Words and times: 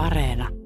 Areena. 0.00 0.59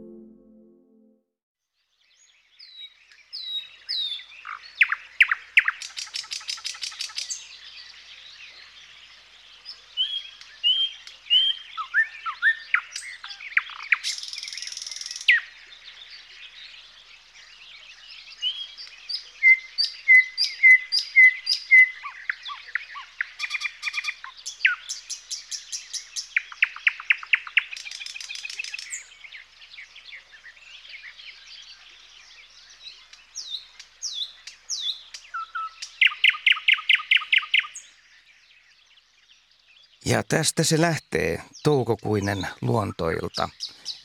Ja 40.04 40.22
tästä 40.22 40.64
se 40.64 40.80
lähtee 40.80 41.42
toukokuinen 41.62 42.46
luontoilta, 42.60 43.48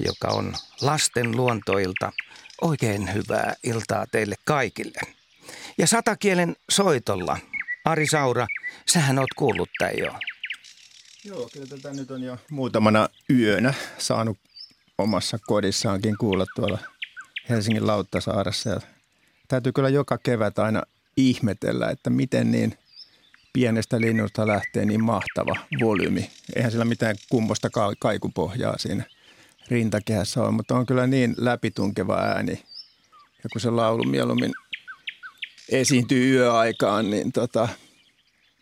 joka 0.05 0.27
on 0.27 0.53
lasten 0.81 1.38
luontoilta. 1.38 2.12
Oikein 2.62 3.13
hyvää 3.13 3.55
iltaa 3.63 4.05
teille 4.12 4.35
kaikille. 4.45 4.99
Ja 5.77 5.88
satakielen 5.88 6.55
soitolla, 6.70 7.38
Ari 7.85 8.08
Saura, 8.08 8.48
sähän 8.85 9.20
oot 9.20 9.34
kuullut 9.35 9.70
tämän 9.80 9.98
jo. 9.98 10.13
Joo, 11.25 11.49
kyllä 11.53 11.67
tätä 11.67 11.94
nyt 11.94 12.11
on 12.11 12.23
jo 12.23 12.38
muutamana 12.50 13.09
yönä 13.30 13.73
saanut 13.97 14.38
omassa 14.97 15.39
kodissaankin 15.47 16.17
kuulla 16.17 16.45
tuolla 16.55 16.80
Helsingin 17.50 17.88
Lauttasaaressa. 17.88 18.69
Ja 18.69 18.81
täytyy 19.47 19.72
kyllä 19.72 19.89
joka 19.89 20.17
kevät 20.17 20.59
aina 20.59 20.84
ihmetellä, 21.17 21.89
että 21.89 22.09
miten 22.09 22.52
niin– 22.52 22.78
pienestä 23.53 24.02
linnusta 24.02 24.47
lähtee 24.47 24.86
niin 24.86 25.03
mahtava 25.03 25.55
volyymi. 25.81 26.30
Eihän 26.55 26.72
sillä 26.72 26.86
mitään 26.86 27.16
kummosta 27.30 27.69
kaikupohjaa 28.00 28.78
siinä 28.78 29.03
rintakehässä 29.69 30.41
ole, 30.41 30.52
mutta 30.52 30.75
on 30.75 30.86
kyllä 30.86 31.08
niin 31.08 31.36
läpitunkeva 31.38 32.16
ääni. 32.16 32.64
Ja 33.44 33.50
kun 33.53 33.61
se 33.61 33.69
laulu 33.69 34.03
mieluummin 34.03 34.53
esiintyy 35.69 36.36
yöaikaan, 36.36 37.09
niin 37.09 37.31
tota, 37.31 37.67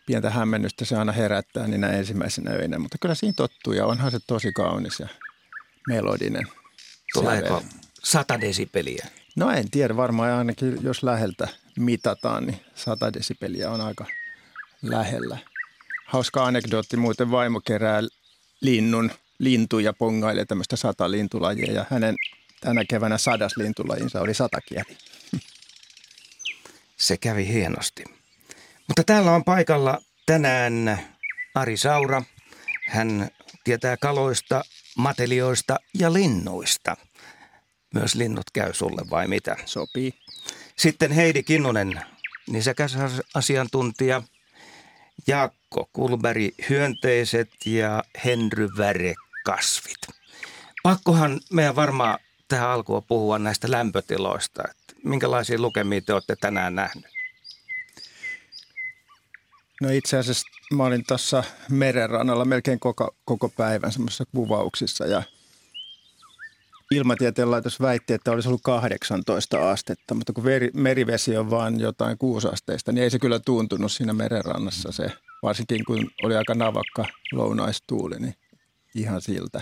pientä 0.06 0.30
hämmennystä 0.30 0.84
se 0.84 0.96
aina 0.96 1.12
herättää 1.12 1.66
niin 1.66 1.84
ensimmäisenä 1.84 2.50
öinä. 2.50 2.78
Mutta 2.78 2.98
kyllä 3.00 3.14
siinä 3.14 3.34
tottuu 3.36 3.72
ja 3.72 3.86
onhan 3.86 4.10
se 4.10 4.18
tosi 4.26 4.52
kaunis 4.52 5.00
ja 5.00 5.08
melodinen. 5.88 6.46
Tuleeko 7.12 7.62
sata 8.04 8.40
desibeliä? 8.40 9.06
No 9.36 9.50
en 9.50 9.70
tiedä, 9.70 9.96
varmaan 9.96 10.32
ainakin 10.32 10.78
jos 10.82 11.02
läheltä 11.02 11.48
mitataan, 11.78 12.46
niin 12.46 12.60
sata 12.74 13.12
desibeliä 13.12 13.70
on 13.70 13.80
aika– 13.80 14.06
lähellä. 14.82 15.38
Hauska 16.06 16.44
anekdootti 16.46 16.96
muuten 16.96 17.30
vaimo 17.30 17.60
kerää 17.60 18.02
linnun, 18.60 19.10
lintuja 19.38 19.92
pongailee 19.92 20.44
tämmöistä 20.44 20.76
sata 20.76 21.10
lintulajia 21.10 21.72
ja 21.72 21.86
hänen 21.90 22.16
tänä 22.60 22.84
keväänä 22.84 23.18
sadas 23.18 23.56
lintulajinsa 23.56 24.20
oli 24.20 24.34
satakieli. 24.34 24.96
Se 26.96 27.16
kävi 27.16 27.48
hienosti. 27.48 28.04
Mutta 28.88 29.04
täällä 29.04 29.32
on 29.32 29.44
paikalla 29.44 29.98
tänään 30.26 30.98
Ari 31.54 31.76
Saura. 31.76 32.22
Hän 32.86 33.28
tietää 33.64 33.96
kaloista, 33.96 34.64
matelioista 34.96 35.76
ja 35.94 36.12
linnuista. 36.12 36.96
Myös 37.94 38.14
linnut 38.14 38.50
käy 38.52 38.74
sulle 38.74 39.02
vai 39.10 39.28
mitä? 39.28 39.56
Sopii. 39.64 40.14
Sitten 40.76 41.12
Heidi 41.12 41.42
Kinnunen, 41.42 42.00
nisäkäs 42.46 42.96
asiantuntija– 43.34 44.22
Jaakko 45.26 45.90
Kulberi 45.92 46.54
hyönteiset 46.70 47.50
ja 47.66 48.04
Henry 48.24 48.68
Väre 48.78 49.14
kasvit. 49.44 49.98
Pakkohan 50.82 51.40
meidän 51.52 51.76
varmaan 51.76 52.18
tähän 52.48 52.70
alkuun 52.70 53.04
puhua 53.08 53.38
näistä 53.38 53.70
lämpötiloista. 53.70 54.62
Että 54.70 54.94
minkälaisia 55.04 55.60
lukemia 55.60 56.00
te 56.00 56.12
olette 56.12 56.36
tänään 56.36 56.74
nähneet? 56.74 57.12
No 59.80 59.90
itse 59.90 60.18
asiassa 60.18 60.46
mä 60.72 60.84
olin 60.84 61.04
tuossa 61.08 61.44
merenrannalla 61.70 62.44
melkein 62.44 62.80
koko, 62.80 63.16
koko 63.24 63.48
päivän 63.48 63.92
semmoisissa 63.92 64.24
kuvauksissa 64.34 65.06
ja– 65.06 65.22
Ilmatieteen 66.90 67.50
laitos 67.50 67.80
väitti, 67.80 68.12
että 68.12 68.30
olisi 68.30 68.48
ollut 68.48 68.62
18 68.62 69.70
astetta, 69.70 70.14
mutta 70.14 70.32
kun 70.32 70.44
veri, 70.44 70.70
merivesi 70.74 71.36
on 71.36 71.50
vain 71.50 71.80
jotain 71.80 72.18
kuusasteista, 72.18 72.92
niin 72.92 73.04
ei 73.04 73.10
se 73.10 73.18
kyllä 73.18 73.38
tuntunut 73.38 73.92
siinä 73.92 74.12
merenrannassa 74.12 74.92
se, 74.92 75.12
varsinkin 75.42 75.84
kun 75.84 76.10
oli 76.22 76.36
aika 76.36 76.54
navakka 76.54 77.04
lounaistuuli, 77.32 78.16
niin 78.18 78.34
ihan 78.94 79.20
siltä, 79.20 79.60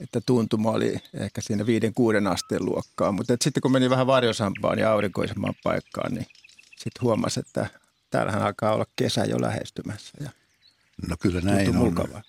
että 0.00 0.20
tuntuma 0.20 0.70
oli 0.70 0.94
ehkä 1.14 1.40
siinä 1.40 1.66
viiden 1.66 1.94
kuuden 1.94 2.26
asteen 2.26 2.64
luokkaa. 2.64 3.12
Mutta 3.12 3.36
sitten 3.40 3.60
kun 3.60 3.72
meni 3.72 3.90
vähän 3.90 4.06
varjosampaan 4.06 4.78
ja 4.78 4.92
aurinkoisemmaan 4.92 5.54
paikkaan, 5.62 6.14
niin 6.14 6.26
sitten 6.76 7.02
huomasi, 7.02 7.40
että 7.40 7.66
täällähän 8.10 8.42
alkaa 8.42 8.74
olla 8.74 8.86
kesä 8.96 9.24
jo 9.24 9.40
lähestymässä. 9.40 10.12
Ja 10.20 10.30
no 11.08 11.16
kyllä 11.20 11.40
näin 11.40 11.68
on. 11.68 11.76
Mukavaa 11.76 12.22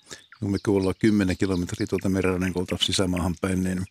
kun 0.44 0.52
me 0.52 0.58
kuullaan 0.66 0.96
10 1.00 1.38
kilometriä 1.38 1.88
tuolta 1.88 2.10
merenrannikolta 2.10 2.78
sisämaahan 2.82 3.36
päin, 3.42 3.64
niin 3.64 3.86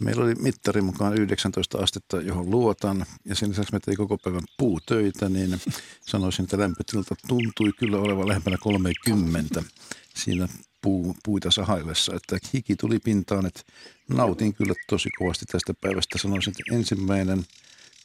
meillä 0.00 0.24
oli 0.24 0.34
mittari 0.34 0.80
mukaan 0.80 1.14
19 1.18 1.78
astetta, 1.78 2.20
johon 2.20 2.50
luotan. 2.50 3.06
Ja 3.24 3.34
sen 3.34 3.50
lisäksi 3.50 3.72
me 3.72 3.80
tein 3.80 3.96
koko 3.96 4.18
päivän 4.18 4.42
puutöitä, 4.58 5.28
niin 5.28 5.60
sanoisin, 6.00 6.42
että 6.42 6.58
lämpötilta 6.58 7.14
tuntui 7.28 7.72
kyllä 7.78 7.98
olevan 7.98 8.28
lähempänä 8.28 8.56
30 8.60 9.62
siinä 10.14 10.48
puu, 10.82 11.16
puita 11.24 11.50
sahaillessa. 11.50 12.14
Että 12.14 12.38
hiki 12.54 12.76
tuli 12.76 12.98
pintaan, 12.98 13.46
että 13.46 13.60
nautin 14.08 14.54
kyllä 14.54 14.74
tosi 14.88 15.10
kovasti 15.18 15.44
tästä 15.44 15.74
päivästä. 15.80 16.18
Sanoisin, 16.18 16.50
että 16.50 16.76
ensimmäinen 16.76 17.44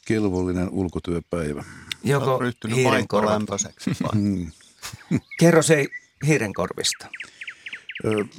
kelvollinen 0.04 0.68
ulkotyöpäivä. 0.70 1.64
Joko 2.04 2.40
hiirenkorviseksi 2.74 3.90
mm. 4.14 4.50
Kerro 5.38 5.62
se 5.62 5.86
hiirenkorvista 6.26 7.06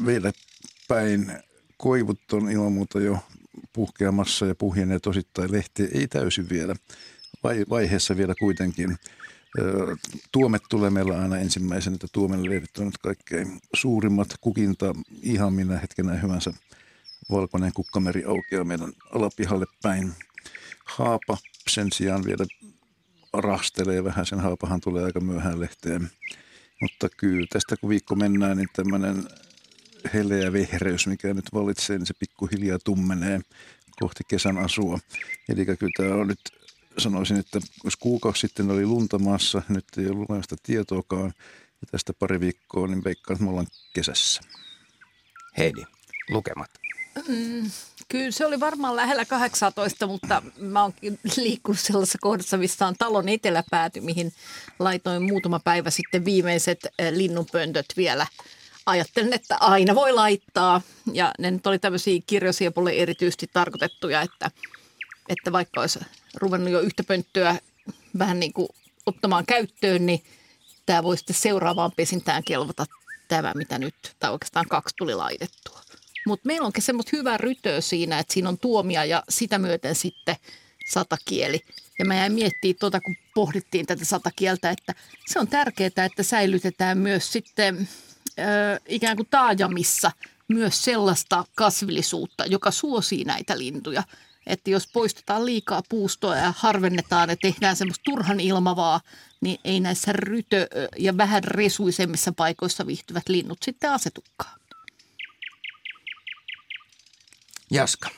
vielä 0.05 0.31
päin 0.87 1.31
koivut 1.77 2.33
on 2.33 2.51
ilman 2.51 2.71
muuta 2.71 2.99
jo 2.99 3.19
puhkeamassa 3.73 4.45
ja 4.45 4.55
puhjeneet 4.55 5.07
osittain 5.07 5.51
lehtiä. 5.51 5.87
Ei 5.93 6.07
täysin 6.07 6.49
vielä. 6.49 6.75
Vaiheessa 7.69 8.17
vielä 8.17 8.35
kuitenkin. 8.39 8.97
Tuomet 10.31 10.61
tulee 10.69 10.89
meillä 10.89 11.19
aina 11.19 11.37
ensimmäisenä, 11.37 11.93
että 11.93 12.07
tuomen 12.11 12.49
lehdet 12.49 12.77
on 12.77 12.85
nyt 12.85 12.97
kaikkein 12.97 13.59
suurimmat. 13.73 14.27
Kukinta 14.41 14.95
ihan 15.21 15.53
minä 15.53 15.77
hetkenä 15.77 16.13
hyvänsä 16.13 16.53
valkoinen 17.31 17.73
kukkameri 17.73 18.25
aukeaa 18.25 18.63
meidän 18.63 18.93
alapihalle 19.11 19.65
päin. 19.83 20.11
Haapa 20.85 21.37
sen 21.69 21.87
sijaan 21.91 22.23
vielä 22.25 22.45
rastelee 23.33 24.03
vähän. 24.03 24.25
Sen 24.25 24.39
haapahan 24.39 24.81
tulee 24.81 25.03
aika 25.03 25.19
myöhään 25.19 25.59
lehteen. 25.59 26.09
Mutta 26.81 27.09
kyllä 27.09 27.47
tästä 27.49 27.77
kun 27.77 27.89
viikko 27.89 28.15
mennään, 28.15 28.57
niin 28.57 28.69
tämmöinen 28.73 29.23
heleä 30.13 30.53
vehreys, 30.53 31.07
mikä 31.07 31.33
nyt 31.33 31.53
valitsee, 31.53 31.97
niin 31.97 32.05
se 32.05 32.13
pikkuhiljaa 32.19 32.79
tummenee 32.79 33.41
kohti 33.99 34.23
kesän 34.27 34.57
asua. 34.57 34.99
Eli 35.49 35.65
kyllä 35.65 35.91
tämä 35.97 36.15
on 36.15 36.27
nyt, 36.27 36.39
sanoisin, 36.97 37.37
että 37.37 37.59
jos 37.83 37.95
kuukausi 37.95 38.39
sitten 38.39 38.71
oli 38.71 38.85
lunta 38.85 39.19
maassa, 39.19 39.61
nyt 39.69 39.85
ei 39.97 40.07
ollut 40.07 40.27
sitä 40.41 40.55
tietoakaan, 40.63 41.33
ja 41.81 41.87
tästä 41.91 42.13
pari 42.13 42.39
viikkoa, 42.39 42.87
niin 42.87 43.03
veikkaan, 43.03 43.35
että 43.35 43.43
me 43.43 43.49
ollaan 43.49 43.67
kesässä. 43.93 44.41
Heidi, 45.57 45.83
lukemat. 46.29 46.69
Mm, 47.27 47.71
kyllä 48.09 48.31
se 48.31 48.45
oli 48.45 48.59
varmaan 48.59 48.95
lähellä 48.95 49.25
18, 49.25 50.07
mutta 50.07 50.43
mä 50.57 50.81
oon 50.81 50.93
liikkunut 51.37 51.79
sellaisessa 51.79 52.17
kohdassa, 52.21 52.57
missä 52.57 52.87
on 52.87 52.95
talon 52.99 53.29
eteläpääty, 53.29 54.01
mihin 54.01 54.33
laitoin 54.79 55.23
muutama 55.23 55.59
päivä 55.59 55.89
sitten 55.89 56.25
viimeiset 56.25 56.87
eh, 56.99 57.11
linnunpöntöt 57.13 57.85
vielä– 57.97 58.27
ajattelin, 58.85 59.33
että 59.33 59.57
aina 59.59 59.95
voi 59.95 60.11
laittaa. 60.13 60.81
Ja 61.13 61.31
ne 61.39 61.51
nyt 61.51 61.67
oli 61.67 61.79
tämmöisiä 61.79 62.21
kirjosiepulle 62.27 62.91
erityisesti 62.91 63.49
tarkoitettuja, 63.53 64.21
että, 64.21 64.51
että 65.29 65.51
vaikka 65.51 65.81
olisi 65.81 65.99
ruvennut 66.35 66.73
jo 66.73 66.79
yhtä 66.79 67.03
pönttöä 67.03 67.55
vähän 68.19 68.39
niin 68.39 68.53
kuin 68.53 68.69
ottamaan 69.05 69.45
käyttöön, 69.45 70.05
niin 70.05 70.23
tämä 70.85 71.03
voi 71.03 71.17
sitten 71.17 71.35
seuraavaan 71.35 71.91
pesintään 71.95 72.43
kelvata 72.43 72.85
tämä, 73.27 73.51
mitä 73.55 73.79
nyt, 73.79 73.95
tai 74.19 74.31
oikeastaan 74.31 74.65
kaksi 74.69 74.95
tuli 74.97 75.15
laitettua. 75.15 75.81
Mutta 76.27 76.47
meillä 76.47 76.65
onkin 76.65 76.83
semmoista 76.83 77.17
hyvää 77.17 77.37
rytöä 77.37 77.81
siinä, 77.81 78.19
että 78.19 78.33
siinä 78.33 78.49
on 78.49 78.57
tuomia 78.57 79.05
ja 79.05 79.23
sitä 79.29 79.59
myöten 79.59 79.95
sitten 79.95 80.35
satakieli. 80.91 81.61
Ja 81.99 82.05
mä 82.05 82.15
jäin 82.15 82.33
miettimään 82.33 82.79
tuota, 82.79 83.01
kun 83.01 83.15
pohdittiin 83.35 83.85
tätä 83.85 84.05
satakieltä, 84.05 84.69
että 84.69 84.93
se 85.27 85.39
on 85.39 85.47
tärkeää, 85.47 86.05
että 86.05 86.23
säilytetään 86.23 86.97
myös 86.97 87.31
sitten 87.31 87.89
ikään 88.87 89.15
kuin 89.15 89.27
taajamissa 89.31 90.11
myös 90.47 90.83
sellaista 90.83 91.45
kasvillisuutta, 91.55 92.45
joka 92.45 92.71
suosii 92.71 93.23
näitä 93.23 93.57
lintuja. 93.57 94.03
Että 94.47 94.69
jos 94.69 94.87
poistetaan 94.87 95.45
liikaa 95.45 95.81
puustoa 95.89 96.35
ja 96.35 96.53
harvennetaan 96.57 97.29
ja 97.29 97.35
tehdään 97.41 97.75
semmoista 97.75 98.03
turhan 98.03 98.39
ilmavaa, 98.39 99.01
niin 99.41 99.59
ei 99.63 99.79
näissä 99.79 100.13
rytö- 100.13 100.67
ja 100.97 101.17
vähän 101.17 101.43
resuisemmissa 101.43 102.31
paikoissa 102.31 102.87
viihtyvät 102.87 103.29
linnut 103.29 103.57
sitten 103.63 103.91
asetukaan. 103.91 104.59
Jaska, 107.71 108.09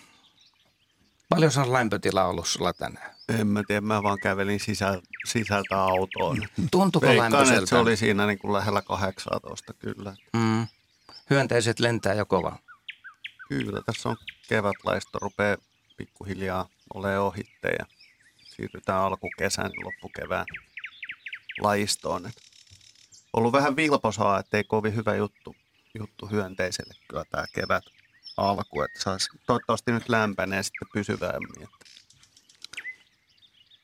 paljon 1.30 1.51
on 1.57 1.74
lämpötila 1.74 2.25
ollut 2.25 2.48
sulla 2.48 2.74
tänään? 2.74 3.12
En 3.30 3.48
mä 3.48 3.64
tiedä, 3.68 3.81
mä 3.81 4.04
vaan 4.04 4.20
kävelin 4.20 4.60
sisä, 4.60 5.02
sisältä 5.25 5.81
autoon. 5.81 6.38
Tuntuuko 6.72 7.08
Veikkaan, 7.08 7.31
lämpöiseltä? 7.31 7.60
että 7.60 7.70
se 7.70 7.78
oli 7.78 7.98
siinä 7.98 8.28
niin 8.28 8.40
kuin 8.40 8.54
lähellä 8.54 8.81
18 8.81 9.74
kyllä. 9.74 10.16
Mm. 10.34 10.68
Hyönteiset 11.30 11.80
lentää 11.80 12.14
jo 12.14 12.25
kova. 12.25 12.60
Kyllä, 13.50 13.81
tässä 13.86 14.10
on 14.10 14.18
kevätlaisto, 14.48 15.20
rupeaa 15.20 15.58
pikkuhiljaa 15.98 16.70
ole 16.94 17.20
ohitte 17.20 17.70
ja 17.80 17.86
siirrytään 18.44 19.02
alkukesän 19.02 19.72
ja 19.76 19.86
loppukevään 19.86 20.46
lajistoon. 21.62 22.26
Et 22.26 22.36
ollut 23.34 23.54
vähän 23.54 23.76
vilposaa, 23.76 24.40
ettei 24.40 24.64
kovin 24.64 24.96
hyvä 24.96 25.16
juttu, 25.16 25.56
juttu 26.00 26.28
hyönteiselle 26.28 26.94
kyllä 27.08 27.26
tämä 27.31 27.46
kevät 27.54 27.84
alku, 28.38 28.81
että 28.81 29.02
saisi, 29.02 29.30
toivottavasti 29.46 29.92
nyt 29.92 30.10
lämpenee 30.10 30.64
sitten 30.64 30.88
pysyvämmin. 30.94 31.64
Että 31.64 31.86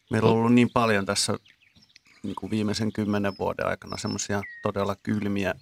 meillä 0.09 0.29
on 0.29 0.35
ollut 0.35 0.53
niin 0.53 0.69
paljon 0.73 1.05
tässä 1.05 1.39
niin 2.23 2.35
kuin 2.35 2.51
viimeisen 2.51 2.91
kymmenen 2.91 3.37
vuoden 3.39 3.67
aikana 3.67 3.97
semmoisia 3.97 4.41
todella 4.61 4.95
kylmiä 4.95 5.53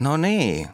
No 0.00 0.16
niin. 0.16 0.68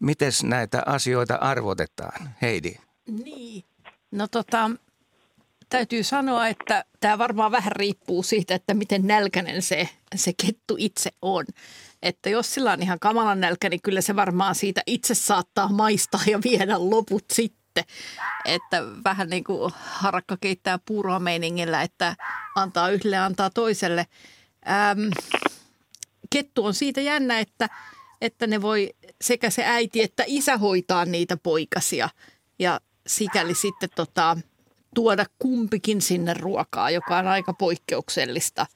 Mites 0.00 0.44
näitä 0.44 0.82
asioita 0.86 1.34
arvotetaan, 1.34 2.30
Heidi? 2.42 2.76
Niin. 3.06 3.64
No 4.10 4.28
tota, 4.28 4.70
täytyy 5.68 6.02
sanoa, 6.02 6.48
että 6.48 6.84
tämä 7.00 7.18
varmaan 7.18 7.52
vähän 7.52 7.72
riippuu 7.72 8.22
siitä, 8.22 8.54
että 8.54 8.74
miten 8.74 9.06
nälkäinen 9.06 9.62
se, 9.62 9.88
se 10.14 10.32
kettu 10.46 10.76
itse 10.78 11.10
on. 11.22 11.44
Että 12.02 12.30
jos 12.30 12.54
sillä 12.54 12.72
on 12.72 12.82
ihan 12.82 13.00
kamalan 13.00 13.40
nälkä, 13.40 13.68
niin 13.68 13.82
kyllä 13.82 14.00
se 14.00 14.16
varmaan 14.16 14.54
siitä 14.54 14.82
itse 14.86 15.14
saattaa 15.14 15.68
maistaa 15.68 16.20
ja 16.26 16.40
viedä 16.44 16.90
loput 16.90 17.24
sitten. 17.32 17.84
Että 18.44 18.82
vähän 19.04 19.30
niin 19.30 19.44
kuin 19.44 19.72
harakka 19.76 20.36
keittää 20.40 20.78
puuroa 20.86 21.18
meiningillä, 21.18 21.82
että 21.82 22.16
antaa 22.54 22.90
yhdelle 22.90 23.18
antaa 23.18 23.50
toiselle. 23.50 24.06
Ähm, 24.68 25.08
kettu 26.30 26.64
on 26.64 26.74
siitä 26.74 27.00
jännä, 27.00 27.38
että, 27.38 27.68
että 28.20 28.46
ne 28.46 28.62
voi 28.62 28.94
sekä 29.20 29.50
se 29.50 29.64
äiti 29.64 30.02
että 30.02 30.24
isä 30.26 30.58
hoitaa 30.58 31.04
niitä 31.04 31.36
poikasia. 31.36 32.08
Ja 32.58 32.80
sikäli 33.06 33.54
sitten 33.54 33.88
tota, 33.96 34.36
tuoda 34.94 35.24
kumpikin 35.38 36.02
sinne 36.02 36.34
ruokaa, 36.34 36.90
joka 36.90 37.16
on 37.16 37.26
aika 37.26 37.52
poikkeuksellista 37.52 38.66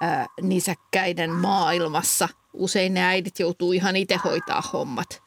ää, 0.00 0.26
nisäkkäiden 0.42 1.30
maailmassa. 1.30 2.28
Usein 2.52 2.94
ne 2.94 3.04
äidit 3.04 3.38
joutuu 3.38 3.72
ihan 3.72 3.96
itse 3.96 4.16
hoitaa 4.16 4.62
hommat. 4.72 5.22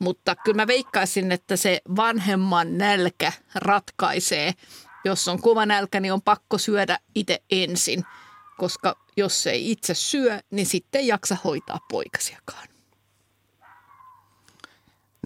Mutta 0.00 0.36
kyllä 0.36 0.56
mä 0.56 0.66
veikkaisin, 0.66 1.32
että 1.32 1.56
se 1.56 1.80
vanhemman 1.96 2.78
nälkä 2.78 3.32
ratkaisee. 3.54 4.52
Jos 5.04 5.28
on 5.28 5.42
kova 5.42 5.66
nälkä, 5.66 6.00
niin 6.00 6.12
on 6.12 6.22
pakko 6.22 6.58
syödä 6.58 6.98
itse 7.14 7.42
ensin, 7.50 8.04
koska 8.58 8.96
jos 9.16 9.46
ei 9.46 9.70
itse 9.70 9.94
syö, 9.94 10.40
niin 10.50 10.66
sitten 10.66 11.00
ei 11.00 11.06
jaksa 11.06 11.36
hoitaa 11.44 11.78
poikasiakaan. 11.90 12.68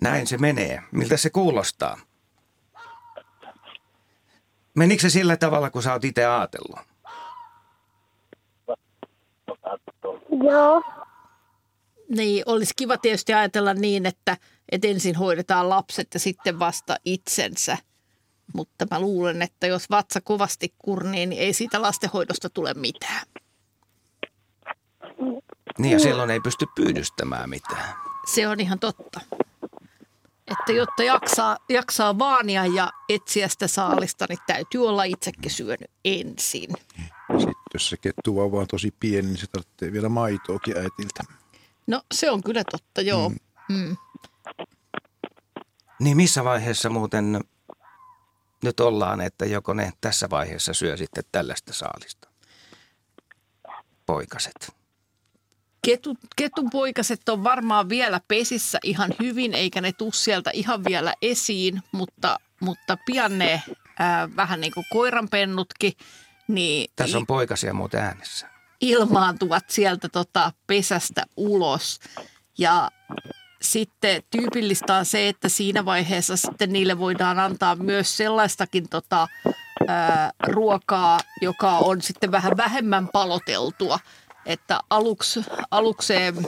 Näin 0.03 0.27
se 0.27 0.39
menee. 0.39 0.83
Miltä 0.93 1.17
se 1.17 1.31
kuulostaa? 1.31 2.08
Menikö 4.79 5.03
se 5.03 5.11
sillä 5.11 5.37
tavalla, 5.37 5.71
kun 5.71 5.83
sä 5.83 5.93
oot 5.93 6.05
itse 6.05 6.27
ajatellut? 6.27 6.81
Joo. 10.45 10.83
Niin, 12.09 12.43
olisi 12.47 12.73
kiva 12.77 12.99
tietysti 12.99 13.35
ajatella 13.35 13.75
niin, 13.75 14.07
että, 14.07 14.37
että 14.73 14.89
ensin 14.89 15.15
hoidetaan 15.15 15.69
lapset 15.69 16.09
ja 16.15 16.21
sitten 16.21 16.59
vasta 16.59 16.97
itsensä. 17.05 17.79
Mutta 18.55 18.87
mä 18.91 19.01
luulen, 19.01 19.43
että 19.43 19.67
jos 19.67 19.91
vatsa 19.91 20.21
kovasti 20.21 20.75
kurnii, 20.79 21.27
niin 21.27 21.43
ei 21.43 21.53
siitä 21.53 21.83
lastenhoidosta 21.83 22.51
tule 22.51 22.75
mitään. 22.75 23.27
Niin 25.79 25.93
ja 25.93 25.99
silloin 25.99 26.31
ei 26.31 26.41
pysty 26.41 26.67
pyydystämään 26.75 27.51
mitään. 27.51 27.95
Se 28.35 28.49
on 28.49 28.61
ihan 28.61 28.79
totta. 28.79 29.21
Että 30.51 30.73
jotta 30.73 31.03
jaksaa, 31.03 31.57
jaksaa 31.69 32.19
vaania 32.19 32.67
ja 32.67 32.93
etsiä 33.09 33.49
sitä 33.49 33.69
saalista, 33.69 34.27
niin 34.29 34.39
täytyy 34.47 34.89
olla 34.89 35.05
itsekin 35.05 35.51
syönyt 35.51 35.91
ensin. 36.05 36.71
Sitten 37.39 37.55
jos 37.75 37.89
se 37.89 37.97
kettuvauva 37.97 38.61
on 38.61 38.67
tosi 38.67 38.95
pieni, 39.01 39.29
niin 39.29 39.39
se 39.39 39.47
tarvitsee 39.47 39.93
vielä 39.93 40.09
maitoakin 40.09 40.77
äitiltä. 40.77 41.23
No 41.87 42.03
se 42.15 42.31
on 42.31 42.43
kyllä 42.43 42.63
totta, 42.71 43.01
joo. 43.01 43.33
Mm. 43.69 43.97
Niin 46.01 46.17
missä 46.17 46.45
vaiheessa 46.45 46.91
muuten 46.91 47.41
nyt 48.65 48.81
ollaan, 48.81 49.21
että 49.21 49.47
joko 49.47 49.75
ne 49.75 49.93
tässä 50.01 50.31
vaiheessa 50.31 50.75
syö 50.75 50.97
sitten 50.97 51.25
tällaista 51.33 51.73
saalista? 51.73 52.29
Poikaset. 54.07 54.78
Ketun, 55.89 56.17
ketun 56.37 56.71
poikaset 56.71 57.29
on 57.29 57.45
varmaan 57.45 57.89
vielä 57.89 58.21
pesissä 58.29 58.79
ihan 58.83 59.11
hyvin, 59.23 59.55
eikä 59.55 59.81
ne 59.81 59.93
tuu 59.93 60.13
sieltä 60.13 60.51
ihan 60.55 60.85
vielä 60.85 61.15
esiin, 61.23 61.83
mutta, 61.93 62.39
mutta 62.61 62.97
pian 63.07 63.39
ne 63.39 63.63
ää, 63.99 64.29
vähän 64.37 64.61
niin 64.61 64.73
kuin 64.75 64.87
koiranpennutkin, 64.93 65.93
niin 66.49 66.91
Tässä 66.97 67.19
on 67.19 67.27
poikasia 67.27 67.75
muuten 67.75 68.01
äänessä. 68.01 68.47
ilmaantuvat 68.81 69.65
sieltä 69.71 70.09
tota 70.09 70.53
pesästä 70.67 71.27
ulos. 71.37 72.01
Ja 72.59 72.91
sitten 73.63 74.23
tyypillistä 74.31 74.95
on 74.95 75.05
se, 75.05 75.29
että 75.29 75.49
siinä 75.49 75.85
vaiheessa 75.85 76.37
sitten 76.37 76.73
niille 76.73 76.99
voidaan 76.99 77.39
antaa 77.39 77.77
myös 77.77 78.17
sellaistakin 78.17 78.89
tota, 78.89 79.29
ää, 79.89 80.31
ruokaa, 80.47 81.21
joka 81.43 81.79
on 81.79 82.03
sitten 82.03 82.33
vähän 82.33 82.57
vähemmän 82.57 83.09
paloteltua. 83.13 83.99
Että 84.49 84.81
aluksi, 84.91 85.41
alukseen 85.71 86.47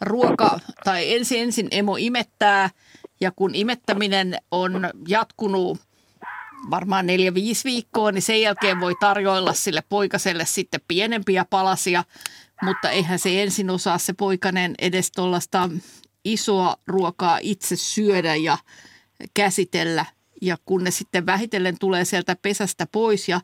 ruoka, 0.00 0.60
tai 0.84 1.14
ensin 1.14 1.42
ensin 1.42 1.68
emo 1.70 1.96
imettää, 1.96 2.70
ja 3.20 3.30
kun 3.30 3.54
imettäminen 3.54 4.36
on 4.50 4.90
jatkunut 5.08 5.78
varmaan 6.70 7.06
neljä, 7.06 7.34
viisi 7.34 7.64
viikkoa, 7.64 8.12
niin 8.12 8.22
sen 8.22 8.40
jälkeen 8.40 8.80
voi 8.80 8.94
tarjoilla 9.00 9.52
sille 9.52 9.82
poikaselle 9.88 10.46
sitten 10.46 10.80
pienempiä 10.88 11.44
palasia. 11.50 12.04
mutta 12.62 12.90
eihän 12.90 13.18
se 13.18 13.42
ensin 13.42 13.70
osaa 13.70 13.98
se 13.98 14.12
poikanen 14.12 14.74
edes 14.78 15.12
tuollaista 15.12 15.70
isoa 16.24 16.76
ruokaa 16.86 17.38
itse 17.42 17.76
syödä 17.76 18.34
ja 18.34 18.58
käsitellä. 19.34 20.06
Ja 20.42 20.56
kun 20.64 20.84
ne 20.84 20.90
sitten 20.90 21.26
vähitellen 21.26 21.78
tulee 21.78 22.04
sieltä 22.04 22.36
pesästä 22.42 22.86
pois 22.92 23.28
ja 23.28 23.40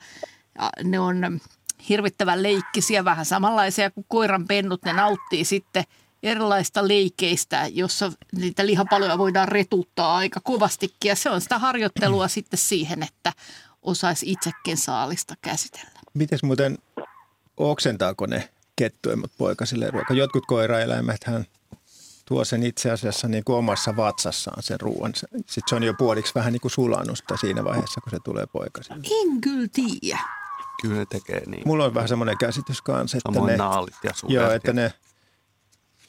ne 0.85 1.01
on 1.01 1.41
hirvittävän 1.89 2.43
leikkisiä, 2.43 3.05
vähän 3.05 3.25
samanlaisia 3.25 3.91
kuin 3.91 4.07
koiran 4.09 4.47
pennut, 4.47 4.85
ne 4.85 4.93
nauttii 4.93 5.45
sitten 5.45 5.85
erilaista 6.23 6.89
leikeistä, 6.89 7.67
jossa 7.73 8.13
niitä 8.37 8.67
lihapaloja 8.67 9.19
voidaan 9.19 9.49
retuttaa 9.49 10.17
aika 10.17 10.41
kovastikin. 10.41 11.09
Ja 11.09 11.17
se 11.17 11.31
on 11.31 11.41
sitä 11.41 11.59
harjoittelua 11.59 12.29
sitten 12.39 12.59
siihen, 12.59 13.03
että 13.03 13.33
osaisi 13.83 14.33
itsekin 14.33 14.77
saalista 14.77 15.35
käsitellä. 15.43 16.01
Miten 16.15 16.39
muuten 16.43 16.79
oksentaako 17.57 18.27
ne 18.27 18.49
kettuimmat 18.77 19.31
poikasille 19.39 19.91
ruoka? 19.91 20.15
Jotkut 20.15 20.47
koiraeläimethän 20.47 21.47
tuo 22.25 22.45
sen 22.45 22.63
itse 22.63 22.91
asiassa 22.91 23.29
niin 23.29 23.45
kuin 23.45 23.57
omassa 23.57 23.97
vatsassaan 23.97 24.63
sen 24.63 24.81
ruoan. 24.81 25.13
Sitten 25.15 25.63
se 25.67 25.75
on 25.75 25.83
jo 25.83 25.95
puoliksi 25.95 26.35
vähän 26.35 26.53
niin 26.53 26.61
kuin 26.61 26.73
sulanusta 26.73 27.37
siinä 27.37 27.65
vaiheessa, 27.65 28.01
kun 28.01 28.11
se 28.11 28.19
tulee 28.25 28.47
poikasille. 28.47 29.01
En 29.23 29.41
kyllä 29.41 29.69
tiedä. 29.73 30.38
Kyllä 30.83 30.97
ne 30.97 31.07
tekee 31.07 31.43
niin. 31.47 31.63
Mulla 31.69 31.85
on 31.85 31.95
vähän 31.95 32.09
semmoinen 32.09 32.39
käsitys 32.39 32.83
kanssa, 32.83 33.19
että 33.19 33.33
Samoin 33.35 33.51
ne, 33.51 33.57
naalit 33.57 33.95
ja 34.05 34.11
sudet. 34.15 34.35
joo, 34.35 34.51
että 34.51 34.73
ne 34.73 34.93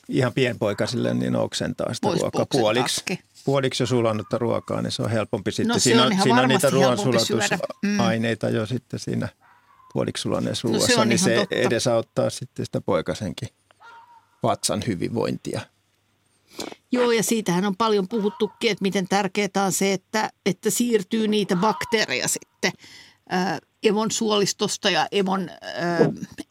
ihan 0.09 0.33
pienpoikasille 0.33 1.13
niin 1.13 1.35
oksentaa 1.35 1.93
sitä 1.93 2.07
Vois 2.07 2.21
ruokaa. 2.21 2.45
Puoliksi, 2.51 3.01
oksentaakin. 3.01 3.25
puoliksi 3.45 3.83
jo 3.83 3.87
sulannutta 3.87 4.37
ruokaa, 4.37 4.81
niin 4.81 4.91
se 4.91 5.01
on 5.03 5.09
helpompi 5.11 5.51
sitten. 5.51 5.67
No 5.67 5.73
se 5.73 5.79
siinä 5.79 6.03
on 6.05 6.11
ihan 6.11 6.23
siinä 6.23 6.41
on 6.41 6.47
niitä 6.47 6.69
ruoansulatusaineita 6.69 8.49
jo 8.49 8.65
sitten 8.65 8.99
siinä 8.99 9.27
puoliksi 9.93 10.21
sulanneessa 10.21 10.67
No 10.67 10.73
se 10.73 10.77
ruoassa, 10.77 11.01
on 11.01 11.09
niin 11.09 11.19
se 11.19 11.35
totta. 11.35 11.55
edesauttaa 11.55 12.29
sitten 12.29 12.65
sitä 12.65 12.81
poikasenkin 12.81 13.49
vatsan 14.43 14.83
hyvinvointia. 14.87 15.61
Joo, 16.91 17.11
ja 17.11 17.23
siitähän 17.23 17.65
on 17.65 17.75
paljon 17.77 18.07
puhuttukin, 18.07 18.71
että 18.71 18.81
miten 18.81 19.07
tärkeää 19.07 19.49
on 19.65 19.71
se, 19.71 19.93
että, 19.93 20.29
että 20.45 20.69
siirtyy 20.69 21.27
niitä 21.27 21.55
bakteereja 21.55 22.27
sitten 22.27 22.71
ää, 23.29 23.59
emon 23.83 24.11
suolistosta 24.11 24.89
ja 24.89 25.07
emon 25.11 25.49
ää, 25.49 25.59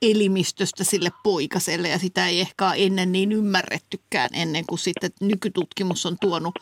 elimistöstä 0.02 0.84
sille 0.84 1.10
poikaselle. 1.22 1.88
Ja 1.88 1.98
sitä 1.98 2.26
ei 2.26 2.40
ehkä 2.40 2.72
ennen 2.72 3.12
niin 3.12 3.32
ymmärrettykään 3.32 4.30
ennen 4.32 4.66
kuin 4.66 4.78
sitten 4.78 5.10
nykytutkimus 5.20 6.06
on 6.06 6.16
tuonut, 6.20 6.54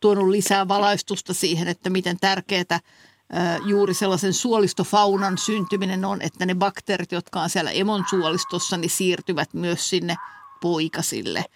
tuonut 0.00 0.28
lisää 0.28 0.68
valaistusta 0.68 1.34
siihen, 1.34 1.68
että 1.68 1.90
miten 1.90 2.16
tärkeää 2.20 2.80
ää, 3.32 3.58
juuri 3.66 3.94
sellaisen 3.94 4.34
suolistofaunan 4.34 5.38
syntyminen 5.38 6.04
on, 6.04 6.22
että 6.22 6.46
ne 6.46 6.54
bakteerit, 6.54 7.12
jotka 7.12 7.42
on 7.42 7.50
siellä 7.50 7.70
emon 7.70 8.04
suolistossa, 8.10 8.76
niin 8.76 8.90
siirtyvät 8.90 9.54
myös 9.54 9.88
sinne 9.88 10.16
poikasille– 10.60 11.44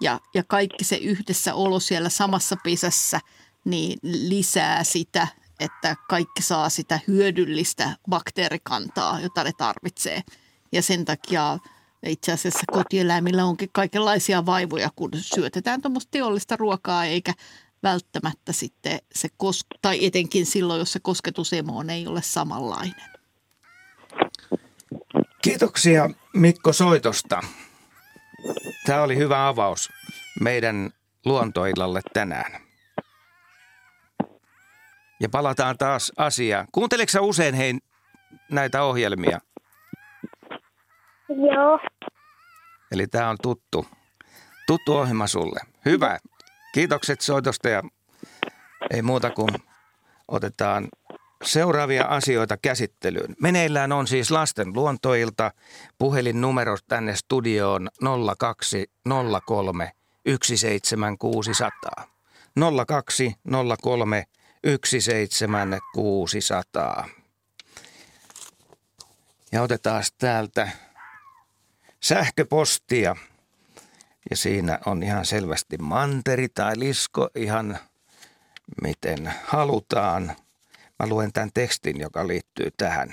ja, 0.00 0.20
ja 0.34 0.44
kaikki 0.46 0.84
se 0.84 0.96
yhdessä 0.96 1.54
olo 1.54 1.80
siellä 1.80 2.08
samassa 2.08 2.56
pesässä 2.64 3.20
niin 3.64 3.98
lisää 4.02 4.84
sitä, 4.84 5.28
että 5.60 5.96
kaikki 6.08 6.42
saa 6.42 6.68
sitä 6.68 7.00
hyödyllistä 7.06 7.96
bakteerikantaa, 8.08 9.20
jota 9.20 9.44
ne 9.44 9.52
tarvitsee. 9.58 10.22
Ja 10.72 10.82
sen 10.82 11.04
takia 11.04 11.58
itse 12.06 12.32
asiassa 12.32 12.64
kotieläimillä 12.72 13.44
onkin 13.44 13.68
kaikenlaisia 13.72 14.46
vaivoja, 14.46 14.90
kun 14.96 15.10
syötetään 15.14 15.82
tuommoista 15.82 16.10
teollista 16.10 16.56
ruokaa, 16.56 17.04
eikä 17.04 17.32
välttämättä 17.82 18.52
sitten 18.52 18.98
se, 19.14 19.28
kos- 19.28 19.78
tai 19.82 20.06
etenkin 20.06 20.46
silloin, 20.46 20.78
jos 20.78 20.92
se 20.92 21.00
kosketus 21.00 21.52
emoon 21.52 21.90
ei 21.90 22.06
ole 22.06 22.22
samanlainen. 22.22 23.10
Kiitoksia 25.42 26.10
Mikko 26.34 26.72
soitosta. 26.72 27.42
Tämä 28.86 29.02
oli 29.02 29.16
hyvä 29.16 29.48
avaus 29.48 29.90
meidän 30.40 30.90
luontoillalle 31.24 32.00
tänään. 32.12 32.65
Ja 35.20 35.28
palataan 35.28 35.78
taas 35.78 36.12
asiaan. 36.16 36.66
Kuunteleeko 36.72 37.10
sä 37.10 37.20
usein 37.20 37.54
hei 37.54 37.74
näitä 38.50 38.82
ohjelmia? 38.82 39.38
Joo. 41.28 41.78
Eli 42.92 43.06
tämä 43.06 43.30
on 43.30 43.36
tuttu, 43.42 43.86
tuttu 44.66 44.96
ohjelma 44.96 45.26
sulle. 45.26 45.60
Hyvä. 45.84 46.18
Kiitokset 46.74 47.20
soitosta 47.20 47.68
ja 47.68 47.82
ei 48.90 49.02
muuta 49.02 49.30
kuin 49.30 49.54
otetaan 50.28 50.88
seuraavia 51.44 52.04
asioita 52.04 52.56
käsittelyyn. 52.56 53.36
Meneillään 53.40 53.92
on 53.92 54.06
siis 54.06 54.30
lasten 54.30 54.72
luontoilta. 54.74 55.52
Puhelinnumero 55.98 56.76
tänne 56.88 57.16
studioon 57.16 57.88
0203 58.38 59.92
17600. 60.26 62.08
0203 62.86 64.24
17600. 64.66 67.08
Ja 69.52 69.62
otetaan 69.62 70.02
täältä 70.18 70.68
sähköpostia. 72.02 73.16
Ja 74.30 74.36
siinä 74.36 74.78
on 74.86 75.02
ihan 75.02 75.26
selvästi 75.26 75.78
manteri 75.78 76.48
tai 76.48 76.78
lisko 76.78 77.28
ihan 77.34 77.78
miten 78.82 79.32
halutaan. 79.44 80.36
Mä 80.98 81.06
luen 81.06 81.32
tämän 81.32 81.50
tekstin, 81.54 82.00
joka 82.00 82.26
liittyy 82.26 82.70
tähän. 82.76 83.12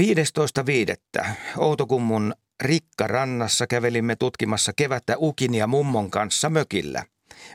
15.5. 0.00 1.26
Outokummun 1.56 2.34
Rikkarannassa 2.60 3.66
kävelimme 3.66 4.16
tutkimassa 4.16 4.72
kevättä 4.76 5.14
Ukin 5.18 5.54
ja 5.54 5.66
mummon 5.66 6.10
kanssa 6.10 6.50
mökillä. 6.50 7.04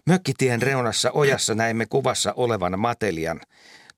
Mökkitien 0.06 0.62
reunassa 0.62 1.12
ojassa 1.12 1.56
näimme 1.56 1.86
kuvassa 1.86 2.34
olevan 2.36 2.80
matelian. 2.80 3.42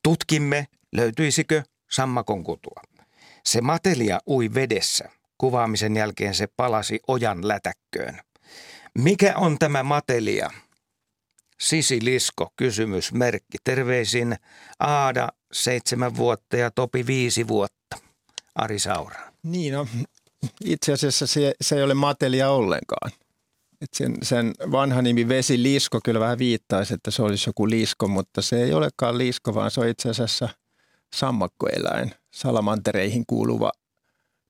Tutkimme, 0.04 0.68
löytyisikö 0.92 1.64
sammakon 1.92 2.44
kutua. 2.44 2.82
Se 3.46 3.62
matelia 3.62 4.20
ui 4.28 4.54
vedessä. 4.54 5.10
Kuvaamisen 5.38 5.96
jälkeen 5.96 6.36
se 6.36 6.48
palasi 6.48 7.00
ojan 7.08 7.48
lätäkköön. 7.48 8.20
Mikä 8.98 9.34
on 9.36 9.60
tämä 9.60 9.84
matelia? 9.84 10.50
Sisi 11.60 12.00
Lisko, 12.04 12.50
kysymysmerkki. 12.56 13.58
Terveisin 13.64 14.36
Aada, 14.80 15.30
seitsemän 15.54 16.16
vuotta 16.16 16.58
ja 16.58 16.72
Topi 16.72 17.08
viisi 17.08 17.48
vuotta. 17.48 17.98
Ari 18.56 18.80
Saura. 18.80 19.20
Niin, 19.44 19.74
no, 19.74 19.88
itse 20.66 20.94
asiassa 20.94 21.28
se, 21.28 21.54
se 21.62 21.76
ei 21.76 21.84
ole 21.84 21.94
matelia 21.94 22.50
ollenkaan. 22.50 23.12
Et 23.84 23.94
sen, 23.94 24.16
sen 24.24 24.54
vanha 24.72 25.02
nimi 25.02 25.28
vesilisko 25.28 26.00
kyllä 26.06 26.20
vähän 26.20 26.38
viittaisi, 26.38 26.94
että 26.94 27.12
se 27.12 27.22
olisi 27.22 27.50
joku 27.50 27.70
lisko, 27.70 28.08
mutta 28.08 28.42
se 28.42 28.64
ei 28.64 28.74
olekaan 28.74 29.18
lisko, 29.18 29.56
vaan 29.56 29.72
se 29.72 29.82
on 29.82 29.88
itse 29.88 30.10
asiassa 30.10 30.50
sammakkoeläin, 31.16 32.12
salamantereihin 32.34 33.24
kuuluva 33.28 33.72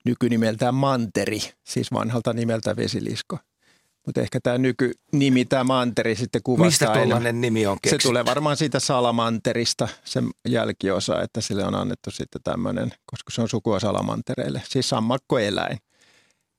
nykynimeltään 0.06 0.76
manteri, 0.76 1.40
siis 1.64 1.92
vanhalta 1.92 2.34
nimeltä 2.34 2.76
vesilisko. 2.76 3.38
Mutta 4.06 4.22
ehkä 4.22 4.40
tämä 4.44 4.58
nykynimi, 4.58 5.46
tämä 5.46 5.64
manteri 5.64 6.16
sitten 6.16 6.44
kuvastaa 6.44 6.90
Mistä 6.90 7.00
tuollainen 7.00 7.42
nimi 7.42 7.66
on 7.66 7.76
Se 7.76 7.80
keksitty? 7.82 8.08
tulee 8.08 8.26
varmaan 8.26 8.58
siitä 8.58 8.80
salamanterista, 8.80 9.88
sen 10.04 10.30
jälkiosa, 10.48 11.22
että 11.22 11.42
sille 11.42 11.66
on 11.66 11.76
annettu 11.76 12.12
sitten 12.12 12.42
tämmöinen, 12.44 12.94
koska 13.06 13.32
se 13.32 13.42
on 13.42 13.50
sukua 13.50 13.80
salamantereille, 13.80 14.62
siis 14.70 14.90
sammakkoeläin. 14.90 15.78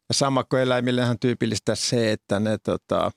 Ja 0.08 0.14
sammakkoeläimillehän 0.14 1.18
tyypillistä 1.18 1.75
se, 1.75 2.12
että 2.12 2.40
ne 2.40 2.58
tota, 2.58 3.11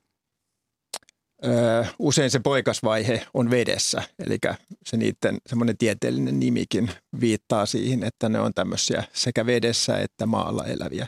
ö, 1.45 1.85
usein 1.99 2.31
se 2.31 2.39
poikasvaihe 2.39 3.27
on 3.33 3.49
vedessä, 3.49 4.03
eli 4.19 4.37
se 4.85 4.97
niiden 4.97 5.37
semmoinen 5.47 5.77
tieteellinen 5.77 6.39
nimikin 6.39 6.91
viittaa 7.19 7.65
siihen, 7.65 8.03
että 8.03 8.29
ne 8.29 8.39
on 8.39 8.53
tämmöisiä 8.53 9.03
sekä 9.13 9.45
vedessä 9.45 9.97
että 9.97 10.25
maalla 10.25 10.65
eläviä. 10.65 11.07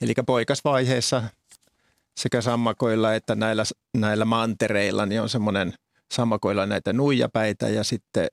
Eli 0.00 0.14
poikasvaiheessa 0.26 1.22
sekä 2.20 2.40
sammakoilla 2.40 3.14
että 3.14 3.34
näillä, 3.34 3.64
näillä 3.96 4.24
mantereilla 4.24 5.06
niin 5.06 5.22
on 5.22 5.28
semmoinen 5.28 5.74
sammakoilla 6.12 6.66
näitä 6.66 6.92
nuijapäitä 6.92 7.68
ja 7.68 7.84
sitten 7.84 8.28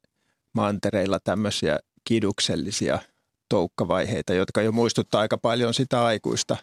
mantereilla 0.53 1.19
tämmöisiä 1.23 1.79
kiduksellisia 2.03 2.99
toukkavaiheita, 3.49 4.33
jotka 4.33 4.61
jo 4.61 4.71
muistuttaa 4.71 5.21
aika 5.21 5.37
paljon 5.37 5.73
sitä 5.73 6.05
aikuista, 6.05 6.57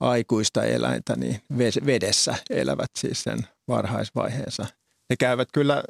aikuista 0.00 0.64
eläintä, 0.64 1.16
niin 1.16 1.40
vedessä 1.86 2.34
elävät 2.50 2.90
siis 2.98 3.22
sen 3.22 3.38
varhaisvaiheensa. 3.68 4.66
Ne 5.10 5.16
käyvät 5.16 5.48
kyllä 5.52 5.84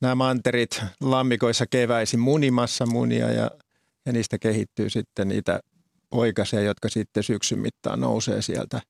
nämä 0.00 0.14
manterit 0.14 0.82
lammikoissa 1.00 1.66
keväisin 1.70 2.20
munimassa 2.20 2.86
munia 2.86 3.32
ja, 3.32 3.50
ja 4.06 4.12
niistä 4.12 4.38
kehittyy 4.38 4.90
sitten 4.90 5.28
niitä 5.28 5.60
poikasia, 6.10 6.60
jotka 6.60 6.88
sitten 6.88 7.22
syksyn 7.22 7.58
mittaan 7.58 8.00
nousee 8.00 8.42
sieltä 8.42 8.80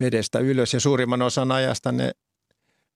vedestä 0.00 0.38
ylös 0.38 0.74
ja 0.74 0.80
suurimman 0.80 1.22
osan 1.22 1.52
ajasta 1.52 1.92
ne 1.92 2.12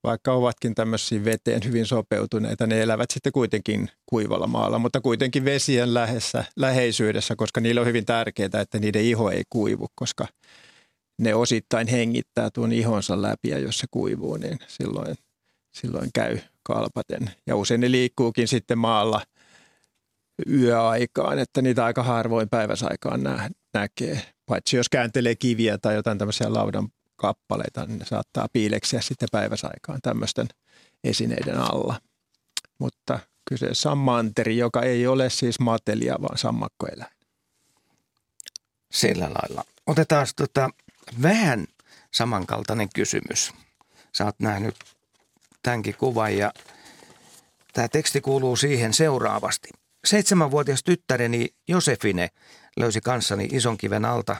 vaikka 0.05 0.33
ovatkin 0.33 0.75
tämmöisiä 0.75 1.25
veteen 1.25 1.61
hyvin 1.65 1.87
sopeutuneita, 1.87 2.67
ne 2.67 2.83
elävät 2.83 3.11
sitten 3.11 3.33
kuitenkin 3.33 3.91
kuivalla 4.07 4.47
maalla, 4.47 4.79
mutta 4.79 5.01
kuitenkin 5.01 5.45
vesien 5.45 5.95
lähessä, 5.95 6.45
läheisyydessä, 6.57 7.37
koska 7.37 7.61
niillä 7.61 7.81
on 7.81 7.87
hyvin 7.87 8.05
tärkeää, 8.05 8.61
että 8.61 8.79
niiden 8.79 9.03
iho 9.03 9.31
ei 9.31 9.43
kuivu, 9.51 9.87
koska 9.95 10.27
ne 11.19 11.35
osittain 11.35 11.89
hengittää 11.89 12.51
tuon 12.51 12.73
ihonsa 12.73 13.23
läpi 13.23 13.49
ja 13.49 13.59
jos 13.59 13.79
se 13.79 13.87
kuivuu, 13.91 14.37
niin 14.37 14.59
silloin, 14.67 15.17
silloin 15.73 16.11
käy 16.15 16.39
kalpaten. 16.63 17.31
Ja 17.47 17.57
usein 17.57 17.81
ne 17.81 17.91
liikkuukin 17.91 18.49
sitten 18.49 18.79
maalla 18.79 19.23
yöaikaan, 20.51 21.39
että 21.39 21.63
niitä 21.63 21.85
aika 21.85 22.03
harvoin 22.03 22.49
päiväsaikaan 22.49 23.23
nä- 23.23 23.51
näkee. 23.75 24.23
Paitsi 24.47 24.77
jos 24.77 24.89
kääntelee 24.89 25.35
kiviä 25.35 25.79
tai 25.79 25.95
jotain 25.95 26.19
tämmöisiä 26.19 26.53
laudan 26.53 26.89
kappaleita, 27.17 27.87
niin 27.87 27.99
ne 27.99 28.05
saattaa 28.05 28.47
piileksiä 28.53 29.01
sitten 29.01 29.29
päiväsaikaan 29.33 29.99
tämmöisten 30.03 30.49
esineiden 31.05 31.59
alla. 31.59 32.01
Mutta 32.79 33.19
kyseessä 33.49 33.91
on 33.91 33.99
manteri, 33.99 34.57
joka 34.57 34.83
ei 34.83 35.07
ole 35.07 35.31
siis 35.31 35.61
matelia, 35.61 36.17
vaan 36.23 36.39
sammakkoeläin. 36.39 37.13
Sillä 38.93 39.25
lailla. 39.25 39.65
Otetaan 39.87 40.27
tota, 40.37 40.71
vähän 41.23 41.67
samankaltainen 42.13 42.89
kysymys. 42.95 43.53
Sä 44.13 44.25
oot 44.25 44.41
nähnyt 44.41 44.77
tämänkin 45.63 45.95
kuvan 45.99 46.37
ja 46.37 46.53
tämä 47.73 47.89
teksti 47.89 48.21
kuuluu 48.21 48.57
siihen 48.57 48.95
seuraavasti. 48.95 49.69
Seitsemänvuotias 50.05 50.83
tyttäreni 50.83 51.49
Josefine 51.69 52.29
löysi 52.77 53.01
kanssani 53.01 53.49
ison 53.53 53.79
kiven 53.79 54.05
alta 54.05 54.37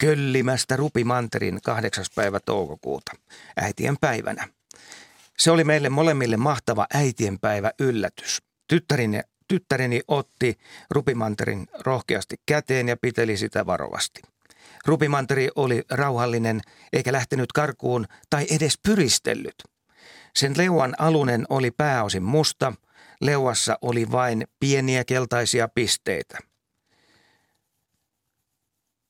köllimästä 0.00 0.76
rupimanterin 0.76 1.58
kahdeksas 1.64 2.10
päivä 2.14 2.40
toukokuuta, 2.40 3.12
äitien 3.56 3.96
päivänä. 4.00 4.48
Se 5.38 5.50
oli 5.50 5.64
meille 5.64 5.88
molemmille 5.88 6.36
mahtava 6.36 6.86
äitien 6.94 7.38
päivä 7.38 7.72
yllätys. 7.80 8.42
Tyttäreni, 8.68 9.20
tyttäreni 9.48 10.00
otti 10.08 10.58
rupimanterin 10.90 11.68
rohkeasti 11.78 12.36
käteen 12.46 12.88
ja 12.88 12.96
piteli 12.96 13.36
sitä 13.36 13.66
varovasti. 13.66 14.22
Rupimanteri 14.86 15.48
oli 15.56 15.82
rauhallinen 15.90 16.60
eikä 16.92 17.12
lähtenyt 17.12 17.52
karkuun 17.52 18.06
tai 18.30 18.46
edes 18.50 18.78
pyristellyt. 18.82 19.54
Sen 20.36 20.54
leuan 20.56 20.94
alunen 20.98 21.46
oli 21.48 21.70
pääosin 21.70 22.22
musta, 22.22 22.72
leuassa 23.20 23.78
oli 23.82 24.12
vain 24.12 24.46
pieniä 24.60 25.04
keltaisia 25.04 25.68
pisteitä. 25.68 26.38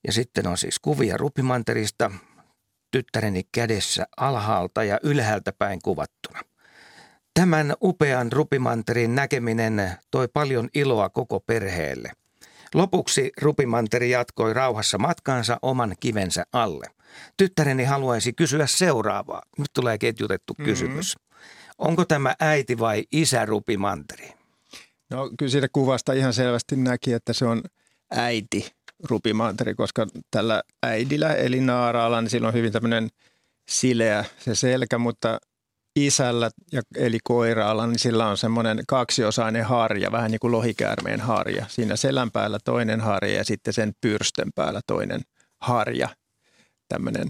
Ja 0.06 0.12
sitten 0.12 0.46
on 0.46 0.58
siis 0.58 0.78
kuvia 0.78 1.16
rupimanterista 1.16 2.10
tyttäreni 2.90 3.42
kädessä 3.52 4.06
alhaalta 4.16 4.84
ja 4.84 4.98
ylhäältä 5.02 5.52
päin 5.52 5.80
kuvattuna. 5.82 6.40
Tämän 7.34 7.74
upean 7.82 8.32
rupimanterin 8.32 9.14
näkeminen 9.14 9.92
toi 10.10 10.28
paljon 10.28 10.68
iloa 10.74 11.08
koko 11.10 11.40
perheelle. 11.40 12.12
Lopuksi 12.74 13.32
rupimanteri 13.40 14.10
jatkoi 14.10 14.54
rauhassa 14.54 14.98
matkaansa 14.98 15.58
oman 15.62 15.94
kivensä 16.00 16.44
alle. 16.52 16.86
Tyttäreni 17.36 17.84
haluaisi 17.84 18.32
kysyä 18.32 18.66
seuraavaa. 18.66 19.42
Nyt 19.58 19.70
tulee 19.74 19.98
ketjutettu 19.98 20.52
mm-hmm. 20.52 20.64
kysymys. 20.64 21.16
Onko 21.78 22.04
tämä 22.04 22.34
äiti 22.40 22.78
vai 22.78 23.04
isä 23.12 23.46
rupimanteri? 23.46 24.28
No 25.10 25.30
kyllä 25.38 25.50
siitä 25.50 25.68
kuvasta 25.72 26.12
ihan 26.12 26.32
selvästi 26.32 26.76
näki, 26.76 27.12
että 27.12 27.32
se 27.32 27.44
on 27.44 27.62
äiti 28.10 28.72
rupimanteri, 29.04 29.74
koska 29.74 30.06
tällä 30.30 30.62
äidillä 30.82 31.34
eli 31.34 31.60
naaraalla, 31.60 32.20
niin 32.20 32.30
sillä 32.30 32.48
on 32.48 32.54
hyvin 32.54 32.72
tämmöinen 32.72 33.08
sileä 33.68 34.24
se 34.38 34.54
selkä, 34.54 34.98
mutta 34.98 35.40
isällä 36.06 36.50
eli 36.96 37.18
koiraalla, 37.24 37.86
niin 37.86 37.98
sillä 37.98 38.28
on 38.28 38.36
semmoinen 38.36 38.78
kaksiosainen 38.88 39.64
harja, 39.64 40.12
vähän 40.12 40.30
niin 40.30 40.40
kuin 40.40 40.52
lohikäärmeen 40.52 41.20
harja. 41.20 41.66
Siinä 41.68 41.96
selän 41.96 42.30
päällä 42.30 42.58
toinen 42.64 43.00
harja 43.00 43.34
ja 43.34 43.44
sitten 43.44 43.74
sen 43.74 43.92
pyrsten 44.00 44.48
päällä 44.54 44.80
toinen 44.86 45.20
harja, 45.60 46.08
tämmöinen 46.88 47.28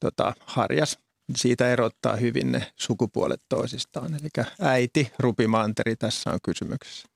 tota, 0.00 0.34
harjas. 0.46 0.98
Siitä 1.36 1.68
erottaa 1.68 2.16
hyvin 2.16 2.52
ne 2.52 2.66
sukupuolet 2.76 3.40
toisistaan. 3.48 4.14
Eli 4.14 4.44
äiti, 4.60 5.12
rupimanteri 5.18 5.96
tässä 5.96 6.30
on 6.30 6.38
kysymyksessä. 6.42 7.08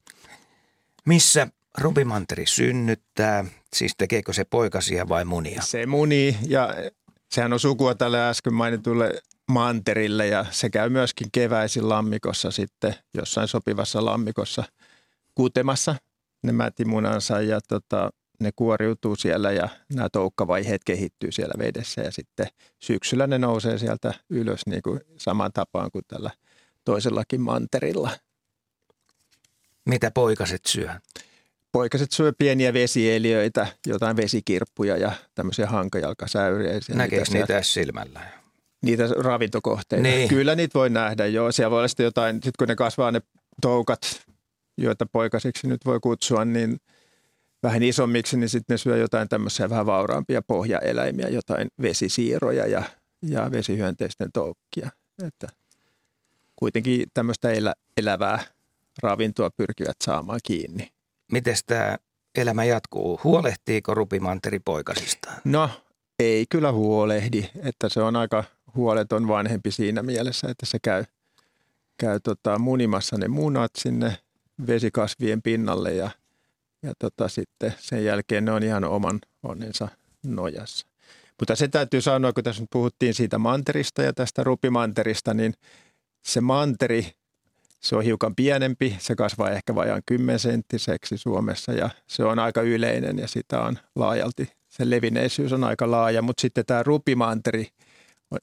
Missä 1.07 1.49
rupimanteri 1.79 2.47
synnyttää? 2.47 3.45
Siis 3.77 3.92
tekeekö 3.99 4.33
se 4.33 4.45
poikasia 4.45 5.09
vai 5.09 5.25
munia? 5.25 5.62
Se 5.62 5.87
muni 5.87 6.38
ja 6.49 6.75
sehän 7.31 7.53
on 7.53 7.61
sukua 7.61 7.95
tälle 7.95 8.29
äsken 8.29 8.55
mainitulle 8.55 9.23
manterille 9.51 10.27
ja 10.27 10.47
se 10.51 10.71
käy 10.71 10.89
myöskin 10.89 11.29
keväisin 11.33 11.89
lammikossa 11.89 12.51
sitten 12.51 12.95
jossain 13.15 13.49
sopivassa 13.49 14.05
lammikossa 14.05 14.65
kutemassa 15.35 15.95
ne 16.43 16.53
mätimunansa 16.53 17.41
ja 17.41 17.61
tota, 17.69 18.11
ne 18.41 18.51
kuoriutuu 18.57 19.17
siellä 19.17 19.53
ja 19.53 19.69
nämä 19.95 20.09
toukkavaiheet 20.13 20.85
kehittyy 20.85 21.33
siellä 21.33 21.55
vedessä 21.59 22.03
ja 22.03 22.13
sitten 22.13 22.47
syksyllä 22.83 23.27
ne 23.27 23.39
nousee 23.39 23.79
sieltä 23.79 24.15
ylös 24.31 24.67
niin 24.67 24.83
kuin 24.83 25.01
saman 25.17 25.53
tapaan 25.53 25.91
kuin 25.91 26.05
tällä 26.09 26.31
toisellakin 26.85 27.41
manterilla. 27.41 28.11
Mitä 29.85 30.11
poikaset 30.11 30.65
syö? 30.67 30.91
Poikaset 31.73 32.13
syö 32.13 32.33
pieniä 32.39 32.73
vesieliöitä, 32.73 33.67
jotain 33.87 34.17
vesikirppuja 34.17 34.97
ja 34.97 35.13
tämmöisiä 35.35 35.67
hankajalkasäyriä. 35.67 36.81
Näkeekö 36.89 37.25
niitä 37.33 37.63
silmällä? 37.63 38.44
Niitä 38.85 39.09
ravintokohteita. 39.18 40.03
Niin. 40.03 40.29
Kyllä 40.29 40.55
niitä 40.55 40.79
voi 40.79 40.90
nähdä, 40.90 41.27
joo. 41.27 41.53
Siellä 41.53 41.70
voi 41.70 41.79
olla 41.79 41.88
sitten 41.88 42.05
jotain, 42.05 42.35
sitten 42.35 42.53
kun 42.59 42.68
ne 42.68 42.77
kasvaa 42.77 43.11
ne 43.11 43.20
toukat, 43.61 44.01
joita 44.79 45.07
poikasiksi 45.12 45.66
nyt 45.68 45.81
voi 45.85 46.01
kutsua, 46.01 46.44
niin 46.44 46.77
vähän 47.62 47.83
isommiksi, 47.83 48.37
niin 48.37 48.49
sitten 48.49 48.75
ne 48.75 48.79
syö 48.79 48.97
jotain 48.97 49.29
tämmöisiä 49.29 49.70
vähän 49.70 49.87
vauraampia 49.87 50.42
pohjaeläimiä, 50.42 51.29
jotain 51.29 51.68
vesisiiroja 51.83 52.66
ja, 52.66 52.83
ja 53.23 53.51
vesihyönteisten 53.51 54.33
toukkia. 54.33 54.90
Että 55.27 55.49
kuitenkin 56.57 57.07
tämmöistä 57.14 57.51
elä, 57.51 57.75
elävää 57.97 58.44
ravintoa 59.03 59.51
pyrkivät 59.57 59.97
saamaan 60.05 60.40
kiinni. 60.44 60.88
Miten 61.33 61.57
tämä 61.66 61.97
elämä 62.35 62.64
jatkuu? 62.64 63.20
Huolehtiiko 63.25 63.94
rupimanteri 63.94 64.59
poikasistaan? 64.64 65.37
No, 65.44 65.70
ei 66.18 66.47
kyllä 66.51 66.73
huolehdi, 66.73 67.51
että 67.62 67.88
se 67.88 68.03
on 68.03 68.16
aika 68.16 68.44
huoleton 68.75 69.29
vanhempi 69.29 69.71
siinä 69.71 70.03
mielessä, 70.03 70.49
että 70.51 70.67
se 70.67 70.79
käy, 70.83 71.05
käy 71.99 72.21
tota 72.21 72.59
munimassa 72.59 73.17
ne 73.19 73.29
munat 73.29 73.71
sinne 73.79 74.19
vesikasvien 74.67 75.43
pinnalle 75.43 75.95
ja, 75.95 76.11
ja 76.83 76.93
tota 76.99 77.29
sitten 77.29 77.75
sen 77.79 78.05
jälkeen 78.05 78.45
ne 78.45 78.53
on 78.53 78.63
ihan 78.63 78.85
oman 78.85 79.21
onnensa 79.43 79.89
nojassa. 80.27 80.87
Mutta 81.41 81.57
se 81.57 81.69
täytyy 81.69 82.01
sanoa, 82.01 82.33
kun 82.33 82.45
tässä 82.45 82.63
nyt 82.63 82.71
puhuttiin 82.71 83.15
siitä 83.15 83.39
manterista 83.39 84.03
ja 84.03 84.13
tästä 84.13 84.45
rupimanterista, 84.45 85.35
niin 85.35 85.55
se 86.23 86.41
manteri 86.41 87.15
se 87.85 87.97
on 87.97 88.05
hiukan 88.05 88.35
pienempi, 88.35 88.97
se 88.99 89.15
kasvaa 89.15 89.51
ehkä 89.51 89.75
vajaan 89.75 90.03
10 90.07 90.39
senttiseksi 90.39 91.19
Suomessa 91.19 91.73
ja 91.73 91.91
se 92.07 92.25
on 92.25 92.39
aika 92.39 92.63
yleinen 92.63 93.19
ja 93.19 93.29
sitä 93.29 93.61
on 93.61 93.79
laajalti, 93.95 94.53
sen 94.69 94.91
levinneisyys 94.91 95.53
on 95.53 95.65
aika 95.65 95.91
laaja, 95.91 96.23
mutta 96.23 96.41
sitten 96.41 96.67
tämä 96.67 96.83
rupimanteri, 96.83 97.69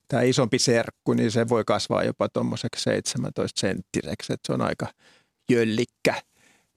tämä 0.07 0.23
isompi 0.23 0.59
serkku, 0.59 1.13
niin 1.13 1.31
se 1.31 1.49
voi 1.49 1.63
kasvaa 1.65 2.03
jopa 2.03 2.29
tuommoiseksi 2.29 2.83
17 2.83 3.59
senttiseksi, 3.59 4.33
että 4.33 4.47
se 4.47 4.53
on 4.53 4.61
aika 4.61 4.87
jöllikkä, 5.51 6.21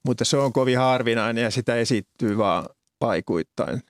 mutta 0.06 0.24
se 0.24 0.36
on 0.36 0.52
kovin 0.52 0.78
harvinainen 0.78 1.44
ja 1.44 1.50
sitä 1.50 1.76
esittyy 1.76 2.38
vaan 2.38 2.68
paikuittain 2.98 3.82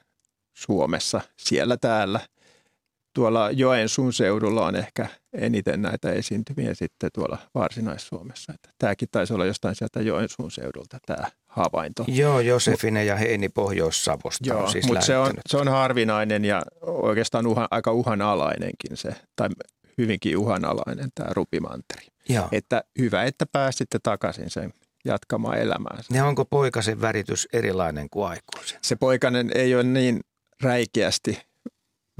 Suomessa, 0.56 1.20
siellä 1.36 1.76
täällä– 1.76 2.20
tuolla 3.14 3.50
Joensuun 3.50 4.12
seudulla 4.12 4.66
on 4.66 4.76
ehkä 4.76 5.08
eniten 5.32 5.82
näitä 5.82 6.12
esiintymiä 6.12 6.74
sitten 6.74 7.10
tuolla 7.14 7.38
Varsinais-Suomessa. 7.54 8.52
Että 8.54 8.70
tämäkin 8.78 9.08
taisi 9.10 9.34
olla 9.34 9.46
jostain 9.46 9.74
sieltä 9.74 10.00
Joensuun 10.00 10.50
seudulta 10.50 10.98
tämä 11.06 11.30
havainto. 11.56 12.04
Joo, 12.08 12.40
Josefine 12.40 13.04
ja 13.04 13.16
Heini 13.16 13.48
Pohjois-Savosta 13.48 14.48
Joo, 14.48 14.62
on 14.62 14.70
siis 14.70 14.86
mutta 14.86 15.06
se 15.06 15.18
on, 15.18 15.32
se 15.46 15.56
on 15.56 15.68
harvinainen 15.68 16.44
ja 16.44 16.62
oikeastaan 16.80 17.46
uhan, 17.46 17.68
aika 17.70 17.92
uhanalainenkin 17.92 18.96
se, 18.96 19.14
tai 19.36 19.48
hyvinkin 19.98 20.38
uhanalainen 20.38 21.08
tämä 21.14 21.30
rupimanteri. 21.32 22.06
Joo. 22.28 22.48
Että 22.52 22.84
hyvä, 22.98 23.24
että 23.24 23.46
pääsitte 23.52 23.98
takaisin 24.02 24.50
sen 24.50 24.72
jatkamaan 25.04 25.58
elämäänsä. 25.58 26.14
Ja 26.16 26.26
onko 26.26 26.44
poikasen 26.44 27.00
väritys 27.00 27.48
erilainen 27.52 28.10
kuin 28.10 28.28
aikuisen? 28.28 28.78
Se 28.82 28.96
poikainen 28.96 29.50
ei 29.54 29.74
ole 29.74 29.82
niin 29.82 30.20
räikeästi 30.62 31.42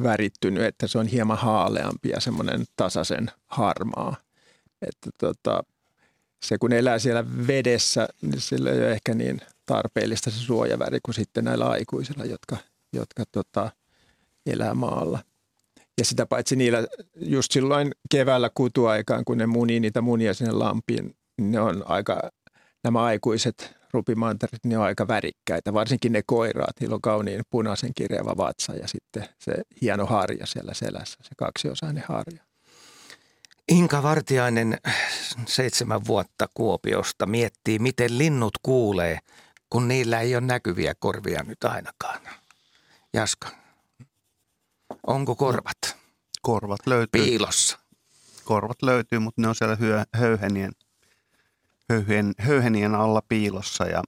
värittynyt, 0.02 0.64
että 0.64 0.86
se 0.86 0.98
on 0.98 1.06
hieman 1.06 1.38
haaleampi 1.38 2.08
ja 2.08 2.20
semmoinen 2.20 2.64
tasaisen 2.76 3.30
harmaa. 3.46 4.16
Että 4.82 5.10
tota, 5.18 5.64
se 6.44 6.59
kun 6.59 6.72
elää 6.72 6.98
siellä 6.98 7.24
vedessä, 7.46 8.09
niin 8.22 8.40
sillä 8.40 8.70
ei 8.70 8.78
ole 8.78 8.92
ehkä 8.92 9.14
niin 9.14 9.40
tarpeellista 9.66 10.30
se 10.30 10.38
suojaväri 10.38 10.98
kuin 11.04 11.14
sitten 11.14 11.44
näillä 11.44 11.66
aikuisilla, 11.66 12.24
jotka, 12.24 12.57
jotka 12.92 13.24
tota, 13.33 13.70
elää 14.46 14.74
maalla. 14.74 15.18
Ja 15.98 16.04
sitä 16.04 16.26
paitsi 16.26 16.57
niillä 16.57 16.87
just 17.16 17.52
silloin 17.52 17.92
keväällä 18.11 18.50
kutuaikaan, 18.54 19.24
kun 19.24 19.38
ne 19.38 19.46
munii 19.46 19.80
niitä 19.80 20.00
munia 20.00 20.35
sinne 20.35 20.52
lampiin, 20.52 21.16
niin 21.38 21.52
ne 21.52 21.61
on 21.61 21.83
aika, 21.87 22.30
nämä 22.85 23.02
aikuiset 23.02 23.76
rupimantarit, 23.92 24.64
ne 24.64 24.78
on 24.78 24.85
aika 24.85 25.09
värikkäitä. 25.09 25.74
Varsinkin 25.74 26.12
ne 26.12 26.22
koiraat, 26.26 26.80
niillä 26.80 26.94
on 26.94 27.00
kauniin 27.00 27.42
punaisen 27.50 27.90
kirjava 27.94 28.37
vatsa 28.37 28.74
ja 28.74 28.88
sitten 28.88 29.24
se 29.38 29.52
hieno 29.83 30.07
harja 30.07 30.46
siellä 30.46 30.74
selässä, 30.74 31.18
se 31.22 31.30
kaksiosainen 31.37 32.04
harja. 32.09 32.44
Inka 33.68 34.03
Vartiainen 34.03 34.79
seitsemän 35.46 36.05
vuotta 36.07 36.48
Kuopiosta 36.55 37.27
miettii, 37.27 37.79
miten 37.79 38.18
linnut 38.18 38.53
kuulee, 38.62 39.18
kun 39.70 39.88
niillä 39.88 40.20
ei 40.20 40.37
ole 40.37 40.46
näkyviä 40.46 40.94
korvia 40.98 41.42
nyt 41.42 41.64
ainakaan. 41.64 42.20
Jaska, 43.12 43.48
onko 45.07 45.37
korvat 45.37 45.96
Korvat 46.42 46.87
löytyy, 46.87 47.22
piilossa? 47.22 47.79
korvat 48.44 48.83
löytyy, 48.83 49.18
mutta 49.18 49.40
ne 49.40 49.48
on 49.48 49.55
siellä 49.55 49.77
hyö, 49.77 50.05
höyhenien, 50.12 50.72
höyhen, 51.88 52.33
höyhenien 52.38 52.94
alla 52.94 53.22
piilossa 53.29 53.85
ja, 53.85 54.03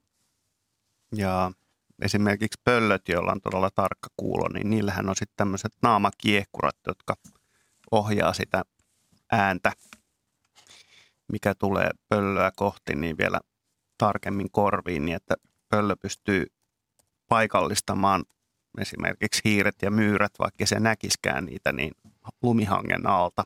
ja 1.15 1.53
esimerkiksi 2.03 2.61
pöllöt, 2.65 3.09
joilla 3.09 3.33
on 3.33 3.41
todella 3.41 3.71
tarkka 3.71 4.09
kuulo, 4.17 4.49
niin 4.49 4.71
niillähän 4.71 5.09
on 5.09 5.17
sitten 5.17 5.37
tämmöiset 5.37 5.73
naamakiehkurat, 5.83 6.77
jotka 6.87 7.17
ohjaa 7.91 8.33
sitä 8.33 8.63
ääntä, 9.37 9.73
mikä 11.33 11.55
tulee 11.55 11.91
pöllöä 12.09 12.51
kohti, 12.57 12.95
niin 12.95 13.19
vielä 13.19 13.41
tarkemmin 13.99 14.51
korviin, 14.51 15.05
niin 15.05 15.17
että 15.17 15.35
pöllö 15.69 15.97
pystyy 15.97 16.47
paikallistamaan 17.29 18.25
esimerkiksi 18.79 19.41
hiiret 19.45 19.77
ja 19.83 19.91
myyrät, 19.91 20.33
vaikka 20.39 20.67
se 20.67 20.81
näkiskään 20.81 21.45
niitä, 21.45 21.73
niin 21.73 21.93
lumihangen 22.43 23.07
alta 23.07 23.45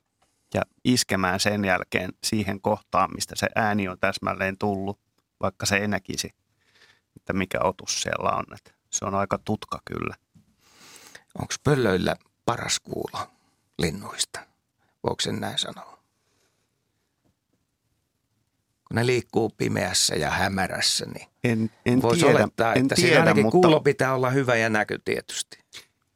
ja 0.54 0.62
iskemään 0.84 1.40
sen 1.40 1.64
jälkeen 1.64 2.10
siihen 2.24 2.60
kohtaan, 2.60 3.10
mistä 3.14 3.34
se 3.36 3.46
ääni 3.54 3.88
on 3.88 3.98
täsmälleen 4.00 4.58
tullut, 4.58 5.00
vaikka 5.40 5.66
se 5.66 5.76
ei 5.76 5.88
näkisi, 5.88 6.30
että 7.16 7.32
mikä 7.32 7.58
otus 7.62 8.02
siellä 8.02 8.30
on. 8.30 8.44
Että 8.54 8.70
se 8.90 9.04
on 9.04 9.14
aika 9.14 9.38
tutka 9.44 9.78
kyllä. 9.84 10.14
Onko 11.38 11.54
pöllöillä 11.64 12.16
paras 12.44 12.80
kuulo 12.80 13.26
linnuista? 13.78 14.49
Voiko 15.02 15.20
sen 15.20 15.40
näin 15.40 15.58
sanoa? 15.58 16.00
Kun 18.88 18.94
ne 18.94 19.06
liikkuu 19.06 19.50
pimeässä 19.56 20.14
ja 20.14 20.30
hämärässä, 20.30 21.06
niin 21.06 21.26
En, 21.44 21.70
en 21.86 22.02
voisi 22.02 22.24
tiedä, 22.24 22.38
olettaa, 22.38 22.74
en 22.74 22.82
että 22.82 22.94
tiedä, 22.94 23.08
siinä 23.08 23.20
ainakin 23.20 23.44
mutta, 23.44 23.68
kuulo 23.68 23.80
pitää 23.80 24.14
olla 24.14 24.30
hyvä 24.30 24.56
ja 24.56 24.68
näkö 24.68 24.98
tietysti. 25.04 25.58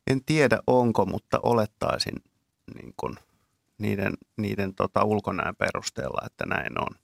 En 0.06 0.24
tiedä 0.24 0.58
onko, 0.66 1.06
mutta 1.06 1.40
olettaisin 1.42 2.14
niin 2.74 2.94
kuin 2.96 3.16
niiden, 3.78 4.12
niiden 4.36 4.74
tota 4.74 5.04
ulkonäön 5.04 5.56
perusteella, 5.56 6.26
että 6.26 6.46
näin 6.46 6.80
on. 6.80 6.96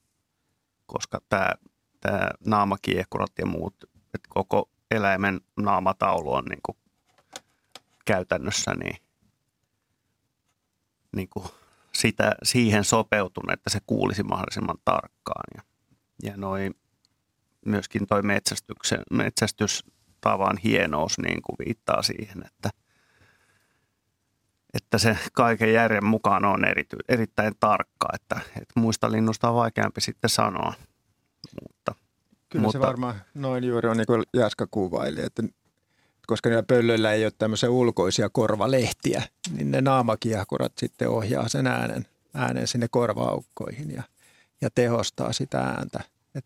Koska 0.86 1.20
tämä, 1.28 1.50
tämä 2.00 2.30
naamakiehkurat 2.46 3.32
ja 3.38 3.46
muut, 3.46 3.74
että 4.14 4.28
koko 4.28 4.70
eläimen 4.90 5.40
naamataulu 5.56 6.32
on 6.32 6.44
niin 6.44 6.60
kuin 6.62 6.78
käytännössä 8.04 8.74
niin, 8.74 8.96
niin 11.16 11.28
kuin 11.28 11.46
sitä, 11.94 12.32
siihen 12.42 12.84
sopeutunut, 12.84 13.52
että 13.52 13.70
se 13.70 13.78
kuulisi 13.86 14.22
mahdollisimman 14.22 14.78
tarkkaan. 14.84 15.44
Ja, 15.56 15.62
ja 16.22 16.36
noi, 16.36 16.70
myöskin 17.66 18.06
toi 18.06 18.22
metsästyksen, 18.22 19.02
metsästystavan 19.10 20.56
hienous 20.64 21.18
niin 21.18 21.42
kuin 21.42 21.56
viittaa 21.66 22.02
siihen, 22.02 22.46
että, 22.46 22.70
että 24.74 24.98
se 24.98 25.18
kaiken 25.32 25.72
järjen 25.72 26.04
mukaan 26.04 26.44
on 26.44 26.64
erity, 26.64 26.96
erittäin 27.08 27.54
tarkka, 27.60 28.08
että, 28.14 28.40
että 28.56 28.80
muista 28.80 29.12
linnusta 29.12 29.48
on 29.48 29.54
vaikeampi 29.54 30.00
sitten 30.00 30.30
sanoa. 30.30 30.74
Mutta, 31.62 31.94
Kyllä 32.50 32.62
Mutta- 32.62 32.78
se 32.78 32.86
varmaan 32.86 33.14
noin 33.34 33.64
juuri 33.64 33.88
on 33.88 33.96
niin 33.96 34.06
kuin 34.06 34.22
Jaska 34.34 34.66
kuvaili, 34.70 35.20
että 35.20 35.42
koska 36.30 36.48
niillä 36.48 36.62
pöllöillä 36.62 37.12
ei 37.12 37.24
ole 37.24 37.32
tämmöisiä 37.38 37.70
ulkoisia 37.70 38.28
korvalehtiä, 38.28 39.22
niin 39.56 39.70
ne 39.70 39.80
naamakiehkurat 39.80 40.72
sitten 40.78 41.08
ohjaa 41.08 41.48
sen 41.48 41.66
äänen, 41.66 42.06
äänen 42.34 42.68
sinne 42.68 42.88
korvaaukkoihin 42.90 43.90
ja, 43.90 44.02
ja 44.60 44.70
tehostaa 44.74 45.32
sitä 45.32 45.60
ääntä. 45.60 46.00
Et, 46.34 46.44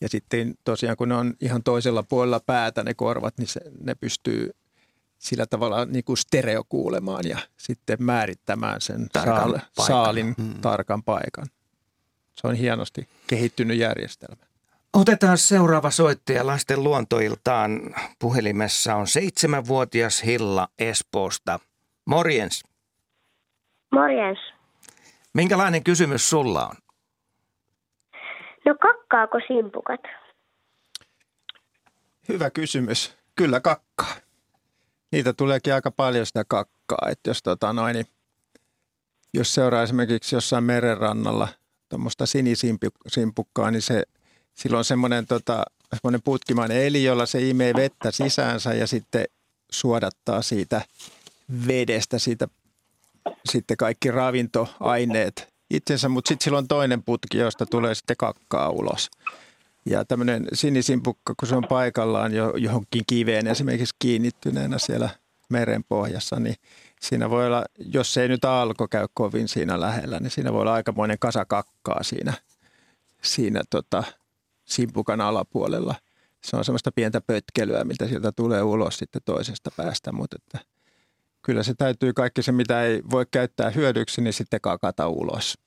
ja 0.00 0.08
sitten 0.08 0.54
tosiaan 0.64 0.96
kun 0.96 1.08
ne 1.08 1.14
on 1.14 1.34
ihan 1.40 1.62
toisella 1.62 2.02
puolella 2.02 2.40
päätä 2.40 2.82
ne 2.82 2.94
korvat, 2.94 3.38
niin 3.38 3.48
se, 3.48 3.60
ne 3.80 3.94
pystyy 3.94 4.50
sillä 5.18 5.46
tavalla 5.46 5.84
niin 5.84 6.04
kuin 6.04 6.16
stereokuulemaan 6.16 7.28
ja 7.28 7.38
sitten 7.56 8.02
määrittämään 8.02 8.80
sen 8.80 9.08
Tarkan 9.12 9.36
saal, 9.36 9.50
paikan. 9.52 9.86
saalin 9.86 10.34
Mm. 10.38 10.54
tarkan 10.60 11.02
paikan. 11.02 11.46
Se 12.34 12.46
on 12.46 12.54
hienosti 12.54 13.08
kehittynyt 13.26 13.78
järjestelmä. 13.78 14.49
Otetaan 14.94 15.38
seuraava 15.38 15.90
soittaja 15.90 16.46
lasten 16.46 16.84
luontoiltaan. 16.84 17.94
Puhelimessa 18.18 18.94
on 18.94 19.06
seitsemänvuotias 19.06 20.24
Hilla 20.24 20.68
Espoosta. 20.78 21.60
Morjens. 22.06 22.62
Morjens. 23.92 24.38
Minkälainen 25.34 25.84
kysymys 25.84 26.30
sulla 26.30 26.66
on? 26.66 26.76
No 28.66 28.74
kakkaako 28.74 29.38
simpukat? 29.46 30.00
Hyvä 32.28 32.50
kysymys. 32.50 33.16
Kyllä 33.36 33.60
kakkaa. 33.60 34.14
Niitä 35.12 35.32
tuleekin 35.32 35.74
aika 35.74 35.90
paljon 35.90 36.26
sitä 36.26 36.44
kakkaa. 36.48 37.08
Että 37.10 37.30
jos, 37.30 37.42
tota 37.42 37.72
noin, 37.72 37.94
niin 37.94 38.06
jos 39.34 39.54
seuraa 39.54 39.82
esimerkiksi 39.82 40.36
jossain 40.36 40.64
merenrannalla 40.64 41.48
tuommoista 41.88 42.26
sinisimpukkaa, 42.26 43.70
niin 43.70 43.82
se, 43.82 44.02
sillä 44.62 44.78
on 44.78 44.84
semmoinen, 44.84 45.26
tota, 45.26 45.62
semmoinen 45.94 46.22
putkimainen 46.22 46.82
eli, 46.82 47.04
jolla 47.04 47.26
se 47.26 47.48
imee 47.48 47.74
vettä 47.74 48.10
sisäänsä 48.10 48.74
ja 48.74 48.86
sitten 48.86 49.24
suodattaa 49.72 50.42
siitä 50.42 50.82
vedestä 51.66 52.18
siitä, 52.18 52.48
sitten 53.48 53.76
kaikki 53.76 54.10
ravintoaineet 54.10 55.48
itsensä, 55.70 56.08
mutta 56.08 56.28
sitten 56.28 56.44
sillä 56.44 56.58
on 56.58 56.68
toinen 56.68 57.02
putki, 57.02 57.38
josta 57.38 57.66
tulee 57.66 57.94
sitten 57.94 58.16
kakkaa 58.16 58.70
ulos. 58.70 59.10
Ja 59.86 60.04
tämmöinen 60.04 60.48
sinisimpukka, 60.52 61.34
kun 61.40 61.48
se 61.48 61.56
on 61.56 61.64
paikallaan 61.68 62.34
jo, 62.34 62.56
johonkin 62.56 63.02
kiveen 63.06 63.46
esimerkiksi 63.46 63.94
kiinnittyneenä 63.98 64.78
siellä 64.78 65.08
meren 65.48 65.84
pohjassa, 65.88 66.40
niin 66.40 66.54
siinä 67.00 67.30
voi 67.30 67.46
olla, 67.46 67.64
jos 67.78 68.16
ei 68.16 68.28
nyt 68.28 68.44
alko 68.44 68.88
käy 68.88 69.06
kovin 69.14 69.48
siinä 69.48 69.80
lähellä, 69.80 70.18
niin 70.20 70.30
siinä 70.30 70.52
voi 70.52 70.60
olla 70.60 70.74
aikamoinen 70.74 71.18
kasa 71.18 71.44
kakkaa 71.44 72.02
siinä, 72.02 72.32
siinä 73.22 73.62
tota, 73.70 74.04
simpukan 74.70 75.20
alapuolella. 75.20 75.94
Se 76.44 76.56
on 76.56 76.64
semmoista 76.64 76.92
pientä 76.92 77.20
pötkelyä, 77.20 77.84
mitä 77.84 78.08
sieltä 78.08 78.32
tulee 78.32 78.62
ulos 78.62 78.98
sitten 78.98 79.22
toisesta 79.24 79.70
päästä, 79.76 80.12
mutta 80.12 80.36
että 80.36 80.66
kyllä 81.42 81.62
se 81.62 81.74
täytyy 81.74 82.12
kaikki 82.12 82.42
se, 82.42 82.52
mitä 82.52 82.82
ei 82.82 83.02
voi 83.10 83.26
käyttää 83.30 83.70
hyödyksi, 83.70 84.20
niin 84.20 84.32
sitten 84.32 84.60
kakata 84.60 85.08
ulos. 85.08 85.58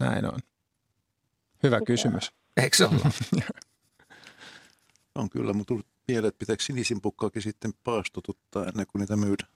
Näin 0.00 0.24
on. 0.24 0.38
Hyvä 1.62 1.80
kysymys. 1.86 2.30
Eikö 2.56 2.76
se 2.76 2.84
olla? 2.84 3.10
On 5.14 5.30
kyllä, 5.30 5.52
mutta 5.52 5.68
tullut 5.68 5.86
mieleen, 6.08 6.28
että 6.28 6.38
pitääkö 6.38 6.62
sinisimpukkaakin 6.62 7.42
sitten 7.42 7.72
paastotuttaa 7.84 8.66
ennen 8.66 8.86
kuin 8.86 9.00
niitä 9.00 9.16
myydään. 9.16 9.50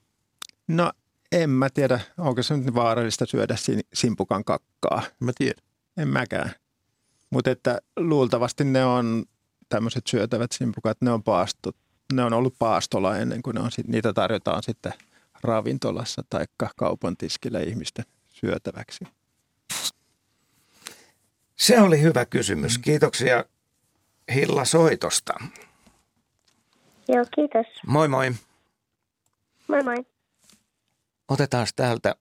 No 0.69 0.93
en 1.33 1.51
mä 1.51 1.71
tiedä, 1.71 2.01
onko 2.19 2.43
se 2.43 2.57
nyt 2.57 2.75
vaarallista 2.75 3.27
syödä 3.27 3.57
sin- 3.57 3.87
simpukan 3.95 4.45
kakkaa. 4.45 5.03
Mä 5.21 5.33
tiedän. 5.39 5.65
En 5.97 6.09
mäkään. 6.09 6.55
Mutta 7.31 7.51
että 7.51 7.81
luultavasti 7.97 8.65
ne 8.65 8.85
on 8.85 9.25
tämmöiset 9.69 10.07
syötävät 10.07 10.53
simpukat, 10.53 11.01
ne 11.01 11.13
on, 11.13 11.23
paasto, 11.23 11.73
ne 12.13 12.25
on 12.25 12.33
ollut 12.33 12.55
paastolla 12.59 13.17
ennen 13.17 13.43
kuin 13.43 13.55
ne 13.55 13.61
on, 13.61 13.73
sit- 13.73 13.89
niitä 13.89 14.13
tarjotaan 14.13 14.63
sitten 14.63 14.93
ravintolassa 15.43 16.23
tai 16.31 16.45
kaupan 16.77 17.17
tiskillä 17.17 17.61
ihmisten 17.61 18.05
syötäväksi. 18.29 19.05
Se 21.57 21.81
oli 21.81 22.03
hyvä 22.03 22.25
kysymys. 22.27 22.79
Kiitoksia 22.79 23.45
Hilla 24.35 24.65
soitosta. 24.65 25.35
Joo, 27.09 27.25
kiitos. 27.35 27.67
Moi 27.87 28.09
moi. 28.09 28.33
Moi 29.69 29.83
moi. 29.83 30.07
Otetaan 31.29 31.67
täältä 31.77 32.15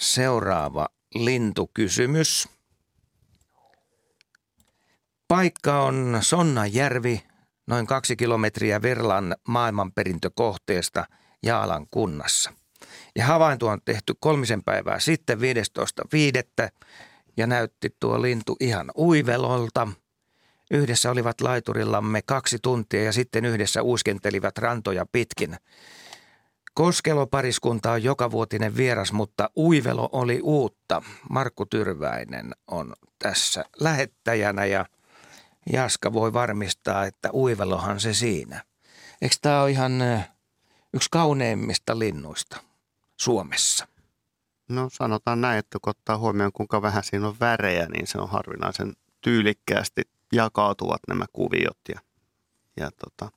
seuraava 0.00 0.88
lintukysymys. 1.14 2.48
Paikka 5.32 5.82
on 5.82 6.18
Sonnanjärvi, 6.20 7.22
noin 7.66 7.86
kaksi 7.86 8.16
kilometriä 8.16 8.82
Verlan 8.82 9.34
maailmanperintökohteesta 9.48 11.04
Jaalan 11.42 11.86
kunnassa. 11.90 12.52
Ja 13.16 13.24
havainto 13.24 13.66
on 13.66 13.78
tehty 13.84 14.14
kolmisen 14.20 14.62
päivää 14.62 15.00
sitten 15.00 15.38
15.5. 15.38 16.68
ja 17.36 17.46
näytti 17.46 17.96
tuo 18.00 18.22
lintu 18.22 18.56
ihan 18.60 18.90
uivelolta. 18.96 19.88
Yhdessä 20.70 21.10
olivat 21.10 21.40
laiturillamme 21.40 22.20
kaksi 22.26 22.58
tuntia 22.62 23.02
ja 23.02 23.12
sitten 23.12 23.44
yhdessä 23.44 23.82
uiskentelivat 23.82 24.58
rantoja 24.58 25.06
pitkin. 25.12 25.56
Koskelopariskunta 26.74 27.92
on 27.92 28.02
jokavuotinen 28.02 28.76
vieras, 28.76 29.12
mutta 29.12 29.50
uivelo 29.56 30.08
oli 30.12 30.40
uutta. 30.42 31.02
Markku 31.30 31.66
Tyrväinen 31.66 32.52
on 32.66 32.92
tässä 33.18 33.64
lähettäjänä 33.80 34.64
ja 34.64 34.86
Jaska 35.72 36.12
voi 36.12 36.32
varmistaa, 36.32 37.04
että 37.04 37.30
uivelohan 37.32 38.00
se 38.00 38.14
siinä. 38.14 38.64
Eikö 39.22 39.36
tämä 39.40 39.62
ole 39.62 39.70
ihan 39.70 39.92
yksi 40.94 41.08
kauneimmista 41.10 41.98
linnuista 41.98 42.56
Suomessa? 43.16 43.86
No 44.68 44.88
sanotaan 44.92 45.40
näin, 45.40 45.58
että 45.58 45.78
kun 45.82 45.90
ottaa 45.90 46.18
huomioon 46.18 46.52
kuinka 46.52 46.82
vähän 46.82 47.04
siinä 47.04 47.28
on 47.28 47.36
värejä, 47.40 47.86
niin 47.86 48.06
se 48.06 48.18
on 48.18 48.28
harvinaisen 48.28 48.92
tyylikkäästi 49.20 50.02
jakautuvat 50.32 51.00
nämä 51.08 51.24
kuviot 51.32 51.78
ja, 51.88 52.00
ja 52.76 52.90
tota, 52.90 53.32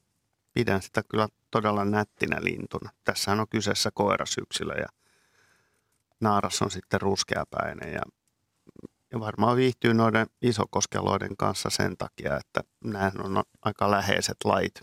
pidän 0.54 0.82
sitä 0.82 1.04
kyllä 1.04 1.28
todella 1.52 1.86
nättinä 1.86 2.38
lintuna. 2.40 2.90
Tässähän 3.04 3.40
on 3.40 3.48
kyseessä 3.50 3.92
koirasyksilö 3.94 4.74
ja 4.74 4.88
naaras 6.20 6.62
on 6.62 6.72
sitten 6.72 7.02
ruskeapäinen 7.02 7.94
ja, 7.94 8.02
ja 9.12 9.20
varmaan 9.20 9.58
viihtyy 9.58 9.94
noiden 9.94 10.28
isokoskeloiden 10.42 11.38
kanssa 11.38 11.70
sen 11.70 11.98
takia, 11.98 12.38
että 12.38 12.62
nämä 12.84 13.12
on 13.24 13.44
aika 13.62 13.92
läheiset 13.92 14.38
lait. 14.44 14.82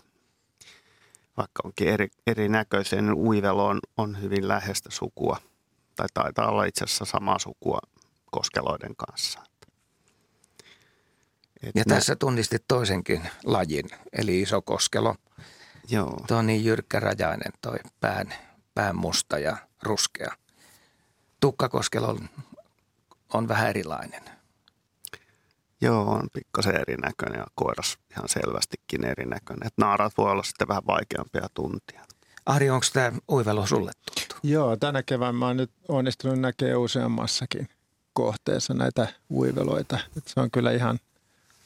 Vaikka 1.37 1.61
onkin 1.65 1.87
eri, 1.87 2.07
erinäköisiä, 2.27 3.01
niin 3.01 3.13
uivelo 3.13 3.67
on, 3.67 3.79
on 3.97 4.21
hyvin 4.21 4.47
läheistä 4.47 4.91
sukua– 4.91 5.37
tai 5.95 6.07
taitaa 6.13 6.49
olla 6.49 6.65
itse 6.65 6.83
asiassa 6.83 7.05
samaa 7.05 7.39
sukua 7.39 7.79
koskeloiden 8.31 8.95
kanssa. 8.95 9.39
Et 11.63 11.75
ja 11.75 11.83
ne... 11.87 11.95
tässä 11.95 12.15
tunnistit 12.15 12.63
toisenkin 12.67 13.21
lajin, 13.45 13.85
eli 14.13 14.41
iso 14.41 14.61
koskelo. 14.61 15.15
Joo. 15.89 16.17
Tuo 16.27 16.37
on 16.37 16.47
niin 16.47 16.65
jyrkkärajainen 16.65 17.53
toi 17.61 17.77
pään, 17.99 18.33
pään 18.73 18.95
musta 18.95 19.39
ja 19.39 19.57
ruskea. 19.83 20.31
Tukkakoskelo 21.39 22.07
on, 22.07 22.29
on 23.33 23.47
vähän 23.47 23.69
erilainen. 23.69 24.23
Joo, 25.81 26.11
on 26.11 26.27
pikkasen 26.33 26.75
erinäköinen 26.75 27.39
ja 27.39 27.45
koiras 27.55 27.97
ihan 28.11 28.29
selvästikin 28.29 29.05
erinäköinen. 29.05 29.67
Et 29.67 29.73
naarat 29.77 30.13
voi 30.17 30.31
olla 30.31 30.43
sitten 30.43 30.67
vähän 30.67 30.87
vaikeampia 30.87 31.47
tuntia. 31.53 32.05
Ari, 32.45 32.69
onko 32.69 32.85
tämä 32.93 33.11
uivelo 33.31 33.65
sulle 33.65 33.91
tuttu? 34.05 34.35
Joo, 34.43 34.77
tänä 34.77 35.03
kevään 35.03 35.35
mä 35.35 35.47
oon 35.47 35.57
nyt 35.57 35.71
onnistunut 35.87 36.39
näkemään 36.39 36.79
useammassakin 36.79 37.69
kohteessa 38.13 38.73
näitä 38.73 39.07
uiveloita. 39.31 39.99
Et 40.17 40.27
se 40.27 40.39
on 40.39 40.51
kyllä 40.51 40.71
ihan 40.71 40.99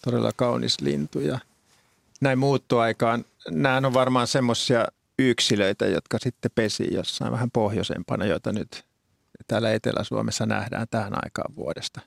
todella 0.06 0.32
kaunis 0.36 0.82
lintu 0.82 1.20
ja 1.20 1.40
näin 2.22 2.40
muuttoaikaan. 2.40 3.26
Nämä 3.50 3.78
on 3.88 3.94
varmaan 3.94 4.28
semmoisia 4.28 4.88
yksilöitä, 5.20 5.86
jotka 5.86 6.18
sitten 6.20 6.52
pesi 6.56 6.94
jossain 6.94 7.32
vähän 7.32 7.52
pohjoisempana, 7.52 8.26
joita 8.26 8.52
nyt 8.52 8.86
täällä 9.48 9.74
Etelä-Suomessa 9.74 10.46
nähdään 10.46 10.88
tähän 10.92 11.14
aikaan 11.26 11.56
vuodesta, 11.56 12.02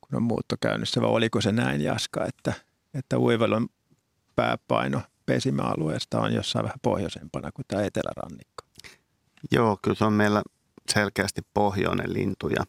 kun 0.00 0.16
on 0.16 0.22
muutto 0.22 0.56
käynnissä. 0.60 1.00
Vai 1.00 1.10
oliko 1.10 1.40
se 1.40 1.52
näin, 1.52 1.80
Jaska, 1.80 2.24
että, 2.26 2.52
että 2.94 3.18
uivelon 3.18 3.68
pääpaino 4.36 5.02
pesimäalueesta 5.26 6.20
on 6.20 6.34
jossain 6.34 6.64
vähän 6.64 6.80
pohjoisempana 6.82 7.52
kuin 7.52 7.64
tämä 7.68 7.82
etelärannikko. 7.82 8.64
Joo, 9.52 9.78
kyllä 9.82 9.96
se 9.96 10.04
on 10.04 10.12
meillä 10.12 10.42
selkeästi 10.92 11.42
pohjoinen 11.54 12.12
lintu 12.12 12.48
ja, 12.48 12.64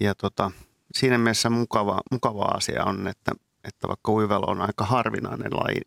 ja 0.00 0.14
tota, 0.14 0.50
siinä 0.94 1.18
mielessä 1.18 1.50
mukava, 1.50 2.00
mukava 2.10 2.44
asia 2.44 2.84
on, 2.84 3.06
että, 3.08 3.32
että 3.64 3.88
vaikka 3.88 4.12
uivelo 4.12 4.46
on 4.46 4.60
aika 4.60 4.84
harvinainen 4.84 5.50
laji 5.52 5.80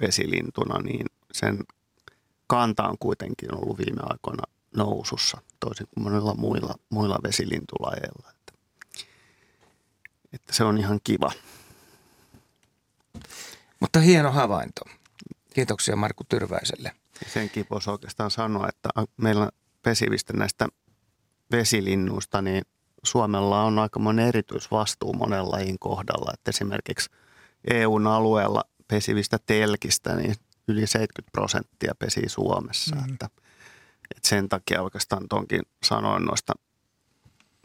vesilintuna, 0.00 0.78
niin 0.78 1.06
sen 1.32 1.58
kanta 2.46 2.88
on 2.88 2.96
kuitenkin 3.00 3.54
ollut 3.54 3.78
viime 3.78 4.00
aikoina 4.02 4.42
nousussa, 4.76 5.38
toisin 5.66 5.86
kuin 5.94 6.04
monilla 6.04 6.34
muilla, 6.34 6.74
muilla 6.90 7.18
vesilintulajeilla. 7.22 8.30
Että, 8.30 8.52
että 10.32 10.52
se 10.52 10.64
on 10.64 10.78
ihan 10.78 11.00
kiva. 11.04 11.32
Mutta 13.80 14.00
hieno 14.00 14.32
havainto. 14.32 14.80
Kiitoksia 15.54 15.96
Markku 15.96 16.24
Tyrväiselle. 16.28 16.92
Senkin 17.26 17.66
voisi 17.70 17.90
oikeastaan 17.90 18.30
sanoa, 18.30 18.68
että 18.68 18.88
meillä 19.16 19.48
pesivistä 19.82 20.32
näistä 20.32 20.68
vesilinnuista, 21.50 22.42
niin 22.42 22.62
Suomella 23.04 23.62
on 23.62 23.78
aika 23.78 23.98
monen 23.98 24.28
erityisvastuu 24.28 25.12
monen 25.12 25.50
lajin 25.50 25.78
kohdalla. 25.78 26.30
Että 26.34 26.48
esimerkiksi 26.48 27.10
EUn 27.70 28.06
alueella 28.06 28.64
pesivistä 28.88 29.38
telkistä, 29.46 30.16
niin 30.16 30.34
yli 30.68 30.86
70 30.86 31.32
prosenttia 31.32 31.94
pesii 31.98 32.28
Suomessa. 32.28 32.96
Mm. 32.96 33.12
Että, 33.12 33.28
että 34.16 34.28
sen 34.28 34.48
takia 34.48 34.82
oikeastaan 34.82 35.28
tuonkin 35.28 35.62
sanoin 35.82 36.24
noista, 36.24 36.52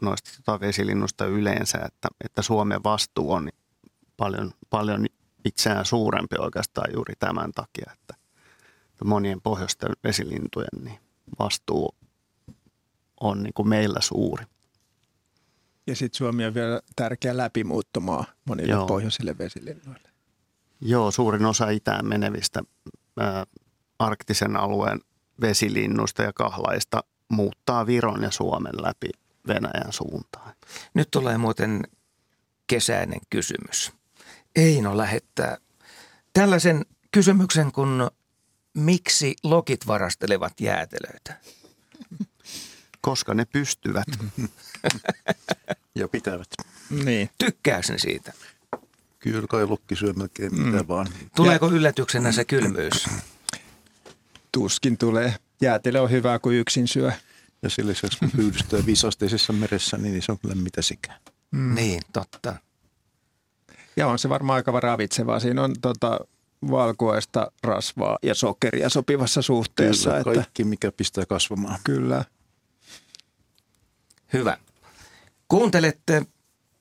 noista 0.02 0.30
tota 0.36 0.60
vesilinnusta 0.60 1.26
yleensä, 1.26 1.78
että, 1.78 2.08
että 2.24 2.42
Suomen 2.42 2.82
vastuu 2.84 3.32
on 3.32 3.48
paljon, 4.16 4.52
paljon 4.70 5.06
itseään 5.44 5.84
suurempi 5.84 6.36
oikeastaan 6.38 6.92
juuri 6.94 7.14
tämän 7.18 7.52
takia, 7.52 7.92
että 7.92 8.14
monien 9.04 9.40
pohjoisten 9.40 9.90
vesilintujen 10.04 10.84
niin 10.84 10.98
vastuu 11.38 11.94
on 13.20 13.42
niin 13.42 13.54
kuin 13.54 13.68
meillä 13.68 14.00
suuri. 14.00 14.44
Ja 15.86 15.96
sitten 15.96 16.18
Suomi 16.18 16.44
on 16.44 16.54
vielä 16.54 16.80
tärkeä 16.96 17.36
läpimuuttomaa 17.36 18.24
monille 18.44 18.72
Joo. 18.72 18.86
pohjoisille 18.86 19.38
vesilinnuille. 19.38 20.10
Joo, 20.80 21.10
suurin 21.10 21.46
osa 21.46 21.70
itään 21.70 22.06
menevistä 22.06 22.62
ää, 23.20 23.46
arktisen 23.98 24.56
alueen 24.56 25.00
vesilinnuista 25.42 26.22
ja 26.22 26.32
kahlaista 26.32 27.04
muuttaa 27.28 27.86
Viron 27.86 28.22
ja 28.22 28.30
Suomen 28.30 28.82
läpi 28.82 29.10
Venäjän 29.46 29.92
suuntaan. 29.92 30.52
Nyt 30.94 31.10
tulee 31.10 31.38
muuten 31.38 31.82
kesäinen 32.66 33.20
kysymys. 33.30 33.92
Eino 34.56 34.96
lähettää 34.96 35.58
tällaisen 36.32 36.86
kysymyksen 37.10 37.72
kun 37.72 38.10
miksi 38.74 39.36
lokit 39.42 39.86
varastelevat 39.86 40.60
jäätelöitä? 40.60 41.36
Koska 43.00 43.34
ne 43.34 43.44
pystyvät. 43.44 44.06
ja 45.94 46.08
pitävät. 46.08 46.48
Niin. 46.90 47.30
Tykkääkö 47.38 47.92
ne 47.92 47.98
siitä? 47.98 48.32
Kyllä 49.18 49.46
kai 49.48 49.66
lukki 49.66 49.96
syö 49.96 50.12
melkein 50.12 50.54
mm. 50.54 50.66
mitä 50.66 50.88
vaan. 50.88 51.08
Tuleeko 51.36 51.66
ja... 51.66 51.72
yllätyksenä 51.72 52.32
se 52.32 52.44
kylmyys? 52.44 53.08
Tuskin 54.52 54.98
tulee. 54.98 55.34
Jäätelö 55.60 56.00
on 56.00 56.10
hyvä, 56.10 56.38
kun 56.38 56.54
yksin 56.54 56.88
syö. 56.88 57.12
Ja 57.62 57.70
sillä 57.70 57.90
lisäksi 57.90 58.18
kun 58.18 58.30
pyydystää 58.30 58.86
viisasteisessa 58.86 59.52
meressä, 59.52 59.98
niin 59.98 60.22
se 60.22 60.32
on 60.32 60.38
kyllä 60.38 60.54
mitä 60.54 60.82
sikään. 60.82 61.20
Mm. 61.50 61.74
Niin, 61.74 62.02
totta. 62.12 62.56
Ja 63.96 64.06
on 64.06 64.18
se 64.18 64.28
varmaan 64.28 64.56
aika 64.56 64.80
ravitsevaa. 64.80 65.40
Siinä 65.40 65.62
on 65.62 65.74
tota, 65.80 66.20
valkuaista 66.70 67.52
rasvaa 67.62 68.18
ja 68.22 68.34
sokeria 68.34 68.88
sopivassa 68.88 69.42
suhteessa. 69.42 70.10
Kyllä, 70.10 70.24
kaikki, 70.24 70.62
että, 70.62 70.64
mikä 70.64 70.92
pistää 70.92 71.26
kasvamaan. 71.26 71.78
Kyllä. 71.84 72.24
Hyvä. 74.32 74.56
Kuuntelette 75.48 76.26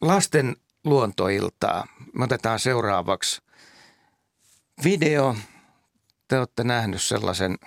lasten 0.01 0.55
luontoiltaa. 0.83 1.87
Me 2.13 2.23
otetaan 2.23 2.59
seuraavaksi 2.59 3.41
video. 4.83 5.35
Te 6.31 6.39
olette 6.39 6.63
nähnyt 6.63 7.01
sellaisen 7.01 7.57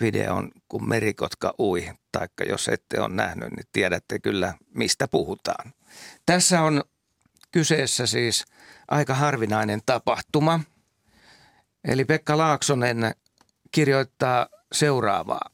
videon, 0.00 0.50
kun 0.68 0.88
merikotka 0.88 1.54
ui, 1.58 1.90
taikka 2.12 2.44
jos 2.44 2.68
ette 2.68 3.00
ole 3.00 3.08
nähnyt, 3.14 3.50
niin 3.50 3.66
tiedätte 3.72 4.18
kyllä, 4.18 4.54
mistä 4.74 5.08
puhutaan. 5.08 5.72
Tässä 6.26 6.60
on 6.62 6.84
kyseessä 7.52 8.06
siis 8.06 8.44
aika 8.88 9.14
harvinainen 9.14 9.80
tapahtuma. 9.86 10.60
Eli 11.84 12.04
Pekka 12.04 12.38
Laaksonen 12.38 13.14
kirjoittaa 13.70 14.48
seuraavaa. 14.72 15.50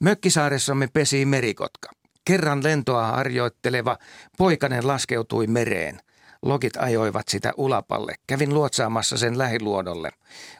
Mökkisaaressamme 0.00 0.88
pesi 0.92 1.24
merikotka. 1.24 1.90
Kerran 2.24 2.64
lentoa 2.64 3.06
harjoitteleva 3.06 3.98
poikanen 4.38 4.86
laskeutui 4.86 5.46
mereen. 5.46 6.00
Logit 6.42 6.76
ajoivat 6.76 7.28
sitä 7.28 7.52
ulapalle. 7.56 8.14
Kävin 8.26 8.54
luotsaamassa 8.54 9.16
sen 9.16 9.38
lähiluodolle. 9.38 10.10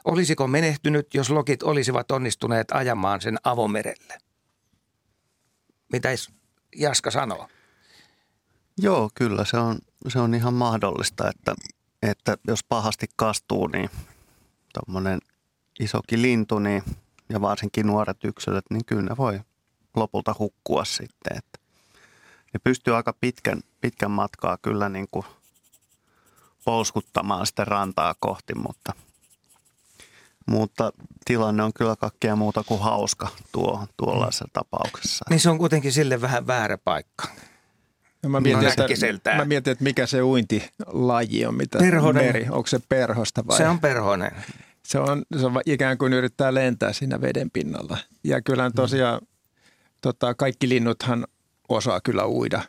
Olisiko 0.05 0.47
menehtynyt, 0.47 1.13
jos 1.13 1.29
logit 1.29 1.63
olisivat 1.63 2.11
onnistuneet 2.11 2.67
ajamaan 2.71 3.21
sen 3.21 3.37
avomerelle? 3.43 4.17
Mitäis 5.93 6.29
Jaska 6.75 7.11
sanoo? 7.11 7.47
Joo, 8.77 9.09
kyllä 9.15 9.45
se 9.45 9.57
on, 9.57 9.79
se 10.07 10.19
on 10.19 10.35
ihan 10.35 10.53
mahdollista, 10.53 11.29
että, 11.29 11.55
että 12.01 12.37
jos 12.47 12.63
pahasti 12.63 13.07
kastuu, 13.15 13.67
niin 13.67 13.89
tuommoinen 14.73 15.19
isokin 15.79 16.21
lintu 16.21 16.59
niin, 16.59 16.83
ja 17.29 17.41
varsinkin 17.41 17.87
nuoret 17.87 18.23
yksilöt, 18.23 18.65
niin 18.69 18.85
kyllä 18.85 19.01
ne 19.01 19.17
voi 19.17 19.39
lopulta 19.95 20.35
hukkua 20.39 20.85
sitten. 20.85 21.37
Että 21.37 21.59
ne 22.53 22.59
pystyy 22.63 22.95
aika 22.95 23.13
pitkän, 23.13 23.61
pitkän 23.81 24.11
matkaa 24.11 24.57
kyllä 24.61 24.89
niin 24.89 25.07
kuin 25.11 25.25
pouskuttamaan 26.67 27.47
sitä 27.47 27.65
rantaa 27.65 28.15
kohti, 28.19 28.55
mutta 28.55 28.93
Mutta 30.45 30.91
tilanne 31.25 31.63
on 31.63 31.73
kyllä 31.73 31.95
kaikkea 31.95 32.35
muuta 32.35 32.63
kuin 32.63 32.81
hauska 32.81 33.27
tuo, 33.51 33.87
tuollaisessa 33.97 34.45
tapauksessa. 34.53 35.25
Niin 35.29 35.39
se 35.39 35.49
on 35.49 35.57
kuitenkin 35.57 35.91
sille 35.93 36.21
vähän 36.21 36.47
väärä 36.47 36.77
paikka. 36.77 37.27
Ja 38.23 38.29
mä, 38.29 38.39
mietin, 38.39 38.63
No 38.63 38.85
että, 39.09 39.35
mä 39.35 39.45
mietin, 39.45 39.71
että 39.71 39.83
mikä 39.83 40.05
se 40.05 40.21
uintilaji 40.21 41.45
on, 41.45 41.55
mitä 41.55 41.77
Perhonen. 41.77 42.25
meri, 42.25 42.47
onko 42.49 42.67
se 42.67 42.79
perhosta 42.89 43.47
vai? 43.47 43.57
Se 43.57 43.67
on 43.67 43.79
perhonen. 43.79 44.31
se 44.83 44.99
on, 44.99 45.23
se 45.39 45.45
on 45.45 45.61
ikään 45.65 45.97
kuin 45.97 46.13
yrittää 46.13 46.53
lentää 46.53 46.93
siinä 46.93 47.21
veden 47.21 47.51
pinnalla. 47.51 47.97
Ja 48.23 48.41
kyllä 48.41 48.71
tosiaan 48.75 49.21
tota, 50.01 50.33
kaikki 50.33 50.69
linnuthan 50.69 51.27
osaa 51.69 52.01
kyllä 52.01 52.27
uida 52.27 52.61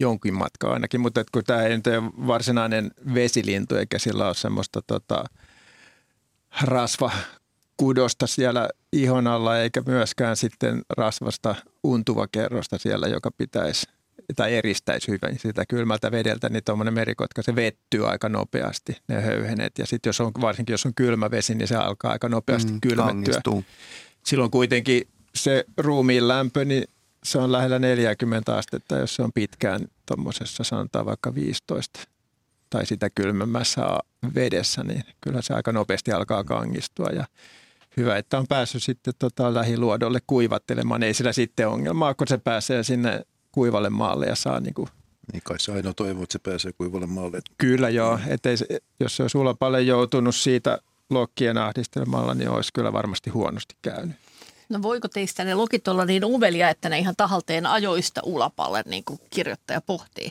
jonkin 0.00 0.34
matkaa 0.34 0.72
ainakin, 0.72 1.00
mutta 1.00 1.24
kun 1.32 1.44
tämä 1.44 1.62
ei 1.62 1.76
nyt 1.76 1.86
ole 1.86 2.26
varsinainen 2.26 2.90
vesilintu 3.14 3.76
eikä 3.76 3.98
sillä 3.98 4.26
ole 4.26 4.34
semmoista 4.34 4.82
tota, 4.86 5.24
rasvakudosta 6.62 8.26
siellä 8.26 8.68
ihon 8.92 9.26
alla 9.26 9.58
eikä 9.58 9.82
myöskään 9.86 10.36
sitten 10.36 10.82
rasvasta 10.96 11.54
untuvakerrosta 11.84 12.78
siellä, 12.78 13.06
joka 13.06 13.30
pitäisi 13.30 13.86
tai 14.36 14.54
eristäisi 14.54 15.08
hyvin 15.08 15.38
sitä 15.38 15.64
kylmältä 15.68 16.10
vedeltä, 16.10 16.48
niin 16.48 16.64
tuommoinen 16.64 16.94
merikotka, 16.94 17.42
se 17.42 17.56
vettyy 17.56 18.10
aika 18.10 18.28
nopeasti, 18.28 18.96
ne 19.08 19.20
höyhenet. 19.20 19.78
Ja 19.78 19.86
sitten 19.86 20.08
jos 20.08 20.20
on, 20.20 20.32
varsinkin 20.40 20.72
jos 20.72 20.86
on 20.86 20.94
kylmä 20.94 21.30
vesi, 21.30 21.54
niin 21.54 21.68
se 21.68 21.76
alkaa 21.76 22.12
aika 22.12 22.28
nopeasti 22.28 22.72
mm, 22.72 22.80
kylmettyä. 22.80 23.06
kangistuu. 23.06 23.64
Silloin 24.26 24.50
kuitenkin 24.50 25.08
se 25.34 25.64
ruumiin 25.76 26.28
lämpö, 26.28 26.64
niin 26.64 26.84
se 27.26 27.38
on 27.38 27.52
lähellä 27.52 27.78
40 27.78 28.56
astetta, 28.56 28.96
jos 28.96 29.14
se 29.16 29.22
on 29.22 29.32
pitkään 29.32 29.80
tuommoisessa 30.06 30.64
sanotaan 30.64 31.06
vaikka 31.06 31.34
15 31.34 32.00
tai 32.70 32.86
sitä 32.86 33.10
kylmemmässä 33.10 33.82
vedessä, 34.34 34.84
niin 34.84 35.04
kyllä 35.20 35.42
se 35.42 35.54
aika 35.54 35.72
nopeasti 35.72 36.12
alkaa 36.12 36.44
kangistua 36.44 37.08
ja 37.08 37.24
hyvä, 37.96 38.16
että 38.16 38.38
on 38.38 38.46
päässyt 38.48 38.82
sitten 38.82 39.14
tota 39.18 39.54
lähiluodolle 39.54 40.18
kuivattelemaan. 40.26 41.02
Ei 41.02 41.14
sillä 41.14 41.32
sitten 41.32 41.68
ongelmaa, 41.68 42.14
kun 42.14 42.28
se 42.28 42.38
pääsee 42.38 42.82
sinne 42.82 43.22
kuivalle 43.52 43.90
maalle 43.90 44.26
ja 44.26 44.34
saa 44.34 44.60
niin 44.60 44.74
kuin 44.74 44.88
Niin 45.32 45.42
kai 45.44 45.60
se 45.60 45.72
ainoa 45.72 45.94
toivo, 45.94 46.22
että 46.22 46.32
se 46.32 46.38
pääsee 46.38 46.72
kuivalle 46.72 47.06
maalle. 47.06 47.40
Kyllä 47.58 47.88
joo, 47.88 48.18
ettei 48.26 48.56
se, 48.56 48.66
jos 49.00 49.16
se 49.16 49.22
olisi 49.22 49.38
Ulapalle 49.38 49.82
joutunut 49.82 50.34
siitä 50.34 50.78
lokkien 51.10 51.58
ahdistelmalla, 51.58 52.34
niin 52.34 52.48
olisi 52.48 52.72
kyllä 52.72 52.92
varmasti 52.92 53.30
huonosti 53.30 53.74
käynyt. 53.82 54.16
No 54.68 54.82
voiko 54.82 55.08
teistä 55.08 55.44
ne 55.44 55.54
lokit 55.54 55.88
olla 55.88 56.04
niin 56.04 56.24
uvelia, 56.24 56.70
että 56.70 56.88
ne 56.88 56.98
ihan 56.98 57.14
tahalteen 57.16 57.66
ajoista 57.66 58.20
ulapalle, 58.24 58.82
niin 58.86 59.04
kuin 59.04 59.20
kirjoittaja 59.30 59.80
pohtii? 59.80 60.30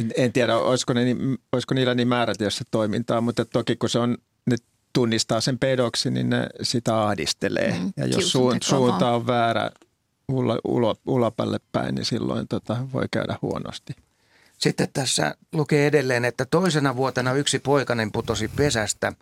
En, 0.00 0.12
en 0.16 0.32
tiedä, 0.32 0.56
olisiko, 0.56 0.92
ne, 0.92 1.04
niin- 1.04 1.38
olisiko 1.52 1.74
niillä 1.74 1.94
niin 1.94 2.08
määrätiössä 2.08 2.64
toimintaa, 2.70 3.20
mutta 3.20 3.44
toki 3.44 3.76
kun 3.76 3.88
se 3.88 3.98
on, 3.98 4.18
ne 4.46 4.56
tunnistaa 4.92 5.40
sen 5.40 5.58
pedoksi, 5.58 6.10
niin 6.10 6.30
ne 6.30 6.46
sitä 6.62 7.02
ahdistelee. 7.02 7.78
Mm, 7.78 7.92
ja 7.96 8.06
jos 8.06 8.32
suun, 8.32 8.56
suunta 8.62 9.10
on 9.10 9.26
väärä 9.26 9.70
ulo, 10.28 10.58
ulo, 10.64 10.96
Ulapalle 11.06 11.60
päin, 11.72 11.94
niin 11.94 12.04
silloin 12.04 12.48
tota, 12.48 12.76
voi 12.92 13.04
käydä 13.10 13.38
huonosti. 13.42 13.96
Sitten 14.58 14.88
tässä 14.92 15.34
lukee 15.52 15.86
edelleen, 15.86 16.24
että 16.24 16.44
toisena 16.44 16.96
vuotena 16.96 17.32
yksi 17.32 17.58
poikainen 17.58 18.12
putosi 18.12 18.48
pesästä. 18.56 19.12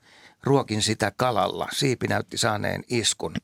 Ruokin 0.43 0.83
sitä 0.83 1.13
kalalla. 1.17 1.69
Siipi 1.73 2.07
näytti 2.07 2.39
saaneen 2.39 2.85
iskun. 2.89 3.35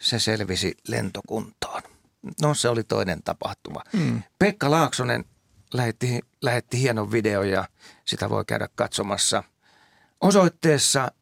Se 0.00 0.18
selvisi 0.18 0.74
lentokuntoon. 0.88 1.82
No 2.42 2.54
se 2.54 2.68
oli 2.68 2.84
toinen 2.84 3.22
tapahtuma. 3.22 3.82
Mm. 3.92 4.22
Pekka 4.38 4.70
Laaksonen 4.70 5.24
lähetti, 5.74 6.20
lähetti 6.42 6.80
hienon 6.80 7.12
videon 7.12 7.48
ja 7.48 7.68
sitä 8.04 8.30
voi 8.30 8.44
käydä 8.44 8.68
katsomassa 8.74 9.42
osoitteessa 10.20 11.12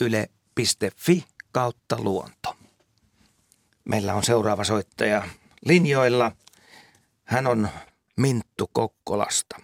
yle.fi 0.00 1.24
kautta 1.52 1.96
luonto. 1.98 2.56
Meillä 3.84 4.14
on 4.14 4.24
seuraava 4.24 4.64
soittaja 4.64 5.28
linjoilla. 5.64 6.32
Hän 7.24 7.46
on 7.46 7.68
Minttu 8.16 8.70
Kokkolasta. 8.72 9.56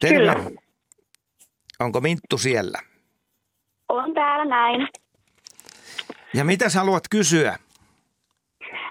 Terve. 0.00 0.16
Kyllä. 0.16 0.50
Onko 1.78 2.00
Minttu 2.00 2.38
siellä? 2.38 2.82
On 3.92 4.14
täällä 4.14 4.44
näin. 4.44 4.88
Ja 6.34 6.44
mitä 6.44 6.68
sä 6.68 6.78
haluat 6.78 7.04
kysyä? 7.10 7.56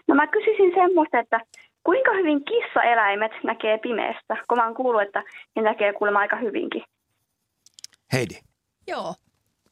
No 0.08 0.16
mä 0.16 0.28
kysyisin 0.28 0.72
semmoista, 0.76 1.20
että 1.20 1.40
kuinka 1.84 2.12
hyvin 2.14 2.46
kissaeläimet 2.46 3.32
näkee 3.44 3.78
pimeästä? 3.78 4.38
Kun 4.48 4.58
mä 4.58 4.66
oon 4.66 4.76
kuullut, 4.76 5.02
että 5.02 5.24
ne 5.56 5.62
näkee 5.62 5.94
kuulemma 5.94 6.20
aika 6.20 6.36
hyvinkin. 6.36 6.84
Heidi. 8.14 8.36
Joo, 8.88 9.16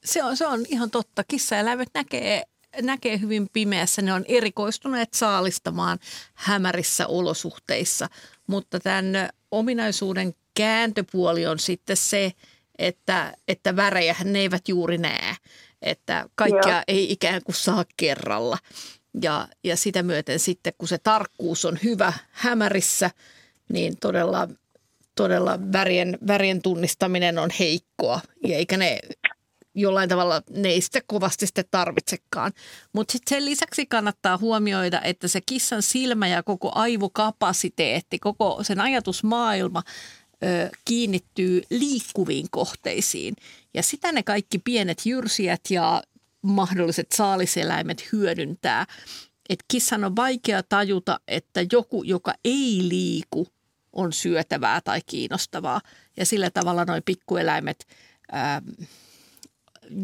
se 0.04 0.24
on, 0.24 0.38
se 0.38 0.48
on 0.48 0.60
ihan 0.70 0.92
totta. 0.92 1.24
Kissaeläimet 1.28 1.89
näkee, 1.94 2.44
näkee 2.82 3.20
hyvin 3.20 3.48
pimeässä. 3.54 4.02
Ne 4.02 4.13
on 4.13 4.26
erikoistuneet 4.28 5.13
saalistamaan 5.13 5.98
hämärissä 6.34 7.08
olosuhteissa. 7.08 8.08
Mutta 8.48 8.80
tämän 8.80 9.30
ominaisuuden 9.52 10.34
kääntöpuoli 10.58 11.48
on 11.48 11.60
sitten 11.60 11.98
se, 11.98 12.32
että, 12.80 13.34
että 13.48 13.76
värejä 13.76 14.15
ne 14.24 14.39
eivät 14.39 14.68
juuri 14.68 14.98
näe. 14.98 15.36
Että 15.82 16.30
kaikkea 16.36 16.74
Joo. 16.74 16.84
ei 16.88 17.12
ikään 17.12 17.42
kuin 17.44 17.56
saa 17.56 17.86
kerralla. 17.98 18.58
Ja, 19.22 19.48
ja 19.63 19.78
sitä 19.78 20.04
myöten 20.04 20.39
sitten, 20.39 20.74
kun 20.78 20.88
se 20.88 20.98
tarkkuus 20.98 21.65
on 21.65 21.80
hyvä 21.84 22.13
hämärissä, 22.32 23.12
niin 23.70 23.98
todella, 23.98 24.48
todella 25.15 25.60
värien, 25.74 26.18
värien 26.28 26.62
tunnistaminen 26.62 27.39
on 27.39 27.50
heikkoa. 27.60 28.20
Ja 28.48 28.58
eikä 28.58 28.78
ne 28.78 29.00
jollain 29.76 30.10
tavalla, 30.10 30.42
ne 30.50 30.70
ei 30.70 30.82
sitä 30.82 31.00
kovasti 31.08 31.46
sitten 31.46 31.65
tarvitsekaan. 31.72 32.52
Mutta 32.94 33.12
sitten 33.12 33.36
sen 33.36 33.46
lisäksi 33.46 33.86
kannattaa 33.86 34.38
huomioida, 34.38 35.02
että 35.02 35.28
se 35.28 35.42
kissan 35.42 35.82
silmä 35.82 36.28
ja 36.28 36.44
koko 36.44 36.72
aivokapasiteetti, 36.76 38.20
koko 38.20 38.60
sen 38.63 38.82
ajatusmaailma 38.82 39.84
ö, 40.43 40.69
kiinnittyy 40.86 41.62
liikkuviin 41.69 42.47
kohteisiin. 42.52 43.36
Ja 43.73 43.84
sitä 43.84 44.12
ne 44.12 44.23
kaikki 44.23 44.60
pienet 44.60 45.06
jyrsijät 45.06 45.62
ja 45.69 46.04
mahdolliset 46.41 47.12
saaliseläimet 47.12 48.12
hyödyntää. 48.12 48.86
Et 49.49 49.63
kissan 49.67 50.04
on 50.04 50.15
vaikea 50.15 50.63
tajuta, 50.63 51.19
että 51.28 51.65
joku, 51.71 52.04
joka 52.04 52.34
ei 52.45 52.80
liiku, 52.88 53.47
on 53.93 54.13
syötävää 54.13 54.82
tai 54.82 55.02
kiinnostavaa. 55.06 55.82
Ja 56.17 56.25
sillä 56.25 56.49
tavalla 56.49 56.86
nuo 56.86 57.02
pikkueläimet, 57.06 57.88
ää, 58.32 58.62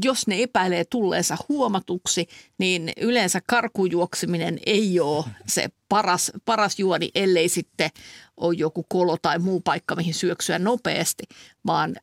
jos 0.04 0.28
ne 0.28 0.44
epäilee 0.44 0.86
tulleensa 0.86 1.38
huomatuksi, 1.50 2.28
niin 2.58 2.94
yleensä 3.02 3.42
karkujuokseminen 3.48 4.60
ei 4.66 5.00
ole 5.00 5.26
se 5.48 5.70
paras, 5.90 6.32
paras 6.46 6.80
juoni, 6.80 7.12
ellei 7.16 7.50
sitten 7.50 7.90
ole 8.38 8.56
joku 8.58 8.86
kolo 8.90 9.18
tai 9.22 9.40
muu 9.40 9.62
paikka, 9.62 9.96
mihin 9.96 10.14
syöksyä 10.14 10.60
nopeasti, 10.60 11.24
vaan 11.66 11.96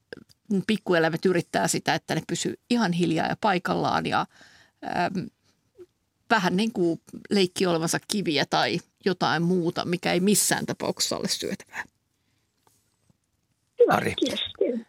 pikkueläimet 0.66 1.27
yrittää 1.27 1.68
sitä, 1.68 1.95
että 1.95 2.14
ne 2.14 2.23
pysyy 2.27 2.55
ihan 2.71 2.92
hiljaa 2.92 3.27
ja 3.27 3.37
paikallaan 3.40 4.07
ja 4.07 4.27
äm, 4.85 5.27
vähän 6.31 6.57
niin 6.57 6.73
kuin 6.73 7.01
leikki 7.31 7.66
olevansa 7.66 7.99
kiviä 8.09 8.47
tai 8.51 8.81
jotain 9.05 9.42
muuta, 9.42 9.85
mikä 9.85 10.12
ei 10.12 10.21
missään 10.21 10.66
tapauksessa 10.66 11.16
ole 11.16 11.29
syötävää. 11.29 11.85
Ari. 13.88 14.14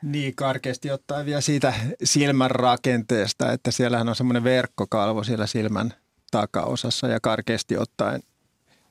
Niin 0.03 0.36
karkeasti 0.36 0.91
ottaen 0.91 1.25
vielä 1.25 1.41
siitä 1.41 1.73
silmän 2.03 2.51
rakenteesta, 2.51 3.51
että 3.51 3.71
siellähän 3.71 4.10
on 4.10 4.15
semmoinen 4.15 4.43
verkkokalvo 4.43 5.23
siellä 5.23 5.47
silmän 5.47 5.93
takaosassa 6.32 7.08
ja 7.08 7.19
karkeasti 7.19 7.77
ottaen 7.77 8.21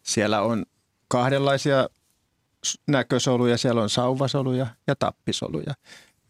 siellä 0.03 0.43
on 0.43 0.65
kahdenlaisia 1.09 1.89
näkösoluja. 2.87 3.59
Siellä 3.59 3.83
on 3.83 3.91
sauvasoluja 3.91 4.67
ja 4.87 4.97
tappisoluja. 4.97 5.75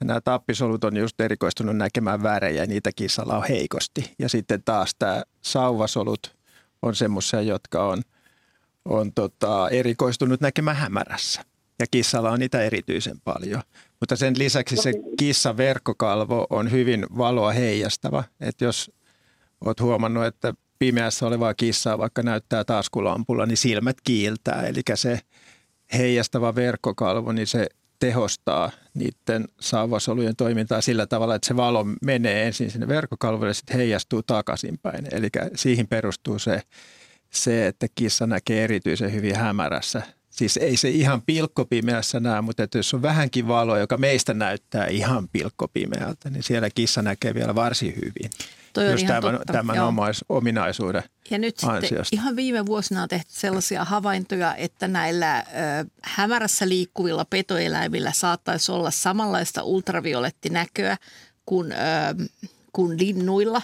Ja 0.01 0.07
nämä 0.07 0.21
tappisolut 0.21 0.85
on 0.85 0.97
just 0.97 1.21
erikoistunut 1.21 1.77
näkemään 1.77 2.23
värejä 2.23 2.63
ja 2.63 2.67
niitä 2.67 2.91
kissalla 2.97 3.37
on 3.37 3.45
heikosti. 3.49 4.15
Ja 4.19 4.29
sitten 4.29 4.63
taas 4.63 4.95
tämä 4.99 5.23
sauvasolut 5.41 6.37
on 6.83 6.95
semmoisia, 6.95 7.41
jotka 7.41 7.85
on, 7.85 8.03
on 8.85 9.13
tota, 9.13 9.69
erikoistunut 9.69 10.41
näkemään 10.41 10.77
hämärässä. 10.77 11.43
Ja 11.79 11.87
kissalla 11.91 12.31
on 12.31 12.39
niitä 12.39 12.63
erityisen 12.63 13.21
paljon. 13.25 13.63
Mutta 14.01 14.17
sen 14.17 14.39
lisäksi 14.39 14.77
se 14.77 14.93
kissan 15.19 15.57
verkkokalvo 15.57 16.47
on 16.51 16.71
hyvin 16.71 17.07
valoa 17.19 17.53
heijastava. 17.53 18.25
Että 18.41 18.65
jos 18.65 18.91
olet 19.61 19.81
huomannut, 19.81 20.25
että 20.25 20.55
pimeässä 20.79 21.27
olevaa 21.27 21.55
kissaa 21.55 21.99
vaikka 21.99 22.23
näyttää 22.23 22.65
taskulampulla, 22.65 23.47
niin 23.47 23.57
silmät 23.57 23.97
kiiltää. 24.05 24.67
Eli 24.67 24.81
se 24.95 25.21
heijastava 25.99 26.55
verkkokalvo, 26.55 27.33
niin 27.33 27.47
se 27.47 27.67
tehostaa 27.99 28.71
niiden 28.95 29.45
saavasolujen 29.61 30.37
toimintaa 30.37 30.81
sillä 30.81 31.07
tavalla, 31.07 31.35
että 31.35 31.49
se 31.49 31.57
valo 31.57 31.87
menee 32.03 32.47
ensin 32.47 32.71
sinne 32.71 32.89
verkkokalvolle 32.89 33.51
ja 33.51 33.55
sitten 33.55 33.77
heijastuu 33.77 34.23
takaisinpäin. 34.23 35.07
Eli 35.13 35.29
siihen 35.55 35.89
perustuu 35.89 36.39
se, 36.39 36.63
se, 37.31 37.67
että 37.67 37.87
kissa 37.95 38.27
näkee 38.27 38.65
erityisen 38.65 39.13
hyvin 39.13 39.37
hämärässä. 39.37 40.03
Siis 40.33 40.57
ei 40.57 40.77
se 40.77 40.89
ihan 40.89 41.23
pilkkopimeässä 41.23 42.21
näe, 42.21 42.41
mutta 42.41 42.63
että 42.63 42.79
jos 42.79 42.95
on 42.95 43.03
vähänkin 43.03 43.49
valoa, 43.49 43.79
joka 43.79 43.97
meistä 43.97 44.35
näyttää 44.35 44.87
ihan 44.87 45.29
pilkkopimeältä, 45.29 46.31
niin 46.31 46.43
siellä 46.43 46.71
kissa 46.71 47.03
näkee 47.03 47.35
vielä 47.35 47.55
varsin 47.55 47.95
hyvin. 47.95 48.31
Toi 48.73 48.91
Just 48.91 49.07
tämän, 49.07 49.23
totta, 49.23 49.53
tämän 49.53 49.77
joo. 49.77 49.89
omais, 49.89 50.25
ominaisuuden. 50.29 51.03
Ja 51.31 51.39
nyt 51.39 51.59
sitten 51.59 51.77
ansiosta. 51.77 52.17
ihan 52.17 52.37
viime 52.37 52.67
vuosina 52.67 53.03
on 53.03 53.09
tehty 53.09 53.33
sellaisia 53.33 53.85
havaintoja, 53.85 54.55
että 54.55 54.89
näillä 54.89 55.39
ö, 55.39 55.45
hämärässä 56.03 56.69
liikkuvilla 56.69 57.25
petoeläimillä 57.25 58.13
saattaisi 58.15 58.73
olla 58.73 58.91
samanlaista 58.91 59.63
ultraviolettinäköä 59.63 60.97
kuin, 61.47 61.73
ö, 61.73 61.77
kuin 62.73 62.99
linnuilla. 62.99 63.63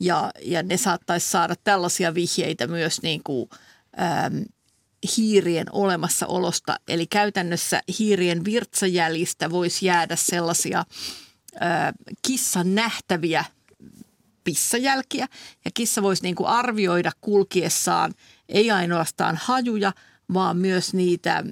Ja, 0.00 0.30
ja 0.42 0.62
ne 0.62 0.76
saattaisi 0.76 1.28
saada 1.28 1.54
tällaisia 1.64 2.14
vihjeitä 2.14 2.66
myös 2.66 3.02
niin 3.02 3.20
kuin, 3.24 3.50
ö, 3.52 4.46
hiirien 5.16 5.66
olemassaolosta. 5.72 6.76
Eli 6.88 7.06
käytännössä 7.06 7.82
hiirien 7.98 8.44
virtsajäljistä 8.44 9.50
voisi 9.50 9.86
jäädä 9.86 10.16
sellaisia 10.16 10.84
ö, 11.54 11.58
kissan 12.26 12.74
nähtäviä 12.74 13.44
pissajälkiä 14.44 15.28
ja 15.64 15.70
kissa 15.74 16.02
voisi 16.02 16.22
niin 16.22 16.34
kuin 16.34 16.48
arvioida 16.48 17.12
kulkiessaan 17.20 18.14
ei 18.48 18.70
ainoastaan 18.70 19.38
hajuja, 19.42 19.92
vaan 20.34 20.56
myös 20.56 20.94
niitä 20.94 21.44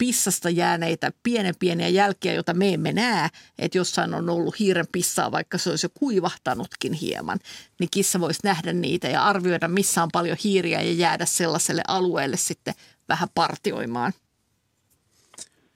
pissasta 0.00 0.50
jääneitä 0.50 1.12
pienen 1.22 1.54
pieniä 1.58 1.88
jälkiä, 1.88 2.34
joita 2.34 2.54
me 2.54 2.74
emme 2.74 2.92
näe, 2.92 3.28
että 3.58 3.78
jossain 3.78 4.14
on 4.14 4.30
ollut 4.30 4.58
hiiren 4.58 4.86
pissaa, 4.92 5.32
vaikka 5.32 5.58
se 5.58 5.70
olisi 5.70 5.86
jo 5.86 5.90
kuivahtanutkin 5.94 6.92
hieman, 6.92 7.38
niin 7.80 7.90
kissa 7.90 8.20
voisi 8.20 8.40
nähdä 8.44 8.72
niitä 8.72 9.08
ja 9.08 9.24
arvioida, 9.24 9.68
missä 9.68 10.02
on 10.02 10.08
paljon 10.12 10.36
hiiriä 10.44 10.80
ja 10.80 10.92
jäädä 10.92 11.26
sellaiselle 11.26 11.82
alueelle 11.88 12.36
sitten 12.36 12.74
vähän 13.08 13.28
partioimaan. 13.34 14.12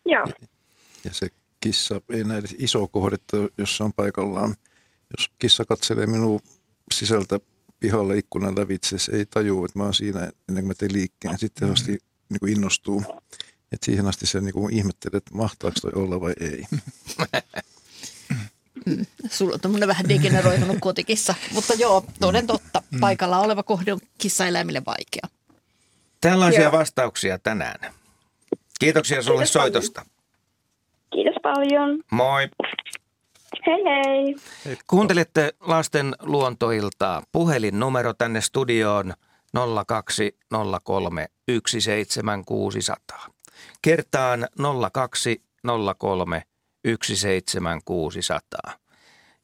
Joo. 0.07 0.27
Ja 1.05 1.13
se 1.13 1.29
kissa 1.61 2.01
ei 2.11 2.25
näe 2.25 2.43
isoa 2.59 2.89
kohdetta, 2.89 3.37
jossa 3.59 3.85
on 3.85 3.93
paikallaan. 3.93 4.55
Jos 5.19 5.31
kissa 5.39 5.65
katselee 5.65 6.07
minua 6.07 6.41
sisältä 6.95 7.41
pihalle 7.81 8.19
ikkunan 8.19 8.59
lävitse, 8.59 8.99
se 8.99 9.13
ei 9.13 9.27
tajua, 9.27 9.67
että 9.67 9.79
mä 9.79 9.85
oon 9.85 9.95
siinä 9.95 10.21
ennen 10.21 10.65
kuin 10.65 10.67
mä 10.67 10.75
teen 10.75 10.93
liikkeen. 10.93 11.39
Sitten 11.39 11.73
asti 11.73 11.99
niin 12.29 12.41
kuin 12.41 12.53
innostuu. 12.53 13.03
Et 13.73 13.83
siihen 13.83 14.07
asti 14.07 14.27
se 14.27 14.41
niin 14.41 14.71
ihmettelee, 14.71 15.19
että 15.19 15.35
mahtaako 15.35 15.77
toi 15.81 15.93
olla 15.95 16.21
vai 16.21 16.33
ei. 16.41 16.65
Sulla 19.31 19.55
on 19.55 19.61
tämmöinen 19.61 19.89
vähän 19.89 20.09
degeneroitunut 20.09 20.77
kotikissa, 20.81 21.35
mutta 21.53 21.75
joo, 21.75 22.05
toden 22.21 22.47
totta. 22.47 22.83
Paikalla 23.01 23.39
oleva 23.39 23.63
kohde 23.63 23.93
on 23.93 24.01
kissaeläimille 24.19 24.83
vaikea. 24.87 25.29
Tällaisia 26.21 26.63
Joo. 26.63 26.73
vastauksia 26.73 27.39
tänään. 27.39 27.95
Kiitoksia 28.81 29.23
sulle 29.23 29.39
Kiitos 29.39 29.53
paljon. 29.53 29.73
soitosta. 29.73 30.07
Kiitos 31.13 31.35
paljon. 31.43 32.03
Moi. 32.11 32.49
Hei 33.67 33.85
hei. 33.85 34.37
Kuuntelette 34.87 35.55
lasten 35.61 36.15
luontoiltaa. 36.23 37.23
Puhelinnumero 37.33 38.15
tänne 38.15 38.41
studioon 38.41 39.15
0203 39.87 41.27
17600. 41.49 43.34
Kertaan 43.83 44.49
0203 44.93 46.43
17600. 47.03 48.79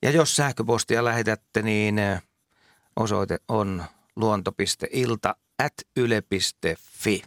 Ja 0.03 0.11
jos 0.11 0.37
sähköpostia 0.37 1.05
lähetätte, 1.05 1.63
niin 1.63 1.99
eh, 1.99 2.23
osoite 2.97 3.39
on 3.49 3.85
luonto.ilta 4.17 5.37
at 5.59 5.73
yle.fi. 5.97 7.23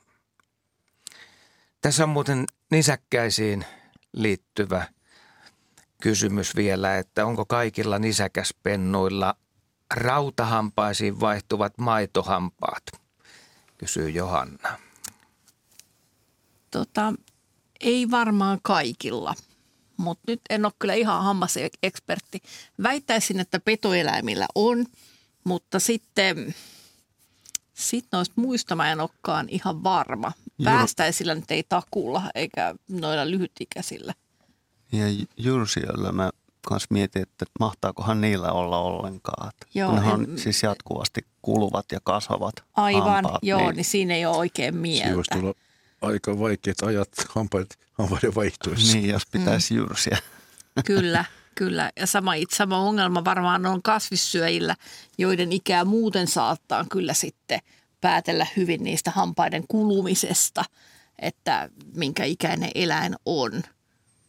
Tässä 1.82 2.04
on 2.04 2.10
muuten 2.10 2.46
nisäkkäisiin 2.72 3.66
liittyvä 4.14 4.86
kysymys 6.02 6.56
vielä, 6.56 6.98
että 6.98 7.26
onko 7.26 7.46
kaikilla 7.46 8.00
nisäkäspennuilla 8.00 9.36
rautahampaisiin 9.94 11.20
vaihtuvat 11.20 11.78
maitohampaat, 11.78 12.84
kysyy 13.78 14.10
Johanna. 14.10 14.80
Tota, 16.74 17.14
ei 17.82 18.12
varmaan 18.12 18.60
kaikilla, 18.62 19.34
mutta 19.98 20.24
nyt 20.28 20.42
en 20.50 20.66
ole 20.66 20.74
kyllä 20.80 20.94
ihan 20.94 21.24
hammasekspertti. 21.24 22.42
Väittäisin, 22.84 23.40
että 23.40 23.60
petoeläimillä 23.60 24.46
on, 24.56 24.86
mutta 25.44 25.80
sitten 25.80 26.56
sit 27.74 28.06
noista 28.12 28.34
muista 28.38 28.76
mä 28.76 28.92
en 28.92 29.02
olekaan 29.02 29.50
ihan 29.50 29.84
varma. 29.84 30.32
Päästäisillä 30.64 31.36
nyt 31.36 31.52
ei 31.52 31.64
takulla 31.70 32.22
eikä 32.36 32.76
noilla 32.90 33.30
lyhytikäisillä. 33.32 34.14
Ja 34.92 35.04
jyrsijöillä 35.38 36.12
mä 36.12 36.30
kans 36.68 36.86
mietin, 36.90 37.22
että 37.22 37.46
mahtaakohan 37.60 38.22
niillä 38.22 38.52
olla 38.52 38.78
ollenkaan. 38.80 39.50
Että 39.50 39.68
Joo, 39.74 39.90
kun 39.90 40.00
on 40.04 40.24
en- 40.24 40.40
siis 40.40 40.64
jatkuvasti 40.64 41.26
kuluvat 41.42 41.86
ja 41.92 42.00
kasvavat 42.04 42.54
Aivan, 42.74 43.04
hampaat, 43.14 43.44
joo, 43.44 43.60
niin. 43.60 43.76
niin, 43.76 43.86
siinä 43.86 44.14
ei 44.16 44.26
ole 44.26 44.38
oikein 44.38 44.74
Siinä 44.74 45.16
voisi 45.16 45.32
mieltä. 45.34 45.36
tulla 45.40 45.54
aika 46.04 46.40
vaikeat 46.40 46.82
ajat 46.84 47.10
hampaat, 47.30 47.68
hampaiden 47.94 48.36
vaihtuessa. 48.36 48.98
niin 48.98 49.10
jos 49.10 49.24
pitäisi 49.32 49.74
Mm. 49.74 49.78
jyrsiä. 49.80 50.18
Kyllä, 50.86 51.26
kyllä. 51.56 51.92
Ja 52.00 52.08
sama, 52.08 52.34
it- 52.34 52.52
sama 52.52 52.78
ongelma 52.78 53.26
varmaan 53.26 53.66
on 53.66 53.82
kasvissyöjillä, 53.84 54.76
joiden 55.18 55.52
ikää 55.52 55.86
muuten 55.86 56.28
saattaa 56.28 56.86
kyllä 56.92 57.14
sitten 57.14 57.60
päätellä 58.02 58.48
hyvin 58.58 58.84
niistä 58.84 59.12
hampaiden 59.12 59.64
kulumisesta, 59.68 60.66
että 61.20 61.70
minkä 61.96 62.24
ikäinen 62.24 62.72
eläin 62.76 63.16
on. 63.26 63.64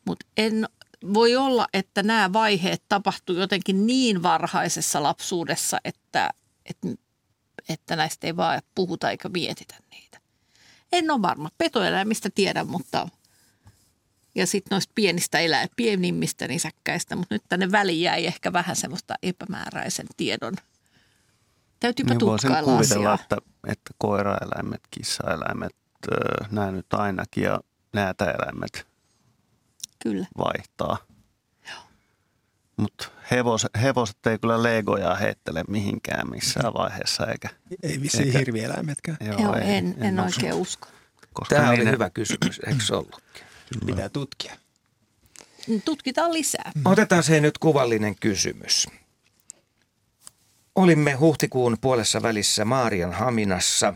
Mutta 0.04 0.26
en 0.36 0.68
voi 1.14 1.36
olla, 1.36 1.66
että 1.72 2.02
nämä 2.02 2.32
vaiheet 2.32 2.82
tapahtuu 2.88 3.36
jotenkin 3.36 3.86
niin 3.86 4.22
varhaisessa 4.22 5.02
lapsuudessa, 5.02 5.78
että, 5.84 6.30
että, 6.66 6.88
että 7.68 7.96
näistä 7.96 8.26
ei 8.26 8.36
vaan 8.36 8.62
puhuta 8.74 9.10
eikä 9.10 9.28
mietitä 9.28 9.74
niitä. 9.90 10.03
En 10.94 11.10
ole 11.10 11.22
varma. 11.22 11.48
Petoeläimistä 11.58 12.28
tiedän, 12.34 12.66
mutta 12.66 13.08
ja 14.34 14.46
sitten 14.46 14.76
noista 14.76 14.92
pienistä 14.94 15.38
elää, 15.38 15.66
pienimmistä 15.76 16.48
nisäkkäistä, 16.48 17.16
mutta 17.16 17.34
nyt 17.34 17.42
tänne 17.48 17.72
väliin 17.72 18.00
jäi 18.00 18.26
ehkä 18.26 18.52
vähän 18.52 18.76
semmoista 18.76 19.14
epämääräisen 19.22 20.06
tiedon. 20.16 20.54
Täytyypä 21.80 22.14
Niin 22.14 22.20
voisin 22.20 22.48
tutkailla 22.48 22.76
kuvitella, 22.76 23.12
asiaa. 23.12 23.24
että, 23.24 23.36
että 23.66 23.90
koiraeläimet, 23.98 24.80
kissaeläimet, 24.90 25.76
nämä 26.50 26.70
nyt 26.70 26.94
ainakin 26.94 27.44
ja 27.44 27.60
näätäeläimet 27.92 28.86
Kyllä. 30.02 30.26
vaihtaa. 30.38 30.98
Mutta 32.76 33.08
hevos, 33.30 33.66
hevoset 33.82 34.26
ei 34.26 34.38
kyllä 34.38 34.62
legoja 34.62 35.14
heittele 35.14 35.64
mihinkään 35.68 36.30
missään 36.30 36.74
vaiheessa, 36.74 37.26
eikä, 37.26 37.48
Ei 37.82 38.00
vissiin 38.02 38.26
Eikä- 38.26 38.38
hirvieläimetkään. 38.38 39.16
Joo, 39.20 39.38
Joo 39.38 39.54
ei- 39.56 39.76
en, 39.76 39.94
en, 40.00 40.20
usko. 40.20 40.24
oikein 40.36 40.54
usko. 40.54 40.88
Koska 41.32 41.54
Tämä 41.54 41.68
oli 41.68 41.76
niiden- 41.78 41.92
hyvä 41.94 42.10
kysymys, 42.10 42.60
eikö 42.66 42.84
se 42.84 42.94
ollutkin? 42.94 43.44
Pitää 43.86 44.08
tutkia. 44.08 44.56
Tutkitaan 45.84 46.32
lisää. 46.32 46.72
Otetaan 46.84 47.22
se 47.22 47.40
nyt 47.40 47.58
kuvallinen 47.58 48.14
kysymys. 48.20 48.86
Olimme 50.74 51.12
huhtikuun 51.12 51.76
puolessa 51.80 52.22
välissä 52.22 52.64
Maarian 52.64 53.12
Haminassa. 53.12 53.94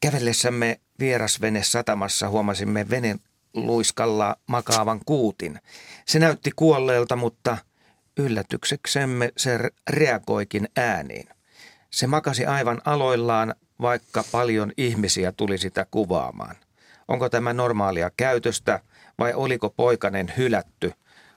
Kävellessämme 0.00 0.80
vierasvene 1.00 1.62
satamassa 1.62 2.28
huomasimme 2.28 2.90
venen 2.90 3.20
luiskalla 3.54 4.36
makaavan 4.46 5.00
kuutin. 5.06 5.60
Se 6.06 6.18
näytti 6.18 6.50
kuolleelta, 6.56 7.16
mutta 7.16 7.58
yllätykseksemme 8.18 9.32
se 9.36 9.58
re- 9.58 9.70
reagoikin 9.90 10.68
ääniin. 10.76 11.28
Se 11.90 12.06
makasi 12.06 12.46
aivan 12.46 12.82
aloillaan, 12.84 13.54
vaikka 13.80 14.24
paljon 14.32 14.72
ihmisiä 14.76 15.32
tuli 15.32 15.58
sitä 15.58 15.86
kuvaamaan. 15.90 16.56
Onko 17.08 17.28
tämä 17.28 17.52
normaalia 17.52 18.10
käytöstä 18.16 18.80
vai 19.18 19.34
oliko 19.34 19.70
poikanen 19.70 20.32
hylätty? 20.36 20.92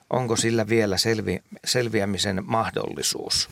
Onko 0.10 0.36
sillä 0.36 0.68
vielä 0.68 0.98
selvi- 0.98 1.44
selviämisen 1.66 2.44
mahdollisuus? 2.46 3.50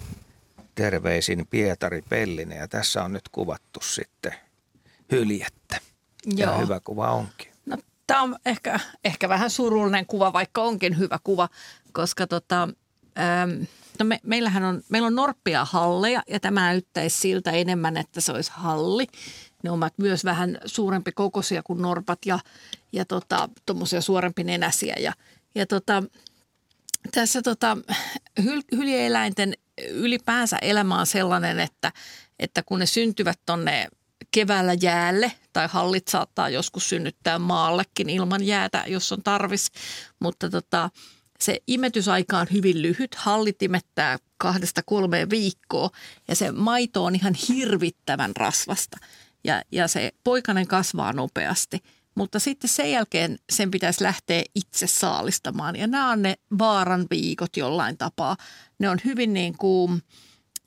Terveisin 0.76 1.48
Pietari 1.50 2.02
Pellinen 2.10 2.58
ja 2.58 2.68
tässä 2.68 3.04
on 3.04 3.14
nyt 3.14 3.30
kuvattu 3.32 3.80
sitten 3.84 4.34
hyljettä. 5.12 5.78
Ja 6.36 6.46
Joo. 6.46 6.60
hyvä 6.60 6.80
kuva 6.80 7.12
onkin. 7.12 7.52
No, 7.66 7.78
tämä 8.08 8.22
on 8.22 8.36
ehkä, 8.46 8.80
ehkä 9.06 9.30
vähän 9.30 9.50
surullinen 9.50 10.06
kuva, 10.06 10.34
vaikka 10.34 10.62
onkin 10.62 10.98
hyvä 10.98 11.20
kuva, 11.24 11.50
koska 11.92 12.28
tota, 12.28 12.70
äm, 13.18 13.68
no 14.00 14.06
me, 14.06 14.20
meillähän 14.24 14.64
on, 14.64 14.84
meillä 14.90 15.06
on 15.06 15.16
norppia 15.16 15.66
halleja 15.66 16.24
ja 16.28 16.40
tämä 16.40 16.62
näyttäisi 16.62 17.18
siltä 17.18 17.52
enemmän, 17.52 17.98
että 17.98 18.22
se 18.22 18.32
olisi 18.32 18.52
halli. 18.54 19.08
Ne 19.64 19.72
ovat 19.72 19.94
myös 19.98 20.26
vähän 20.26 20.58
suurempi 20.66 21.12
kokoisia 21.12 21.64
kuin 21.64 21.82
norpat 21.82 22.20
ja, 22.26 22.40
ja 22.92 23.06
tota, 23.06 23.50
tuommoisia 23.66 24.02
suorempi 24.02 24.44
nenäsiä. 24.44 24.96
Ja, 25.00 25.14
ja 25.56 25.66
tota, 25.66 26.04
tässä 27.12 27.42
tota, 27.42 27.78
hyl, 28.44 28.62
hyljeeläinten 28.72 29.54
ylipäänsä 29.90 30.58
elämä 30.62 31.00
on 31.00 31.08
sellainen, 31.08 31.60
että, 31.60 31.92
että 32.40 32.64
kun 32.64 32.80
ne 32.80 32.86
syntyvät 32.86 33.40
tonne 33.46 33.88
keväällä 34.32 34.74
jäälle 34.82 35.32
tai 35.54 35.68
hallit 35.72 36.08
saattaa 36.08 36.50
joskus 36.50 36.90
synnyttää 36.90 37.40
maallekin 37.40 38.10
ilman 38.10 38.44
jäätä, 38.44 38.84
jos 38.88 39.12
on 39.12 39.24
tarvis. 39.24 39.72
Mutta 40.20 40.50
tota, 40.50 40.90
se 41.44 41.60
imetysaika 41.68 42.38
on 42.38 42.48
hyvin 42.54 42.82
lyhyt. 42.82 43.16
Hallit 43.16 43.62
imettää 43.62 44.18
kahdesta 44.38 44.82
kolmeen 44.86 45.30
viikkoa 45.30 45.90
ja 46.28 46.36
se 46.36 46.52
maito 46.52 47.06
on 47.06 47.16
ihan 47.16 47.34
hirvittävän 47.50 48.36
rasvasta. 48.36 48.98
Ja, 49.44 49.62
ja 49.72 49.88
se 49.88 50.12
poikainen 50.24 50.68
kasvaa 50.68 51.14
nopeasti. 51.14 51.84
Mutta 52.16 52.40
sitten 52.40 52.70
sen 52.70 52.92
jälkeen 52.92 53.40
sen 53.50 53.72
pitäisi 53.72 54.04
lähteä 54.04 54.44
itse 54.56 54.88
saalistamaan. 54.88 55.76
Ja 55.76 55.88
nämä 55.88 56.12
on 56.12 56.22
ne 56.22 56.36
vaaran 56.60 57.06
viikot 57.10 57.58
jollain 57.58 57.98
tapaa. 57.98 58.38
Ne 58.80 58.90
on 58.90 58.98
hyvin 59.06 59.34
niin 59.34 59.58
kuin, 59.58 60.04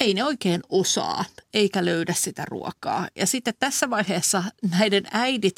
ei 0.01 0.15
ne 0.15 0.25
oikein 0.25 0.61
osaa 0.69 1.25
eikä 1.55 1.85
löydä 1.85 2.15
sitä 2.17 2.45
ruokaa. 2.45 3.09
Ja 3.17 3.27
sitten 3.27 3.55
tässä 3.59 3.91
vaiheessa 3.91 4.45
näiden 4.79 5.05
äidit, 5.13 5.57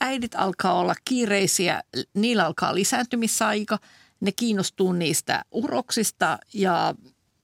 äidit 0.00 0.34
alkaa 0.34 0.74
olla 0.74 0.94
kiireisiä, 1.04 1.82
niillä 2.14 2.46
alkaa 2.46 2.74
lisääntymisaika, 2.74 3.78
ne 4.20 4.32
kiinnostuu 4.32 4.92
niistä 4.92 5.44
uroksista 5.50 6.38
ja 6.54 6.94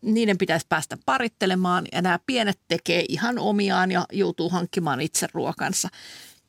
niiden 0.02 0.38
pitäisi 0.38 0.66
päästä 0.68 0.98
parittelemaan 1.06 1.86
ja 1.92 2.02
nämä 2.02 2.18
pienet 2.26 2.58
tekee 2.68 3.04
ihan 3.08 3.38
omiaan 3.38 3.90
ja 3.90 4.06
joutuu 4.12 4.48
hankkimaan 4.48 5.00
itse 5.00 5.28
ruokansa. 5.32 5.88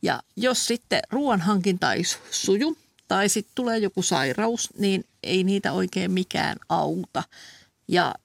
Ja 0.01 0.19
jos 0.35 0.67
sitten 0.67 0.99
ruoan 1.09 1.41
hankinta 1.41 1.93
ei 1.93 2.03
suju 2.31 2.77
tai 3.07 3.29
sitten 3.29 3.51
tulee 3.55 3.77
joku 3.77 4.01
sairaus, 4.01 4.69
niin 4.77 5.05
ei 5.23 5.43
niitä 5.43 5.71
oikein 5.71 6.11
mikään 6.11 6.57
auta. 6.69 7.23
Ja 7.87 8.15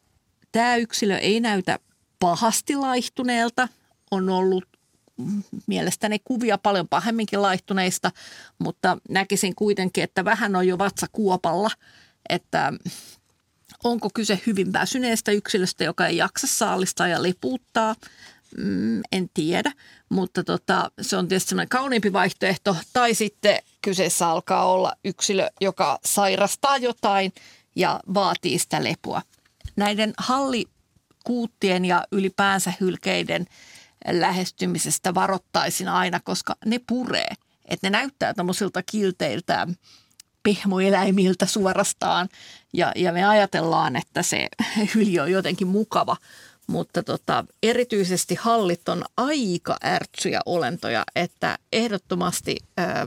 Tämä 0.53 0.77
yksilö 0.77 1.19
ei 1.19 1.41
näytä 1.41 1.79
pahasti 2.19 2.77
laihtuneelta. 2.77 3.69
On 4.11 4.31
ollut 4.31 4.65
mielestäni 5.67 6.19
kuvia 6.25 6.59
paljon 6.59 6.89
pahemminkin 6.89 7.43
laihtuneista, 7.43 8.11
mutta 8.59 8.99
näkisin 9.09 9.55
kuitenkin, 9.55 10.05
että 10.05 10.25
vähän 10.25 10.57
on 10.57 10.69
jo 10.69 10.79
vatsa 10.79 11.07
kuopalla, 11.13 11.71
että 12.29 12.73
onko 13.85 14.11
kyse 14.15 14.41
hyvin 14.47 14.73
väsyneestä 14.73 15.33
yksilöstä, 15.33 15.85
joka 15.85 16.07
ei 16.07 16.17
jaksa 16.17 16.47
saalistaa 16.47 17.09
ja 17.09 17.23
lipuuttaa, 17.23 17.95
mm, 18.59 19.01
en 19.13 19.31
tiedä, 19.35 19.73
mutta 20.09 20.45
tota, 20.45 20.91
se 21.01 21.17
on 21.17 21.29
tietysti 21.29 21.49
sellainen 21.49 21.69
kauniimpi 21.69 22.13
vaihtoehto. 22.13 22.77
Tai 22.93 23.15
sitten 23.15 23.59
kyseessä 23.83 24.29
alkaa 24.29 24.73
olla 24.73 24.93
yksilö, 25.05 25.49
joka 25.61 25.99
sairastaa 26.05 26.79
jotain 26.79 27.33
ja 27.77 28.01
vaatii 28.15 28.59
sitä 28.59 28.85
lepua 28.85 29.23
näiden 29.77 30.15
hallikuuttien 30.19 31.85
ja 31.85 32.05
ylipäänsä 32.13 32.73
hylkeiden 32.81 33.47
lähestymisestä 34.11 35.15
varoittaisin 35.15 35.89
aina, 35.89 36.21
koska 36.21 36.57
ne 36.65 36.81
puree. 36.89 37.35
Että 37.65 37.87
ne 37.87 37.91
näyttää 37.91 38.35
tämmöisiltä 38.35 38.83
kilteiltä 38.87 39.69
pehmoeläimiltä 40.43 41.47
suorastaan 41.47 42.29
ja, 42.73 42.93
ja 42.97 43.13
me 43.13 43.25
ajatellaan, 43.25 43.97
että 43.97 44.23
se 44.23 44.49
hyli 44.95 45.21
on 45.21 45.33
jotenkin 45.33 45.69
mukava. 45.69 46.17
Mutta 46.67 47.03
tota, 47.03 47.45
erityisesti 47.63 48.35
hallit 48.35 48.89
on 48.89 49.05
aika 49.17 49.77
ärtsyjä 49.85 50.41
olentoja, 50.47 51.05
että 51.17 51.59
ehdottomasti 51.73 52.57
ää, 52.77 53.07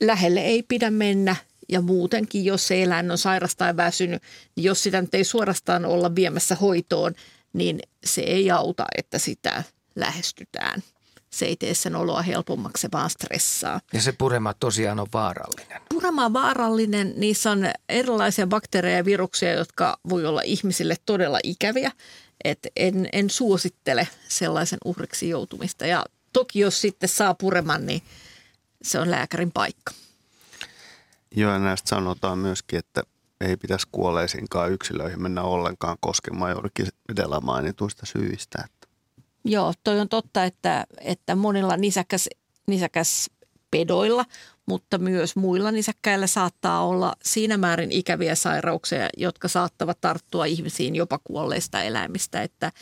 lähelle 0.00 0.40
ei 0.40 0.62
pidä 0.62 0.90
mennä– 0.90 1.36
ja 1.72 1.80
muutenkin, 1.80 2.44
jos 2.44 2.68
se 2.68 2.82
eläin 2.82 3.10
on 3.10 3.18
sairas 3.18 3.56
tai 3.56 3.76
väsynyt, 3.76 4.22
niin 4.56 4.64
jos 4.64 4.82
sitä 4.82 5.00
nyt 5.00 5.14
ei 5.14 5.24
suorastaan 5.24 5.84
olla 5.84 6.14
viemässä 6.14 6.54
hoitoon, 6.54 7.14
niin 7.52 7.80
se 8.04 8.20
ei 8.20 8.50
auta, 8.50 8.84
että 8.96 9.18
sitä 9.18 9.64
lähestytään. 9.96 10.82
Se 11.30 11.46
ei 11.46 11.56
tee 11.56 11.74
sen 11.74 11.96
oloa 11.96 12.22
helpommaksi, 12.22 12.80
se 12.80 12.88
vaan 12.92 13.10
stressaa. 13.10 13.80
Ja 13.92 14.02
se 14.02 14.12
purema 14.12 14.54
tosiaan 14.54 15.00
on 15.00 15.06
vaarallinen. 15.12 15.82
Purema 15.88 16.24
on 16.24 16.32
vaarallinen. 16.32 17.14
Niissä 17.16 17.50
on 17.50 17.70
erilaisia 17.88 18.46
bakteereja 18.46 18.96
ja 18.96 19.04
viruksia, 19.04 19.52
jotka 19.52 19.98
voi 20.08 20.26
olla 20.26 20.40
ihmisille 20.44 20.96
todella 21.06 21.38
ikäviä. 21.42 21.92
Et 22.44 22.58
en, 22.76 23.08
en 23.12 23.30
suosittele 23.30 24.08
sellaisen 24.28 24.78
uhriksi 24.84 25.28
joutumista. 25.28 25.86
Ja 25.86 26.04
toki 26.32 26.58
jos 26.58 26.80
sitten 26.80 27.08
saa 27.08 27.34
pureman, 27.34 27.86
niin 27.86 28.02
se 28.82 28.98
on 28.98 29.10
lääkärin 29.10 29.52
paikka. 29.52 29.92
Joo, 31.36 31.52
ja 31.52 31.58
näistä 31.58 31.88
sanotaan 31.88 32.38
myöskin, 32.38 32.78
että 32.78 33.02
ei 33.42 33.56
pitäisi 33.56 33.88
kuolleisiinkaan 33.92 34.72
yksilöihin 34.72 35.22
mennä 35.22 35.42
ollenkaan 35.42 35.96
koskemaan 36.00 36.52
juurikin 36.52 36.86
edellä 37.12 37.40
mainituista 37.40 38.06
syistä. 38.06 38.64
Että. 38.64 38.88
Joo, 39.44 39.72
toi 39.84 40.00
on 40.00 40.08
totta, 40.08 40.44
että, 40.44 40.86
että 41.00 41.36
monilla 41.36 41.76
nisäkäs, 41.76 42.28
nisäkäs 42.66 43.30
pedoilla, 43.70 44.24
mutta 44.66 44.98
myös 44.98 45.36
muilla 45.36 45.70
nisäkkäillä 45.70 46.26
saattaa 46.26 46.86
olla 46.86 47.14
siinä 47.24 47.56
määrin 47.56 47.92
ikäviä 47.92 48.34
sairauksia, 48.34 49.08
jotka 49.16 49.48
saattavat 49.48 50.00
tarttua 50.00 50.44
ihmisiin 50.44 50.96
jopa 50.96 51.20
kuolleista 51.24 51.82
eläimistä, 51.82 52.42
että 52.42 52.72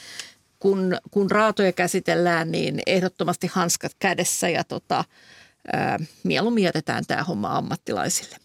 kun, 0.58 0.96
kun 1.10 1.30
raatoja 1.30 1.72
käsitellään, 1.72 2.52
niin 2.52 2.80
ehdottomasti 2.86 3.46
hanskat 3.46 3.92
kädessä 3.98 4.48
ja 4.48 4.64
tota, 4.64 5.04
ää, 5.72 5.98
mieluummin 6.22 6.64
jätetään 6.64 7.04
tämä 7.06 7.24
homma 7.24 7.56
ammattilaisille. 7.56 8.36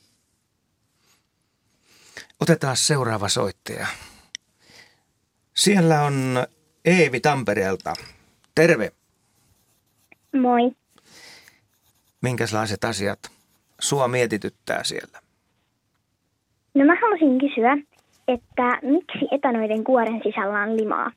Otetaan 2.42 2.78
seuraava 2.78 3.30
soittaja. 3.30 3.88
Siellä 5.54 6.02
on 6.02 6.46
Eevi 6.86 7.20
Tampereelta. 7.20 7.94
Terve. 8.56 8.92
Moi. 10.42 10.72
Minkälaiset 12.22 12.84
asiat 12.84 13.20
sua 13.82 14.08
mietityttää 14.08 14.84
siellä? 14.84 15.20
No 16.74 16.86
mä 16.86 16.96
haluaisin 17.02 17.40
kysyä, 17.40 17.78
että 18.28 18.80
miksi 18.82 19.36
etanoiden 19.36 19.84
kuoren 19.84 20.22
sisällä 20.24 20.62
on 20.62 20.78
limaa? 20.78 21.12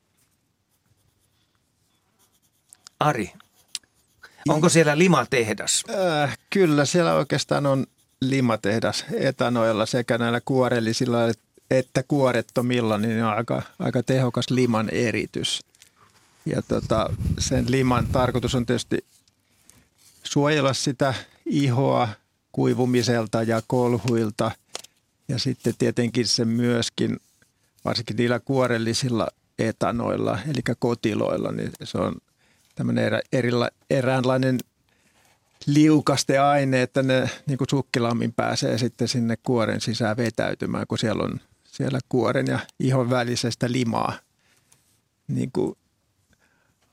Ari, 3.01 3.31
onko 4.49 4.69
siellä 4.69 4.99
limatehdas? 4.99 5.85
Äh, 5.91 6.39
kyllä, 6.51 6.85
siellä 6.85 7.15
oikeastaan 7.15 7.67
on 7.67 7.87
limatehdas 8.21 9.05
etanoilla 9.13 9.87
sekä 9.87 10.19
näillä 10.19 10.41
kuorellisilla 10.45 11.19
että 11.71 12.03
kuorettomilla, 12.03 12.99
niin 12.99 13.25
on 13.25 13.33
aika, 13.33 13.63
aika 13.79 14.03
tehokas 14.03 14.51
liman 14.51 14.89
eritys. 14.91 15.61
Ja 16.47 16.63
tota, 16.63 17.11
sen 17.39 17.71
liman 17.71 18.07
tarkoitus 18.07 18.55
on 18.55 18.67
tietysti 18.67 19.05
suojella 20.23 20.73
sitä 20.73 21.15
ihoa 21.47 22.09
kuivumiselta 22.53 23.43
ja 23.43 23.63
kolhuilta. 23.67 24.51
Ja 25.29 25.39
sitten 25.39 25.75
tietenkin 25.79 26.27
se 26.27 26.45
myöskin, 26.45 27.17
varsinkin 27.85 28.17
niillä 28.17 28.41
kuorellisilla 28.41 29.29
etanoilla, 29.59 30.39
eli 30.45 30.77
kotiloilla, 30.79 31.53
niin 31.53 31.73
se 31.85 31.99
on 31.99 32.17
tämmöinen 32.75 33.05
erä, 33.05 33.21
erila, 33.33 33.69
eräänlainen 33.91 34.59
liukaste 35.67 36.39
aine, 36.39 36.83
että 36.83 37.03
ne 37.03 37.31
niin 37.47 37.59
kuin 37.59 37.69
sukkilammin 37.71 38.33
pääsee 38.33 38.79
sitten 38.79 39.09
sinne 39.09 39.37
kuoren 39.43 39.81
sisään 39.81 40.17
vetäytymään, 40.17 40.87
kun 40.89 40.99
siellä 40.99 41.23
on 41.23 41.41
siellä 41.65 41.99
kuoren 42.09 42.47
ja 42.47 42.59
ihon 42.81 43.11
välisestä 43.11 43.73
limaa 43.73 44.13
niin 45.29 45.53
kuin 45.53 45.79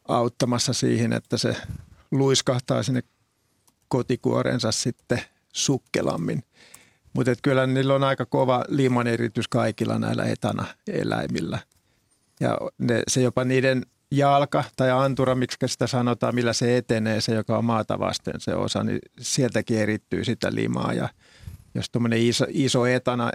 auttamassa 0.08 0.74
siihen, 0.74 1.14
että 1.14 1.38
se 1.38 1.56
luiskahtaa 2.12 2.84
sinne 2.84 3.04
kotikuorensa 3.88 4.72
sitten 4.72 5.22
sukkelammin. 5.54 6.44
Mutta 7.14 7.32
kyllä 7.44 7.68
niillä 7.68 7.94
on 7.96 8.04
aika 8.04 8.26
kova 8.26 8.66
liman 8.68 9.08
eritys 9.08 9.48
kaikilla 9.48 10.00
näillä 10.00 10.26
etana-eläimillä. 10.26 11.60
Ja 12.40 12.58
ne, 12.78 13.04
se 13.08 13.22
jopa 13.22 13.44
niiden 13.44 13.86
jalka 14.12 14.64
tai 14.76 14.92
antura, 14.92 15.36
miksi 15.36 15.58
sitä 15.66 15.88
sanotaan, 15.88 16.36
millä 16.36 16.54
se 16.54 16.78
etenee, 16.78 17.22
se 17.22 17.34
joka 17.34 17.58
on 17.58 17.66
maata 17.66 18.00
vasten 18.00 18.34
se 18.38 18.56
osa, 18.56 18.84
niin 18.84 19.00
sieltäkin 19.20 19.78
erittyy 19.78 20.24
sitä 20.24 20.56
limaa. 20.56 20.94
Ja 20.94 21.10
jos 21.76 21.90
tuommoinen 21.90 22.20
iso, 22.20 22.46
iso 22.50 22.86
etana 22.86 23.32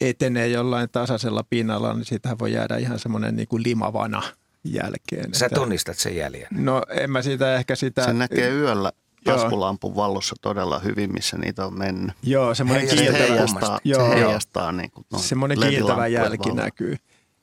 etenee 0.00 0.48
jollain 0.48 0.88
tasaisella 0.92 1.44
pinnalla, 1.50 1.94
niin 1.94 2.04
siitähän 2.04 2.38
voi 2.38 2.52
jäädä 2.52 2.76
ihan 2.76 2.98
semmoinen 2.98 3.36
niin 3.36 3.48
kuin 3.48 3.62
limavana 3.62 4.22
jälkeen. 4.64 5.34
Sä 5.34 5.48
tunnistat 5.48 5.98
sen 5.98 6.16
jäljen? 6.16 6.46
No 6.50 6.82
en 6.90 7.10
mä 7.10 7.22
siitä 7.22 7.54
ehkä 7.54 7.74
sitä... 7.74 8.04
Se 8.04 8.12
näkee 8.12 8.50
yöllä 8.50 8.92
kasvulampun 9.24 9.96
vallossa 9.96 10.36
todella 10.40 10.78
hyvin, 10.78 11.12
missä 11.12 11.38
niitä 11.38 11.66
on 11.66 11.78
mennyt. 11.78 12.12
Joo, 12.22 12.54
semmoinen 12.54 12.88
kiiltävä, 12.88 13.18
heijastaa, 13.18 13.80
joo, 13.84 14.08
se 14.08 14.14
heijastaa 14.14 14.72
niin 14.72 14.90
kuin 14.90 15.06
semmoinen 15.16 15.58
kiiltävä 15.58 16.06
jälki 16.06 16.52
näkyy 16.52 16.96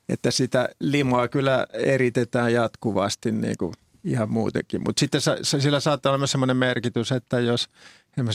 että 0.08 0.30
sitä 0.30 0.68
limoa 0.80 1.28
kyllä 1.28 1.66
eritetään 1.72 2.52
jatkuvasti 2.52 3.32
niin 3.32 3.56
kuin 3.58 3.72
ihan 4.04 4.30
muutenkin. 4.30 4.82
Mutta 4.86 5.00
sitten 5.00 5.20
sillä 5.44 5.80
saattaa 5.80 6.10
olla 6.10 6.18
myös 6.18 6.32
sellainen 6.32 6.56
merkitys, 6.56 7.12
että 7.12 7.40
jos 7.40 7.68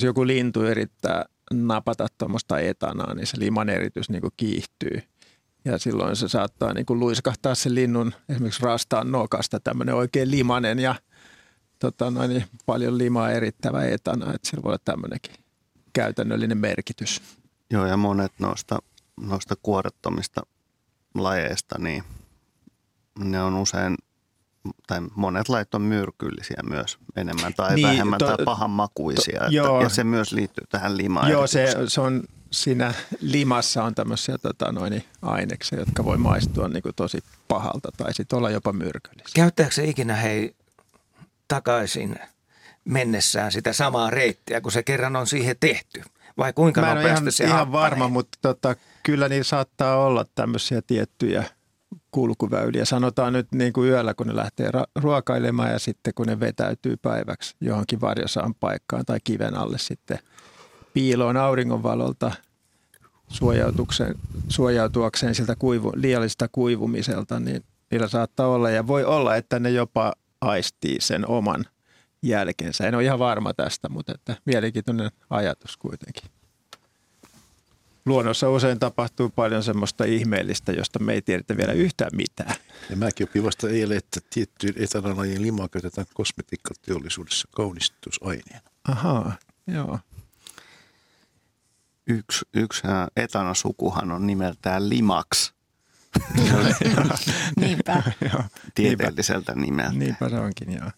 joku 0.03 0.28
lintu 0.28 0.63
yrittää 0.63 1.26
napata 1.53 2.07
tuommoista 2.17 2.59
etanaa, 2.59 3.13
niin 3.13 3.28
se 3.28 3.39
liman 3.39 3.69
eritys 3.69 4.09
niin 4.09 4.22
kuin 4.22 4.34
kiihtyy. 4.38 5.03
Ja 5.65 5.78
silloin 5.78 6.15
se 6.15 6.28
saattaa 6.28 6.74
niin 6.74 6.86
kuin 6.86 6.99
luiskahtaa 6.99 7.55
sen 7.55 7.76
linnun 7.76 8.13
esimerkiksi 8.30 8.63
rastaan 8.63 9.11
nokasta 9.11 9.59
tämmöinen 9.59 9.95
oikein 9.95 10.32
limanen 10.32 10.80
ja 10.80 10.95
tota 11.80 12.11
noin, 12.11 12.30
niin 12.30 12.45
paljon 12.65 12.97
limaa 12.97 13.32
erittävä 13.32 13.84
etana. 13.84 14.34
Että 14.34 14.49
sillä 14.49 14.63
voi 14.63 14.69
olla 14.69 14.82
tämmöinenkin 14.86 15.36
käytännöllinen 15.93 16.57
merkitys. 16.57 17.22
Joo, 17.69 17.86
ja 17.86 17.97
monet 17.97 18.32
noista, 18.39 18.80
noista 19.22 19.55
kuorettomista 19.63 20.41
lajeista, 21.16 21.76
niin 21.80 22.03
ne 23.20 23.41
on 23.41 23.55
usein, 23.55 23.97
tai 24.88 25.01
monet 25.16 25.49
lait 25.49 25.76
on 25.76 25.82
myrkyllisiä 25.82 26.57
myös 26.70 26.97
enemmän 27.16 27.53
tai 27.53 27.76
Niin, 27.76 27.88
vähemmän 27.88 28.20
to- 28.20 28.28
tai 28.38 28.45
pahanmakuisia. 28.45 29.39
to- 29.39 29.45
että, 29.45 29.55
joo. 29.55 29.82
ja 29.84 29.89
se 29.89 30.03
myös 30.03 30.32
liittyy 30.32 30.68
tähän 30.70 30.97
limaan. 30.97 31.32
Joo, 31.32 31.47
se, 31.47 31.76
se 31.88 32.01
on 32.01 32.24
siinä 32.51 32.93
limassa 33.22 33.84
on 33.84 33.95
tämmöisiä 33.95 34.38
tota 34.38 34.72
noin, 34.72 35.03
aineksia, 35.22 35.80
jotka 35.80 36.05
voi 36.05 36.18
maistua 36.18 36.68
niin 36.68 36.84
kuin 36.84 36.95
tosi 36.95 37.24
pahalta 37.47 37.89
tai 37.97 38.14
sitten 38.14 38.38
olla 38.38 38.49
jopa 38.49 38.74
myrkyllisiä. 38.74 39.32
Käyttääkö 39.36 39.74
se 39.74 39.84
ikinä 39.84 40.16
hei 40.16 40.55
takaisin 41.47 42.16
mennessään 42.86 43.51
sitä 43.51 43.74
samaa 43.74 44.09
reittiä, 44.09 44.62
kun 44.62 44.72
se 44.72 44.84
kerran 44.84 45.16
on 45.16 45.28
siihen 45.28 45.55
tehty? 45.59 46.01
Vai 46.38 46.53
kuinka 46.53 46.82
Mä 46.82 46.88
en 46.88 46.91
ole 46.93 46.99
nopeasti 47.01 47.24
ihan, 47.24 47.32
se 47.32 47.43
ihan 47.43 47.72
varma, 47.72 48.07
mutta 48.07 48.38
tota, 48.41 48.76
kyllä 49.04 49.30
niin 49.30 49.43
saattaa 49.43 49.97
olla 49.97 50.26
tämmöisiä 50.36 50.82
tiettyjä 50.88 51.43
kulkuväyliä. 52.12 52.86
Sanotaan 52.86 53.34
nyt 53.34 53.47
niin 53.52 53.74
kuin 53.74 53.89
yöllä, 53.89 54.14
kun 54.14 54.28
ne 54.28 54.36
lähtee 54.36 54.68
ra- 54.68 55.02
ruokailemaan 55.02 55.72
ja 55.72 55.80
sitten 55.80 56.14
kun 56.14 56.28
ne 56.28 56.39
vetäytyy 56.39 56.97
päiväksi 56.97 57.56
johonkin 57.62 58.02
varjosaan 58.02 58.56
paikkaan 58.56 59.06
tai 59.06 59.20
kiven 59.24 59.58
alle 59.58 59.78
sitten 59.78 60.20
piiloon 60.93 61.38
auringonvalolta 61.38 62.32
suojautukseen, 63.28 64.16
suojautuakseen 64.47 65.36
siltä 65.36 65.56
kuivu, 65.56 65.91
liiallisesta 65.95 66.47
kuivumiselta, 66.52 67.39
niin 67.39 67.64
niillä 67.91 68.08
saattaa 68.08 68.47
olla 68.47 68.70
ja 68.70 68.88
voi 68.88 69.06
olla, 69.06 69.36
että 69.36 69.60
ne 69.60 69.70
jopa 69.70 70.14
aistii 70.41 71.02
sen 71.02 71.28
oman 71.28 71.66
jälkensä. 72.24 72.88
En 72.88 72.95
ole 72.95 73.04
ihan 73.04 73.20
varma 73.20 73.54
tästä, 73.54 73.89
mutta 73.89 74.12
että 74.16 74.36
mielenkiintoinen 74.45 75.12
ajatus 75.30 75.78
kuitenkin. 75.78 76.41
Luonnossa 78.06 78.49
usein 78.49 78.80
tapahtuu 78.80 79.30
paljon 79.30 79.64
semmoista 79.64 80.04
ihmeellistä, 80.04 80.72
josta 80.72 80.99
me 80.99 81.14
ei 81.14 81.22
tiedetä 81.22 81.58
vielä 81.58 81.74
yhtään 81.74 82.12
mitään. 82.16 82.56
Ja 82.89 82.95
mäkin 82.95 83.30
opin 83.30 83.43
vasta 83.43 83.70
eilen, 83.70 83.97
että 83.97 84.20
tiettyyn 84.30 84.74
etanolajien 84.78 85.41
limaa 85.41 85.70
käytetään 85.70 86.08
kosmetiikkateollisuudessa 86.14 87.47
kaunistusaineena. 87.56 88.70
Ahaa, 88.88 89.38
joo. 89.68 89.99
Yksi, 92.08 92.45
yksi 92.54 92.82
etanasukuhan 93.16 94.12
on 94.12 94.28
nimeltään 94.28 94.89
Limax 94.89 95.52
Niinpä. 97.60 98.04
tieteelliseltä 98.76 99.56
nimeltä. 99.56 99.91
Niinpä 99.97 100.30
se 100.30 100.39
onkin, 100.39 100.74
joo. 100.74 100.91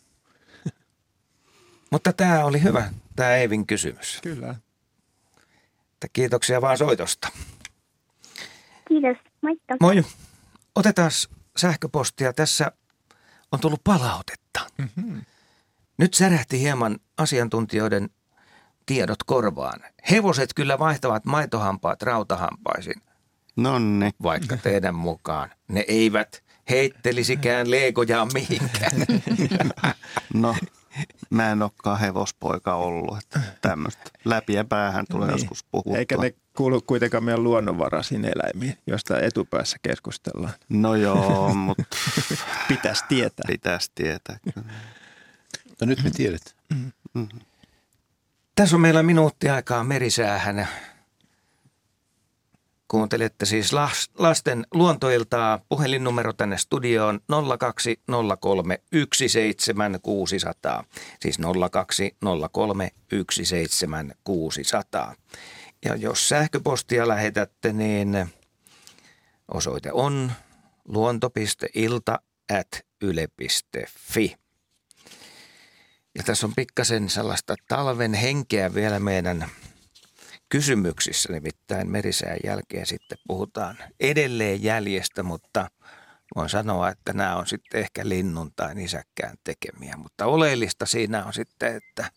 Mutta 1.92 2.14
tämä 2.14 2.46
oli 2.46 2.64
hyvä, 2.64 2.90
tämä 3.16 3.36
Eivin 3.36 3.68
kysymys. 3.68 4.20
Kyllä. 4.24 4.56
Että 6.04 6.14
kiitoksia 6.14 6.62
vaan 6.62 6.78
soitosta. 6.78 7.28
Kiitos, 8.88 9.18
moikka. 9.42 9.76
Moi. 9.82 10.04
Otetaan 10.76 11.12
sähköpostia. 11.58 12.34
Tässä 12.34 12.72
on 13.52 13.60
tullut 13.60 13.84
palautetta. 13.84 14.60
Mm-hmm. 14.78 15.22
Nyt 15.98 16.14
särähti 16.14 16.60
hieman 16.60 17.00
asiantuntijoiden 17.18 18.10
tiedot 18.86 19.24
korvaan. 19.26 19.80
Hevoset 20.12 20.54
kyllä 20.56 20.80
vaihtavat 20.80 21.26
maitohampaat 21.26 22.02
rautahampaisin, 22.02 23.02
Nonni. 23.56 24.12
vaikka 24.24 24.58
teidän 24.58 24.96
mukaan 24.96 25.50
ne 25.68 25.86
eivät 25.88 26.44
heittelisikään 26.70 27.72
leegojaan 27.72 28.30
mihinkään. 28.34 28.92
No, 30.34 30.56
mä 31.30 31.52
en 31.52 31.62
olekaan 31.62 32.00
hevospoika 32.00 32.76
ollut. 32.76 33.18
Että 33.18 33.40
tämmöistä 33.62 34.04
läpiä 34.26 34.64
päähän 34.64 35.06
tulee 35.12 35.28
niin. 35.28 35.34
joskus 35.40 35.64
puhuttua. 35.72 35.98
Eikä 35.98 36.18
ne 36.18 36.34
kuulu 36.58 36.82
kuitenkaan 36.82 37.24
meidän 37.24 37.44
luonnonvaraisiin 37.44 38.26
eläimiin, 38.26 38.78
josta 38.88 39.20
etupäässä 39.20 39.78
keskustellaan. 39.82 40.54
No 40.70 40.96
joo, 40.96 41.54
mutta 41.54 41.84
Pitäisi 42.68 43.04
tietää. 43.08 43.44
pitäisi 43.48 43.92
tietää. 43.96 44.38
Kyllä. 44.54 44.68
No 45.82 45.88
nyt 45.88 46.04
me 46.04 46.10
tiedät. 46.10 46.56
Tässä 48.56 48.76
on 48.76 48.82
meillä 48.82 49.04
minuutti 49.04 49.50
aikaa 49.50 49.84
merisäähän. 49.84 50.68
Kuuntelette 52.94 53.46
siis 53.46 53.74
las- 53.74 54.10
lasten 54.18 54.66
luontoiltaa. 54.74 55.60
Puhelinnumero 55.70 56.34
tänne 56.34 56.58
studioon 56.58 57.20
0203 57.60 58.82
17600. 59.14 60.84
Siis 61.20 61.38
0203 61.72 62.92
17600. 63.32 65.16
Ja 65.86 65.96
jos 65.96 66.30
sähköpostia 66.30 67.08
lähetätte, 67.08 67.74
niin 67.74 68.28
osoite 69.54 69.92
on 69.92 70.32
luonto.ilta 70.86 72.20
at 72.60 72.86
yle.fi. 73.02 74.36
Ja 76.16 76.24
tässä 76.24 76.48
on 76.48 76.54
pikkasen 76.56 77.10
sellaista 77.10 77.56
talven 77.68 78.14
henkeä 78.14 78.74
vielä 78.74 79.00
meidän 79.00 79.46
kysymyksissä, 80.54 81.34
nimittäin 81.34 81.92
merisään 81.92 82.38
jälkeen 82.44 82.86
sitten 82.86 83.18
puhutaan 83.28 83.78
edelleen 84.00 84.64
jäljestä, 84.64 85.24
mutta 85.24 85.72
voin 86.36 86.50
sanoa, 86.50 86.90
että 86.90 87.14
nämä 87.14 87.36
on 87.36 87.48
sitten 87.48 87.82
ehkä 87.82 88.10
linnun 88.10 88.52
tai 88.56 88.76
nisäkkään 88.76 89.38
tekemiä. 89.44 89.98
Mutta 89.98 90.26
oleellista 90.26 90.86
siinä 90.86 91.26
on 91.26 91.34
sitten, 91.34 91.76
että, 91.76 92.12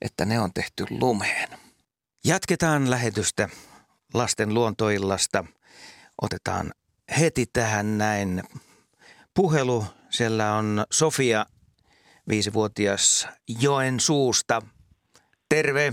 että 0.00 0.24
ne 0.24 0.40
on 0.40 0.52
tehty 0.52 0.84
lumeen. 0.90 1.48
Jatketaan 2.24 2.90
lähetystä 2.90 3.48
lasten 4.14 4.54
luontoillasta. 4.54 5.44
Otetaan 6.22 6.72
heti 7.18 7.46
tähän 7.52 7.98
näin 7.98 8.42
puhelu. 9.34 9.84
Siellä 10.10 10.54
on 10.54 10.84
Sofia 10.90 11.46
viisivuotias 12.28 13.28
Joen 13.60 14.00
suusta. 14.00 14.62
Terve. 15.48 15.92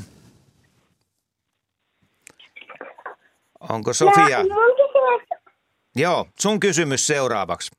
Onko 3.70 3.94
Sofia? 3.94 4.44
No, 4.44 4.56
mun 4.56 4.76
kysymys, 4.76 5.40
Joo, 5.96 6.28
sun 6.40 6.60
kysymys 6.60 7.08
seuraavaksi. 7.08 7.72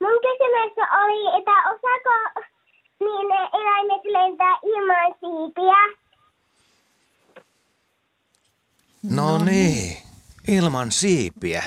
mun 0.00 0.20
kysymys 0.22 0.72
oli, 1.02 1.38
että 1.38 1.50
osaako 1.50 2.40
niin 3.00 3.28
ne 3.28 3.48
eläimet 3.52 4.04
lentää 4.04 4.58
ilman 4.62 5.14
siipiä? 5.20 6.04
No, 9.02 9.38
niin, 9.44 9.96
ilman 10.48 10.92
siipiä. 10.92 11.62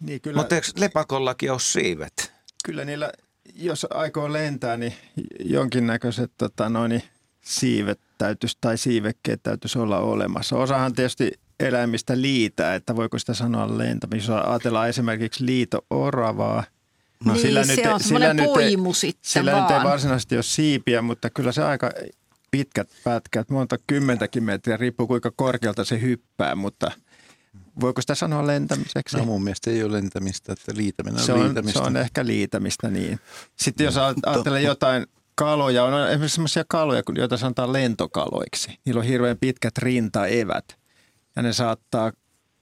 Niin 0.00 0.20
kyllä, 0.20 0.36
Mutta 0.36 0.54
eikö 0.54 0.66
lepakollakin 0.76 1.52
ole 1.52 1.60
siivet? 1.60 2.32
kyllä 2.64 2.84
niillä, 2.84 3.12
jos 3.54 3.86
aikoo 3.90 4.32
lentää, 4.32 4.76
niin 4.76 4.94
jonkinnäköiset 5.40 6.32
tota, 6.38 6.68
noin, 6.68 7.02
siivet 7.48 8.00
täytyisi, 8.18 8.58
tai 8.60 8.78
siivekkeet 8.78 9.42
täytyisi 9.42 9.78
olla 9.78 9.98
olemassa. 9.98 10.56
Osahan 10.56 10.92
tietysti 10.92 11.32
eläimistä 11.60 12.20
liitää, 12.20 12.74
että 12.74 12.96
voiko 12.96 13.18
sitä 13.18 13.34
sanoa 13.34 13.78
lentämistä. 13.78 14.32
Jos 14.32 14.42
ajatellaan 14.46 14.88
esimerkiksi 14.88 15.46
liito-oravaa, 15.46 16.64
No 17.24 17.32
niin, 17.32 17.42
sillä 17.42 17.64
se 17.64 17.76
nyt 17.76 17.86
ei- 17.86 17.92
on 17.92 18.00
sillä 18.00 18.34
nyt 18.34 18.46
ei- 18.46 18.52
poimu 18.54 18.94
sitten 18.94 19.30
Sillä 19.30 19.52
vaan. 19.52 19.62
nyt 19.62 19.78
ei 19.78 19.84
varsinaisesti 19.84 20.34
ole 20.36 20.42
siipiä, 20.42 21.02
mutta 21.02 21.30
kyllä 21.30 21.52
se 21.52 21.62
aika 21.64 21.90
pitkät 22.50 22.88
pätkät, 23.04 23.50
monta 23.50 23.76
kymmentäkin 23.86 24.42
metriä, 24.44 24.76
riippuu 24.76 25.06
kuinka 25.06 25.30
korkealta 25.36 25.84
se 25.84 26.00
hyppää, 26.00 26.54
mutta 26.54 26.90
voiko 27.80 28.00
sitä 28.00 28.14
sanoa 28.14 28.46
lentämiseksi? 28.46 29.16
No 29.16 29.24
mun 29.24 29.44
mielestä 29.44 29.70
ei 29.70 29.82
ole 29.82 29.92
lentämistä, 29.92 30.52
että 30.52 30.72
liitäminen 30.76 31.20
on, 31.20 31.26
se, 31.26 31.32
on, 31.32 31.44
liitämistä. 31.44 31.78
se 31.80 31.84
on 31.86 31.96
ehkä 31.96 32.26
liitämistä, 32.26 32.90
niin. 32.90 33.20
Sitten 33.56 33.84
jos 33.84 33.96
ajattelee 33.96 34.62
jotain 34.62 35.06
kaloja, 35.38 35.84
on 35.84 36.08
esimerkiksi 36.10 36.34
sellaisia 36.34 36.64
kaloja, 36.68 37.02
joita 37.16 37.36
sanotaan 37.36 37.72
lentokaloiksi. 37.72 38.78
Niillä 38.84 38.98
on 38.98 39.06
hirveän 39.06 39.36
pitkät 39.40 39.78
rintaevät 39.78 40.64
ja 41.36 41.42
ne 41.42 41.52
saattaa 41.52 42.12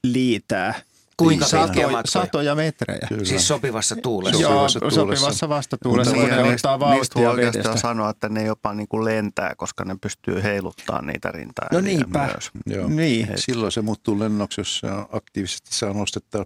liitää 0.04 0.74
Kuinka 1.16 1.44
pitkiä 1.44 1.60
satoja, 1.66 2.02
satoja 2.04 2.54
metrejä. 2.54 3.06
Kyllä. 3.08 3.24
Siis 3.24 3.48
sopivassa 3.48 3.96
tuulessa. 3.96 4.42
Joo, 4.42 4.68
Sopivassa 4.68 4.80
tuulessa. 4.80 5.00
sopivassa 5.00 5.48
vastatuulessa, 5.48 6.14
Mutta 6.14 6.34
kun 6.34 6.36
ne 6.44 6.50
niistä, 6.50 6.72
ottaa 6.72 6.90
niistä 6.94 7.14
voi 7.14 7.24
vauhtia 7.24 7.30
oikeastaan 7.30 7.64
vedestä. 7.72 7.88
sanoa, 7.88 8.10
että 8.10 8.28
ne 8.28 8.44
jopa 8.44 8.74
niin 8.74 8.88
kuin 8.88 9.04
lentää, 9.04 9.54
koska 9.56 9.84
ne 9.84 9.96
pystyy 10.00 10.42
heiluttamaan 10.42 11.06
niitä 11.06 11.32
rintaa. 11.32 11.68
No 11.72 11.80
niinpä. 11.80 12.26
Myös. 12.26 12.50
Joo. 12.66 12.88
Niin. 12.88 13.28
Silloin 13.36 13.72
se 13.72 13.82
muuttuu 13.82 14.18
lennoksi, 14.18 14.60
jos 14.60 14.78
se 14.78 14.88
aktiivisesti 15.12 15.70
saa 15.72 15.92
nostetta 15.92 16.44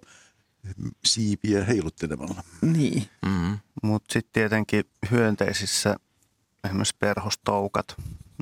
siipiä 1.04 1.64
heiluttelemalla. 1.64 2.42
Niin. 2.62 3.06
Mm. 3.26 3.58
Mutta 3.82 4.12
sitten 4.12 4.32
tietenkin 4.32 4.84
hyönteisissä 5.10 5.96
esimerkiksi 6.64 6.96
perhostoukat, 6.98 7.94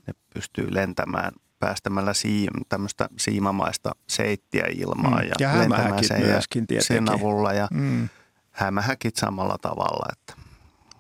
ne 0.07 0.15
pystyy 0.35 0.75
lentämään 0.75 1.33
päästämällä 1.59 2.15
siim, 2.15 2.51
tämmöistä 2.69 3.09
siimamaista 3.19 3.91
seittiä 4.09 4.65
ilmaan 4.77 5.23
Mm. 5.23 5.29
ja, 5.29 5.35
Ja 5.39 5.49
lentämään 5.49 5.83
hämähäkit 5.83 6.09
sen, 6.09 6.21
ja 6.21 6.27
myöskin 6.27 6.67
tietenkin. 6.67 6.97
sen 7.07 7.11
avulla 7.15 7.53
ja 7.53 7.69
Mm. 7.71 8.09
hämähäkit 8.51 9.17
samalla 9.17 9.57
tavalla. 9.63 10.07
Että 10.13 10.49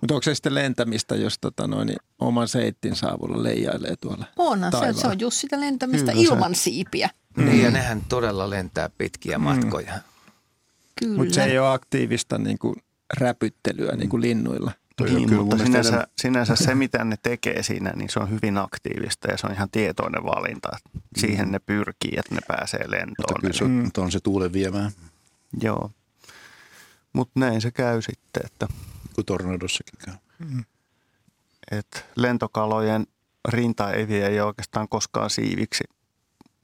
Mutta 0.01 0.15
onko 0.15 0.23
se 0.23 0.35
sitten 0.35 0.55
lentämistä, 0.55 1.15
jos 1.17 1.39
tota 1.41 1.67
noin, 1.67 1.97
oman 2.19 2.49
seittin 2.49 2.97
saavulla 2.97 3.43
leijailee 3.43 3.97
tuolla? 3.97 4.25
Onhan 4.37 4.73
se, 4.73 5.01
se 5.01 5.07
on 5.07 5.21
just 5.21 5.37
sitä 5.37 5.61
lentämistä 5.61 6.13
Kyllä 6.13 6.27
se- 6.29 6.35
ilman 6.35 6.55
siipiä. 6.55 7.11
Mm. 7.37 7.45
Niin, 7.45 7.63
ja 7.65 7.71
nehän 7.71 8.03
todella 8.09 8.51
lentää 8.51 8.91
pitkiä 8.99 9.39
matkoja. 9.39 9.93
Kyllä. 11.01 11.17
Mutta 11.17 11.35
se 11.35 11.45
ei 11.45 11.59
ole 11.59 11.69
aktiivista 11.73 12.39
niin 12.39 12.59
kuin 12.59 12.77
räpyttelyä 13.21 13.93
niin 13.97 14.09
kuin 14.09 14.21
linnuilla. 14.23 14.73
Toi 14.99 15.09
on 15.09 15.15
niin, 15.15 15.29
kyllä 15.29 15.43
mutta 15.43 15.57
mun 15.57 15.69
mielestä 15.71 15.91
sinänsä, 15.93 16.09
sinänsä 16.19 16.57
se, 16.57 16.75
mitä 16.75 17.05
ne 17.05 17.17
tekee 17.23 17.63
siinä, 17.63 17.93
niin 17.97 18.11
se 18.11 18.19
on 18.21 18.31
hyvin 18.31 18.59
aktiivista 18.59 19.31
ja 19.31 19.37
se 19.39 19.47
on 19.47 19.53
ihan 19.53 19.71
tietoinen 19.71 20.25
valinta. 20.25 20.69
Siihen 21.17 21.53
ne 21.53 21.59
pyrkii, 21.59 22.13
että 22.17 22.35
ne 22.35 22.41
pääsee 22.49 22.81
Mutta 22.81 22.97
lentoon. 22.97 23.41
kyllä 23.41 23.53
se 23.53 23.65
Mm. 23.65 23.79
on, 23.79 23.85
mutta 23.85 24.11
se 24.11 24.21
tuulen 24.21 24.53
viemään, 24.53 24.91
Joo. 25.63 25.91
Mutta 27.13 27.41
näin 27.41 27.61
se 27.61 27.71
käy 27.71 28.03
sitten, 28.03 28.43
että, 28.47 28.67
kuin 29.15 29.25
tornadossakin 29.25 29.99
käy. 30.05 30.15
että 31.71 32.01
lentokalojen 32.17 33.07
rintaeviä 33.49 34.29
ei 34.29 34.41
ole 34.41 34.47
oikeastaan 34.47 34.89
koskaan 34.89 35.31
siiviksi 35.31 35.85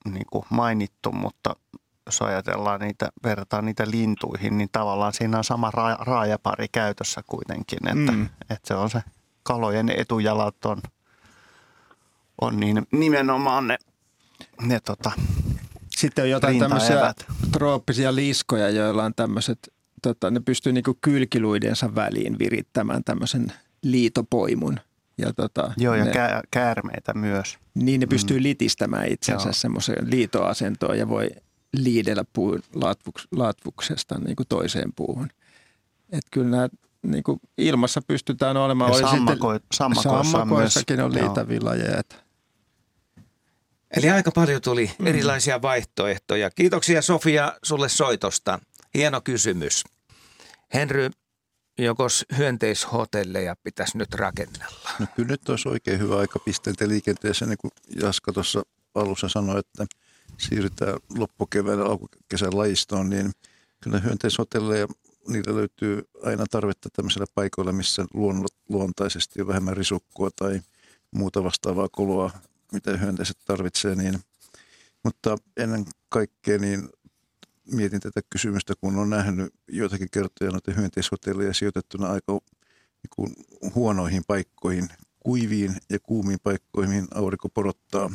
niin 0.04 0.26
kuin 0.32 0.44
mainittu, 0.50 1.12
mutta 1.12 1.56
jos 2.06 2.22
ajatellaan 2.22 2.80
niitä, 2.80 3.08
verrataan 3.24 3.64
niitä 3.64 3.90
lintuihin, 3.90 4.58
niin 4.58 4.68
tavallaan 4.72 5.12
siinä 5.12 5.38
on 5.38 5.44
sama 5.44 5.70
ra- 5.70 6.04
raajapari 6.04 6.66
käytössä 6.72 7.22
kuitenkin, 7.26 7.78
että, 7.88 8.12
Mm. 8.12 8.18
mm. 8.18 8.28
että 8.40 8.68
se 8.68 8.74
on 8.74 8.90
se 8.90 9.00
kalojen 9.42 9.88
etujalat 9.96 10.64
on, 10.64 10.82
on 12.40 12.60
niin 12.60 12.86
nimenomaan 12.92 13.66
ne, 13.66 13.76
ne 14.62 14.80
tota, 14.80 15.12
Sitten 15.88 16.22
on 16.24 16.30
jotain 16.30 16.58
tämmöisiä 16.58 17.14
trooppisia 17.52 18.14
liskoja, 18.14 18.70
joilla 18.70 19.04
on 19.04 19.14
tämmöiset, 19.14 19.72
tota, 20.02 20.30
ne 20.30 20.40
pystyy 20.40 20.72
niinku 20.72 20.98
kylkiluidensa 21.00 21.94
väliin 21.94 22.38
virittämään 22.38 23.04
tämmöisen 23.04 23.52
liitopoimun. 23.82 24.80
Ja 25.18 25.32
tota, 25.32 25.72
Joo, 25.76 25.94
ja 25.94 26.04
ne, 26.04 26.10
kä- 26.12 26.42
käärmeitä 26.50 27.14
myös. 27.14 27.58
niin 27.74 28.00
ne 28.00 28.06
pystyy 28.06 28.42
litistämään 28.42 29.08
itsensä 29.08 29.52
semmoiseen 29.52 30.10
liitoasentoon 30.10 30.98
ja 30.98 31.08
voi 31.08 31.30
liidellä 31.74 32.24
puun 32.32 32.62
latvuks, 32.74 33.28
latvuksesta 33.36 34.18
niin 34.18 34.36
kuin 34.36 34.46
toiseen 34.48 34.92
puuhun. 34.96 35.28
Et 36.12 36.24
kyllä 36.30 36.50
nämä 36.50 36.68
niin 37.02 37.24
kuin 37.24 37.40
ilmassa 37.58 38.02
pystytään 38.06 38.56
olemaan. 38.56 38.90
Ja 38.90 38.94
Oli 38.96 39.02
sitten- 39.16 39.38
sammako- 39.74 40.10
on 40.18 40.24
sammakoissakin 40.24 40.96
myös- 40.96 41.04
on 41.06 41.14
liitavilajeja. 41.14 41.98
että 41.98 42.16
Eli 43.96 44.10
aika 44.10 44.30
paljon 44.30 44.62
tuli 44.62 44.90
erilaisia 45.04 45.62
vaihtoehtoja. 45.62 46.50
Kiitoksia 46.50 47.02
Sofia 47.02 47.52
sulle 47.62 47.88
soitosta. 47.88 48.58
Hieno 48.94 49.20
kysymys. 49.20 49.84
Henry, 50.74 51.10
jokos 51.78 52.24
hyönteishotelleja 52.38 53.56
pitäisi 53.62 53.98
nyt 53.98 54.14
rakennella? 54.14 54.90
No 54.98 55.06
kyllä 55.16 55.28
nyt 55.28 55.48
olisi 55.48 55.68
oikein 55.68 55.98
hyvä 55.98 56.18
aika 56.18 56.38
pisteeltä 56.38 56.88
liikenteessä, 56.88 57.46
niin 57.46 57.58
kuin 57.58 57.70
Jaska 58.02 58.32
tuossa 58.32 58.62
alussa 58.94 59.28
sanoi, 59.28 59.58
että 59.58 59.86
siirrytään 60.38 60.98
loppukevään 61.18 61.78
ja 61.78 61.84
alkukesän 61.84 62.58
lajistoon, 62.58 63.10
niin 63.10 63.32
kyllä 63.80 64.00
hyönteishotelleja, 64.00 64.86
niillä 65.28 65.54
löytyy 65.54 66.08
aina 66.22 66.44
tarvetta 66.50 66.88
tämmöisillä 66.92 67.26
paikoilla, 67.34 67.72
missä 67.72 68.04
luon, 68.14 68.46
luontaisesti 68.68 69.40
on 69.40 69.46
vähemmän 69.46 69.76
risukkoa 69.76 70.30
tai 70.36 70.60
muuta 71.10 71.44
vastaavaa 71.44 71.88
koloa, 71.92 72.30
mitä 72.72 72.96
hyönteiset 72.96 73.36
tarvitsee. 73.44 73.94
Niin, 73.94 74.18
mutta 75.02 75.36
ennen 75.56 75.84
kaikkea 76.08 76.58
niin 76.58 76.88
mietin 77.72 78.00
tätä 78.00 78.20
kysymystä, 78.30 78.74
kun 78.80 78.98
on 78.98 79.10
nähnyt 79.10 79.54
joitakin 79.68 80.08
kertoja 80.10 80.50
noita 80.50 80.72
hyönteishotelleja 80.72 81.54
sijoitettuna 81.54 82.06
aika 82.06 82.32
niin 82.32 83.10
kuin 83.10 83.34
huonoihin 83.74 84.22
paikkoihin, 84.26 84.88
kuiviin 85.20 85.76
ja 85.90 85.98
kuumiin 86.00 86.38
paikkoihin, 86.42 86.90
mihin 86.90 87.08
aurinko 87.14 87.48
porottaa 87.48 88.10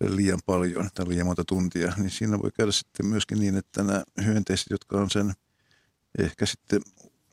liian 0.00 0.40
paljon 0.46 0.88
tai 0.94 1.08
liian 1.08 1.26
monta 1.26 1.44
tuntia, 1.44 1.92
niin 1.96 2.10
siinä 2.10 2.38
voi 2.38 2.50
käydä 2.56 2.72
sitten 2.72 3.06
myöskin 3.06 3.40
niin, 3.40 3.56
että 3.56 3.82
nämä 3.82 4.04
hyönteiset, 4.24 4.66
jotka 4.70 5.00
on 5.00 5.10
sen 5.10 5.32
ehkä 6.18 6.46
sitten 6.46 6.82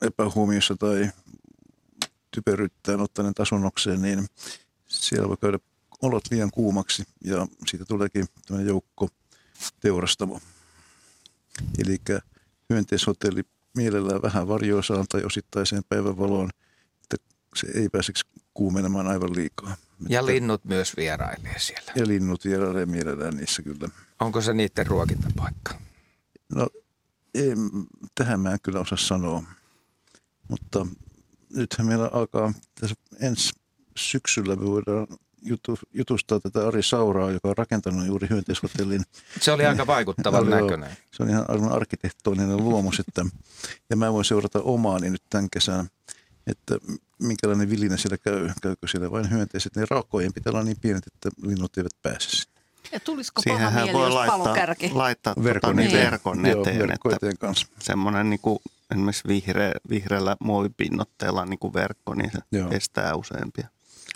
epähuomiossa 0.02 0.76
tai 0.76 1.10
typeryttäen 2.30 3.00
ottaneen 3.00 3.34
tasonokseen, 3.34 4.02
niin 4.02 4.26
siellä 4.86 5.28
voi 5.28 5.36
käydä 5.36 5.58
olot 6.02 6.24
liian 6.30 6.50
kuumaksi 6.50 7.04
ja 7.24 7.46
siitä 7.66 7.84
tuleekin 7.84 8.26
tämmöinen 8.46 8.68
joukko 8.68 9.08
teurastamo. 9.80 10.40
Eli 11.78 11.98
hyönteishotelli 12.70 13.42
mielellään 13.76 14.22
vähän 14.22 14.48
varjoisaan 14.48 15.06
tai 15.08 15.24
osittaiseen 15.24 15.82
päivänvaloon, 15.88 16.50
se 17.56 17.66
ei 17.74 17.88
pääseksi 17.88 18.24
kuumenemaan 18.54 19.06
aivan 19.06 19.36
liikaa. 19.36 19.76
Ja 20.08 20.26
linnut 20.26 20.64
myös 20.64 20.96
vierailee 20.96 21.58
siellä. 21.58 21.92
ja 21.96 22.06
linnut 22.06 22.44
vierailee 22.44 22.86
mielellään 22.86 23.36
niissä 23.36 23.62
kyllä. 23.62 23.88
Onko 24.20 24.40
se 24.40 24.52
niiden 24.52 24.86
ruokintapaikka? 24.86 25.74
No, 26.54 26.68
en, 27.34 27.58
tähän 28.14 28.40
mä 28.40 28.52
en 28.52 28.58
kyllä 28.62 28.80
osaa 28.80 28.98
sanoa. 28.98 29.42
Mutta 30.48 30.86
nythän 31.54 31.86
meillä 31.86 32.10
alkaa 32.12 32.52
tässä 32.80 32.96
ensi 33.20 33.52
syksyllä 33.96 34.56
me 34.56 34.66
voidaan 34.66 35.06
jutu, 35.42 35.78
jutustaa 35.92 36.40
tätä 36.40 36.68
Ari 36.68 36.82
Sauraa, 36.82 37.30
joka 37.30 37.48
on 37.48 37.56
rakentanut 37.56 38.06
juuri 38.06 38.28
hyönteishotellin. 38.30 39.02
Se 39.40 39.52
oli 39.52 39.66
aika 39.66 39.86
vaikuttavan 39.86 40.48
Joo. 40.48 40.60
näköinen. 40.60 40.90
Se 41.10 41.22
on 41.22 41.30
ihan 41.30 41.44
aivan 41.48 41.72
arkkitehtoninen 41.72 42.56
luomus, 42.56 43.00
että, 43.00 43.26
ja 43.90 43.96
mä 43.96 44.12
voin 44.12 44.24
seurata 44.24 44.60
omaani 44.62 45.10
nyt 45.10 45.22
tämän 45.30 45.50
kesän, 45.50 45.88
että 46.46 46.74
minkälainen 47.22 47.70
vilinä 47.70 47.96
siellä 47.96 48.18
käy, 48.18 48.50
käykö 48.62 48.88
siellä 48.88 49.10
vain 49.10 49.30
hyönteiset. 49.30 49.76
Ne 49.76 49.86
raukkojen 49.90 50.32
pitää 50.32 50.50
olla 50.50 50.62
niin 50.62 50.76
pienet, 50.80 51.06
että 51.06 51.30
linnut 51.42 51.78
eivät 51.78 51.92
pääse 52.02 52.30
sinne. 52.30 52.56
Ja 52.92 53.00
tulisiko 53.00 53.42
paha 53.44 53.56
Siihenhän 53.56 53.82
mieli, 53.84 53.92
voi 53.98 54.06
jos 54.06 54.14
laittaa, 54.14 54.38
palokärki? 54.38 54.90
laittaa 54.92 55.34
Verkon 55.44 55.70
tota, 55.70 55.80
niin 55.80 55.88
eteen. 55.90 56.10
verkon 56.10 56.46
Joo, 56.46 56.60
eteen, 56.60 56.78
verkko 56.78 57.08
että 57.08 57.26
eteen 57.26 57.38
kanssa. 57.38 57.66
semmoinen 57.80 58.30
niin 58.30 58.40
kuin, 58.42 58.58
esimerkiksi 58.90 59.28
vihreä, 59.28 59.72
vihreällä 59.90 60.36
muovipinnotteella 60.40 61.44
niin 61.44 61.58
kuin 61.58 61.74
verkko, 61.74 62.14
niin 62.14 62.30
se 62.32 62.38
Joo. 62.52 62.70
estää 62.70 63.14
useampia. 63.14 63.68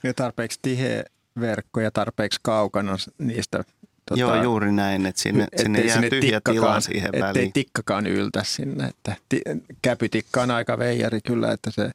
ja 0.03 0.15
tarpeeksi 0.15 0.59
tiheä 0.63 1.05
verkko 1.41 1.81
ja 1.81 1.91
tarpeeksi 1.91 2.41
kaukana 2.43 2.97
niistä. 3.19 3.65
Tota, 4.07 4.21
Joo, 4.21 4.43
juuri 4.43 4.73
näin, 4.73 5.07
että 5.07 5.23
sinne, 5.23 5.45
ettei 5.45 5.63
sinne 5.65 5.81
jää 5.81 6.01
tyhjä 6.11 6.41
tila 6.45 6.81
siihen 6.81 7.07
ettei 7.07 7.21
väliin. 7.21 7.53
tikkakaan 7.53 8.07
yltä 8.07 8.45
sinne. 8.45 8.87
Että 8.87 9.17
ti, 9.29 9.43
käpytikka 9.83 10.43
on 10.43 10.51
aika 10.51 10.79
veijari 10.79 11.21
kyllä, 11.21 11.53
että 11.53 11.71
se 11.71 11.91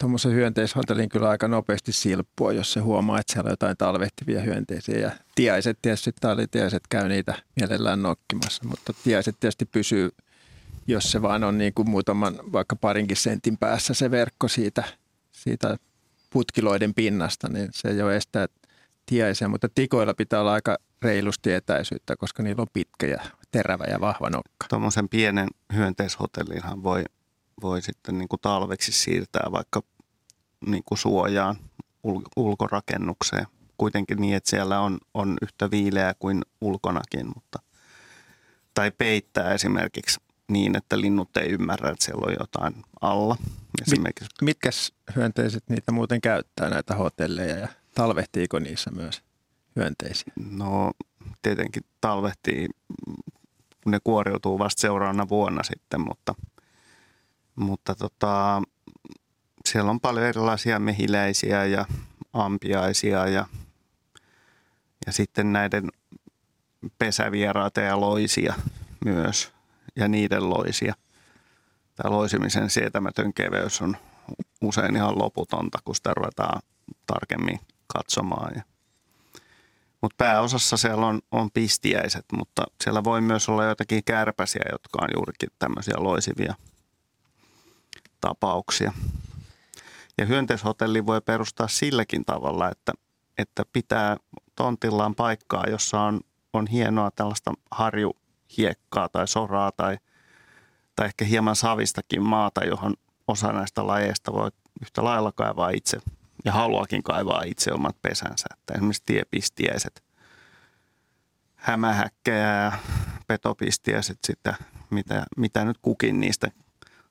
tuommoisen 0.00 0.32
hyönteishotellin 0.32 1.08
kyllä 1.08 1.28
aika 1.28 1.48
nopeasti 1.48 1.92
silppua, 1.92 2.52
jos 2.52 2.72
se 2.72 2.80
huomaa, 2.80 3.18
että 3.20 3.32
siellä 3.32 3.48
on 3.48 3.52
jotain 3.52 3.76
talvehtivia 3.76 4.40
hyönteisiä. 4.40 4.98
Ja 4.98 5.10
tiaiset 5.34 5.78
tietysti, 5.82 6.12
talitiaiset 6.20 6.82
käy 6.88 7.08
niitä 7.08 7.34
mielellään 7.56 8.02
nokkimassa, 8.02 8.64
mutta 8.68 8.92
tiaiset 9.04 9.36
tietysti 9.40 9.64
pysyy, 9.64 10.10
jos 10.86 11.12
se 11.12 11.22
vaan 11.22 11.44
on 11.44 11.58
niin 11.58 11.74
kuin 11.74 11.90
muutaman, 11.90 12.38
vaikka 12.52 12.76
parinkin 12.76 13.16
sentin 13.16 13.58
päässä 13.58 13.94
se 13.94 14.10
verkko 14.10 14.48
siitä, 14.48 14.84
siitä 15.32 15.76
putkiloiden 16.30 16.94
pinnasta, 16.94 17.48
niin 17.48 17.68
se 17.72 17.92
jo 17.92 18.10
estää 18.10 18.46
tiaisia, 19.06 19.48
mutta 19.48 19.68
tikoilla 19.74 20.14
pitää 20.14 20.40
olla 20.40 20.52
aika 20.52 20.76
reilusti 21.02 21.52
etäisyyttä, 21.52 22.16
koska 22.16 22.42
niillä 22.42 22.62
on 22.62 22.68
pitkä 22.72 23.06
ja 23.06 23.20
terävä 23.50 23.84
ja 23.84 24.00
vahva 24.00 24.30
nokka. 24.30 24.66
Tuommoisen 24.68 25.08
pienen 25.08 25.48
hyönteishotellinhan 25.74 26.82
voi, 26.82 27.04
voi 27.60 27.82
sitten 27.82 28.18
niin 28.18 28.28
kuin 28.28 28.40
talveksi 28.40 28.92
siirtää 28.92 29.48
vaikka 29.52 29.82
niin 30.66 30.82
kuin 30.86 30.98
suojaan 30.98 31.56
ul- 32.06 32.28
ulkorakennukseen. 32.36 33.46
Kuitenkin 33.78 34.20
niin, 34.20 34.36
että 34.36 34.50
siellä 34.50 34.80
on, 34.80 34.98
on 35.14 35.36
yhtä 35.42 35.70
viileää 35.70 36.14
kuin 36.18 36.42
ulkonakin, 36.60 37.26
mutta, 37.34 37.58
tai 38.74 38.90
peittää 38.90 39.54
esimerkiksi 39.54 40.20
niin, 40.48 40.76
että 40.76 41.00
linnut 41.00 41.36
ei 41.36 41.48
ymmärrä, 41.48 41.90
että 41.90 42.04
siellä 42.04 42.26
on 42.26 42.36
jotain 42.40 42.84
alla. 43.00 43.36
Esimerkiksi 43.82 44.28
Mitkäs 44.42 44.92
hyönteiset 45.16 45.64
niitä 45.68 45.92
muuten 45.92 46.20
käyttää 46.20 46.70
näitä 46.70 46.94
hotelleja 46.94 47.56
ja 47.56 47.68
talvehtiiko 47.94 48.58
niissä 48.58 48.90
myös 48.90 49.22
hyönteisiä? 49.76 50.32
No 50.50 50.90
tietenkin 51.42 51.82
talvehtii, 52.00 52.68
kun 53.84 53.92
ne 53.92 53.98
kuoriutuu 54.04 54.58
vasta 54.58 54.80
seuraavana 54.80 55.28
vuonna 55.28 55.62
sitten, 55.62 56.00
mutta, 56.00 56.34
mutta 57.56 57.94
tota, 57.94 58.62
siellä 59.68 59.90
on 59.90 60.00
paljon 60.00 60.26
erilaisia 60.26 60.78
mehiläisiä 60.78 61.64
ja 61.64 61.86
ampiaisia 62.32 63.26
ja, 63.26 63.46
ja 65.06 65.12
sitten 65.12 65.52
näiden 65.52 65.88
pesävieraita 66.98 67.80
ja 67.80 68.00
loisia 68.00 68.54
myös 69.04 69.52
ja 69.96 70.08
niiden 70.08 70.50
loisia. 70.50 70.94
Tämä 71.94 72.16
loisimisen 72.16 72.70
sietämätön 72.70 73.34
keveys 73.34 73.82
on 73.82 73.96
usein 74.62 74.96
ihan 74.96 75.18
loputonta, 75.18 75.78
kun 75.84 75.94
sitä 75.94 76.14
ruvetaan 76.16 76.62
tarkemmin 77.06 77.60
katsomaan. 77.86 78.52
Ja 78.56 78.62
Mutta 80.00 80.14
pääosassa 80.18 80.76
siellä 80.76 81.06
on, 81.06 81.20
on 81.30 81.50
pistiäiset, 81.50 82.24
mutta 82.32 82.64
siellä 82.84 83.04
voi 83.04 83.20
myös 83.20 83.48
olla 83.48 83.64
jotakin 83.64 84.04
kärpäsiä, 84.04 84.62
jotka 84.72 84.98
on 85.02 85.08
juurikin 85.14 85.48
tämmöisiä 85.58 85.94
loisivia 85.98 86.54
tapauksia. 88.20 88.92
Ja 90.18 90.26
hyönteishotelli 90.26 91.06
voi 91.06 91.20
perustaa 91.20 91.68
silläkin 91.68 92.24
tavalla, 92.24 92.70
että, 92.70 92.92
että 93.38 93.62
pitää 93.72 94.16
tontillaan 94.54 95.14
paikkaa, 95.14 95.64
jossa 95.70 96.00
on, 96.00 96.20
on 96.52 96.66
hienoa 96.66 97.10
tällaista 97.10 97.52
harjuhiekkaa 97.70 99.08
tai 99.08 99.28
soraa 99.28 99.72
tai, 99.72 99.98
tai 100.96 101.06
ehkä 101.06 101.24
hieman 101.24 101.56
savistakin 101.56 102.22
maata, 102.22 102.64
johon 102.64 102.94
osa 103.28 103.52
näistä 103.52 103.86
lajeista 103.86 104.32
voi 104.32 104.50
yhtä 104.82 105.04
lailla 105.04 105.32
kaivaa 105.32 105.70
itse 105.70 105.98
ja 106.44 106.52
haluakin 106.52 107.02
kaivaa 107.02 107.42
itse 107.42 107.72
omat 107.72 107.96
pesänsä. 108.02 108.46
Että 108.52 108.74
esimerkiksi 108.74 109.02
tiepistiäiset, 109.06 110.02
hämähäkkejä 111.56 112.46
ja 112.46 112.72
petopistiäiset 113.26 114.18
sitä, 114.24 114.54
mitä, 114.90 115.24
mitä 115.36 115.64
nyt 115.64 115.78
kukin 115.82 116.20
niistä 116.20 116.50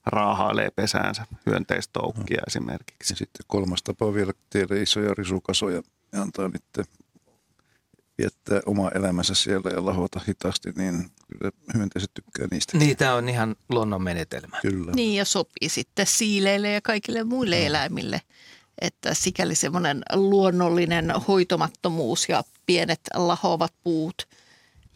raahailee 0.10 0.70
pesäänsä, 0.72 1.26
hyönteistoukkia 1.46 2.38
no. 2.38 2.44
esimerkiksi. 2.48 3.14
Ja 3.14 3.18
sitten 3.18 3.46
kolmas 3.48 3.84
tapa 3.84 4.06
on 4.06 4.14
vielä 4.14 4.34
tehdä 4.50 4.82
isoja 4.82 5.14
risukasoja 5.14 5.82
ja 6.12 6.22
antaa 6.22 6.48
niiden 6.48 6.86
viettää 8.18 8.62
oma 8.66 8.90
elämänsä 8.96 9.36
siellä 9.36 9.72
ja 9.76 9.86
lahota 9.86 10.22
hitaasti, 10.28 10.72
niin 10.76 11.12
kyllä 11.28 11.52
hyönteiset 11.74 12.12
tykkää 12.14 12.48
niistä. 12.52 12.78
Niin, 12.78 12.98
tämä 12.98 13.16
on 13.16 13.30
ihan 13.30 13.56
luonnon 13.70 14.04
menetelmä. 14.04 14.60
Kyllä. 14.62 14.92
Niin 14.92 15.16
ja 15.16 15.26
sopii 15.26 15.70
sitten 15.70 16.06
siileille 16.06 16.72
ja 16.72 16.82
kaikille 16.82 17.24
muille 17.24 17.60
no. 17.60 17.66
eläimille. 17.66 18.22
Että 18.82 19.14
sikäli 19.14 19.56
semmoinen 19.56 20.02
luonnollinen 20.14 21.14
hoitomattomuus 21.28 22.30
ja 22.30 22.44
pienet 22.66 23.02
lahovat 23.16 23.74
puut 23.84 24.28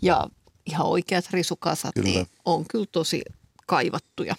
ja 0.01 0.27
ihan 0.65 0.87
oikeat 0.87 1.25
risukasat 1.31 1.93
Kyllä. 1.93 2.09
niin 2.09 2.27
on 2.45 2.65
kyllä 2.67 2.85
tosi 2.91 3.21
kaivattuja. 3.67 4.35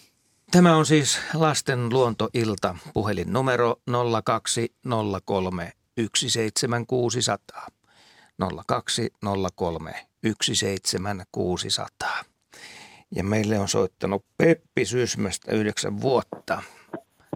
Tämä 0.51 0.77
on 0.77 0.87
siis 0.87 1.19
lasten 1.35 1.93
luontoilta. 1.93 2.77
Puhelinnumero 2.95 3.77
0203 4.25 5.73
17600. 6.15 7.67
0203 8.67 9.95
17600. 10.23 12.09
Ja 13.11 13.25
meille 13.25 13.59
on 13.59 13.69
soittanut 13.69 14.25
Peppi 14.39 14.85
Sysmästä 14.85 15.53
yhdeksän 15.53 16.01
vuotta. 16.01 16.63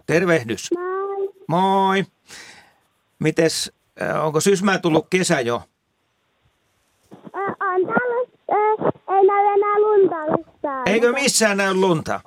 Tervehdys. 0.05 0.69
Moi. 0.71 1.29
Moi. 1.47 2.05
Mites, 3.19 3.71
äh, 4.01 4.25
onko 4.25 4.39
Sysmää 4.39 4.79
tullut 4.79 5.07
kesä 5.09 5.39
jo? 5.39 5.61
On 7.33 7.85
täällä, 7.85 8.29
ei 9.09 9.27
näy 9.27 9.45
enää 9.53 9.79
lunta 9.79 10.15
missään. 10.37 10.83
Eikö 10.85 11.13
missään 11.13 11.57
näy 11.57 11.73
lunta? 11.73 12.21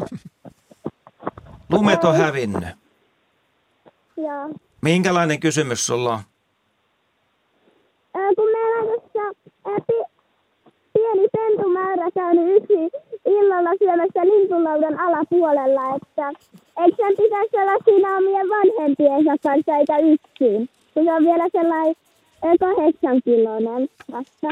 Lumet 1.72 2.04
on 2.04 2.16
hävinnyt. 2.16 2.64
Joo. 4.16 4.54
Minkälainen 4.82 5.40
kysymys 5.40 5.86
sulla 5.86 6.12
on? 6.12 6.20
Ö, 8.16 8.34
kun 8.36 8.48
meillä 8.52 8.78
on 8.78 9.00
tuossa 9.00 9.28
ö, 9.66 9.80
pi, 9.86 10.20
pieni 10.92 11.28
pentumäärä 11.32 12.10
käynyt 12.14 12.56
yksi 12.56 12.98
illalla 13.26 13.70
syömässä 13.78 14.26
lintulaudan 14.26 15.00
alapuolella, 15.00 15.96
että 15.96 16.28
eikö 16.82 16.96
sen 16.96 17.14
pitäisi 17.16 17.56
olla 17.56 17.84
siinä 17.84 18.16
omien 18.16 18.48
vanhempiensa 18.48 19.30
kanssa 19.42 19.76
eikä 19.76 19.98
yksin? 19.98 20.68
Kun 20.94 21.04
se 21.04 21.12
on 21.12 21.22
vielä 21.22 21.44
sellainen 21.52 21.94
ö, 22.44 22.48
kahdeksan 22.60 23.22
kiloinen 23.24 23.88
vasta. 24.12 24.48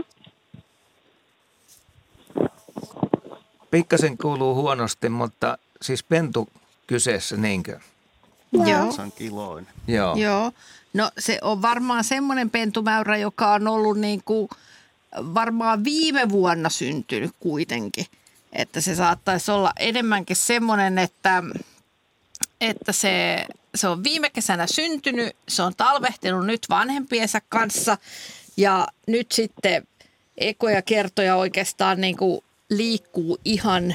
Pikkasen 3.71 4.19
kuuluu 4.19 4.55
huonosti, 4.55 5.09
mutta 5.09 5.59
siis 5.83 6.05
pentu 6.05 6.49
kyseessä, 6.91 7.37
niinkö? 7.37 7.81
Joo. 8.53 9.11
Kiloinen. 9.19 9.75
Joo. 9.87 10.17
Joo. 10.17 10.53
No 10.93 11.11
se 11.19 11.39
on 11.43 11.63
varmaan 11.63 12.05
semmoinen 12.05 12.51
pentumäyrä, 12.51 13.17
joka 13.17 13.53
on 13.53 13.69
ollut 13.69 13.99
niin 13.99 14.23
kuin 14.25 14.49
varmaan 15.17 15.85
viime 15.85 16.29
vuonna 16.29 16.69
syntynyt 16.69 17.31
kuitenkin. 17.41 18.07
Että 18.53 18.81
se 18.81 18.95
saattaisi 18.95 19.51
olla 19.51 19.73
enemmänkin 19.79 20.37
semmoinen, 20.37 20.99
että, 20.99 21.43
että 22.61 22.93
se, 22.93 23.47
se 23.75 23.89
on 23.89 24.05
viime 24.05 24.31
kesänä 24.31 24.67
syntynyt, 24.67 25.37
se 25.49 25.63
on 25.63 25.73
talvehtinut 25.77 26.47
nyt 26.47 26.67
vanhempiensa 26.71 27.41
kanssa 27.49 27.99
ja 28.57 28.89
nyt 29.07 29.33
sitten 29.33 29.87
ekoja 30.39 30.83
kertoja 30.83 31.37
oikeastaan 31.37 32.01
niin 32.01 32.17
kuin 32.17 32.41
liikkuu 32.71 33.39
ihan, 33.45 33.95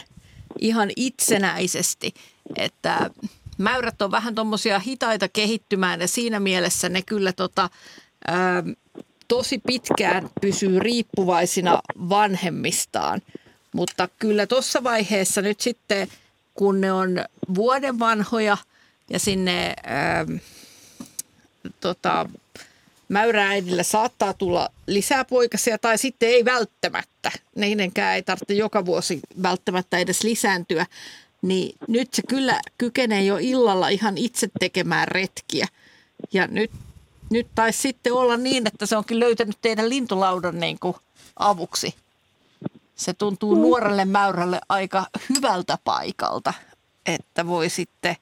ihan 0.60 0.90
itsenäisesti. 0.96 2.14
Että 2.56 3.10
mäyrät 3.58 4.02
on 4.02 4.12
vähän 4.12 4.36
tuommoisia 4.36 4.80
hitaita 4.80 5.28
kehittymään 5.28 6.02
ja 6.02 6.08
siinä 6.08 6.40
mielessä 6.40 6.90
ne 6.90 7.02
kyllä 7.02 7.34
tota, 7.34 7.70
ää, 8.28 8.64
tosi 9.28 9.62
pitkään 9.68 10.30
pysyy 10.42 10.80
riippuvaisina 10.80 11.82
vanhemmistaan. 12.10 13.22
Mutta 13.74 14.10
kyllä 14.20 14.48
tuossa 14.48 14.84
vaiheessa 14.84 15.42
nyt 15.42 15.60
sitten, 15.60 16.08
kun 16.54 16.82
ne 16.82 16.92
on 16.92 17.26
vuoden 17.56 18.00
vanhoja 18.00 18.58
ja 19.10 19.20
sinne 19.20 19.74
ää, 19.84 20.26
tota, 21.80 22.30
mäyrääidillä 23.10 23.84
saattaa 23.84 24.34
tulla 24.34 24.70
lisää 24.88 25.26
poikasia 25.26 25.78
tai 25.78 25.98
sitten 25.98 26.30
ei 26.30 26.46
välttämättä. 26.46 27.32
Niidenkään 27.56 28.16
ei 28.16 28.24
tarvitse 28.24 28.54
joka 28.54 28.86
vuosi 28.86 29.20
välttämättä 29.44 29.98
edes 29.98 30.24
lisääntyä. 30.24 30.86
Niin 31.46 31.76
nyt 31.88 32.14
se 32.14 32.22
kyllä 32.30 32.62
kykenee 32.78 33.24
jo 33.24 33.38
illalla 33.42 33.90
ihan 33.90 34.18
itse 34.18 34.50
tekemään 34.60 35.08
retkiä. 35.08 35.68
Ja 36.34 36.48
nyt, 36.48 36.72
nyt 37.30 37.48
taisi 37.56 37.80
sitten 37.80 38.14
olla 38.14 38.38
niin, 38.38 38.68
että 38.68 38.86
se 38.86 38.98
onkin 38.98 39.20
löytänyt 39.20 39.58
teidän 39.62 39.90
lintulaudan 39.90 40.60
niin 40.60 40.80
kuin 40.80 40.96
avuksi. 41.40 41.96
Se 42.96 43.14
tuntuu 43.14 43.56
nuorelle 43.56 44.06
mäyrälle 44.06 44.62
aika 44.70 45.08
hyvältä 45.30 45.78
paikalta, 45.84 46.54
että 47.06 47.48
voi 47.48 47.70
sitten, 47.70 48.16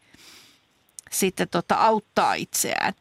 sitten 1.11 1.49
tota 1.49 1.75
auttaa 1.75 2.33
itseään. 2.33 2.93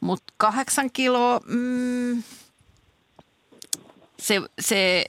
Mutta 0.00 0.32
kahdeksan 0.36 0.90
kiloa, 0.90 1.40
mm, 1.46 2.22
se, 4.18 4.40
se, 4.60 5.04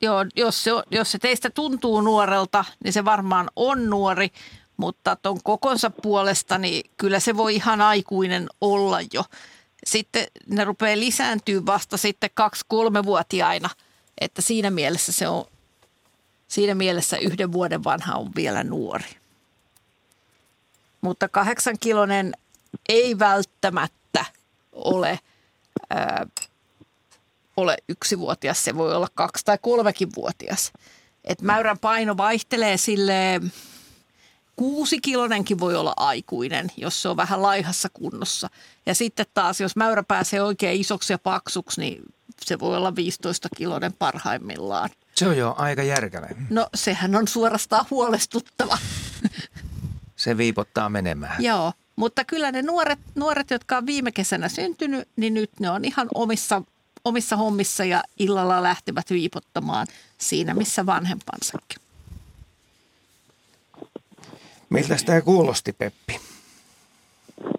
joo, 0.00 0.24
jos, 0.36 0.64
se, 0.64 0.72
on- 0.72 0.82
jos 0.90 1.12
se 1.12 1.18
teistä 1.18 1.50
tuntuu 1.50 2.00
nuorelta, 2.00 2.64
niin 2.84 2.92
se 2.92 3.04
varmaan 3.04 3.50
on 3.56 3.90
nuori, 3.90 4.32
mutta 4.76 5.16
tuon 5.16 5.40
kokonsa 5.44 5.90
puolesta, 5.90 6.58
niin 6.58 6.90
kyllä 6.96 7.20
se 7.20 7.36
voi 7.36 7.54
ihan 7.54 7.80
aikuinen 7.80 8.46
olla 8.60 8.98
jo. 9.12 9.24
Sitten 9.86 10.26
ne 10.46 10.64
rupeaa 10.64 10.98
lisääntyä 10.98 11.66
vasta 11.66 11.96
sitten 11.96 12.30
kaksi-kolmevuotiaina, 12.34 13.70
että 14.20 14.42
siinä 14.42 14.70
mielessä 14.70 15.12
se 15.12 15.28
on, 15.28 15.44
siinä 16.48 16.74
mielessä 16.74 17.16
yhden 17.16 17.52
vuoden 17.52 17.84
vanha 17.84 18.14
on 18.14 18.30
vielä 18.36 18.64
nuori. 18.64 19.16
Mutta 21.00 21.28
kahdeksankilonen 21.28 22.32
ei 22.88 23.18
välttämättä 23.18 24.24
ole, 24.72 25.18
ää, 25.90 26.26
ole 27.56 27.76
yksivuotias, 27.88 28.64
se 28.64 28.76
voi 28.76 28.94
olla 28.94 29.08
kaksi- 29.14 29.44
tai 29.44 29.58
kolmekin 29.62 30.08
vuotias. 30.16 30.72
Et 31.24 31.42
mäyrän 31.42 31.78
paino 31.78 32.16
vaihtelee 32.16 32.76
sille 32.76 33.40
kuusikilonenkin 34.56 35.60
voi 35.60 35.76
olla 35.76 35.94
aikuinen, 35.96 36.70
jos 36.76 37.02
se 37.02 37.08
on 37.08 37.16
vähän 37.16 37.42
laihassa 37.42 37.88
kunnossa. 37.88 38.50
Ja 38.86 38.94
sitten 38.94 39.26
taas, 39.34 39.60
jos 39.60 39.76
mäyrä 39.76 40.02
pääsee 40.02 40.42
oikein 40.42 40.80
isoksi 40.80 41.12
ja 41.12 41.18
paksuksi, 41.18 41.80
niin 41.80 42.02
se 42.44 42.58
voi 42.58 42.76
olla 42.76 42.96
15 42.96 43.48
kilonen 43.56 43.92
parhaimmillaan. 43.92 44.90
Se 45.14 45.28
on 45.28 45.36
jo 45.36 45.54
aika 45.58 45.82
järkevä. 45.82 46.28
No 46.50 46.68
sehän 46.74 47.16
on 47.16 47.28
suorastaan 47.28 47.86
huolestuttava. 47.90 48.78
Se 50.16 50.36
viipottaa 50.36 50.88
menemään. 50.88 51.44
Joo, 51.44 51.72
mutta 51.96 52.24
kyllä 52.24 52.52
ne 52.52 52.62
nuoret, 52.62 52.98
nuoret, 53.14 53.50
jotka 53.50 53.76
on 53.76 53.86
viime 53.86 54.12
kesänä 54.12 54.48
syntynyt, 54.48 55.08
niin 55.16 55.34
nyt 55.34 55.50
ne 55.60 55.70
on 55.70 55.84
ihan 55.84 56.08
omissa, 56.14 56.62
omissa 57.06 57.36
hommissa 57.36 57.84
ja 57.84 58.02
illalla 58.18 58.62
lähtevät 58.62 59.10
viipottamaan 59.10 59.86
siinä, 60.18 60.54
missä 60.54 60.86
vanhempansakin. 60.86 61.78
Miltä 64.70 64.96
tämä 65.06 65.20
kuulosti, 65.20 65.72
Peppi? 65.72 66.20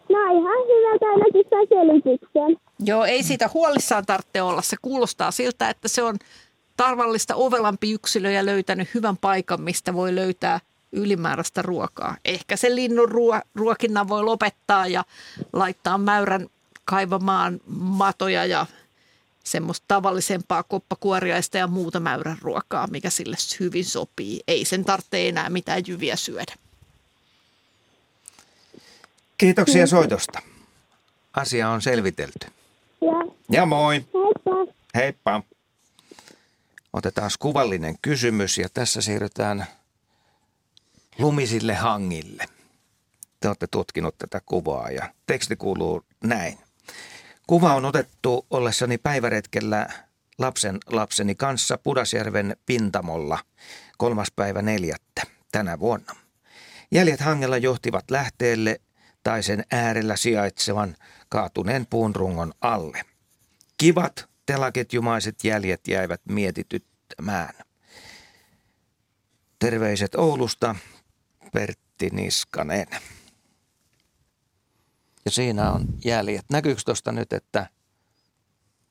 No 0.10 0.20
ihan 0.24 0.60
hyvältä 0.68 1.06
ainakin 1.06 1.46
saa 1.50 1.66
selityksen. 1.70 2.68
Joo, 2.80 3.06
ei 3.06 3.24
siitä 3.24 3.50
huolissaan 3.54 4.06
tarvitse 4.06 4.42
olla. 4.42 4.62
Se 4.62 4.76
kuulostaa 4.82 5.32
siltä, 5.32 5.70
että 5.70 5.88
se 5.88 6.04
on 6.04 6.18
tarvallista 6.78 7.36
ovelampi 7.36 7.92
yksilö 7.92 8.32
ja 8.32 8.46
löytänyt 8.46 8.94
hyvän 8.94 9.18
paikan, 9.18 9.62
mistä 9.62 9.94
voi 9.94 10.16
löytää 10.16 10.60
ylimääräistä 10.92 11.62
ruokaa. 11.62 12.18
Ehkä 12.26 12.56
se 12.56 12.76
linnun 12.76 13.10
ruo- 13.10 13.42
ruokinnan 13.56 14.08
voi 14.08 14.24
lopettaa 14.24 14.88
ja 14.88 15.04
laittaa 15.54 15.98
mäyrän 15.98 16.48
kaivamaan 16.86 17.60
matoja 17.78 18.46
ja 18.46 18.66
semmoista 19.52 19.86
tavallisempaa 19.88 20.64
koppakuoriaista 20.64 21.58
ja 21.58 21.68
muuta 21.68 22.00
mäyrän 22.00 22.38
ruokaa, 22.42 22.88
mikä 22.88 23.10
sille 23.10 23.36
hyvin 23.60 23.86
sopii. 23.86 24.42
Ei 24.48 24.66
sen 24.66 24.86
tarvitse 24.86 25.30
enää 25.30 25.50
mitään 25.50 25.84
jyviä 25.88 26.16
syödä. 26.16 26.54
Kiitoksia 29.38 29.88
soitosta. 29.88 30.42
Asia 31.34 31.70
on 31.70 31.82
selvitelty. 31.82 32.48
Ja 33.02 33.34
Ja 33.50 33.66
moi. 33.66 33.96
heippa. 33.96 34.74
Heippa. 34.96 35.44
Otetaan 36.94 37.32
kuvallinen 37.40 37.96
kysymys 38.02 38.58
ja 38.58 38.70
tässä 38.74 39.02
siirrytään 39.02 39.66
lumisille 41.20 41.74
hangille. 41.74 42.46
Te 43.40 43.48
olette 43.48 43.68
tutkinut 43.68 44.18
tätä 44.18 44.42
kuvaa 44.46 44.92
ja 44.92 45.10
teksti 45.28 45.56
kuuluu 45.56 46.04
näin. 46.24 46.58
Kuva 47.48 47.76
on 47.76 47.86
otettu 47.86 48.46
ollessani 48.50 48.98
päiväretkellä 48.98 49.88
lapsen 50.38 50.78
lapseni 50.88 51.36
kanssa 51.36 51.78
Pudasjärven 51.78 52.58
Pintamolla 52.66 53.40
kolmas 53.98 54.32
päivä 54.36 54.62
neljättä 54.62 55.22
tänä 55.52 55.80
vuonna. 55.80 56.16
Jäljet 56.92 57.20
hangella 57.20 57.58
johtivat 57.58 58.12
lähteelle 58.12 58.82
tai 59.24 59.44
sen 59.44 59.64
äärellä 59.72 60.16
sijaitsevan 60.16 60.96
kaatuneen 61.30 61.86
puun 61.86 62.16
rungon 62.16 62.54
alle. 62.62 63.02
Kivat 63.78 64.30
telaketjumaiset 64.46 65.44
jäljet 65.44 65.88
jäivät 65.88 66.22
mietityttämään. 66.30 67.54
Terveiset 69.60 70.16
Oulusta, 70.16 70.76
Pertti 71.54 72.10
Niskanen. 72.12 72.88
Ja 75.28 75.32
siinä 75.32 75.72
on 75.72 75.86
jäljet. 76.06 76.46
Näkyykö 76.52 76.82
tuosta 76.86 77.12
nyt, 77.12 77.34
että 77.34 77.70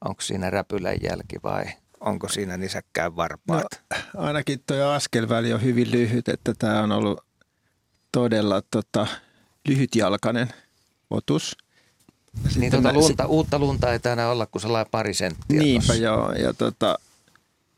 onko 0.04 0.22
siinä 0.22 0.50
räpylän 0.50 0.96
jälki 1.02 1.36
vai 1.42 1.64
onko 2.00 2.28
siinä 2.28 2.56
nisäkkään 2.56 3.16
varpaat? 3.16 3.82
No, 4.14 4.22
ainakin 4.22 4.62
tuo 4.66 4.82
askelväli 4.82 5.52
on 5.52 5.62
hyvin 5.62 5.90
lyhyt, 5.90 6.28
että 6.28 6.54
tämä 6.58 6.82
on 6.82 6.92
ollut 6.92 7.20
todella 8.12 8.62
tota, 8.70 9.06
lyhytjalkainen 9.68 10.48
otus. 11.10 11.56
Ja 12.34 12.40
niin 12.42 12.52
sitten 12.52 12.70
tuota 12.70 12.92
lunta, 12.92 13.26
uutta 13.26 13.58
lunta 13.58 13.92
ei 13.92 13.98
täällä 13.98 14.30
olla 14.30 14.46
kuin 14.46 14.62
sellainen 14.62 14.90
pari 14.90 15.14
senttiä 15.14 15.60
Niinpä 15.60 15.86
tossa. 15.86 16.02
joo, 16.02 16.32
ja 16.32 16.52
tota, 16.54 16.98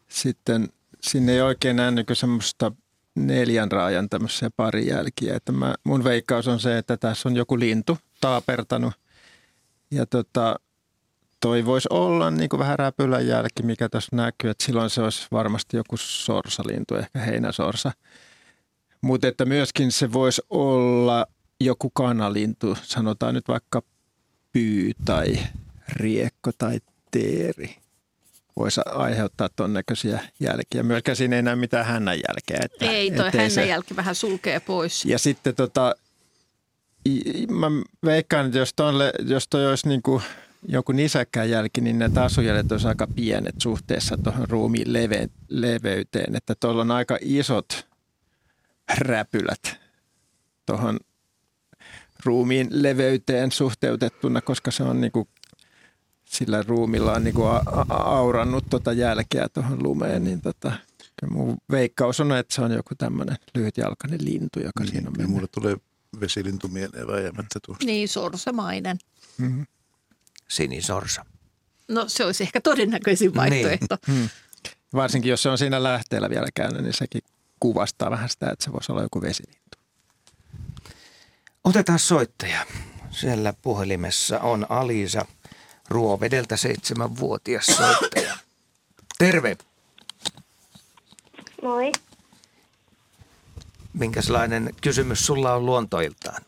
sitten 0.09 0.68
sinne 1.00 1.32
ei 1.32 1.40
oikein 1.40 1.76
näy 1.76 1.90
niin 1.90 2.06
semmoista 2.12 2.72
neljän 3.14 3.72
raajan 3.72 4.09
tämmöisiä 4.09 4.50
pari 4.56 4.86
jälkiä. 4.86 5.36
Että 5.36 5.52
mä, 5.52 5.74
mun 5.84 6.04
veikkaus 6.04 6.48
on 6.48 6.61
se, 6.61 6.78
että 6.78 6.96
tässä 6.96 7.28
on 7.28 7.36
joku 7.36 7.59
lintu 7.59 7.98
taapertanut. 8.20 8.92
Ja 9.90 10.06
tota, 10.06 10.56
toi 11.40 11.64
voisi 11.66 11.88
olla 11.90 12.30
niin 12.30 12.48
kuin 12.48 12.60
vähän 12.60 12.78
räpylän 12.78 13.26
jälki, 13.26 13.62
mikä 13.62 13.88
tässä 13.88 14.16
näkyy. 14.16 14.50
Että 14.50 14.64
silloin 14.64 14.90
se 14.90 15.02
olisi 15.02 15.26
varmasti 15.32 15.76
joku 15.76 15.96
sorsalintu, 15.96 16.94
ehkä 16.96 17.18
heinäsorsa. 17.18 17.92
Mutta 19.00 19.28
että 19.28 19.44
myöskin 19.44 19.92
se 19.92 20.12
voisi 20.12 20.42
olla 20.50 21.26
joku 21.60 21.90
kanalintu, 21.90 22.76
sanotaan 22.82 23.34
nyt 23.34 23.48
vaikka 23.48 23.82
pyy 24.52 24.92
tai 25.04 25.38
riekko 25.96 26.50
tai 26.58 26.80
teeri 27.10 27.76
voisi 28.58 28.80
aiheuttaa 28.86 29.48
ton 29.56 29.72
näköisiä 29.72 30.20
jälkiä. 30.40 30.82
Myöskään 30.82 31.16
siinä 31.16 31.36
ei 31.36 31.42
näy 31.42 31.56
mitään 31.56 31.86
hännän 31.86 32.16
jälkeä. 32.28 32.60
Että, 32.64 32.84
Ei, 32.84 33.10
toi 33.10 33.32
se- 33.32 33.38
hännän 33.38 33.68
jälki 33.68 33.96
vähän 33.96 34.14
sulkee 34.14 34.60
pois. 34.60 35.04
Ja 35.04 35.18
sitten 35.18 35.54
tota, 35.54 35.94
mä 37.51 37.66
veikkaan, 38.05 38.46
että 38.46 38.59
jos, 38.59 38.74
tonle, 38.76 39.12
jos 39.26 39.49
toi 39.49 39.66
olisi 39.68 39.88
niin 39.88 40.03
kuin 40.03 40.22
joku 40.68 40.92
nisäkkään 40.92 41.51
jälki, 41.51 41.80
niin 41.80 41.99
ne 41.99 42.09
tasujäljet 42.09 42.72
olisi 42.72 42.88
aika 42.88 43.07
pienet 43.07 43.55
suhteessa 43.62 44.16
tuohon 44.16 44.49
ruumiin 44.49 44.92
leve, 44.92 45.28
leveyteen. 45.49 46.36
Että 46.36 46.55
tuolla 46.61 46.82
on 46.82 46.90
aika 46.90 47.18
isot 47.20 47.86
räpylät 48.99 49.80
tuohon 50.66 50.99
ruumiin 52.24 52.68
leveyteen 52.70 53.53
suhteutettuna, 53.53 54.40
koska 54.40 54.70
se 54.70 54.82
on 54.82 55.01
niin 55.01 55.12
kuin 55.12 55.28
sillä 56.24 56.62
ruumilla 56.62 57.12
on 57.12 57.24
niin 57.24 57.34
kuin 57.34 57.49
a- 57.49 57.62
a- 57.88 58.18
aurannut 58.18 58.64
tota 58.70 58.92
jälkeä 58.92 59.49
tuohon 59.49 59.82
lumeen, 59.82 60.24
niin 60.24 60.40
tota, 60.40 60.72
mun 61.30 61.57
veikkaus 61.70 62.20
on, 62.20 62.32
että 62.32 62.55
se 62.55 62.62
on 62.62 62.72
joku 62.72 62.94
tämmöinen 62.94 63.36
lyhytjalkainen 63.55 64.24
lintu, 64.24 64.61
joka 64.61 64.82
Niin, 64.82 64.92
siinä 64.92 65.11
on 65.18 65.30
mulle 65.30 65.49
tulee 65.49 65.76
vesilintu 66.20 66.68
mieleen 66.68 67.06
vääjäämättä 67.06 67.61
tuosta. 67.66 67.84
Niin, 67.84 68.09
sorsamainen. 68.09 68.98
Mhm. 69.38 69.62
Sinisorsa. 70.48 71.24
No 71.88 72.09
se 72.09 72.24
olisi 72.24 72.42
ehkä 72.42 72.61
todennäköisin 72.61 73.34
vaihtoehto. 73.34 73.98
Hmm. 74.06 74.28
Varsinkin 74.94 75.30
jos 75.30 75.42
se 75.42 75.48
on 75.48 75.59
siinä 75.59 75.82
lähteellä 75.82 76.30
vielä 76.30 76.48
käynyt, 76.54 76.82
niin 76.82 76.94
sekin 76.94 77.22
kuvastaa 77.61 78.11
vähän 78.11 78.28
sitä, 78.28 78.50
että 78.50 78.64
se 78.64 78.72
voisi 78.72 78.92
olla 78.92 79.02
joku 79.02 79.22
vesilintu. 79.22 79.78
Otetaan 81.64 81.98
soittaja. 81.98 82.66
Siellä 83.11 83.52
puhelimessa 83.62 84.40
on 84.40 84.66
Alisa 84.68 85.26
Ruovedeltä 85.88 86.56
seitsemänvuotias 86.56 87.66
soittaja. 87.66 88.36
Terve. 89.18 89.56
Moi. 91.62 91.92
Minkälainen 93.99 94.70
kysymys 94.80 95.26
sulla 95.26 95.55
on 95.55 95.66
luontoiltaan? 95.66 96.42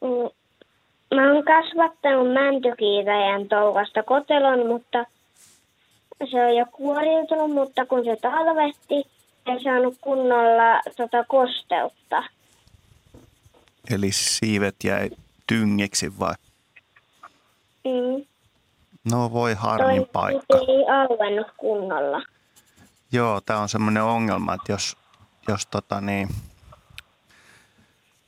Mm, 0.00 0.30
Mä 1.14 1.32
oon 1.32 1.44
kasvattanut 1.44 2.32
mäntykiitäjän 2.32 3.48
toukasta 3.48 4.02
kotelon, 4.02 4.66
mutta 4.66 5.04
se 6.30 6.44
on 6.46 6.56
jo 6.56 6.66
kuoriutunut, 6.72 7.50
mutta 7.50 7.86
kun 7.86 8.04
se 8.04 8.16
talvehti, 8.16 8.94
ei 9.46 9.62
saanut 9.64 9.94
kunnolla 10.00 10.80
tota 10.96 11.24
kosteutta. 11.28 12.22
Eli 13.90 14.12
siivet 14.12 14.76
jäi 14.84 15.10
tyngiksi 15.46 16.18
vai? 16.18 16.34
Mm. 17.84 18.24
No 19.12 19.32
voi 19.32 19.54
Toi 19.54 19.62
harmin 19.62 20.06
paikka. 20.12 20.58
ei 20.58 20.84
auennut 20.88 21.46
kunnolla. 21.56 22.22
Joo, 23.12 23.40
tämä 23.40 23.58
on 23.60 23.68
semmoinen 23.68 24.02
ongelma, 24.02 24.54
että 24.54 24.72
jos, 24.72 24.96
jos 25.48 25.66
tota 25.66 26.00
niin, 26.00 26.28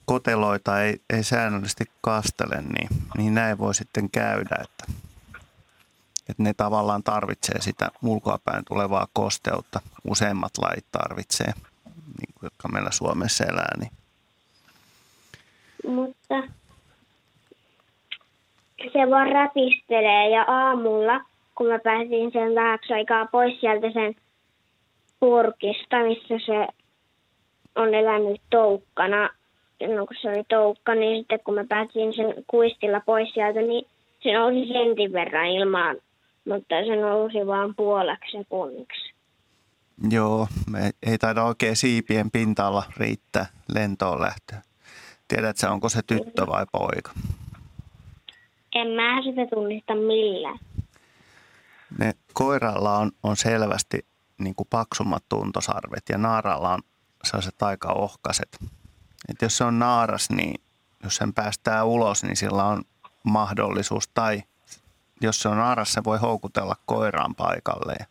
koteloita 0.05 0.83
ei, 0.83 1.01
ei 1.11 1.23
säännöllisesti 1.23 1.85
kastele, 2.01 2.63
niin, 2.63 2.89
niin 3.17 3.35
näin 3.35 3.59
voi 3.59 3.75
sitten 3.75 4.11
käydä, 4.11 4.57
että, 4.63 4.85
että 6.29 6.43
ne 6.43 6.55
tavallaan 6.55 7.03
tarvitsee 7.03 7.61
sitä 7.61 7.91
ulkoapäin 8.03 8.65
tulevaa 8.65 9.07
kosteutta. 9.13 9.81
Useimmat 10.05 10.53
lajit 10.59 10.87
tarvitsee, 10.93 11.53
niin 11.95 12.35
kuin, 12.35 12.47
jotka 12.47 12.69
meillä 12.69 12.91
Suomessa 12.91 13.45
elää. 13.45 13.75
Niin. 13.79 13.91
Mutta 15.89 16.35
se 18.93 19.11
vaan 19.11 19.33
räpistelee 19.33 20.31
ja 20.31 20.43
aamulla, 20.43 21.21
kun 21.55 21.67
mä 21.67 21.79
pääsin 21.79 22.33
sen 22.33 22.55
vähäksi 22.55 22.93
aikaa 22.93 23.27
pois 23.27 23.61
sieltä 23.61 23.91
sen 23.93 24.15
purkista, 25.21 25.97
missä 25.99 26.47
se 26.47 26.84
on 27.77 27.95
elänyt 27.95 28.41
toukkana, 28.51 29.31
no 29.97 30.07
kun 30.07 30.17
se 30.23 30.29
oli 30.29 30.45
toukka, 30.49 30.95
niin 30.95 31.19
sitten 31.19 31.41
kun 31.45 31.55
mä 31.55 31.65
pääsin 31.69 32.15
sen 32.15 32.45
kuistilla 32.47 33.01
pois 33.01 33.35
sieltä, 33.35 33.61
niin 33.61 33.87
se 34.23 34.33
nousi 34.33 34.73
sentin 34.73 35.13
verran 35.13 35.47
ilmaan, 35.47 35.97
mutta 36.49 36.75
se 36.87 36.97
nousi 36.97 37.47
vaan 37.47 37.75
puoleksi 37.75 38.39
sekunniksi. 38.39 39.15
Joo, 40.11 40.47
me 40.71 40.91
ei 41.07 41.19
taida 41.19 41.45
oikein 41.45 41.77
siipien 41.77 42.31
pinta-alla 42.31 42.83
riittää 42.97 43.47
lentoon 43.75 44.21
lähtöä. 44.21 44.63
Tiedätkö, 45.29 45.71
onko 45.71 45.89
se 45.89 46.01
tyttö 46.07 46.47
vai 46.47 46.67
poika? 46.73 47.11
En 48.75 48.89
mä 48.89 49.23
sitä 49.23 49.47
tunnista 49.55 49.95
millään. 49.95 50.59
Ne 51.99 52.13
koiralla 52.33 52.99
on, 52.99 53.11
on 53.23 53.37
selvästi 53.37 54.07
niin 54.39 54.55
kuin 54.55 54.67
paksummat 54.71 55.25
tuntosarvet 55.29 56.03
ja 56.09 56.19
naaralla 56.19 56.75
on 56.75 56.83
sellaiset 57.25 57.63
aika 57.63 57.93
ohkaset. 57.93 58.59
Et 59.29 59.43
jos 59.43 59.57
se 59.57 59.65
on 59.65 59.79
naaras, 59.79 60.31
niin 60.31 60.63
jos 61.03 61.17
sen 61.17 61.35
päästää 61.35 61.85
ulos, 61.85 62.23
niin 62.23 62.37
sillä 62.37 62.65
on 62.65 62.85
mahdollisuus. 63.23 64.09
Tai 64.09 64.43
jos 65.21 65.43
se 65.43 65.49
on 65.49 65.57
naaras, 65.57 65.93
se 65.93 66.05
voi 66.05 66.19
houkutella 66.19 66.77
koiraan 66.87 67.35
paikalle 67.35 67.97
ja 67.99 68.07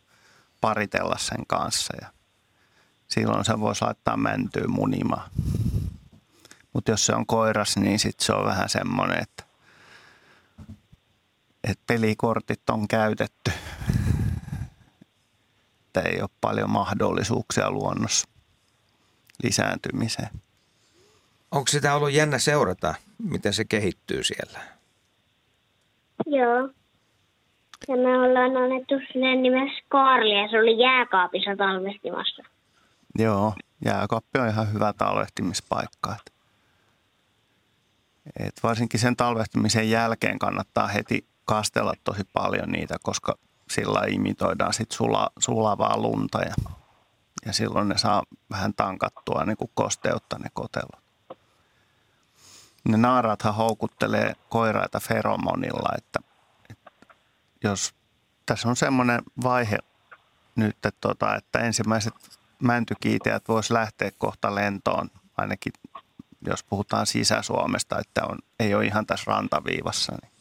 paritella 0.60 1.18
sen 1.18 1.46
kanssa. 1.46 1.94
Ja 2.00 2.08
silloin 3.08 3.44
se 3.44 3.60
voisi 3.60 3.84
laittaa 3.84 4.16
mäntyyn 4.16 4.70
munimaan. 4.70 5.30
Mutta 6.72 6.90
jos 6.90 7.06
se 7.06 7.14
on 7.14 7.26
koiras, 7.26 7.76
niin 7.76 7.98
sitten 7.98 8.26
se 8.26 8.32
on 8.32 8.44
vähän 8.44 8.68
semmoinen, 8.68 9.22
että, 9.22 9.44
että 11.64 11.84
pelikortit 11.86 12.70
on 12.70 12.88
käytetty 12.88 13.52
että 15.98 16.08
ei 16.08 16.20
ole 16.20 16.30
paljon 16.40 16.70
mahdollisuuksia 16.70 17.70
luonnossa 17.70 18.28
lisääntymiseen. 19.42 20.30
Onko 21.50 21.66
sitä 21.66 21.94
ollut 21.94 22.12
jännä 22.12 22.38
seurata, 22.38 22.94
miten 23.18 23.52
se 23.52 23.64
kehittyy 23.64 24.22
siellä? 24.22 24.60
Joo. 26.26 26.68
Ja 27.88 27.96
me 27.96 28.18
ollaan 28.18 28.56
annettu 28.56 28.94
sinne 29.12 29.36
nimessä 29.36 29.84
Kaarli 29.88 30.42
ja 30.42 30.48
se 30.50 30.58
oli 30.58 30.78
jääkaapissa 30.78 31.56
talvestimassa. 31.56 32.42
Joo, 33.18 33.54
jääkaappi 33.84 34.38
on 34.38 34.48
ihan 34.48 34.72
hyvä 34.72 34.92
talvehtimispaikka. 34.92 36.16
Et, 36.16 36.32
et 38.46 38.62
varsinkin 38.62 39.00
sen 39.00 39.16
talvehtimisen 39.16 39.90
jälkeen 39.90 40.38
kannattaa 40.38 40.86
heti 40.86 41.26
kastella 41.44 41.94
tosi 42.04 42.22
paljon 42.32 42.72
niitä, 42.72 42.96
koska 43.02 43.34
sillä 43.70 44.00
imitoidaan 44.08 44.72
sit 44.72 44.92
sula, 44.92 45.30
sulavaa 45.38 45.96
lunta 45.96 46.38
ja, 46.40 46.54
ja 47.46 47.52
silloin 47.52 47.88
ne 47.88 47.98
saa 47.98 48.22
vähän 48.50 48.74
tankattua 48.74 49.44
niin 49.44 49.56
kuin 49.56 49.70
kosteutta 49.74 50.38
ne 50.38 50.48
kotellot. 50.54 51.04
Ne 52.88 52.96
naaraathan 52.96 53.54
houkuttelee 53.54 54.32
koiraita 54.48 55.00
feromonilla, 55.00 55.88
että, 55.98 56.20
että 56.70 56.90
jos 57.64 57.94
tässä 58.46 58.68
on 58.68 58.76
semmoinen 58.76 59.22
vaihe 59.42 59.78
nyt, 60.56 60.76
että, 60.76 60.90
tota, 61.00 61.36
että 61.36 61.58
ensimmäiset 61.58 62.14
mäntykiiteät 62.62 63.48
vois 63.48 63.70
lähteä 63.70 64.10
kohta 64.18 64.54
lentoon, 64.54 65.10
ainakin 65.36 65.72
jos 66.46 66.64
puhutaan 66.64 67.06
Sisä-Suomesta, 67.06 67.98
että 67.98 68.26
on, 68.26 68.38
ei 68.60 68.74
ole 68.74 68.86
ihan 68.86 69.06
tässä 69.06 69.24
rantaviivassa. 69.26 70.12
Niin. 70.22 70.32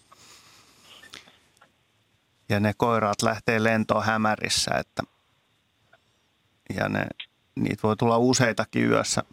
Ja 2.50 2.60
ne 2.60 2.74
koiraat 2.78 3.22
lähtee 3.22 3.64
lentoon 3.64 4.04
hämärissä, 4.04 4.72
että, 4.78 5.04
ja 6.76 6.90
ne, 6.90 7.06
niitä 7.56 7.84
voi 7.84 7.96
tulla 7.98 8.18
useitakin 8.18 8.90
yössä 8.90 9.24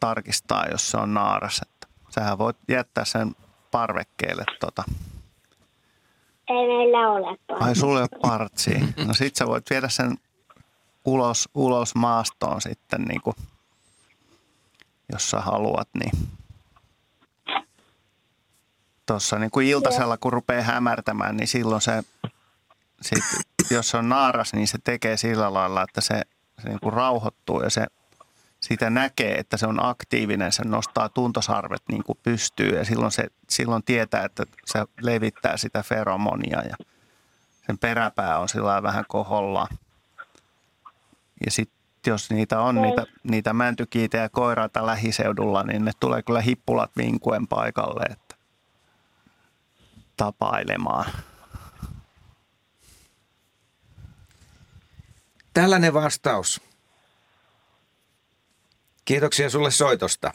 tarkistaa, 0.00 0.66
jos 0.70 0.90
se 0.90 0.96
on 0.96 1.14
naaras. 1.14 1.60
Että 1.62 1.86
sähän 2.10 2.38
voit 2.38 2.56
jättää 2.68 3.04
sen 3.04 3.34
parvekkeelle 3.70 4.44
tota, 4.60 4.84
Ei 6.48 6.66
meillä 6.66 7.10
ole 7.10 7.28
Ai 7.28 7.58
paljon. 7.58 7.76
sulle 7.76 8.02
on 8.02 8.08
partsi. 8.22 8.70
No 9.06 9.14
sit 9.14 9.36
sä 9.36 9.46
voit 9.46 9.70
viedä 9.70 9.88
sen 9.88 10.18
ulos, 11.04 11.48
ulos 11.54 11.94
maastoon 11.94 12.60
sitten, 12.60 13.02
niin 13.02 13.20
kuin, 13.20 13.36
jos 15.12 15.30
sä 15.30 15.40
haluat. 15.40 15.88
Niin. 15.94 16.28
Tuossa 19.06 19.38
niin 19.38 19.50
kuin 19.50 19.66
iltasella, 19.66 20.16
kun 20.16 20.32
rupeaa 20.32 20.62
hämärtämään, 20.62 21.36
niin 21.36 21.48
silloin 21.48 21.80
se, 21.80 22.02
sit, 23.00 23.24
jos 23.70 23.90
se 23.90 23.96
on 23.96 24.08
naaras, 24.08 24.52
niin 24.52 24.68
se 24.68 24.78
tekee 24.84 25.16
sillä 25.16 25.54
lailla, 25.54 25.82
että 25.82 26.00
se, 26.00 26.22
se 26.62 26.68
niin 26.68 26.80
kuin 26.80 26.92
rauhoittuu 26.92 27.62
ja 27.62 27.70
se 27.70 27.86
siitä 28.60 28.90
näkee, 28.90 29.38
että 29.38 29.56
se 29.56 29.66
on 29.66 29.84
aktiivinen, 29.84 30.52
se 30.52 30.64
nostaa 30.64 31.08
tuntosarvet 31.08 31.82
niin 31.88 32.04
kuin 32.04 32.18
pystyy 32.22 32.68
ja 32.68 32.84
silloin, 32.84 33.12
se, 33.12 33.26
silloin 33.48 33.82
tietää, 33.82 34.24
että 34.24 34.44
se 34.64 34.84
levittää 35.00 35.56
sitä 35.56 35.82
feromonia 35.82 36.62
ja 36.62 36.76
sen 37.66 37.78
peräpää 37.78 38.38
on 38.38 38.48
sillä 38.48 38.82
vähän 38.82 39.04
koholla. 39.08 39.68
Ja 41.44 41.50
sitten 41.50 41.78
jos 42.06 42.30
niitä 42.30 42.60
on, 42.60 42.74
niitä, 42.74 43.06
niitä 43.22 43.52
mäntykiitä 43.52 44.16
ja 44.16 44.28
koiraita 44.28 44.86
lähiseudulla, 44.86 45.62
niin 45.62 45.84
ne 45.84 45.92
tulee 46.00 46.22
kyllä 46.22 46.40
hippulat 46.40 46.90
vinkuen 46.96 47.48
paikalle, 47.48 48.02
että 48.10 48.34
tapailemaan. 50.16 51.04
Tällainen 55.58 55.94
vastaus. 55.94 56.60
Kiitoksia 59.04 59.50
sulle 59.50 59.70
soitosta. 59.70 60.32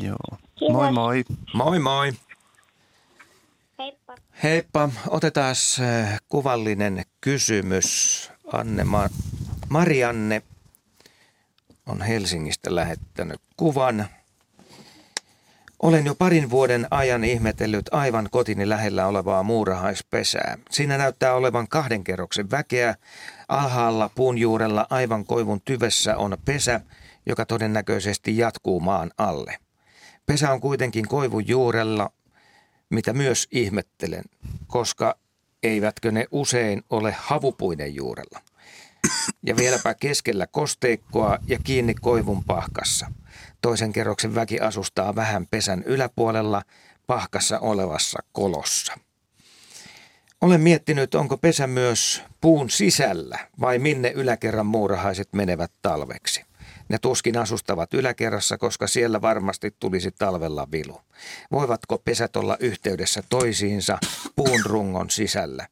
Joo. 0.00 0.16
Kiitos. 0.58 0.72
Moi 0.72 0.92
moi. 0.92 1.24
Moi 1.54 1.78
moi. 1.78 2.12
Heippa. 3.78 4.14
Heippa, 4.42 4.88
otetaan 5.08 5.54
äh, 5.80 6.20
kuvallinen 6.28 7.04
kysymys. 7.20 8.30
Anne 8.52 8.84
Ma- 8.84 9.08
Marianne 9.68 10.42
on 11.86 12.02
Helsingistä 12.02 12.74
lähettänyt 12.74 13.40
kuvan. 13.56 14.08
Olen 15.82 16.06
jo 16.06 16.14
parin 16.14 16.50
vuoden 16.50 16.86
ajan 16.90 17.24
ihmetellyt 17.24 17.86
aivan 17.92 18.28
kotini 18.30 18.68
lähellä 18.68 19.06
olevaa 19.06 19.42
muurahaispesää. 19.42 20.58
Siinä 20.70 20.98
näyttää 20.98 21.34
olevan 21.34 21.68
kahden 21.68 22.04
kerroksen 22.04 22.50
väkeä. 22.50 22.94
Alhaalla 23.48 24.10
puun 24.14 24.38
juurella 24.38 24.86
aivan 24.90 25.24
koivun 25.24 25.60
tyvessä 25.60 26.16
on 26.16 26.36
pesä, 26.44 26.80
joka 27.26 27.46
todennäköisesti 27.46 28.38
jatkuu 28.38 28.80
maan 28.80 29.10
alle. 29.18 29.58
Pesä 30.26 30.52
on 30.52 30.60
kuitenkin 30.60 31.08
koivun 31.08 31.48
juurella, 31.48 32.10
mitä 32.90 33.12
myös 33.12 33.48
ihmettelen, 33.50 34.24
koska 34.66 35.18
eivätkö 35.62 36.12
ne 36.12 36.26
usein 36.30 36.82
ole 36.90 37.14
havupuiden 37.18 37.94
juurella. 37.94 38.40
Ja 39.42 39.56
vieläpä 39.56 39.94
keskellä 39.94 40.46
kosteikkoa 40.46 41.38
ja 41.46 41.58
kiinni 41.64 41.94
koivun 41.94 42.44
pahkassa. 42.44 43.10
Toisen 43.62 43.92
kerroksen 43.92 44.34
väki 44.34 44.60
asustaa 44.60 45.14
vähän 45.14 45.46
pesän 45.50 45.82
yläpuolella 45.86 46.62
pahkassa 47.06 47.58
olevassa 47.58 48.18
kolossa. 48.32 48.94
Olen 50.40 50.60
miettinyt, 50.60 51.14
onko 51.14 51.36
pesä 51.36 51.66
myös 51.66 52.22
puun 52.40 52.70
sisällä 52.70 53.38
vai 53.60 53.78
minne 53.78 54.12
yläkerran 54.14 54.66
muurahaiset 54.66 55.28
menevät 55.32 55.72
talveksi. 55.82 56.44
Ne 56.88 56.98
tuskin 56.98 57.38
asustavat 57.38 57.94
yläkerrassa, 57.94 58.58
koska 58.58 58.86
siellä 58.86 59.20
varmasti 59.22 59.74
tulisi 59.80 60.10
talvella 60.10 60.68
vilu. 60.72 61.00
Voivatko 61.52 61.98
pesät 61.98 62.36
olla 62.36 62.56
yhteydessä 62.60 63.22
toisiinsa 63.28 63.98
puun 64.36 64.60
rungon 64.64 65.10
sisällä? 65.10 65.68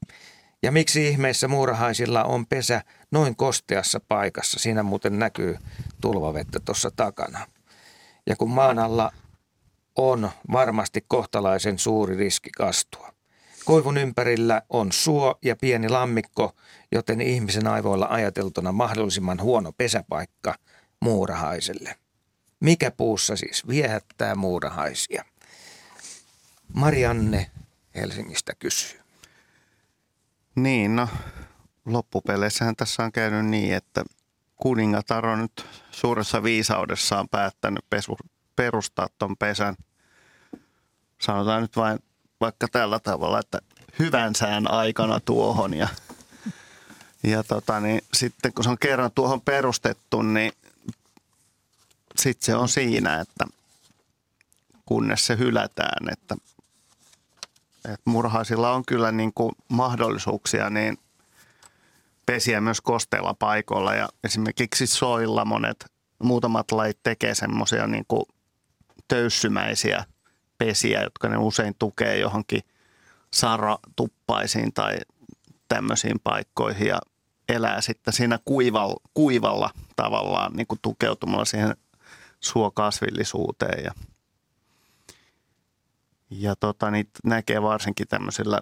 Ja 0.62 0.72
miksi 0.72 1.08
ihmeessä 1.08 1.48
muurahaisilla 1.48 2.24
on 2.24 2.46
pesä 2.46 2.82
noin 3.10 3.36
kosteassa 3.36 4.00
paikassa? 4.08 4.58
Siinä 4.58 4.82
muuten 4.82 5.18
näkyy 5.18 5.58
tulvavettä 6.00 6.60
tuossa 6.60 6.90
takana. 6.96 7.46
Ja 8.26 8.36
kun 8.36 8.50
maan 8.50 8.78
alla 8.78 9.12
on 9.96 10.30
varmasti 10.52 11.04
kohtalaisen 11.08 11.78
suuri 11.78 12.16
riski 12.16 12.50
kastua. 12.50 13.12
Koivun 13.64 13.98
ympärillä 13.98 14.62
on 14.68 14.92
suo 14.92 15.38
ja 15.42 15.56
pieni 15.56 15.88
lammikko, 15.88 16.52
joten 16.92 17.20
ihmisen 17.20 17.66
aivoilla 17.66 18.06
ajateltuna 18.10 18.72
mahdollisimman 18.72 19.40
huono 19.40 19.72
pesäpaikka 19.72 20.54
muurahaiselle. 21.00 21.96
Mikä 22.60 22.90
puussa 22.90 23.36
siis 23.36 23.68
viehättää 23.68 24.34
muurahaisia? 24.34 25.24
Marianne 26.74 27.50
Helsingistä 27.94 28.52
kysyy. 28.58 29.00
Niin, 30.54 30.96
no 30.96 31.08
loppupeleissähän 31.86 32.76
tässä 32.76 33.02
on 33.02 33.12
käynyt 33.12 33.46
niin, 33.46 33.74
että 33.74 34.04
kuningatar 34.56 35.26
on 35.26 35.38
nyt 35.38 35.66
suuressa 35.90 36.42
viisaudessaan 36.42 37.28
päättänyt 37.28 37.84
pesu, 37.90 38.16
perustaa 38.56 39.08
ton 39.18 39.36
pesän. 39.36 39.76
Sanotaan 41.20 41.62
nyt 41.62 41.76
vain 41.76 41.98
vaikka 42.40 42.68
tällä 42.68 42.98
tavalla, 42.98 43.38
että 43.38 43.58
hyvän 43.98 44.34
sään 44.34 44.70
aikana 44.70 45.20
tuohon 45.20 45.74
ja, 45.74 45.88
ja 47.22 47.42
tota, 47.42 47.80
niin, 47.80 48.00
sitten 48.14 48.52
kun 48.52 48.64
se 48.64 48.70
on 48.70 48.78
kerran 48.78 49.10
tuohon 49.14 49.40
perustettu, 49.40 50.22
niin 50.22 50.52
sitten 52.16 52.46
se 52.46 52.54
on 52.54 52.68
siinä, 52.68 53.20
että 53.20 53.46
kunnes 54.86 55.26
se 55.26 55.38
hylätään, 55.38 56.12
että, 56.12 56.36
että 57.84 58.10
murhaisilla 58.10 58.72
on 58.72 58.84
kyllä 58.84 59.12
niin 59.12 59.32
kuin 59.34 59.52
mahdollisuuksia 59.68 60.70
niin 60.70 60.98
pesiä 62.26 62.60
myös 62.60 62.80
kosteilla 62.80 63.34
paikoilla. 63.34 63.94
Ja 63.94 64.08
esimerkiksi 64.24 64.86
soilla 64.86 65.44
monet, 65.44 65.84
muutamat 66.22 66.72
lajit 66.72 66.98
tekee 67.02 67.34
semmoisia 67.34 67.86
niin 67.86 68.06
töyssymäisiä 69.08 70.04
pesiä, 70.58 71.02
jotka 71.02 71.28
ne 71.28 71.36
usein 71.36 71.74
tukee 71.78 72.18
johonkin 72.18 72.62
saratuppaisiin 73.32 74.72
tai 74.72 74.96
tämmöisiin 75.68 76.20
paikkoihin 76.24 76.88
ja 76.88 76.98
elää 77.48 77.80
sitten 77.80 78.14
siinä 78.14 78.38
kuivalla, 78.44 78.96
kuivalla 79.14 79.70
tavallaan 79.96 80.52
niin 80.52 80.66
kuin 80.66 80.78
tukeutumalla 80.82 81.44
siihen 81.44 81.76
suokasvillisuuteen 82.40 83.84
ja, 83.84 83.92
ja 86.30 86.56
tota, 86.56 86.90
niitä 86.90 87.10
näkee 87.24 87.62
varsinkin 87.62 88.08
tämmöisillä 88.08 88.60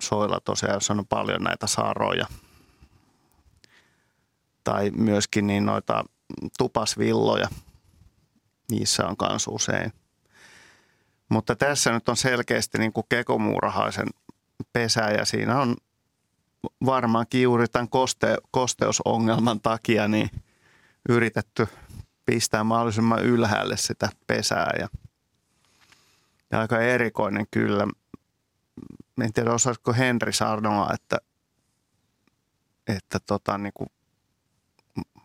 soilla 0.00 0.40
tosiaan, 0.40 0.74
jos 0.74 0.90
on 0.90 1.06
paljon 1.06 1.42
näitä 1.42 1.66
saaroja. 1.66 2.26
Tai 4.64 4.90
myöskin 4.90 5.46
niin 5.46 5.66
noita 5.66 6.04
tupasvilloja, 6.58 7.48
niissä 8.70 9.06
on 9.06 9.16
myös 9.28 9.46
usein. 9.48 9.92
Mutta 11.28 11.56
tässä 11.56 11.92
nyt 11.92 12.08
on 12.08 12.16
selkeästi 12.16 12.78
niin 12.78 12.92
kuin 12.92 13.06
kekomuurahaisen 13.08 14.08
pesä 14.72 15.10
ja 15.10 15.24
siinä 15.24 15.60
on 15.60 15.76
varmaankin 16.86 17.42
juuri 17.42 17.68
tämän 17.68 17.88
koste, 17.88 18.36
kosteusongelman 18.50 19.60
takia 19.60 20.08
niin 20.08 20.30
yritetty 21.08 21.68
pistää 22.26 22.64
mahdollisimman 22.64 23.22
ylhäälle 23.24 23.76
sitä 23.76 24.08
pesää 24.26 24.70
ja, 24.78 24.88
ja 26.50 26.60
aika 26.60 26.80
erikoinen 26.80 27.46
kyllä. 27.50 27.86
En 29.24 29.32
tiedä 29.32 29.52
osaisiko 29.52 29.92
Henri 29.92 30.32
sanoa, 30.32 30.90
että, 30.94 31.18
että 32.86 33.20
tota, 33.20 33.58
niin 33.58 33.72
kuin, 33.74 33.88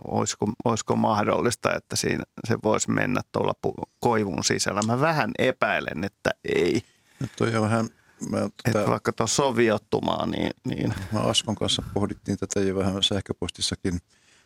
olisiko, 0.04 0.52
olisiko 0.66 0.96
mahdollista, 0.96 1.76
että 1.76 1.96
siinä 1.96 2.24
se 2.48 2.58
voisi 2.64 2.92
mennä 2.92 3.22
tuolla 3.32 3.54
koivun 4.00 4.44
sisällä. 4.44 4.82
Mä 4.82 5.00
vähän 5.00 5.32
epäilen, 5.40 6.04
että 6.04 6.30
ei. 6.44 6.84
No 7.20 7.28
toi 7.38 7.56
on 7.56 7.62
vähän 7.62 7.90
Mä, 8.30 8.50
että 8.66 8.88
vaikka 8.88 9.12
tuo 9.12 9.28
soviottumaa, 9.28 10.26
niin, 10.26 10.52
niin... 10.66 10.94
Mä 11.12 11.20
Askon 11.20 11.56
kanssa 11.56 11.84
pohdittiin 11.94 12.38
tätä 12.38 12.60
jo 12.60 12.76
vähän 12.76 13.04
sähköpostissakin. 13.04 13.96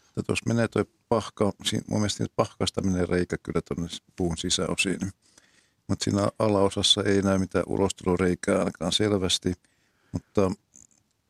Että 0.07 0.23
tuossa 0.27 0.45
menee 0.47 0.67
toi 0.67 0.85
pahka, 1.09 1.51
siinä, 1.63 1.85
mun 1.89 1.99
mielestä 1.99 2.25
pahkasta 2.35 2.81
menee 2.81 3.05
reikä 3.05 3.37
kyllä 3.43 3.61
tuonne 3.61 3.97
puun 4.15 4.37
sisäosiin. 4.37 5.11
Mutta 5.87 6.03
siinä 6.03 6.29
alaosassa 6.39 7.03
ei 7.03 7.21
näy 7.21 7.37
mitään 7.37 7.63
ulostuloreikää 7.67 8.59
ainakaan 8.59 8.91
selvästi. 8.91 9.53
Mutta 10.11 10.51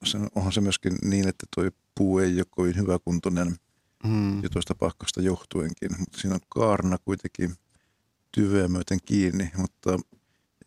se, 0.03 0.17
onhan 0.35 0.53
se 0.53 0.61
myöskin 0.61 0.95
niin, 1.01 1.27
että 1.27 1.45
tuo 1.55 1.69
puu 1.95 2.19
ei 2.19 2.35
ole 2.35 2.45
kovin 2.49 2.77
hyväkuntoinen 2.77 3.55
hmm. 4.07 4.43
jo 4.43 4.49
tuosta 4.49 4.75
pahkasta 4.75 5.21
johtuenkin. 5.21 5.89
Mutta 5.99 6.19
siinä 6.21 6.35
on 6.35 6.41
kaarna 6.49 6.97
kuitenkin 6.97 7.55
tyveä 8.31 8.67
myöten 8.67 8.99
kiinni, 9.05 9.51
mutta 9.57 9.99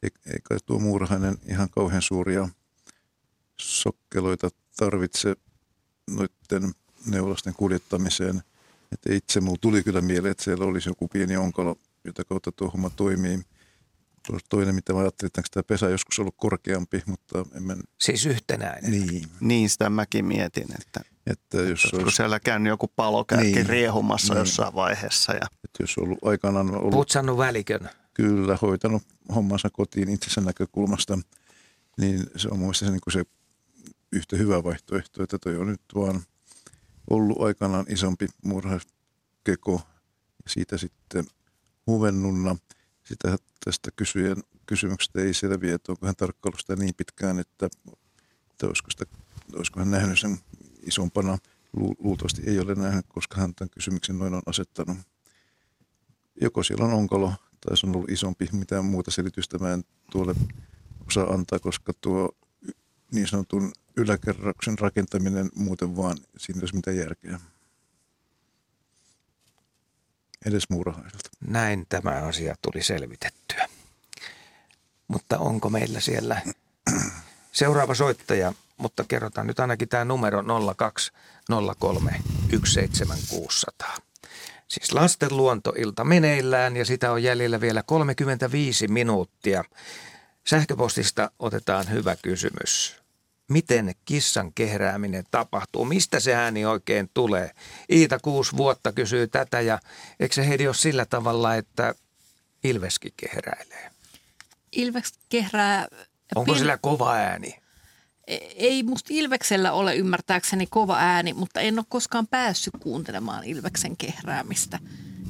ei 0.03 0.39
kai 0.43 0.59
tuo 0.67 0.79
muurahainen 0.79 1.39
ihan 1.49 1.71
kauhean 1.71 2.03
suuria 2.03 2.49
sokkeloita 3.57 4.49
tarvitse 4.77 5.37
noiden 6.11 6.73
neulasten 7.07 7.55
kuljettamiseen. 7.55 8.43
Että 8.93 9.15
itse 9.15 9.41
mulla 9.41 9.59
tuli 9.61 9.83
kyllä 9.83 10.01
mieleen, 10.01 10.33
että 10.33 10.45
siellä 10.45 10.65
olisi 10.65 10.89
joku 10.89 11.09
pieni 11.09 11.37
onkalo, 11.37 11.77
jota 12.05 12.25
kautta 12.25 12.53
tuo 12.53 12.69
homma 12.69 12.91
toimii. 12.91 13.39
Toinen, 14.49 14.75
mitä 14.75 14.93
mä 14.93 14.99
ajattelin, 14.99 15.29
että 15.29 15.43
tämä 15.51 15.63
pesä 15.63 15.89
joskus 15.89 16.19
ollut 16.19 16.35
korkeampi, 16.37 17.03
mutta 17.07 17.45
en 17.55 17.63
mä... 17.63 17.77
Siis 18.01 18.27
yhtenäinen. 18.27 18.91
Niin. 18.91 19.29
Niin, 19.41 19.71
sitä 19.71 19.91
mäkin 19.91 20.25
mietin, 20.25 20.69
että, 20.81 21.01
että 21.27 21.57
jos 21.57 21.85
että 21.85 21.97
olisi... 21.97 22.17
siellä 22.17 22.41
käynyt 22.41 22.71
joku 22.71 22.89
palokärki 22.97 23.53
niin. 23.53 23.67
riehumassa 23.67 24.35
niin. 24.35 24.39
jossain 24.39 24.75
vaiheessa. 24.75 25.33
Ja... 25.33 25.47
Että 25.65 25.83
jos 25.83 25.99
ollut 25.99 26.19
aikanaan 26.25 26.75
ollut... 26.75 26.91
Putsannut 26.91 27.39
välikön 27.39 27.91
kyllä 28.19 28.59
hoitanut 28.63 29.03
hommansa 29.35 29.71
kotiin 29.71 30.09
itsensä 30.09 30.41
näkökulmasta, 30.41 31.19
niin 32.01 32.27
se 32.37 32.49
on 32.49 32.59
muista 32.59 32.85
se, 32.85 32.91
niin 32.91 33.01
se 33.13 33.25
yhtä 34.13 34.37
hyvä 34.37 34.65
vaihtoehto, 34.65 35.23
että 35.23 35.39
toi 35.39 35.57
on 35.57 35.67
nyt 35.67 35.81
vaan 35.95 36.23
ollut 37.11 37.43
aikanaan 37.43 37.87
isompi 37.89 38.27
murhakeko 38.45 39.83
ja 40.45 40.51
siitä 40.51 40.79
sitten 40.79 41.27
huvennunna. 41.87 42.57
Sitä 43.09 43.37
tästä 43.65 43.91
kysyjän 43.97 44.43
kysymyksestä 44.67 45.21
ei 45.21 45.35
selviä, 45.35 45.75
että 45.75 45.93
onko 45.93 46.07
hän 46.07 46.17
tarkkailu 46.17 46.57
sitä 46.59 46.77
niin 46.77 46.95
pitkään, 46.95 47.39
että, 47.39 47.67
että 48.51 48.67
olisiko, 48.67 48.91
sitä, 48.91 49.05
olisiko 49.57 49.81
hän 49.81 49.91
nähnyt 49.91 50.21
sen 50.21 50.39
isompana. 50.83 51.39
Luultavasti 51.99 52.43
ei 52.47 52.59
ole 52.59 52.75
nähnyt, 52.75 53.07
koska 53.09 53.41
hän 53.41 53.55
tämän 53.55 53.71
kysymyksen 53.71 54.19
noin 54.19 54.35
on 54.35 54.43
asettanut. 54.47 54.99
Joko 56.41 56.63
siellä 56.63 56.85
on 56.85 56.93
onkalo 56.93 57.33
tai 57.61 57.77
se 57.77 57.87
on 57.87 57.97
ollut 57.97 58.11
isompi. 58.11 58.49
Mitään 58.53 58.85
muuta 58.85 59.11
selitystä 59.11 59.59
mä 59.59 59.73
en 59.73 59.85
tuolle 60.13 60.35
osaa 61.07 61.27
antaa, 61.27 61.59
koska 61.59 61.93
tuo 62.01 62.37
niin 63.13 63.27
sanotun 63.27 63.73
yläkerroksen 63.97 64.79
rakentaminen 64.79 65.51
muuten 65.55 65.97
vaan, 65.97 66.17
siinä 66.39 66.59
ei 66.59 66.63
olisi 66.63 66.77
mitään 66.77 66.97
järkeä. 66.97 67.41
Edes 70.47 70.71
muurahaiselta. 70.71 71.31
Näin 71.41 71.87
tämä 71.89 72.11
asia 72.11 72.55
tuli 72.63 72.83
selvitettyä. 72.83 73.69
Mutta 75.09 75.39
onko 75.39 75.71
meillä 75.71 76.01
siellä 76.01 76.43
seuraava 77.53 77.95
soittaja, 77.95 78.53
mutta 78.77 79.05
kerrotaan 79.09 79.47
nyt 79.47 79.61
ainakin 79.61 79.89
tämä 79.89 80.05
numero 80.05 80.43
0203 80.77 82.21
17600. 82.65 83.97
Siis 84.69 84.93
lasten 84.93 85.37
luontoilta 85.37 86.05
meneillään 86.05 86.77
ja 86.77 86.85
sitä 86.85 87.13
on 87.13 87.23
jäljellä 87.23 87.61
vielä 87.61 87.83
35 87.83 88.89
minuuttia. 88.89 89.65
Sähköpostista 90.47 91.31
otetaan 91.39 91.91
hyvä 91.91 92.17
kysymys. 92.17 92.97
Miten 93.49 93.95
kissan 94.05 94.53
kehrääminen 94.53 95.25
tapahtuu? 95.31 95.85
Mistä 95.85 96.21
se 96.21 96.35
ääni 96.35 96.65
oikein 96.65 97.11
tulee? 97.15 97.51
Iita 97.93 98.19
kuusi 98.19 98.57
vuotta 98.57 98.93
kysyy 98.93 99.27
tätä 99.27 99.61
ja 99.61 99.79
eikö 100.21 100.35
se 100.35 100.49
Heidi 100.49 100.67
ole 100.67 100.75
sillä 100.75 101.05
tavalla, 101.05 101.55
että 101.55 101.95
Ilveskin 102.65 103.13
kehräilee? 103.17 103.91
Ilves 104.73 105.13
kehrää... 105.29 105.87
Onko 106.35 106.53
pien... 106.53 106.59
sillä 106.59 106.79
kova 106.79 107.13
ääni? 107.13 107.55
ei 108.57 108.83
musta 108.83 109.09
Ilveksellä 109.13 109.73
ole 109.73 109.97
ymmärtääkseni 109.97 110.67
kova 110.67 110.97
ääni, 110.99 111.33
mutta 111.33 111.61
en 111.61 111.79
ole 111.79 111.87
koskaan 111.89 112.27
päässyt 112.27 112.75
kuuntelemaan 112.81 113.45
Ilveksen 113.45 113.97
kehräämistä. 113.97 114.79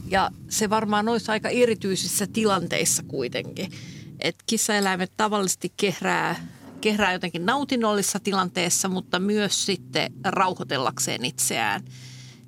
Ja 0.08 0.30
se 0.48 0.70
varmaan 0.70 1.08
olisi 1.08 1.30
aika 1.30 1.48
erityisissä 1.48 2.26
tilanteissa 2.26 3.02
kuitenkin. 3.02 3.72
Että 4.20 4.44
kissaeläimet 4.46 5.12
tavallisesti 5.16 5.72
kehrää, 5.76 6.46
kehrää 6.80 7.12
jotenkin 7.12 7.46
nautinnollisessa 7.46 8.20
tilanteessa, 8.20 8.88
mutta 8.88 9.18
myös 9.18 9.66
sitten 9.66 10.12
rauhoitellakseen 10.24 11.24
itseään. 11.24 11.84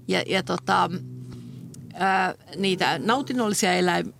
Ja, 0.09 0.23
ja 0.27 0.43
tota, 0.43 0.90
ää, 1.94 2.35
niitä 2.57 2.98
nautinnollisia 2.98 3.73
eläimiä, 3.73 4.12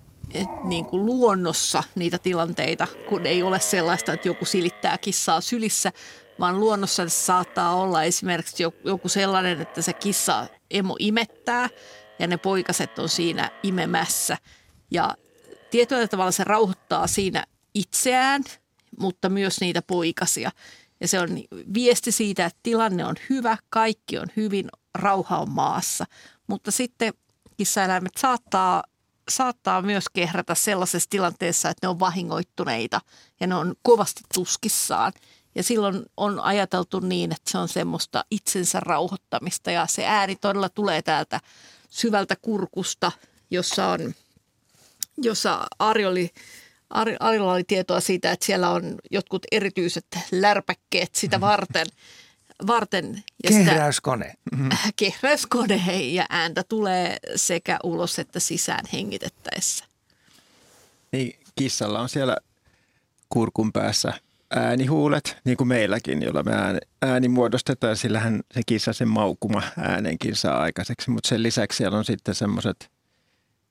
niin 0.65 0.85
kuin 0.85 1.07
luonnossa 1.07 1.83
niitä 1.95 2.19
tilanteita, 2.19 2.87
kun 3.09 3.27
ei 3.27 3.43
ole 3.43 3.61
sellaista, 3.61 4.13
että 4.13 4.29
joku 4.29 4.45
silittää 4.45 4.99
kissaa 4.99 5.41
sylissä, 5.41 5.93
vaan 6.41 6.61
luonnossa 6.61 7.09
saattaa 7.09 7.75
olla 7.75 8.03
esimerkiksi 8.03 8.63
joku 8.85 9.09
sellainen, 9.09 9.61
että 9.61 9.83
se 9.83 9.93
kissa 9.93 10.47
emo 10.71 10.97
imettää 10.99 11.69
ja 12.19 12.27
ne 12.27 12.37
poikaset 12.37 12.99
on 12.99 13.09
siinä 13.09 13.51
imemässä. 13.63 14.37
Ja 14.91 15.15
tietyllä 15.71 16.09
tavalla 16.09 16.31
se 16.31 16.45
rauhoittaa 16.45 17.07
siinä 17.07 17.45
itseään, 17.75 18.45
mutta 18.99 19.29
myös 19.29 19.61
niitä 19.61 19.83
poikasia. 19.83 20.51
Ja 21.01 21.09
se 21.09 21.21
on 21.21 21.29
viesti 21.75 22.13
siitä, 22.13 22.47
että 22.47 22.61
tilanne 22.63 23.05
on 23.05 23.17
hyvä, 23.31 23.57
kaikki 23.71 24.19
on 24.19 24.27
hyvin, 24.37 24.69
rauha 24.95 25.39
on 25.39 25.51
maassa. 25.51 26.05
Mutta 26.47 26.71
sitten 26.71 27.15
kissaeläimet 27.57 28.17
saattaa, 28.19 28.85
saattaa 29.31 29.83
myös 29.83 30.05
kehrätä 30.13 30.55
sellaisessa 30.55 31.11
tilanteessa, 31.11 31.69
että 31.69 31.87
ne 31.87 31.89
on 31.89 32.01
vahingoittuneita 32.01 33.01
ja 33.41 33.47
ne 33.47 33.55
on 33.55 33.75
kovasti 33.83 34.21
tuskissaan– 34.35 35.13
ja 35.55 35.63
silloin 35.63 36.03
on 36.17 36.41
ajateltu 36.41 37.01
niin, 37.01 37.33
että 37.33 37.51
se 37.51 37.59
on 37.59 37.69
semmoista 37.69 38.25
itsensä 38.31 38.81
rauhoittamista 38.81 39.71
ja 39.71 39.87
se 39.87 40.07
ääni 40.07 40.37
todella 40.37 40.69
tulee 40.69 41.03
täältä 41.03 41.41
syvältä 41.91 42.37
kurkusta, 42.43 43.13
jossa 43.51 43.87
on, 43.87 44.15
jossa 45.19 45.67
Ari 45.79 46.07
oli, 46.07 46.31
Arilla 46.91 47.53
oli 47.53 47.65
tietoa 47.65 48.01
siitä, 48.01 48.33
että 48.33 48.47
siellä 48.47 48.71
on 48.71 48.95
jotkut 49.11 49.47
erityiset 49.53 50.07
lärpäkkeet 50.33 51.15
sitä 51.15 51.41
varten. 51.41 51.87
varten 52.67 53.25
ja 53.45 53.51
kehräyskone. 53.51 54.35
Sitä, 54.57 54.77
kehräyskone 54.97 55.83
ja 56.19 56.27
ääntä 56.31 56.63
tulee 56.69 57.17
sekä 57.37 57.79
ulos 57.85 58.19
että 58.19 58.41
sisään 58.41 58.85
hengitettäessä. 58.93 59.85
Niin, 61.13 61.41
kissalla 61.59 62.01
on 62.01 62.09
siellä 62.09 62.37
kurkun 63.29 63.73
päässä– 63.73 64.13
äänihuulet, 64.51 65.37
niin 65.45 65.57
kuin 65.57 65.69
meilläkin, 65.69 66.23
jolla 66.23 66.43
me 66.43 66.53
ääni, 66.55 66.79
ääni 67.03 67.29
muodostetaan. 67.29 67.97
Sillähän 67.97 68.41
se 68.55 68.61
kissa 68.67 68.93
sen 68.93 69.09
maukuma 69.09 69.63
äänenkin 69.79 70.37
saa 70.37 70.61
aikaiseksi, 70.61 71.11
mutta 71.11 71.29
sen 71.29 71.43
lisäksi 71.43 71.77
siellä 71.77 71.99
on 71.99 72.05
sitten 72.05 72.35
semmoiset 72.35 72.91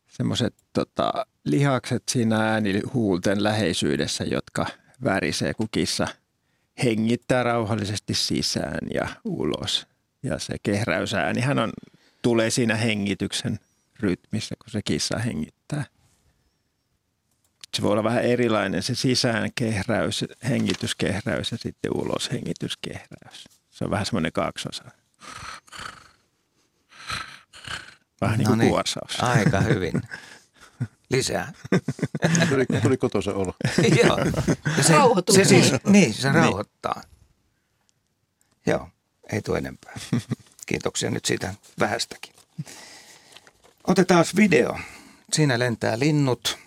semmoiset 0.07 0.53
tota, 0.73 1.25
lihakset 1.51 2.03
siinä 2.09 2.51
äänihuulten 2.51 3.43
läheisyydessä, 3.43 4.23
jotka 4.23 4.65
värisee, 5.03 5.53
kun 5.53 5.67
kissa 5.71 6.07
hengittää 6.83 7.43
rauhallisesti 7.43 8.13
sisään 8.13 8.87
ja 8.93 9.07
ulos. 9.25 9.87
Ja 10.23 10.39
se 10.39 10.55
kehräysäänihän 10.63 11.59
on, 11.59 11.71
tulee 12.21 12.49
siinä 12.49 12.75
hengityksen 12.75 13.59
rytmissä, 13.99 14.55
kun 14.55 14.71
se 14.71 14.81
kissa 14.85 15.17
hengittää 15.17 15.85
se 17.75 17.81
voi 17.81 17.91
olla 17.91 18.03
vähän 18.03 18.23
erilainen 18.23 18.83
se 18.83 18.95
sisäänkehräys, 18.95 20.25
hengityskehräys 20.49 21.51
ja 21.51 21.57
sitten 21.57 21.91
ulos 21.95 22.31
hengityskehräys. 22.31 23.45
Se 23.69 23.85
on 23.85 23.91
vähän 23.91 24.05
semmoinen 24.05 24.31
kaksosa. 24.31 24.83
Vähän 28.21 28.37
niin 28.37 28.47
kuin 28.47 28.57
no 28.57 28.63
niin, 28.63 28.69
kuorsaus. 28.69 29.23
Aika 29.23 29.61
hyvin. 29.61 29.93
Lisää. 31.09 31.53
tuli, 32.49 32.65
tuli 32.81 32.97
kotoisa 32.97 33.33
olo. 33.33 33.53
Joo. 34.03 34.17
se, 34.81 34.93
se 35.33 35.45
siis, 35.45 35.71
niin, 35.87 36.13
se 36.13 36.27
niin. 36.31 36.35
rauhoittaa. 36.35 37.01
Joo, 38.65 38.89
ei 39.31 39.41
tule 39.41 39.57
enempää. 39.57 39.93
Kiitoksia 40.65 41.11
nyt 41.11 41.25
siitä 41.25 41.53
vähästäkin. 41.79 42.33
Otetaan 43.87 44.25
video. 44.35 44.79
Siinä 45.33 45.59
lentää 45.59 45.99
linnut 45.99 46.57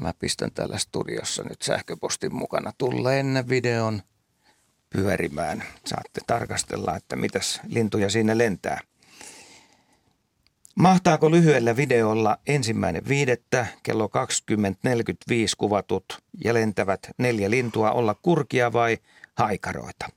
Mä 0.00 0.14
pistän 0.18 0.50
täällä 0.50 0.78
studiossa 0.78 1.42
nyt 1.42 1.62
sähköpostin 1.62 2.34
mukana 2.34 2.72
tulleen 2.78 3.44
videon 3.48 4.02
pyörimään. 4.90 5.64
Saatte 5.86 6.20
tarkastella, 6.26 6.96
että 6.96 7.16
mitäs 7.16 7.60
lintuja 7.66 8.10
siinä 8.10 8.38
lentää. 8.38 8.80
Mahtaako 10.80 11.30
lyhyellä 11.30 11.76
videolla 11.76 12.38
ensimmäinen 12.46 13.08
viidettä 13.08 13.66
kello 13.82 14.06
20.45 14.06 14.10
kuvatut 15.58 16.04
ja 16.44 16.54
lentävät 16.54 17.00
neljä 17.18 17.50
lintua 17.50 17.90
olla 17.90 18.14
kurkia 18.22 18.72
vai 18.72 18.98
haikaroita? 19.34 20.08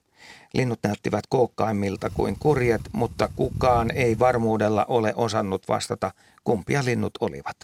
Linnut 0.54 0.80
näyttivät 0.84 1.24
kookkaimmilta 1.30 2.10
kuin 2.10 2.36
kurjet, 2.40 2.82
mutta 2.92 3.30
kukaan 3.36 3.92
ei 3.92 4.20
varmuudella 4.20 4.86
ole 4.86 5.14
osannut 5.16 5.68
vastata, 5.68 6.12
kumpia 6.44 6.86
linnut 6.86 7.14
olivat. 7.20 7.58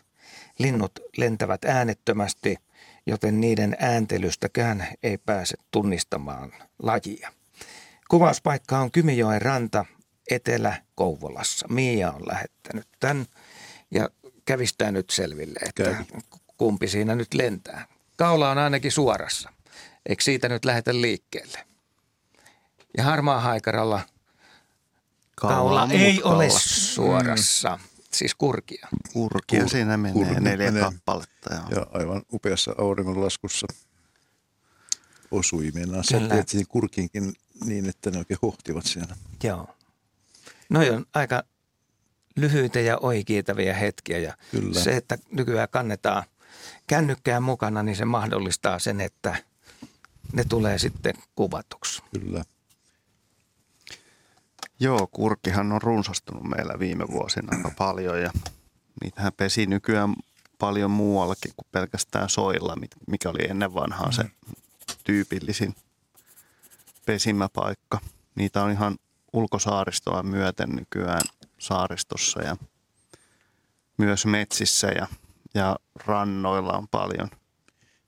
Linnut 0.57 0.99
lentävät 1.17 1.65
äänettömästi, 1.65 2.57
joten 3.05 3.41
niiden 3.41 3.75
ääntelystäkään 3.79 4.87
ei 5.03 5.17
pääse 5.17 5.57
tunnistamaan 5.71 6.51
lajia. 6.83 7.31
Kuvauspaikka 8.09 8.79
on 8.79 8.91
Kymijoen 8.91 9.41
ranta 9.41 9.85
Etelä-Kouvolassa. 10.29 11.67
Miia 11.69 12.11
on 12.11 12.27
lähettänyt 12.27 12.87
tämän 12.99 13.25
ja 13.91 14.09
kävistää 14.45 14.91
nyt 14.91 15.09
selville, 15.09 15.59
että 15.69 15.83
Käy. 15.83 15.95
kumpi 16.57 16.87
siinä 16.87 17.15
nyt 17.15 17.33
lentää. 17.33 17.87
Kaula 18.17 18.51
on 18.51 18.57
ainakin 18.57 18.91
suorassa. 18.91 19.49
Eikö 20.09 20.23
siitä 20.23 20.49
nyt 20.49 20.65
lähetä 20.65 21.01
liikkeelle? 21.01 21.65
Ja 22.97 23.03
harmaa 23.03 23.39
haikaralla 23.41 24.01
kaula 25.35 25.81
on 25.83 25.91
ei 25.91 26.13
mutkalla. 26.13 26.35
ole 26.35 26.49
suorassa, 26.49 27.79
siis 28.13 28.35
kurkia. 28.35 28.87
Kurkia 29.13 29.63
Kur- 29.63 29.69
siinä 29.69 29.97
menee, 29.97 30.13
kurkut 30.13 30.37
neljä 30.39 30.71
menee. 30.71 30.83
kappaletta. 30.83 31.53
Joo. 31.55 31.63
Ja 31.69 31.87
aivan 31.93 32.21
upeassa 32.33 32.75
auringonlaskussa 32.77 33.67
osui. 35.31 35.71
Mennään 35.73 36.03
Kyllä. 36.11 36.21
säteet 36.29 36.49
siihen 36.49 36.67
kurkiinkin 36.67 37.33
niin, 37.65 37.89
että 37.89 38.11
ne 38.11 38.17
oikein 38.17 38.39
hohtivat 38.41 38.85
siellä. 38.85 39.15
Joo. 39.43 39.67
Noi 40.69 40.89
on 40.89 41.05
aika 41.13 41.43
lyhyitä 42.35 42.79
ja 42.79 42.97
oikeitavia 42.97 43.73
hetkiä 43.73 44.17
ja 44.17 44.37
Kyllä. 44.51 44.79
se, 44.79 44.97
että 44.97 45.17
nykyään 45.31 45.67
kannetaan 45.71 46.23
kännykkää 46.87 47.39
mukana, 47.39 47.83
niin 47.83 47.95
se 47.95 48.05
mahdollistaa 48.05 48.79
sen, 48.79 49.01
että 49.01 49.35
ne 50.33 50.43
tulee 50.43 50.77
sitten 50.77 51.13
kuvatuksi. 51.35 52.03
Kyllä. 52.19 52.43
Joo, 54.79 55.07
kurkkihan 55.11 55.71
on 55.71 55.81
runsastunut 55.81 56.43
meillä 56.43 56.79
viime 56.79 57.07
vuosina 57.07 57.57
aika 57.57 57.71
paljon 57.77 58.21
ja 58.21 58.31
niitähän 59.01 59.33
pesi 59.37 59.65
nykyään 59.65 60.15
paljon 60.59 60.91
muuallakin 60.91 61.51
kuin 61.55 61.67
pelkästään 61.71 62.29
soilla, 62.29 62.77
mikä 63.07 63.29
oli 63.29 63.49
ennen 63.49 63.73
vanhaa 63.73 64.11
se 64.11 64.23
tyypillisin 65.03 65.75
pesimäpaikka. 67.05 67.99
Niitä 68.35 68.63
on 68.63 68.71
ihan 68.71 68.97
ulkosaaristoa 69.33 70.23
myöten 70.23 70.69
nykyään 70.69 71.21
saaristossa 71.59 72.41
ja 72.41 72.57
myös 73.97 74.25
metsissä 74.25 74.87
ja, 74.87 75.07
ja 75.53 75.75
rannoilla 76.05 76.77
on 76.77 76.87
paljon. 76.87 77.29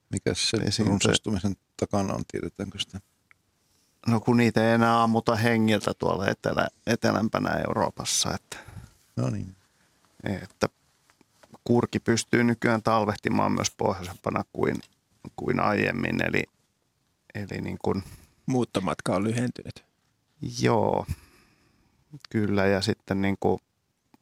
Mikä 0.10 0.34
se 0.34 0.58
Esiin 0.58 0.72
se- 0.72 0.84
runsastumisen 0.84 1.56
takana 1.78 2.14
on, 2.14 2.24
tiedetäänkö 2.32 2.80
sitä? 2.80 3.00
No 4.08 4.20
kun 4.20 4.38
niitä 4.38 4.68
ei 4.68 4.74
enää 4.74 5.04
ammuta 5.04 5.36
hengiltä 5.36 5.92
tuolla 5.94 6.28
etelä, 6.28 6.68
etelämpänä 6.88 7.50
Euroopassa, 7.50 8.34
että 8.34 8.58
No 9.16 9.30
niin. 9.30 9.56
että 10.24 10.70
kurki 11.64 12.00
pystyy 12.00 12.44
nykyään 12.44 12.84
talvehtimaan 12.84 13.52
myös 13.52 13.72
pohjoisempana 13.78 14.44
kuin, 14.54 14.76
kuin 15.36 15.60
aiemmin. 15.60 16.26
Eli, 16.26 16.44
eli 17.36 17.62
niin 17.62 17.78
kuin, 17.82 18.04
Muuttomatka 18.46 19.16
on 19.16 19.24
lyhentynyt. 19.24 19.91
Joo, 20.62 21.06
kyllä. 22.30 22.66
Ja 22.66 22.82
sitten 22.82 23.22
niin 23.22 23.36
kuin, 23.40 23.60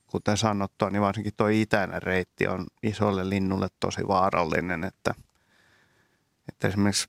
kuten 0.08 0.38
sanottua, 0.38 0.90
niin 0.90 1.02
varsinkin 1.02 1.34
tuo 1.38 1.48
itäinen 1.48 2.04
reitti 2.04 2.48
on 2.48 2.66
isolle 2.84 3.30
linnulle 3.30 3.68
tosi 3.80 4.08
vaarallinen, 4.08 4.84
että, 4.84 5.14
että 6.50 6.68
esimerkiksi 6.68 7.08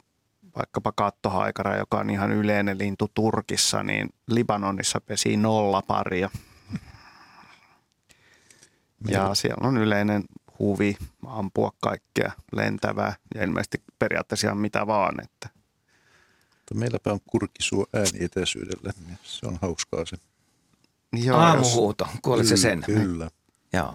vaikkapa 0.56 0.92
kattohaikara, 0.92 1.76
joka 1.76 1.98
on 1.98 2.10
ihan 2.10 2.32
yleinen 2.32 2.78
lintu 2.78 3.10
Turkissa, 3.14 3.82
niin 3.82 4.08
Libanonissa 4.26 5.00
pesii 5.00 5.36
nolla 5.36 5.82
paria. 5.82 6.30
Ja 9.08 9.34
siellä 9.34 9.68
on 9.68 9.76
yleinen 9.76 10.24
huvi 10.58 10.96
ampua 11.26 11.72
kaikkea 11.82 12.32
lentävää 12.52 13.14
ja 13.34 13.44
ilmeisesti 13.44 13.82
periaatteessa 13.98 14.46
ihan 14.46 14.58
mitä 14.58 14.86
vaan. 14.86 15.14
Että. 15.24 15.59
Mutta 16.70 16.80
meilläpä 16.80 17.12
on 17.12 17.20
kurkkisuu 17.26 17.86
äänietäisyydellä. 17.92 18.92
niin 19.06 19.18
Se 19.22 19.46
on 19.46 19.58
hauskaa 19.62 20.06
se. 20.06 20.16
Joo, 21.12 21.38
Aamuhuuto, 21.38 22.08
kuulit 22.22 22.46
se 22.46 22.56
sen? 22.56 22.82
Kyllä. 22.82 23.30
Joo. 23.72 23.94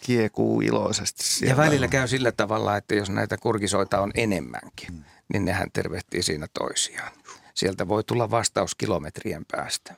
kiekuu 0.00 0.60
iloisesti 0.60 1.24
siellä. 1.24 1.52
Ja 1.52 1.56
välillä 1.56 1.88
käy 1.88 2.08
sillä 2.08 2.32
tavalla, 2.32 2.76
että 2.76 2.94
jos 2.94 3.10
näitä 3.10 3.36
kurkisoita 3.36 4.00
on 4.00 4.10
enemmänkin, 4.14 5.04
niin 5.32 5.44
nehän 5.44 5.70
tervehtii 5.72 6.22
siinä 6.22 6.46
toisiaan. 6.58 7.12
Sieltä 7.54 7.88
voi 7.88 8.04
tulla 8.04 8.30
vastaus 8.30 8.74
kilometrien 8.74 9.44
päästä. 9.52 9.94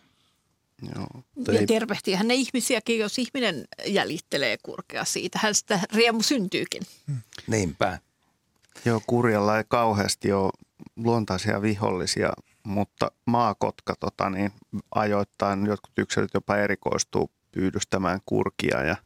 Joo. 0.95 1.23
Ja 1.61 1.67
tervehtiähän 1.67 2.29
ne 2.29 2.35
ihmisiäkin, 2.35 2.99
jos 2.99 3.19
ihminen 3.19 3.65
jäljittelee 3.87 4.57
kurkea. 4.63 5.05
Siitähän 5.05 5.55
sitä 5.55 5.81
riemu 5.95 6.23
syntyykin. 6.23 6.83
Niinpä. 7.47 7.99
Joo, 8.85 9.01
kurjalla 9.07 9.59
ei 9.59 9.65
kauheasti 9.69 10.33
ole 10.33 10.51
luontaisia 10.97 11.63
vihollisia, 11.63 12.33
mutta 12.63 13.11
maakotka 13.27 13.95
tota, 14.01 14.31
niin 14.31 14.53
ajoittain 14.95 15.67
jotkut 15.67 15.99
yksilöt 15.99 16.35
jopa 16.35 16.57
erikoistuu 16.57 17.31
pyydystämään 17.53 18.21
kurkia 18.27 18.83
ja 18.83 18.97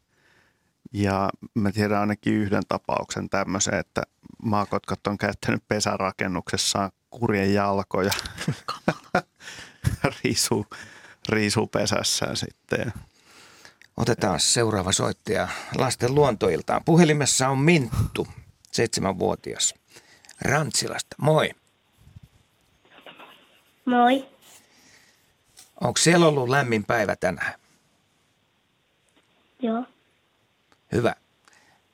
ja 0.93 1.29
mä 1.53 1.71
tiedän 1.71 1.99
ainakin 1.99 2.33
yhden 2.33 2.63
tapauksen 2.67 3.29
tämmöisen, 3.29 3.79
että 3.79 4.03
maakotkat 4.43 5.07
on 5.07 5.17
käyttänyt 5.17 5.63
pesärakennuksessaan 5.67 6.91
kurjen 7.09 7.53
jalkoja 7.53 8.11
riisu, 10.23 10.65
riisupesässään 11.29 12.37
sitten. 12.37 12.93
Otetaan 13.97 14.39
seuraava 14.39 14.91
soittaja 14.91 15.47
lasten 15.77 16.15
luontoiltaan. 16.15 16.81
Puhelimessa 16.85 17.49
on 17.49 17.59
Minttu, 17.59 18.27
seitsemänvuotias. 18.71 19.73
Rantsilasta. 20.41 21.15
Moi. 21.21 21.51
Moi. 23.85 24.29
Onko 25.81 25.97
siellä 25.97 26.27
ollut 26.27 26.49
lämmin 26.49 26.85
päivä 26.85 27.15
tänään? 27.15 27.53
Joo. 29.59 29.83
Hyvä. 30.91 31.15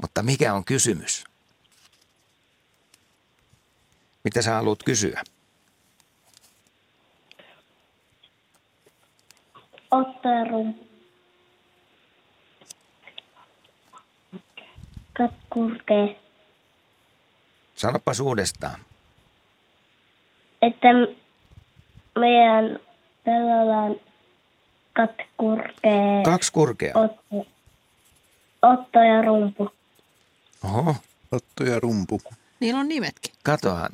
Mutta 0.02 0.24
mikä 0.24 0.54
on 0.54 0.66
kysymys? 0.66 1.24
Mitä 4.24 4.42
sä 4.42 4.54
haluat 4.54 4.84
kysyä? 4.84 5.24
Otto 9.92 10.30
ja 10.30 10.44
rum. 10.44 10.74
Kat 15.18 15.32
kurkee. 15.50 16.20
Sanopas 17.76 18.20
uudestaan. 18.20 18.80
Että 20.62 20.88
meidän 22.20 22.80
pellolla 23.24 23.78
on 23.78 24.00
kat 24.94 25.12
kurkee. 25.38 26.24
Kaksi 26.26 26.52
kurkea. 26.54 26.94
Otto, 26.96 27.46
Otto 28.62 29.00
ja 29.00 29.22
rumpu. 29.22 29.70
Oho, 30.64 30.96
Otto 31.32 31.64
ja 31.64 31.80
rumpu. 31.80 32.22
Niillä 32.60 32.80
on 32.80 32.88
nimetkin. 32.88 33.34
katohan. 33.44 33.90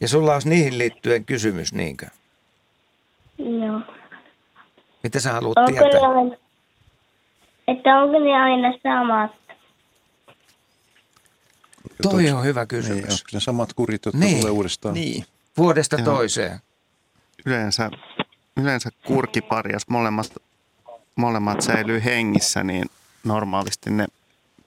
Ja 0.00 0.08
sulla 0.08 0.34
olisi 0.34 0.48
niihin 0.48 0.78
liittyen 0.78 1.24
kysymys, 1.24 1.72
niinkö? 1.72 2.06
Joo. 3.38 3.80
Mitä 5.02 5.20
sä 5.20 5.32
haluat 5.32 5.58
Onko 5.58 5.70
ne 5.70 5.78
tietää? 5.90 6.00
aina, 6.10 6.36
että 7.68 7.98
onko 8.00 8.18
ne 8.18 8.34
aina 8.42 8.68
samat? 8.82 9.30
Toi 12.02 12.30
on 12.30 12.44
hyvä 12.44 12.60
Niin, 12.60 12.68
kysymys. 12.68 13.04
onko 13.04 13.24
ne 13.32 13.40
samat 13.40 13.72
kurit, 13.72 14.04
jotka 14.04 14.18
Niin. 14.20 14.40
tulee 14.40 14.50
uudestaan? 14.52 14.94
Niin. 14.94 15.24
Vuodesta 15.60 15.96
Joo. 15.96 16.04
toiseen. 16.04 16.58
Yleensä, 17.46 17.90
yleensä 18.56 18.90
kurkkipari, 19.06 19.72
jos 19.72 19.88
molemmat, 19.88 20.26
molemmat 21.16 21.60
säilyy 21.60 22.04
hengissä, 22.04 22.64
niin 22.64 22.84
normaalisti 23.24 23.90
ne 23.90 24.06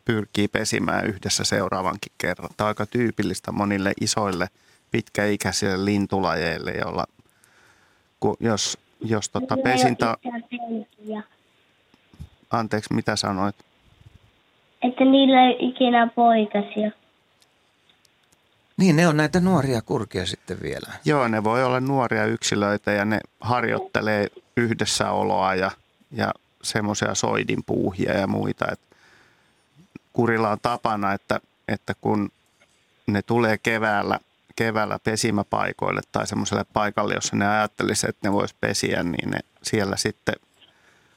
pyrkii 0.06 0.48
pesimään 0.48 1.06
yhdessä 1.06 1.44
seuraavankin 1.44 2.12
kerran. 2.18 2.50
Tämä 2.58 2.66
on 2.66 2.70
aika 2.70 2.86
tyypillistä 2.86 3.52
monille 3.52 3.94
isoille 4.02 4.48
pitkäikäisille 4.92 5.86
lintulajeille, 5.86 6.72
joilla 6.72 7.06
kun 8.20 8.38
jos, 8.40 8.78
jos 9.02 9.30
tota 9.30 9.58
pesintä... 9.58 10.18
Anteeksi, 12.52 12.94
mitä 12.94 13.16
sanoit? 13.16 13.56
että 14.84 15.06
niillä 15.06 15.42
ei 15.42 15.48
ole 15.48 15.56
ikinä 15.60 16.08
poikasia. 16.16 16.92
Niin, 18.78 18.96
ne 18.96 19.08
on 19.08 19.18
näitä 19.18 19.40
nuoria 19.40 19.82
kurkia 19.82 20.26
sitten 20.26 20.58
vielä. 20.62 20.94
Joo, 21.06 21.28
ne 21.28 21.44
voi 21.44 21.64
olla 21.64 21.80
nuoria 21.80 22.26
yksilöitä 22.26 22.92
ja 22.92 23.06
ne 23.06 23.20
harjoittelee 23.40 24.28
yhdessäoloa 24.58 25.56
ja, 25.56 25.72
ja 26.12 26.34
semmoisia 26.64 27.16
soidinpuuhia 27.16 28.14
ja 28.14 28.28
muita. 28.28 28.66
Et 28.72 28.80
kurilla 30.14 30.50
on 30.50 30.60
tapana, 30.62 31.14
että, 31.14 31.40
että 31.68 31.94
kun 32.02 32.32
ne 33.08 33.22
tulee 33.22 33.58
keväällä, 33.58 34.20
keväällä 34.56 35.00
pesimäpaikoille 35.00 36.02
tai 36.12 36.28
semmoiselle 36.28 36.66
paikalle, 36.74 37.14
jossa 37.14 37.36
ne 37.36 37.48
ajattelisi, 37.48 38.10
että 38.10 38.28
ne 38.28 38.34
vois 38.34 38.54
pesiä, 38.54 39.04
niin 39.04 39.30
ne 39.30 39.40
siellä 39.64 39.98
sitten 39.98 40.36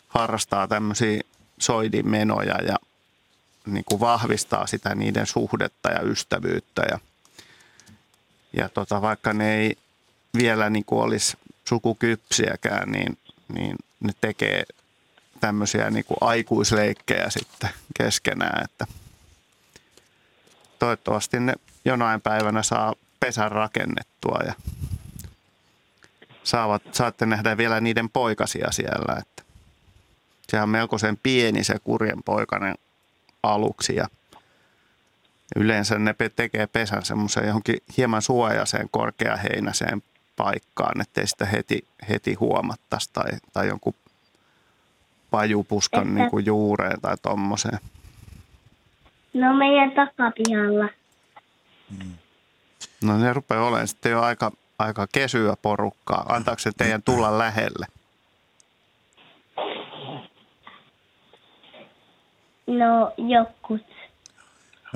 harrastaa 0.09 0.69
tämmöisiä 0.69 1.20
soidinmenoja 1.59 2.62
ja 2.62 2.77
niin 3.66 3.85
kuin 3.85 4.01
vahvistaa 4.01 4.66
sitä 4.66 4.95
niiden 4.95 5.27
suhdetta 5.27 5.91
ja 5.91 6.01
ystävyyttä. 6.01 6.83
Ja, 6.91 6.99
ja 8.57 8.69
tota, 8.69 9.03
vaikka 9.03 9.33
ne 9.33 9.57
ei 9.57 9.77
vielä 10.37 10.70
niin 10.70 10.85
kuin 10.85 11.03
olisi 11.03 11.37
sukukypsiäkään, 11.65 12.93
niin, 12.93 13.19
niin 13.55 13.77
ne 14.01 14.12
tekee 14.20 14.65
tämmöisiä 15.41 15.91
niin 15.91 16.05
kuin 16.05 16.19
aikuisleikkejä 16.20 17.31
sitten 17.31 17.70
keskenään, 17.99 18.65
että 18.65 18.87
toivottavasti 20.78 21.41
ne 21.41 21.55
jonain 21.85 22.20
päivänä 22.20 22.62
saa 22.62 22.95
pesän 23.20 23.53
rakennettua 23.53 24.39
ja 24.47 24.55
saavat, 26.45 26.83
saatte 26.93 27.27
nähdä 27.27 27.57
vielä 27.57 27.81
niiden 27.81 28.11
poikasia 28.11 28.73
siellä, 28.73 29.16
että 29.19 29.43
sehän 30.49 30.62
on 30.62 30.69
melkoisen 30.69 31.19
pieni 31.23 31.65
se 31.65 31.78
kurjen 31.85 32.23
poikainen 32.24 32.74
aluksi 33.43 33.97
ja 33.97 34.09
yleensä 35.56 35.98
ne 35.98 36.14
tekee 36.36 36.66
pesän 36.66 37.05
semmoiseen 37.05 37.47
johonkin 37.47 37.77
hieman 37.97 38.23
suojaiseen 38.23 38.89
korkeaheinäiseen 38.90 40.02
paikkaan, 40.36 41.01
ettei 41.01 41.27
sitä 41.27 41.47
heti, 41.47 41.85
heti 42.09 42.35
huomattaisi 42.35 43.10
tai, 43.12 43.31
tai 43.52 43.68
jonkun 43.68 43.94
pajupuskan 45.31 46.14
niin 46.14 46.31
kuin 46.31 46.47
juureen 46.47 47.01
tai 47.01 47.16
tommoseen. 47.23 47.78
No 49.35 49.55
meidän 49.55 49.90
takapihalla. 49.90 50.89
No 53.05 53.18
ne 53.18 53.32
rupeaa 53.32 53.66
olemaan 53.66 53.89
sitten 53.89 54.12
jo 54.12 54.20
aika, 54.20 54.52
aika 54.78 55.06
kesyä 55.12 55.55
porukkaa. 55.62 56.27
Antaako 56.28 56.59
se 56.59 56.70
teidän 56.77 57.02
tulla 57.02 57.39
lähelle? 57.39 57.86
No 62.66 63.12
jokut. 63.16 63.95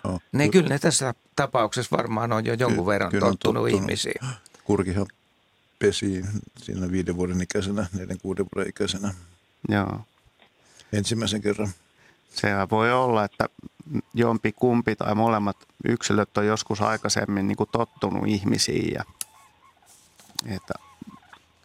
Joo. 0.04 0.20
Ne 0.32 0.48
kyllä 0.48 0.68
ne 0.68 0.78
tässä 0.78 1.14
tapauksessa 1.36 1.96
varmaan 1.96 2.32
on 2.32 2.46
jo 2.46 2.54
jonkun 2.54 2.84
Ky- 2.84 2.90
verran 2.90 3.10
kyllä 3.10 3.26
on 3.26 3.32
tottunut 3.32 3.62
tottunut. 3.64 3.82
ihmisiin. 3.82 4.20
Kurkihan 4.64 5.06
pesi 5.78 6.24
siinä 6.56 6.90
viiden 6.90 7.16
vuoden 7.16 7.40
ikäisenä, 7.40 7.86
neljän 7.92 8.18
kuuden 8.22 8.46
vuoden 8.54 8.70
ikäisenä 8.70 9.14
Joo. 9.68 10.00
ensimmäisen 10.92 11.40
kerran. 11.42 11.68
Sehän 12.34 12.70
voi 12.70 12.92
olla, 12.92 13.24
että 13.24 13.48
jompi 14.14 14.52
kumpi 14.52 14.96
tai 14.96 15.14
molemmat 15.14 15.56
yksilöt 15.84 16.38
on 16.38 16.46
joskus 16.46 16.80
aikaisemmin 16.80 17.48
niin 17.48 17.56
kuin 17.56 17.68
tottunut 17.72 18.26
ihmisiin. 18.26 18.94
Ja, 18.94 19.04
että 20.46 20.74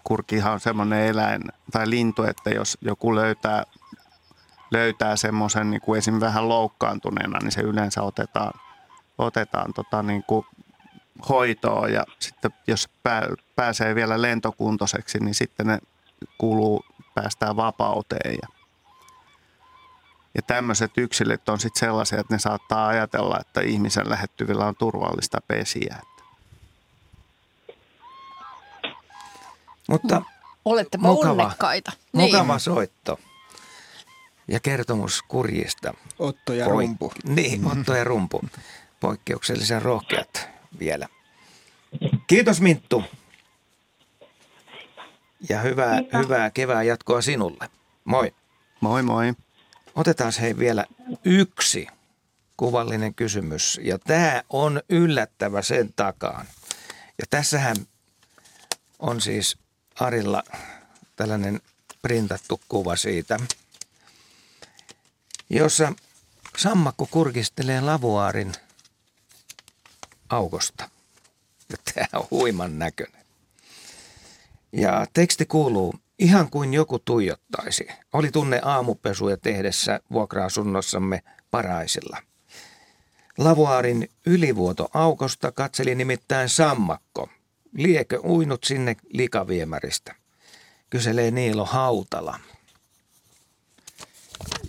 kurkihan 0.04 0.54
on 0.54 0.60
semmoinen 0.60 1.02
eläin 1.08 1.42
tai 1.72 1.90
lintu, 1.90 2.24
että 2.24 2.50
jos 2.50 2.78
joku 2.82 3.16
löytää, 3.16 3.64
löytää 4.76 5.16
semmoisen 5.16 5.70
niin 5.72 5.82
kuin 5.82 5.98
esim. 5.98 6.20
vähän 6.20 6.50
loukkaantuneena, 6.50 7.40
niin 7.40 7.52
se 7.52 7.62
yleensä 7.62 8.04
otetaan, 8.04 8.60
otetaan 9.18 9.74
tota 9.74 10.04
niin 10.04 10.24
kuin 10.24 10.46
hoitoon 11.30 11.94
ja 11.94 12.04
sitten 12.20 12.52
jos 12.68 12.90
pää, 13.04 13.28
pääsee 13.56 13.96
vielä 13.96 14.22
lentokuntoiseksi, 14.22 15.20
niin 15.20 15.36
sitten 15.36 15.68
ne 15.68 15.80
kuuluu 16.38 16.86
päästään 17.16 17.56
vapauteen 17.56 18.38
ja 18.42 18.48
ja 20.36 20.42
tämmöiset 20.42 20.92
yksilöt 20.98 21.50
on 21.50 21.60
sitten 21.60 21.80
sellaisia, 21.80 22.20
että 22.20 22.34
ne 22.34 22.40
saattaa 22.40 22.88
ajatella, 22.88 23.38
että 23.40 23.62
ihmisen 23.62 24.10
lähettyvillä 24.10 24.66
on 24.66 24.76
turvallista 24.76 25.38
pesiä. 25.48 25.98
Mutta 29.90 30.22
Olette 30.66 30.98
Mukava. 30.98 31.44
onnekkaita. 31.44 31.92
mukava 32.12 32.60
soitto 32.60 33.20
ja 34.48 34.60
kertomus 34.60 35.22
kurjista. 35.28 35.94
Otto 36.20 36.54
ja 36.54 36.66
Poik- 36.66 36.70
rumpu. 36.70 37.14
Niin, 37.24 37.72
Otto 37.72 37.96
ja 37.96 38.04
Rumpu. 38.04 38.42
Poikkeuksellisen 39.00 39.82
rohkeat 39.82 40.50
vielä. 40.80 41.08
Kiitos 42.28 42.62
Minttu. 42.62 43.04
Ja 45.50 45.62
hyvää, 45.62 46.00
hyvää 46.24 46.52
kevään 46.52 46.88
jatkoa 46.88 47.22
sinulle. 47.22 47.70
Moi. 48.06 48.34
Moi 48.82 49.04
moi. 49.04 49.34
Otetaan 49.96 50.34
hei 50.42 50.58
vielä 50.58 50.86
yksi 51.26 51.88
kuvallinen 52.58 53.16
kysymys. 53.16 53.80
Ja 53.84 54.00
tämä 54.00 54.44
on 54.50 54.82
yllättävä 54.90 55.62
sen 55.62 55.94
takaan. 55.96 56.46
Ja 57.18 57.26
tässähän 57.30 57.76
on 59.00 59.22
siis 59.22 59.58
Arilla 60.00 60.44
tällainen 61.16 61.62
printattu 62.02 62.62
kuva 62.70 62.96
siitä, 62.96 63.40
jossa 65.50 65.94
sammakko 66.58 67.08
kurkistelee 67.12 67.82
lavuaarin 67.82 68.54
aukosta. 70.30 70.90
Tämä 71.94 72.08
on 72.14 72.28
huiman 72.32 72.80
näköinen. 72.80 73.26
Ja 74.72 75.06
teksti 75.14 75.46
kuuluu, 75.46 75.96
ihan 76.20 76.50
kuin 76.50 76.74
joku 76.74 77.00
tuijottaisi. 77.00 77.88
Oli 78.14 78.32
tunne 78.32 78.62
aamupesuja 78.64 79.38
tehdessä 79.38 80.00
vuokra-asunnossamme 80.12 81.24
Paraisilla. 81.52 82.18
Lavuaarin 83.38 84.10
ylivuoto 84.26 84.90
aukosta 84.94 85.52
katseli 85.52 85.96
nimittäin 85.96 86.50
sammakko. 86.50 87.30
Liekö 87.74 88.20
uinut 88.20 88.64
sinne 88.64 88.96
likaviemäristä? 89.10 90.16
Kyselee 90.90 91.32
Niilo 91.32 91.66
Hautala. 91.66 92.40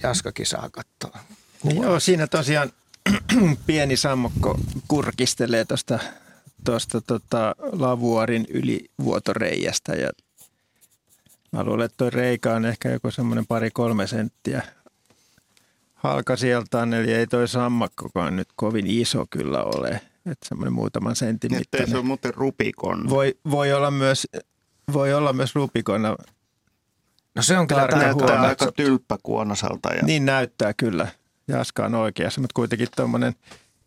Jaskakin 0.02 0.46
saa 0.46 0.68
katsoa. 0.72 1.20
Niin 1.62 1.82
joo, 1.82 2.00
siinä 2.00 2.26
tosiaan 2.26 2.72
pieni 3.66 3.96
sammokko 3.96 4.58
kurkistelee 4.88 5.64
tuosta 5.64 5.98
tosta, 6.64 7.00
tota, 7.00 7.54
lavuarin 7.72 8.46
ylivuotoreijästä 8.48 9.94
ja 9.94 10.10
mä 11.52 11.64
luulen, 11.64 11.84
että 11.84 11.96
tuo 11.96 12.10
reikä 12.10 12.54
on 12.54 12.64
ehkä 12.64 12.90
joku 12.90 13.10
semmoinen 13.10 13.46
pari-kolme 13.46 14.06
senttiä 14.06 14.62
halka 15.94 16.36
sieltä, 16.36 16.82
eli 16.82 17.12
ei 17.12 17.26
toi 17.26 17.48
sammakkokaan 17.48 18.36
nyt 18.36 18.48
kovin 18.56 18.86
iso 18.86 19.26
kyllä 19.30 19.62
ole. 19.62 20.00
Että 20.26 20.48
semmoinen 20.48 20.72
muutaman 20.72 21.16
sentin 21.16 21.54
Ettei 21.54 21.80
se 21.80 21.80
mittainen. 21.80 22.06
muuten 22.06 22.34
rupikon. 22.34 23.10
Voi, 23.10 23.34
voi, 23.50 23.72
olla 23.72 23.90
myös, 23.90 24.26
voi 24.92 25.14
olla 25.14 25.32
myös 25.32 25.54
rupikona. 25.54 26.16
No 27.36 27.42
se 27.42 27.58
on 27.58 27.66
kyllä 27.66 27.86
Näyttää 27.86 28.40
aika 28.40 28.72
tylppäkuonoselta. 28.72 29.88
Ja 29.94 30.02
Niin 30.02 30.26
näyttää 30.26 30.74
kyllä. 30.74 31.08
Jaska 31.48 31.84
on 31.86 31.94
oikeassa, 31.94 32.40
mutta 32.40 32.54
kuitenkin 32.54 32.88
tuommoinen 32.96 33.34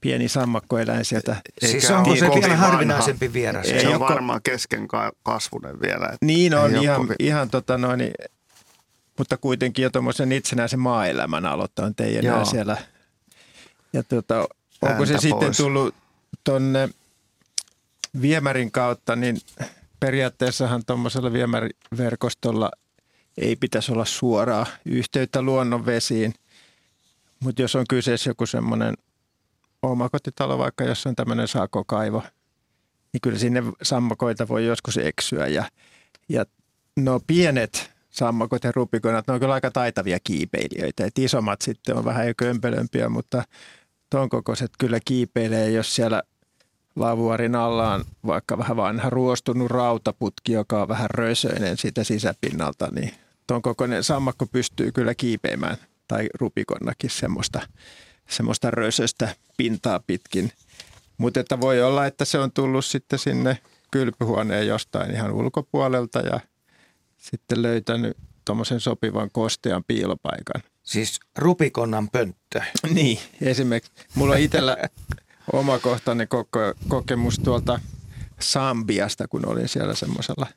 pieni 0.01 0.29
sammakkoeläin 0.29 1.05
sieltä. 1.05 1.35
Siis 1.59 1.83
Eikä 1.83 1.97
onko 1.97 2.15
se 2.15 2.21
vielä 2.21 2.41
vanha. 2.41 2.67
harvinaisempi 2.67 3.33
vieras? 3.33 3.65
Ei 3.67 3.81
se 3.81 3.87
on 3.87 3.95
ole 3.95 4.05
ko- 4.05 4.13
varmaan 4.13 4.41
kesken 4.43 4.87
ka- 4.87 5.11
kasvunen 5.23 5.81
vielä. 5.81 6.05
että 6.05 6.25
Niin 6.25 6.53
on 6.55 6.75
ihan, 6.75 6.97
kovin- 6.97 7.15
ihan 7.19 7.49
tota 7.49 7.77
noin, 7.77 8.11
mutta 9.17 9.37
kuitenkin 9.37 9.83
jo 9.83 9.89
tuommoisen 9.89 10.31
itsenäisen 10.31 10.79
maaelämän 10.79 11.45
aloittanut, 11.45 11.99
ei 11.99 12.17
enää 12.17 12.35
Joo. 12.35 12.45
siellä. 12.45 12.77
Ja 13.93 14.03
tota, 14.03 14.39
onko 14.81 15.05
se 15.05 15.13
Ääntä 15.13 15.21
sitten 15.21 15.39
pois. 15.39 15.57
tullut 15.57 15.95
tonne 16.43 16.89
viemärin 18.21 18.71
kautta, 18.71 19.15
niin 19.15 19.37
periaatteessahan 19.99 20.85
tuommoisella 20.85 21.33
viemäriverkostolla 21.33 22.71
ei 23.39 23.55
pitäisi 23.55 23.91
olla 23.91 24.05
suoraa 24.05 24.65
yhteyttä 24.85 25.41
luonnonvesiin. 25.41 26.33
Mutta 27.39 27.61
jos 27.61 27.75
on 27.75 27.85
kyseessä 27.89 28.29
joku 28.29 28.45
semmoinen 28.45 28.93
omakotitalo, 29.81 30.57
vaikka 30.57 30.83
jos 30.83 31.07
on 31.07 31.15
tämmöinen 31.15 31.47
sakokaivo, 31.47 32.23
niin 33.13 33.21
kyllä 33.21 33.39
sinne 33.39 33.63
sammakoita 33.81 34.47
voi 34.47 34.65
joskus 34.65 34.97
eksyä. 34.97 35.47
Ja, 35.47 35.69
ja 36.29 36.45
no 36.95 37.19
pienet 37.27 37.91
sammakot 38.09 38.63
ja 38.63 38.71
rupikonat, 38.75 39.27
ne 39.27 39.33
on 39.33 39.39
kyllä 39.39 39.53
aika 39.53 39.71
taitavia 39.71 40.19
kiipeilijöitä. 40.23 41.05
Et 41.05 41.19
isommat 41.19 41.61
sitten 41.61 41.97
on 41.97 42.05
vähän 42.05 42.27
jo 42.27 42.33
kömpelömpiä, 42.37 43.09
mutta 43.09 43.43
ton 44.09 44.29
kokoiset 44.29 44.71
kyllä 44.79 44.99
kiipeilee, 45.05 45.71
jos 45.71 45.95
siellä 45.95 46.23
lavuarin 46.95 47.55
alla 47.55 47.93
on 47.93 48.05
vaikka 48.25 48.57
vähän 48.57 48.77
vanha 48.77 49.09
ruostunut 49.09 49.71
rautaputki, 49.71 50.51
joka 50.51 50.81
on 50.81 50.87
vähän 50.87 51.09
rösöinen 51.09 51.77
siitä 51.77 52.03
sisäpinnalta, 52.03 52.87
niin 52.91 53.13
ton 53.49 53.61
kokoinen 53.61 54.03
sammakko 54.03 54.45
pystyy 54.45 54.91
kyllä 54.91 55.15
kiipeämään 55.15 55.77
tai 56.07 56.29
rupikonnakin 56.33 57.09
semmoista, 57.09 57.61
semmoista 58.29 58.71
rösöstä 58.71 59.35
pintaa 59.57 59.99
pitkin. 60.07 60.51
Mutta 61.17 61.39
että 61.39 61.61
voi 61.61 61.81
olla, 61.81 62.05
että 62.05 62.25
se 62.25 62.39
on 62.39 62.51
tullut 62.51 62.85
sitten 62.85 63.19
sinne 63.19 63.57
kylpyhuoneen 63.91 64.67
jostain 64.67 65.11
ihan 65.11 65.31
ulkopuolelta 65.31 66.19
ja 66.19 66.39
sitten 67.17 67.61
löytänyt 67.61 68.17
tuommoisen 68.45 68.79
sopivan 68.79 69.29
kostean 69.31 69.83
piilopaikan. 69.83 70.63
Siis 70.83 71.19
rupikonnan 71.37 72.09
pönttö. 72.09 72.61
Niin, 72.93 73.19
esimerkiksi. 73.41 73.91
Mulla 74.15 74.33
on 74.33 74.41
itsellä 74.41 74.77
omakohtainen 75.53 76.27
kokemus 76.87 77.39
tuolta 77.39 77.79
Sambiasta, 78.39 79.27
kun 79.27 79.45
olin 79.45 79.67
siellä 79.67 79.95
semmoisella 79.95 80.47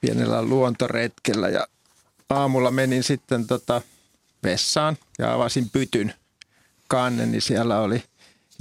pienellä 0.00 0.42
luontoretkellä 0.42 1.48
ja 1.48 1.66
aamulla 2.30 2.70
menin 2.70 3.02
sitten 3.02 3.46
tota 3.46 3.80
vessaan 4.42 4.96
ja 5.18 5.34
avasin 5.34 5.70
pytyn. 5.70 6.14
Kannen, 6.88 7.32
niin 7.32 7.42
siellä 7.42 7.80
oli 7.80 8.02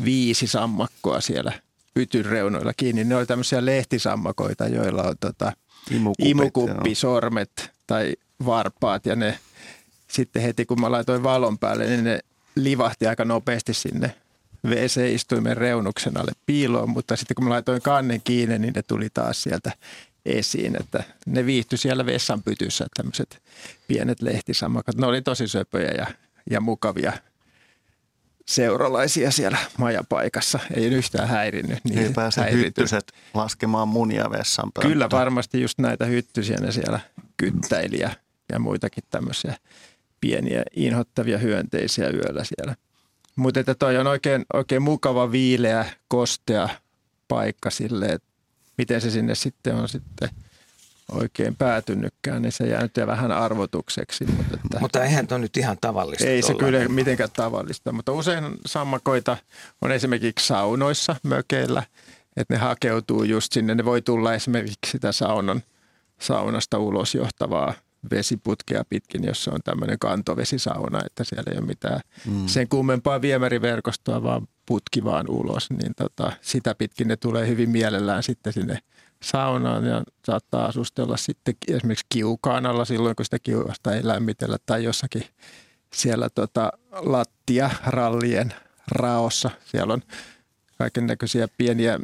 viisi 0.05 0.47
sammakkoa 0.47 1.21
siellä 1.21 1.51
pytyn 1.93 2.25
reunoilla 2.25 2.73
kiinni. 2.73 3.03
Ne 3.03 3.15
oli 3.15 3.25
tämmöisiä 3.25 3.65
lehtisammakoita, 3.65 4.67
joilla 4.67 5.03
on 5.03 5.15
tota 5.19 5.51
Imukupit, 5.91 6.25
imukuppisormet 6.25 7.71
tai 7.87 8.13
varpaat 8.45 9.05
ja 9.05 9.15
ne 9.15 9.39
sitten 10.07 10.41
heti 10.41 10.65
kun 10.65 10.81
mä 10.81 10.91
laitoin 10.91 11.23
valon 11.23 11.57
päälle, 11.57 11.85
niin 11.85 12.03
ne 12.03 12.19
livahti 12.55 13.07
aika 13.07 13.25
nopeasti 13.25 13.73
sinne 13.73 14.15
WC-istuimen 14.67 15.57
reunuksen 15.57 16.17
alle 16.17 16.31
piiloon, 16.45 16.89
mutta 16.89 17.15
sitten 17.15 17.35
kun 17.35 17.43
mä 17.43 17.49
laitoin 17.49 17.81
kannen 17.81 18.21
kiinni, 18.23 18.59
niin 18.59 18.73
ne 18.73 18.81
tuli 18.81 19.09
taas 19.13 19.43
sieltä 19.43 19.71
esiin, 20.25 20.75
että 20.79 21.03
ne 21.25 21.45
viihtyi 21.45 21.77
siellä 21.77 22.05
vessan 22.05 22.43
pytyssä, 22.43 22.85
tämmöiset 22.97 23.41
pienet 23.87 24.21
lehtisammakat. 24.21 24.95
Ne 24.95 25.07
oli 25.07 25.21
tosi 25.21 25.47
söpöjä 25.47 25.91
ja, 25.97 26.07
ja 26.49 26.61
mukavia 26.61 27.13
seuralaisia 28.49 29.31
siellä 29.31 29.57
majapaikassa. 29.77 30.59
Ei 30.73 30.85
yhtään 30.85 31.27
häirinnyt. 31.27 31.79
Niin 31.83 31.99
Ei 31.99 32.13
pääse 32.13 32.41
häirity. 32.41 32.65
hyttyset 32.65 33.11
laskemaan 33.33 33.87
munia 33.87 34.29
vessan 34.31 34.71
Kyllä 34.81 35.09
varmasti 35.11 35.61
just 35.61 35.79
näitä 35.79 36.05
hyttysiä 36.05 36.57
ne 36.57 36.71
siellä 36.71 36.99
kyttäili 37.37 37.99
ja, 37.99 38.09
ja 38.51 38.59
muitakin 38.59 39.03
tämmöisiä 39.09 39.55
pieniä 40.21 40.63
inhottavia 40.75 41.37
hyönteisiä 41.37 42.09
yöllä 42.09 42.43
siellä. 42.43 42.75
Mutta 43.35 43.59
että 43.59 43.75
toi 43.75 43.97
on 43.97 44.07
oikein, 44.07 44.45
oikein 44.53 44.81
mukava, 44.81 45.31
viileä, 45.31 45.85
kostea 46.07 46.69
paikka 47.27 47.69
sille, 47.69 48.05
että 48.05 48.27
miten 48.77 49.01
se 49.01 49.11
sinne 49.11 49.35
sitten 49.35 49.75
on 49.75 49.89
sitten 49.89 50.29
oikein 51.11 51.55
päätynytkään, 51.55 52.41
niin 52.41 52.51
se 52.51 52.67
jää 52.67 52.81
nyt 52.81 52.93
vähän 53.07 53.31
arvotukseksi. 53.31 54.25
Mutta, 54.25 54.55
että 54.55 54.79
Mutta 54.79 55.03
eihän 55.03 55.27
tuo 55.27 55.37
nyt 55.37 55.57
ihan 55.57 55.77
tavallista 55.81 56.27
ei 56.27 56.41
se 56.41 56.53
kyllä 56.53 56.87
mitenkään 56.87 57.29
tavallista, 57.35 57.91
mutta 57.91 58.11
usein 58.11 58.43
sammakoita 58.65 59.37
on 59.81 59.91
esimerkiksi 59.91 60.47
saunoissa 60.47 61.15
mökeillä, 61.23 61.83
että 62.37 62.53
ne 62.53 62.57
hakeutuu 62.57 63.23
just 63.23 63.53
sinne. 63.53 63.75
Ne 63.75 63.85
voi 63.85 64.01
tulla 64.01 64.33
esimerkiksi 64.33 64.77
sitä 64.87 65.11
saunan, 65.11 65.63
saunasta 66.19 66.77
ulos 66.77 67.15
johtavaa 67.15 67.73
vesiputkea 68.11 68.83
pitkin, 68.89 69.23
jos 69.23 69.43
se 69.43 69.49
on 69.49 69.59
tämmöinen 69.63 69.99
kantovesisauna, 69.99 70.99
että 71.05 71.23
siellä 71.23 71.51
ei 71.51 71.57
ole 71.57 71.67
mitään 71.67 71.99
mm. 72.25 72.47
sen 72.47 72.67
kummempaa 72.67 73.21
viemäriverkostoa, 73.21 74.23
vaan 74.23 74.47
putki 74.65 75.03
vaan 75.03 75.29
ulos, 75.29 75.69
niin 75.69 75.93
tota, 75.97 76.31
sitä 76.41 76.75
pitkin 76.75 77.07
ne 77.07 77.17
tulee 77.17 77.47
hyvin 77.47 77.69
mielellään 77.69 78.23
sitten 78.23 78.53
sinne 78.53 78.79
saunaan 79.23 79.85
ja 79.85 80.03
saattaa 80.25 80.65
asustella 80.65 81.17
sitten 81.17 81.55
esimerkiksi 81.67 82.05
kiukaan 82.09 82.65
alla 82.65 82.85
silloin, 82.85 83.15
kun 83.15 83.25
sitä 83.25 83.39
kiuasta 83.39 83.95
ei 83.95 84.07
lämmitellä 84.07 84.57
tai 84.65 84.83
jossakin 84.83 85.23
siellä 85.93 86.29
tota 86.29 86.71
lattia 86.91 87.69
rallien 87.85 88.53
raossa. 88.91 89.49
Siellä 89.65 89.93
on 89.93 90.01
kaiken 90.77 91.07
näköisiä 91.07 91.47
pieniä, 91.57 91.99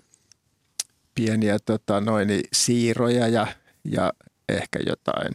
pieniä 1.16 1.60
tota 1.60 2.02
noin, 2.02 2.28
siiroja 2.54 3.28
ja, 3.28 3.48
ja 3.84 4.14
ehkä 4.50 4.80
jotain 4.88 5.32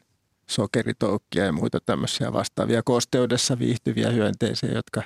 sokeritoukkia 0.47 1.44
ja 1.44 1.52
muita 1.52 1.78
tämmöisiä 1.86 2.32
vastaavia 2.32 2.82
kosteudessa 2.82 3.59
viihtyviä 3.59 4.11
hyönteisiä, 4.11 4.70
jotka 4.73 5.02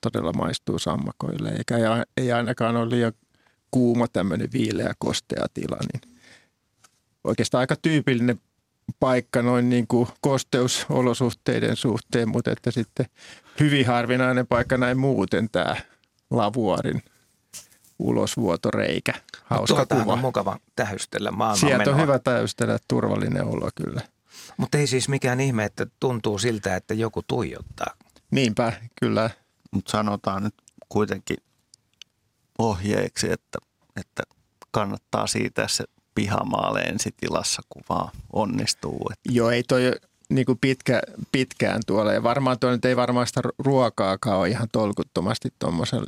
todella 0.00 0.32
maistuu 0.32 0.78
sammakoille. 0.78 1.48
Eikä 1.48 1.76
ei 2.16 2.32
ainakaan 2.32 2.76
ole 2.76 2.90
liian 2.90 3.12
kuuma 3.70 4.08
tämmöinen 4.08 4.48
viileä 4.52 4.94
kostea 4.98 5.46
tila, 5.54 5.78
niin 5.92 6.09
oikeastaan 7.24 7.60
aika 7.60 7.76
tyypillinen 7.76 8.40
paikka 9.00 9.42
noin 9.42 9.68
niin 9.68 9.86
kuin 9.86 10.08
kosteusolosuhteiden 10.20 11.76
suhteen, 11.76 12.28
mutta 12.28 12.50
että 12.50 12.70
sitten 12.70 13.06
hyvin 13.60 13.86
harvinainen 13.86 14.46
paikka 14.46 14.76
näin 14.76 14.98
muuten 14.98 15.48
tämä 15.52 15.76
lavuarin 16.30 17.02
ulosvuotoreikä. 17.98 19.12
Hauska 19.44 19.74
Tuoltahan 19.74 20.04
kuva. 20.04 20.12
on 20.12 20.18
mukava 20.18 20.58
tähystellä 20.76 21.30
maailman 21.30 21.60
Sieltä 21.60 21.90
on 21.90 22.00
hyvä 22.00 22.18
täystellä, 22.18 22.78
turvallinen 22.88 23.44
olo 23.44 23.70
kyllä. 23.74 24.00
Mutta 24.56 24.78
ei 24.78 24.86
siis 24.86 25.08
mikään 25.08 25.40
ihme, 25.40 25.64
että 25.64 25.86
tuntuu 26.00 26.38
siltä, 26.38 26.76
että 26.76 26.94
joku 26.94 27.22
tuijottaa. 27.22 27.94
Niinpä, 28.30 28.72
kyllä. 29.00 29.30
Mutta 29.70 29.90
sanotaan 29.90 30.42
nyt 30.42 30.54
kuitenkin 30.88 31.36
ohjeeksi, 32.58 33.32
että, 33.32 33.58
että 33.96 34.22
kannattaa 34.70 35.26
siitä 35.26 35.68
se 35.68 35.84
pihamaalle 36.14 36.80
ensitilassa, 36.80 37.62
kun 37.68 37.82
vaan 37.88 38.10
onnistuu. 38.32 39.10
Et 39.12 39.18
Joo, 39.34 39.50
ei 39.50 39.62
toi 39.62 39.92
niin 40.28 40.46
kuin 40.46 40.58
pitkä, 40.60 41.02
pitkään 41.32 41.80
tuolla. 41.86 42.12
Ja 42.12 42.22
varmaan 42.22 42.58
tuo 42.58 42.70
nyt 42.70 42.84
ei 42.84 42.96
varmaan 42.96 43.26
sitä 43.26 43.40
ruokaakaan 43.58 44.38
ole 44.38 44.48
ihan 44.48 44.68
tolkuttomasti 44.72 45.48
tuommoisen 45.58 46.02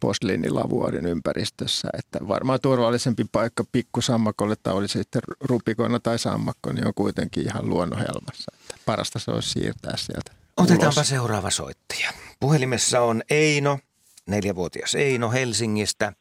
posliinilavuorin 0.00 1.06
ympäristössä. 1.06 1.88
Että 1.98 2.18
varmaan 2.28 2.60
turvallisempi 2.62 3.24
paikka 3.32 3.64
pikkusammakolle 3.72 4.56
tai 4.62 4.74
oli 4.74 4.88
se 4.88 4.98
sitten 4.98 5.22
rupikonna 5.40 6.00
tai 6.00 6.18
sammakko, 6.18 6.72
niin 6.72 6.86
on 6.86 6.94
kuitenkin 6.94 7.46
ihan 7.46 7.68
luonnonhelmassa. 7.68 8.52
Että 8.60 8.74
parasta 8.86 9.18
se 9.18 9.30
olisi 9.30 9.50
siirtää 9.50 9.96
sieltä 9.96 10.32
Otetaanpa 10.56 11.00
ulos. 11.00 11.08
seuraava 11.08 11.50
soittaja. 11.50 12.12
Puhelimessa 12.40 13.00
on 13.00 13.22
Eino, 13.30 13.78
neljävuotias 14.26 14.94
Eino 14.94 15.30
Helsingistä. 15.30 16.12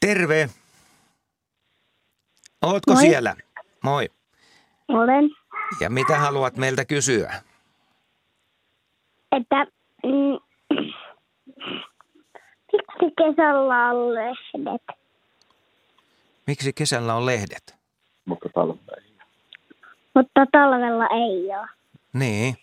Terve. 0.00 0.50
Ootko 2.62 2.92
Moi. 2.92 3.02
siellä? 3.02 3.36
Moi. 3.82 4.08
Olen, 4.88 5.30
Ja 5.80 5.90
mitä 5.90 6.18
haluat 6.18 6.56
meiltä 6.56 6.84
kysyä? 6.84 7.42
että 9.32 9.66
mm, 10.04 10.38
miksi 12.72 13.14
kesällä 13.18 13.90
on 13.90 14.14
lehdet, 14.14 14.82
Miksi 16.46 16.72
kesällä 16.72 17.14
on 17.14 17.26
lehdet? 17.26 17.74
mutta 20.14 20.46
talvella 20.52 21.06
ei 21.06 21.46
ole? 21.58 21.68
Niin, 22.12 22.56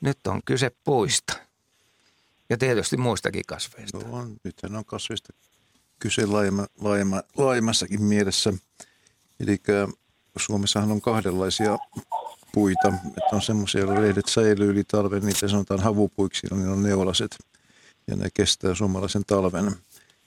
nyt 0.00 0.18
on 0.26 0.40
kyse 0.44 0.70
puista. 0.84 1.32
Ja 2.50 2.58
tietysti 2.58 2.96
muistakin 2.96 3.42
kasveista. 3.48 3.98
No 3.98 4.16
on, 4.18 4.36
nythän 4.44 4.76
on 4.76 4.84
kasvista 4.84 5.32
kyse 5.98 6.26
laajemma, 6.26 6.66
laajemma, 6.80 7.22
laajemmassakin 7.36 8.02
mielessä. 8.02 8.52
Eli 9.40 9.60
Suomessahan 10.38 10.92
on 10.92 11.00
kahdenlaisia 11.00 11.78
puita. 12.52 12.88
Että 12.88 13.36
on 13.36 13.42
semmoisia, 13.42 13.80
joilla 13.80 14.02
lehdet 14.02 14.28
säilyy 14.28 14.70
yli 14.70 14.84
talven, 14.84 15.26
niitä 15.26 15.48
sanotaan 15.48 15.80
havupuiksi, 15.80 16.46
niin 16.50 16.68
on 16.68 16.82
neulaset. 16.82 17.38
Ja 18.06 18.16
ne 18.16 18.28
kestää 18.34 18.74
suomalaisen 18.74 19.24
talven. 19.26 19.64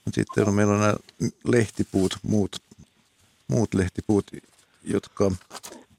Mutta 0.04 0.14
sitten 0.20 0.48
on, 0.48 0.54
meillä 0.54 0.74
on 0.74 0.80
nämä 0.80 0.94
lehtipuut, 1.44 2.18
muut, 2.22 2.62
muut 3.48 3.74
lehtipuut, 3.74 4.30
jotka 4.84 5.30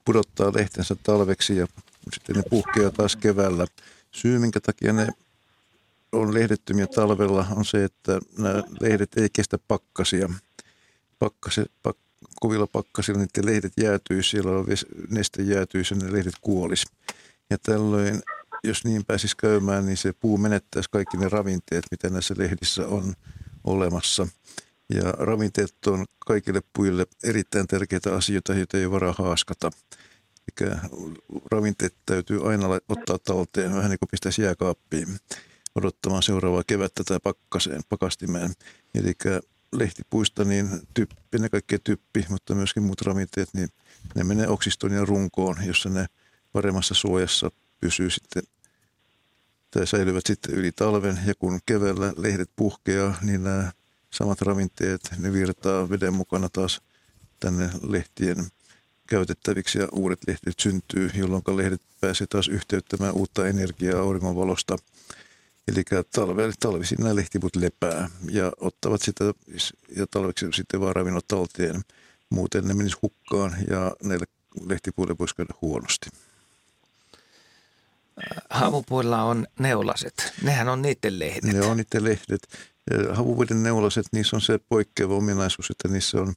pudottaa 0.06 0.54
lehtensä 0.54 0.96
talveksi 1.04 1.58
ja 1.58 1.68
sitten 2.14 2.36
ne 2.36 2.44
puhkeaa 2.50 2.92
taas 2.92 3.16
keväällä. 3.16 3.68
Syy, 4.12 4.40
minkä 4.40 4.60
takia 4.60 4.94
ne 4.94 5.08
on 6.12 6.34
lehdettömiä 6.34 6.88
talvella, 6.88 7.46
on 7.56 7.66
se, 7.66 7.84
että 7.84 8.20
nämä 8.38 8.64
lehdet 8.82 9.18
ei 9.18 9.30
kestä 9.34 9.58
pakkasia. 9.68 10.30
Pakkase, 11.20 11.66
pak, 11.84 11.98
kovilla 12.42 12.68
pakkasilla 12.68 13.20
niiden 13.20 13.46
lehdet 13.46 13.74
jäätyy, 13.78 14.24
siellä 14.24 14.52
on 14.52 14.66
neste 15.10 15.44
jäätyy, 15.44 15.82
ja 15.90 15.96
ne 15.96 16.14
lehdet 16.14 16.34
kuolis. 16.42 16.86
Ja 17.50 17.58
tällöin, 17.58 18.22
jos 18.64 18.86
niin 18.86 19.06
pääsisi 19.06 19.38
käymään, 19.38 19.86
niin 19.86 19.98
se 19.98 20.14
puu 20.14 20.38
menettäisi 20.38 20.90
kaikki 20.90 21.18
ne 21.18 21.30
ravinteet, 21.30 21.86
mitä 21.92 22.10
näissä 22.10 22.36
lehdissä 22.38 22.88
on 22.88 23.14
olemassa. 23.64 24.28
Ja 24.94 25.12
ravinteet 25.12 25.88
on 25.88 26.06
kaikille 26.20 26.62
puille 26.74 27.06
erittäin 27.24 27.68
tärkeitä 27.68 28.16
asioita, 28.16 28.54
joita 28.54 28.78
ei 28.78 28.92
varaa 28.92 29.16
haaskata. 29.18 29.72
Eli 30.62 30.72
ravinteet 31.52 31.96
täytyy 32.06 32.50
aina 32.52 32.68
ottaa 32.90 33.20
talteen, 33.20 33.76
vähän 33.76 33.90
niin 33.90 34.00
kuin 34.00 34.10
pistäisi 34.12 34.42
jääkaappiin 34.42 35.08
odottamaan 35.76 36.24
seuraavaa 36.24 36.64
kevättä 36.68 37.04
tai 37.04 37.20
pakkaseen, 37.24 37.82
pakastimeen. 37.90 38.54
Eli 38.96 39.14
lehtipuista, 39.72 40.44
niin 40.44 40.70
typpi, 40.94 41.16
ennen 41.34 41.50
kaikkea 41.50 41.80
typpi, 41.84 42.26
mutta 42.30 42.56
myöskin 42.56 42.84
muut 42.84 43.02
ravinteet, 43.02 43.50
niin 43.54 43.70
ne 44.16 44.24
menee 44.24 44.48
oksistoon 44.48 44.94
ja 44.94 45.06
runkoon, 45.06 45.56
jossa 45.66 45.90
ne 45.90 46.06
paremmassa 46.54 46.94
suojassa 46.94 47.52
pysyy 47.82 48.10
sitten 48.10 48.44
tai 49.72 49.88
säilyvät 49.88 50.26
sitten 50.26 50.56
yli 50.56 50.72
talven. 50.72 51.20
Ja 51.26 51.34
kun 51.40 51.60
keväällä 51.66 52.14
lehdet 52.18 52.50
puhkeaa, 52.56 53.18
niin 53.22 53.44
nämä 53.44 53.72
samat 54.10 54.42
ravinteet, 54.42 55.02
ne 55.18 55.34
virtaa 55.34 55.90
veden 55.90 56.14
mukana 56.14 56.50
taas 56.50 56.82
tänne 57.40 57.70
lehtien 57.88 58.48
käytettäviksi 59.08 59.80
ja 59.80 59.88
uudet 59.92 60.20
lehdet 60.28 60.60
syntyy, 60.60 61.12
jolloin 61.14 61.44
lehdet 61.56 61.82
pääsee 62.02 62.28
taas 62.28 62.48
yhteyttämään 62.48 63.14
uutta 63.14 63.48
energiaa 63.48 64.02
auringonvalosta. 64.02 64.78
Eli 65.68 65.84
talve, 66.12 66.52
talvisin 66.60 66.98
nämä 67.00 67.16
lehtiput 67.16 67.56
lepää 67.56 68.10
ja 68.32 68.52
ottavat 68.58 69.02
sitä 69.02 69.24
ja 69.96 70.08
talveksi 70.12 70.46
sitten 70.54 70.82
vaan 70.82 71.22
talteen. 71.28 71.82
Muuten 72.30 72.68
ne 72.68 72.74
menisi 72.74 72.98
hukkaan 73.02 73.56
ja 73.70 73.96
näille 74.04 74.26
lehtipuille 74.66 75.16
voisi 75.20 75.36
käydä 75.36 75.54
huonosti. 75.62 76.10
Havupuilla 78.50 79.24
on 79.24 79.48
neulaset. 79.60 80.34
Nehän 80.42 80.70
on 80.70 80.82
niiden 80.82 81.20
lehdet. 81.20 81.44
Ne 81.44 81.62
on 81.62 81.78
niiden 81.78 82.04
lehdet. 82.04 82.48
Havupuiden 83.14 83.64
neulaset, 83.64 84.06
niissä 84.12 84.36
on 84.36 84.42
se 84.42 84.60
poikkeava 84.70 85.16
ominaisuus, 85.16 85.70
että 85.70 85.88
niissä 85.88 86.22
on 86.22 86.34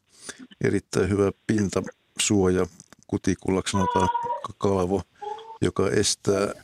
erittäin 0.60 1.08
hyvä 1.08 1.32
pintasuoja, 1.46 2.66
kutikullaksi 3.06 3.72
sanotaan 3.72 4.08
kalvo, 4.58 5.02
joka 5.60 5.90
estää 5.90 6.54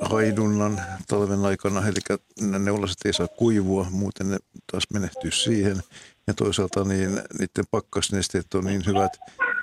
haidunnan 0.00 0.82
talven 1.08 1.44
aikana, 1.44 1.88
eli 1.88 2.18
ne 2.40 2.58
neulaset 2.58 2.98
ei 3.04 3.12
saa 3.12 3.28
kuivua, 3.28 3.86
muuten 3.90 4.30
ne 4.30 4.38
taas 4.72 4.84
menehtyy 4.92 5.30
siihen. 5.30 5.82
Ja 6.26 6.34
toisaalta 6.34 6.84
niin 6.84 7.10
niiden 7.10 7.64
pakkasnesteet 7.70 8.54
on 8.54 8.64
niin 8.64 8.86
hyvät, 8.86 9.12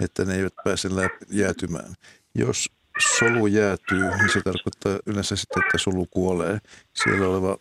että 0.02 0.26
ne 0.26 0.36
eivät 0.36 0.54
pääse 0.64 0.90
jäätymään. 1.30 1.94
Jos 2.36 2.70
solu 3.20 3.48
jäätyy, 3.48 4.10
niin 4.18 4.34
se 4.34 4.42
tarkoittaa 4.42 5.00
yleensä 5.06 5.36
sitten, 5.36 5.64
että 5.64 5.78
solu 5.78 6.06
kuolee. 6.06 6.60
Siellä 7.04 7.28
oleva, 7.28 7.58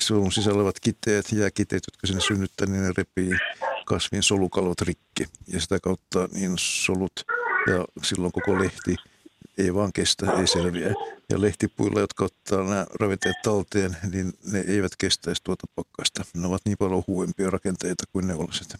solun 0.00 0.32
sisällä 0.32 0.56
olevat 0.56 0.80
kiteet, 0.80 1.32
jääkiteet, 1.32 1.82
jotka 1.86 2.06
sinne 2.06 2.20
synnyttää, 2.20 2.66
niin 2.66 2.82
ne 2.82 2.92
repii 2.96 3.30
kasvin 3.86 4.22
solukalvot 4.22 4.80
rikki. 4.80 5.26
Ja 5.46 5.60
sitä 5.60 5.78
kautta 5.82 6.28
niin 6.32 6.52
solut 6.58 7.12
ja 7.66 7.84
silloin 8.02 8.32
koko 8.32 8.58
lehti 8.58 8.96
ei 9.58 9.74
vaan 9.74 9.92
kestä, 9.92 10.32
ei 10.32 10.46
selviä. 10.46 10.94
Ja 11.30 11.40
lehtipuilla, 11.40 12.00
jotka 12.00 12.24
ottaa 12.24 12.62
nämä 12.62 12.86
ravinteet 13.00 13.36
talteen, 13.42 13.96
niin 14.12 14.32
ne 14.52 14.60
eivät 14.60 14.92
kestäisi 14.98 15.44
tuota 15.44 15.66
pakkasta. 15.74 16.24
Ne 16.34 16.46
ovat 16.46 16.62
niin 16.64 16.78
paljon 16.78 17.04
huuempia 17.06 17.50
rakenteita 17.50 18.04
kuin 18.12 18.26
neulaset. 18.26 18.76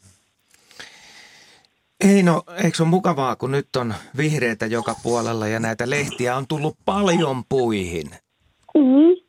Ei 2.01 2.23
no, 2.23 2.43
eikö 2.65 2.82
ole 2.82 2.89
mukavaa, 2.89 3.36
kun 3.36 3.51
nyt 3.51 3.77
on 3.77 3.94
vihreitä 4.16 4.66
joka 4.66 4.97
puolella 5.03 5.48
ja 5.48 5.61
näitä 5.61 5.90
lehtiä 5.90 6.36
on 6.36 6.47
tullut 6.47 6.77
paljon 6.85 7.44
puihin. 7.48 8.11
Mm. 8.74 9.27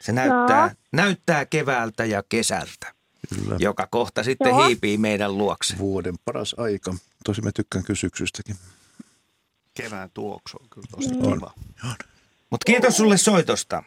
Se 0.00 0.12
näyttää, 0.12 0.66
no. 0.66 0.74
näyttää 0.92 1.44
keväältä 1.44 2.04
ja 2.04 2.22
kesältä, 2.28 2.92
Kyllä. 3.34 3.56
joka 3.58 3.86
kohta 3.90 4.22
sitten 4.22 4.48
Joo. 4.48 4.66
hiipii 4.66 4.98
meidän 4.98 5.38
luokse. 5.38 5.78
Vuoden 5.78 6.14
paras 6.24 6.54
aika. 6.58 6.94
Tosi 7.24 7.42
mä 7.42 7.52
tykkään 7.52 7.84
kysyksystäkin. 7.84 8.56
Kevään 9.76 10.10
tuoksu 10.14 10.56
on 10.62 10.68
kyllä 10.70 10.86
tosi 10.90 11.14
mm. 11.14 11.22
kiva. 11.22 11.52
Mutta 12.50 12.64
kiitos 12.64 12.96
sulle 12.96 13.16
soitosta. 13.16 13.82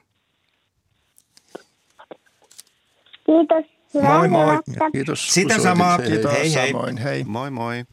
Kiitos. 3.25 3.65
Hyvää 3.93 4.17
moi 4.17 4.27
moi. 4.27 4.59
Kiitos. 4.91 5.33
Sitä 5.33 5.59
samaa. 5.59 5.97
Kiitos. 5.97 6.31
Hei 6.31 6.53
hei. 6.53 6.71
Samoin. 6.71 6.97
Hei. 6.97 7.23
Moi 7.23 7.51
moi. 7.51 7.85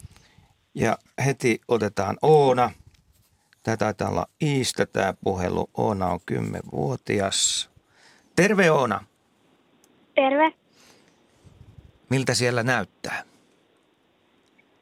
Ja 0.75 0.99
heti 1.25 1.61
otetaan 1.69 2.17
Oona. 2.23 2.71
Tämä 3.63 3.77
taitaa 3.77 4.09
olla 4.09 4.27
Iistä 4.43 4.87
tämä 4.87 5.15
puhelu. 5.25 5.71
Oona 5.75 6.07
on 6.07 6.21
kymmenvuotias. 6.27 7.71
Terve 8.37 8.71
Oona. 8.71 9.05
Terve. 10.15 10.53
Miltä 12.11 12.35
siellä 12.35 12.63
näyttää? 12.63 13.25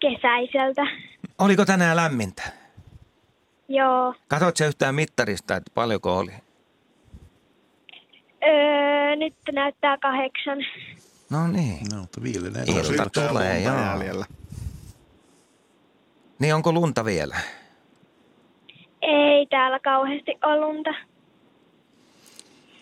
Kesäiseltä. 0.01 0.83
Oliko 1.39 1.65
tänään 1.65 1.97
lämmintä? 1.97 2.64
Joo. 3.69 4.15
Katsoitko 4.29 4.65
yhtään 4.65 4.95
mittarista, 4.95 5.57
että 5.57 5.71
paljonko 5.75 6.19
oli? 6.19 6.33
Öö, 8.47 9.17
nyt 9.17 9.35
näyttää 9.53 9.99
kahdeksan. 9.99 10.59
No 11.31 11.49
niin. 11.49 11.79
No, 11.93 12.01
mutta 12.01 12.23
viilenee. 12.23 12.65
Ilta 12.65 13.11
tulee, 13.11 13.61
joo. 13.61 13.77
Jäljellä. 13.77 14.27
Niin 16.39 16.55
onko 16.55 16.73
lunta 16.73 17.05
vielä? 17.05 17.37
Ei 19.03 19.47
täällä 19.47 19.79
kauheasti 19.79 20.39
ole 20.43 20.61
lunta. 20.61 20.91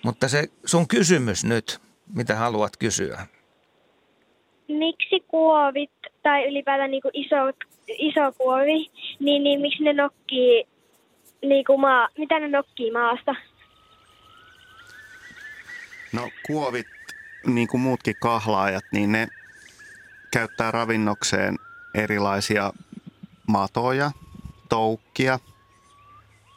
Mutta 0.03 0.29
se 0.29 0.49
sun 0.65 0.89
kysymys 0.89 1.45
nyt, 1.45 1.81
mitä 2.15 2.37
haluat 2.37 2.77
kysyä? 2.77 3.27
Miksi 4.69 5.21
kuovit 5.29 5.91
tai 6.23 6.49
ylipäätään 6.49 6.91
niin 6.91 7.03
kuin 7.03 7.13
iso, 7.15 7.37
iso 7.89 8.33
kuovi, 8.39 8.91
niin, 9.21 9.43
niin 9.45 9.61
miksi 9.61 9.85
ne 9.85 9.93
nokkii, 9.93 10.65
niin 11.43 11.65
kuin 11.65 11.81
maa, 11.81 12.09
mitä 12.19 12.41
ne 12.41 12.49
nokkii 12.49 12.91
maasta? 12.91 13.35
No 16.13 16.31
kuovit, 16.47 16.87
niin 17.47 17.69
kuin 17.69 17.81
muutkin 17.81 18.17
kahlaajat, 18.21 18.85
niin 18.93 19.13
ne 19.13 19.29
käyttää 20.31 20.71
ravinnokseen 20.71 21.59
erilaisia 21.95 22.73
matoja, 23.47 24.11
toukkia 24.69 25.39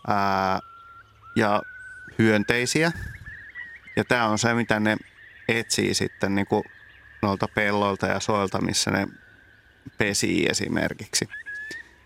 ää, 0.07 0.59
ja 1.35 1.61
hyönteisiä. 2.19 2.91
Ja 3.95 4.03
tämä 4.03 4.25
on 4.25 4.39
se, 4.39 4.53
mitä 4.53 4.79
ne 4.79 4.97
etsii 5.47 5.93
sitten 5.93 6.35
niin 6.35 6.47
kuin 6.47 6.63
noilta 7.21 7.47
pelloilta 7.55 8.07
ja 8.07 8.19
soilta, 8.19 8.61
missä 8.61 8.91
ne 8.91 9.07
pesii 9.97 10.45
esimerkiksi. 10.49 11.29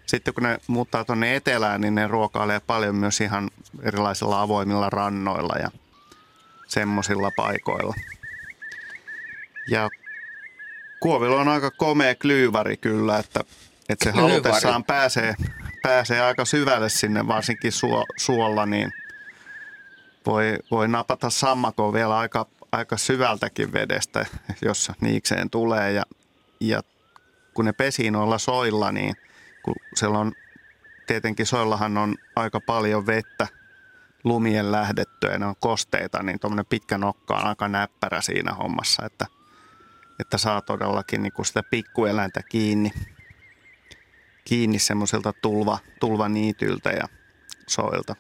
Sitten 0.10 0.34
kun 0.34 0.44
ne 0.44 0.58
muuttaa 0.68 1.06
tuonne 1.06 1.36
etelään, 1.36 1.82
niin 1.82 1.96
ne 1.96 2.08
ruokailee 2.08 2.60
paljon 2.60 2.96
myös 2.96 3.22
ihan 3.22 3.50
erilaisilla 3.82 4.42
avoimilla 4.42 4.90
rannoilla 4.90 5.56
ja 5.60 5.72
semmoisilla 6.68 7.32
paikoilla. 7.36 7.94
Ja 9.68 9.90
Kuovilla 11.00 11.42
on 11.42 11.48
aika 11.48 11.72
komea 11.72 12.16
klyyvari 12.16 12.78
kyllä, 12.78 13.20
että, 13.20 13.40
että 13.90 14.06
se 14.06 14.12
Klyyvari. 14.12 14.32
halutessaan 14.32 14.84
pääsee, 14.84 15.36
pääsee 15.84 16.22
aika 16.22 16.46
syvälle 16.46 16.90
sinne, 16.90 17.28
varsinkin 17.28 17.72
suo, 17.72 18.06
suolla, 18.18 18.66
niin 18.66 18.92
voi, 20.26 20.58
voi 20.72 20.88
napata 20.88 21.30
sammakon 21.30 21.94
vielä 21.94 22.18
aika, 22.18 22.46
aika 22.72 22.98
syvältäkin 22.98 23.74
vedestä, 23.74 24.26
jos 24.62 24.92
niikseen 25.02 25.50
tulee. 25.50 25.92
Ja, 25.92 26.04
ja 26.60 26.82
kun 27.54 27.66
ne 27.66 27.74
pesii 27.74 28.12
noilla 28.12 28.38
soilla, 28.38 28.92
niin 28.92 29.16
kun 29.74 29.98
siellä 29.98 30.20
on, 30.20 30.32
tietenkin 31.08 31.46
soillahan 31.46 31.98
on 31.98 32.16
aika 32.36 32.60
paljon 32.60 33.06
vettä 33.06 33.48
lumien 34.24 34.72
lähdettyä 34.72 35.32
ja 35.32 35.40
ne 35.40 35.46
on 35.46 35.56
kosteita, 35.60 36.24
niin 36.24 36.40
tuommoinen 36.40 36.66
pitkä 36.66 36.98
nokka 36.98 37.36
on 37.36 37.46
aika 37.46 37.68
näppärä 37.68 38.22
siinä 38.22 38.54
hommassa, 38.54 39.06
että, 39.06 39.26
että 40.20 40.38
saa 40.38 40.62
todellakin 40.62 41.24
niin 41.24 41.34
kuin 41.34 41.46
sitä 41.46 41.64
pikkueläintä 41.64 42.42
kiinni, 42.50 42.92
kiinni 44.46 44.80
semmoiselta 44.80 45.34
tulva, 45.42 45.80
tulvaniityltä 46.00 46.90
ja 46.90 47.08
soilta. 47.68 48.16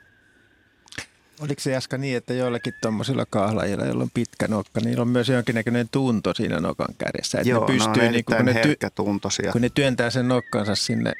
Oliko 1.41 1.61
se 1.61 1.71
Jaska 1.71 1.97
niin, 1.97 2.17
että 2.17 2.33
joillakin 2.33 2.73
tuommoisilla 2.81 3.25
kahlaajilla, 3.25 3.85
joilla 3.85 4.03
on 4.03 4.09
pitkä 4.13 4.47
nokka, 4.47 4.79
niillä 4.79 5.01
on 5.01 5.07
myös 5.07 5.29
jonkinnäköinen 5.29 5.89
tunto 5.89 6.33
siinä 6.33 6.59
nokan 6.59 6.95
kärjessä. 6.97 7.37
Että 7.37 7.49
Joo, 7.49 7.61
ne 7.61 7.73
pystyy, 7.73 7.93
ne 7.95 8.07
on 8.07 8.11
niin 8.11 8.25
kun, 8.25 8.45
ne 8.45 8.53
ty- 8.53 9.51
kun 9.51 9.61
ne 9.61 9.69
työntää 9.69 10.09
sen 10.09 10.27
nokkansa 10.27 10.75
sinne 10.75 11.13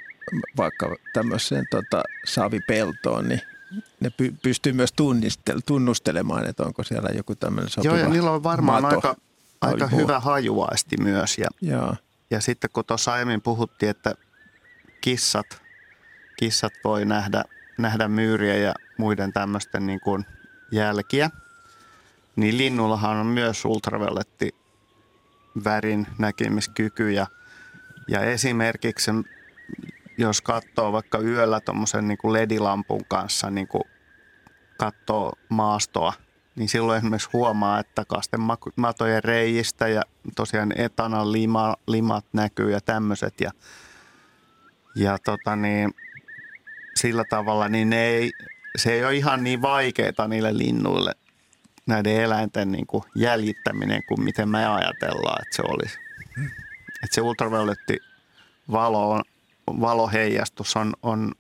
vaikka 0.58 0.96
tämmöiseen 1.14 1.66
tota, 1.72 2.04
saavipeltoon, 2.26 3.30
niin 3.30 3.42
ne 4.00 4.10
py- 4.10 4.36
pystyy 4.42 4.74
myös 4.74 4.94
tunnistel- 5.02 5.62
tunnustelemaan, 5.66 6.50
että 6.50 6.64
onko 6.64 6.84
siellä 6.84 7.10
joku 7.14 7.36
tämmöinen 7.36 7.70
sopiva 7.70 7.96
Joo, 7.96 8.04
ja 8.04 8.10
niillä 8.10 8.32
on 8.32 8.44
varmaan 8.44 8.82
mato. 8.82 8.96
aika, 8.96 9.16
aika 9.62 9.88
hyvä 9.88 10.20
hajuaisti 10.20 10.98
myös. 10.98 11.38
Ja, 11.38 11.48
Joo. 11.62 11.96
ja 12.32 12.42
sitten 12.42 12.70
kun 12.74 12.86
tuossa 12.86 13.14
aiemmin 13.14 13.42
puhuttiin, 13.42 13.90
että 13.90 14.16
kissat, 15.02 15.62
kissat 16.38 16.74
voi 16.84 17.06
nähdä, 17.06 17.44
nähdä 17.78 18.08
myyriä 18.08 18.56
ja 18.56 18.74
muiden 18.98 19.34
tämmöisten 19.34 19.86
niin 19.86 20.00
kuin 20.00 20.26
jälkiä, 20.72 21.30
niin 22.36 22.58
linnullahan 22.58 23.18
on 23.18 23.26
myös 23.26 23.66
ultravioletti 23.66 24.56
värin 25.64 26.08
näkemiskyky 26.18 27.12
ja, 27.12 27.28
ja 28.08 28.22
esimerkiksi 28.22 29.12
jos 30.20 30.42
katsoo 30.42 30.92
vaikka 30.92 31.20
yöllä 31.20 31.60
tuommoisen 31.60 32.08
niin 32.08 32.18
kuin 32.18 32.34
ledilampun 32.34 33.06
kanssa 33.08 33.50
niin 33.50 33.68
kuin 33.68 33.84
katsoo 34.78 35.34
maastoa, 35.50 36.14
niin 36.56 36.70
silloin 36.70 36.98
esimerkiksi 36.98 37.30
huomaa, 37.34 37.80
että 37.80 38.06
kastematojen 38.06 39.24
reijistä 39.24 39.88
ja 39.88 40.02
tosiaan 40.36 40.74
etanan 40.76 41.32
lima, 41.32 41.76
limat 41.88 42.26
näkyy 42.34 42.72
ja 42.72 42.82
tämmöiset. 42.82 43.42
Ja, 43.42 43.52
ja 44.96 45.18
tota 45.26 45.56
niin, 45.56 45.92
sillä 46.96 47.24
tavalla 47.30 47.70
niin 47.70 47.90
ne 47.90 48.06
ei, 48.06 48.32
se 48.76 48.92
ei 48.92 49.06
ole 49.06 49.16
ihan 49.16 49.44
niin 49.44 49.62
vaikeaa 49.62 50.28
niille 50.28 50.58
linnuille 50.58 51.12
näiden 51.86 52.22
eläinten 52.22 52.72
niin 52.72 52.88
kuin 52.88 53.04
jäljittäminen 53.16 54.04
kuin 54.08 54.24
miten 54.24 54.50
me 54.50 54.68
ajatellaan, 54.68 55.42
että 55.42 55.56
se 55.56 55.62
olisi. 55.68 55.98
Että 57.04 57.16
se 57.16 57.22
ultravioletti 57.22 57.98
valo, 58.72 59.12
on, 59.12 59.22
valoheijastus 59.82 60.76
on, 60.76 60.94
on 61.04 61.32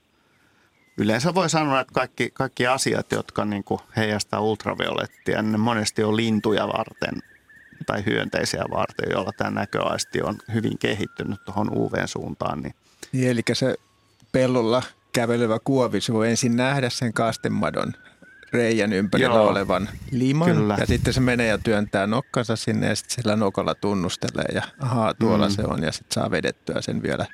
yleensä 0.97 1.33
voi 1.35 1.49
sanoa, 1.49 1.79
että 1.79 1.93
kaikki, 1.93 2.29
kaikki 2.33 2.67
asiat, 2.67 3.11
jotka 3.11 3.45
niin 3.45 3.63
kuin 3.63 3.81
heijastaa 3.97 4.39
ultraviolettia, 4.39 5.41
niin 5.41 5.51
ne 5.51 5.57
monesti 5.57 6.03
on 6.03 6.15
lintuja 6.17 6.67
varten 6.67 7.19
tai 7.85 8.05
hyönteisiä 8.05 8.63
varten, 8.71 9.11
joilla 9.11 9.31
tämä 9.37 9.49
näköaisti 9.51 10.21
on 10.21 10.37
hyvin 10.53 10.77
kehittynyt 10.77 11.45
tuohon 11.45 11.69
UV-suuntaan. 11.77 12.61
Niin. 12.61 12.75
Niin, 13.11 13.29
eli 13.29 13.41
se 13.53 13.75
pellolla 14.31 14.83
kävelevä 15.13 15.57
kuovi, 15.63 16.01
se 16.01 16.13
voi 16.13 16.29
ensin 16.29 16.55
nähdä 16.55 16.89
sen 16.89 17.13
kastemadon 17.13 17.93
reijän 18.53 18.93
ympärillä 18.93 19.35
Joo. 19.35 19.47
olevan 19.47 19.89
liman. 20.11 20.51
Kyllä. 20.55 20.75
Ja 20.79 20.85
sitten 20.85 21.13
se 21.13 21.19
menee 21.19 21.47
ja 21.47 21.57
työntää 21.57 22.07
nokkansa 22.07 22.55
sinne 22.55 22.87
ja 22.87 22.95
sitten 22.95 23.15
sillä 23.15 23.35
nokolla 23.35 23.75
tunnustelee 23.75 24.47
ja 24.53 24.61
ahaa, 24.79 25.13
tuolla 25.13 25.47
Mm. 25.47 25.53
se 25.53 25.61
on. 25.67 25.83
Ja 25.83 25.91
sitten 25.91 26.13
saa 26.13 26.31
vedettyä 26.31 26.81
sen 26.81 27.03
vielä 27.03 27.25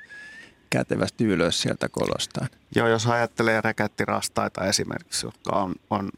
kätevästi 0.77 1.23
ylös 1.26 1.61
sieltä 1.61 1.89
kolostaan. 1.89 2.47
Joo, 2.76 2.88
jos 2.88 3.07
ajattelee 3.07 3.61
räkättirastaita 3.61 4.65
esimerkiksi, 4.65 5.26
jotka 5.27 5.52
on, 5.56 5.76
on, 5.89 6.10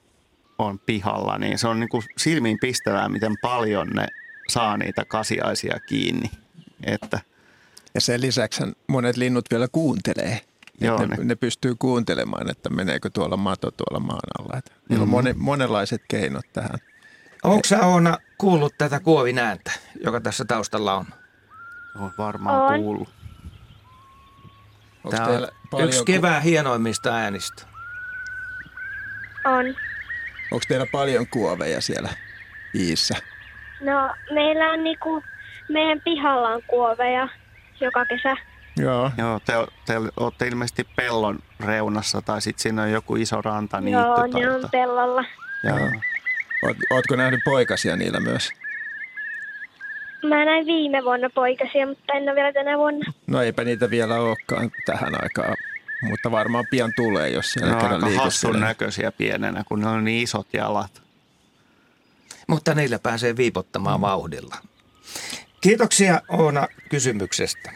on 0.58 0.80
pihalla, 0.80 1.38
niin 1.38 1.58
se 1.60 1.68
on 1.68 1.80
niin 1.80 1.90
kuin 1.90 2.04
silmiin 2.18 2.58
pistävää, 2.62 3.10
miten 3.10 3.36
paljon 3.42 3.88
ne 3.90 4.08
saa 4.50 4.78
niitä 4.78 5.06
kasiaisia 5.06 5.80
kiinni. 5.80 6.32
Että 6.84 7.20
Ja 7.94 8.02
sen 8.02 8.22
lisäksi 8.22 8.64
monet 8.88 9.18
linnut 9.18 9.46
vielä 9.52 9.68
kuuntelee. 9.72 10.42
Joo, 10.82 11.00
ne, 11.06 11.06
ne- 11.18 11.24
ne 11.24 11.36
pystyy 11.36 11.76
kuuntelemaan, 11.80 12.50
että 12.50 12.70
meneekö 12.70 13.10
tuolla 13.14 13.38
mato 13.38 13.72
tuolla 13.72 14.00
maan 14.00 14.30
alla. 14.40 14.58
Että 14.58 14.72
Niillä 14.90 15.04
on 15.04 15.10
mone, 15.10 15.34
monenlaiset 15.38 16.02
keinot 16.08 16.46
tähän. 16.54 16.80
Onko 17.44 17.62
sä 17.66 17.86
Oona 17.86 18.18
kuullut 18.38 18.74
tätä 18.78 19.00
kuovin 19.00 19.40
ääntä, 19.40 19.72
joka 20.04 20.22
tässä 20.22 20.46
taustalla 20.46 20.94
on? 20.94 21.06
on 22.00 22.12
varmaan 22.18 22.74
On. 22.74 22.80
kuullut. 22.82 23.10
Onko 25.16 25.18
Tämä 25.18 25.50
on 25.72 25.84
yksi 25.84 26.00
ku- 26.00 26.06
kevään 26.06 26.42
hienoimmista 26.42 27.16
äänistä. 27.16 27.64
On. 29.46 29.66
Onko 30.52 30.66
teillä 30.68 30.86
paljon 30.92 31.28
kuoveja 31.28 31.82
siellä 31.82 32.10
iissä? 32.76 33.16
No, 33.82 34.14
meillä 34.34 34.72
on 34.72 34.84
niinku, 34.84 35.24
meidän 35.70 36.02
pihalla 36.02 36.50
on 36.50 36.62
kuoveja 36.68 37.28
joka 37.82 38.06
kesä. 38.06 38.36
Joo. 38.78 39.12
Joo, 39.18 39.40
te, 39.46 39.54
te 39.86 39.94
olette 40.18 40.48
ilmeisesti 40.48 40.88
pellon 40.96 41.40
reunassa 41.66 42.22
tai 42.22 42.42
sitten 42.42 42.62
siinä 42.62 42.82
on 42.82 42.92
joku 42.92 43.16
iso 43.16 43.42
ranta 43.42 43.82
niitty. 43.82 44.02
Joo, 44.02 44.28
ne 44.28 44.50
on 44.52 44.70
pellolla. 44.72 45.24
Joo. 45.64 45.78
Oot, 46.66 46.78
ootko 46.90 47.16
nähnyt 47.16 47.40
poikasia 47.46 47.96
niillä 47.96 48.20
myös? 48.20 48.52
Mä 50.24 50.46
näin 50.46 50.66
viime 50.66 51.04
vuonna 51.04 51.30
poikasia, 51.36 51.88
mutta 51.88 52.14
en 52.14 52.24
ole 52.24 52.36
vielä 52.36 52.54
tänä 52.54 52.78
vuonna. 52.78 53.14
No 53.28 53.42
eipä 53.42 53.64
niitä 53.64 53.90
vielä 53.90 54.16
olekaan 54.16 54.72
tähän 54.86 55.24
aikaan, 55.24 55.56
mutta 56.02 56.32
varmaan 56.32 56.66
pian 56.72 56.94
tulee, 56.96 57.30
jos 57.30 57.52
siellä 57.52 57.76
on 57.76 57.82
kerran 57.82 58.04
aika 58.04 58.22
hassun 58.22 58.60
näköisiä 58.60 59.12
pienenä, 59.12 59.64
kun 59.68 59.82
ne 59.82 59.88
on 59.88 60.04
niin 60.04 60.24
isot 60.24 60.48
jalat. 60.54 61.02
Mutta 62.48 62.74
niillä 62.74 63.00
pääsee 63.00 63.38
viipottamaan 63.38 64.02
vauhdilla. 64.02 64.56
Kiitoksia 65.62 66.22
Oona 66.30 66.68
kysymyksestä. 66.90 67.72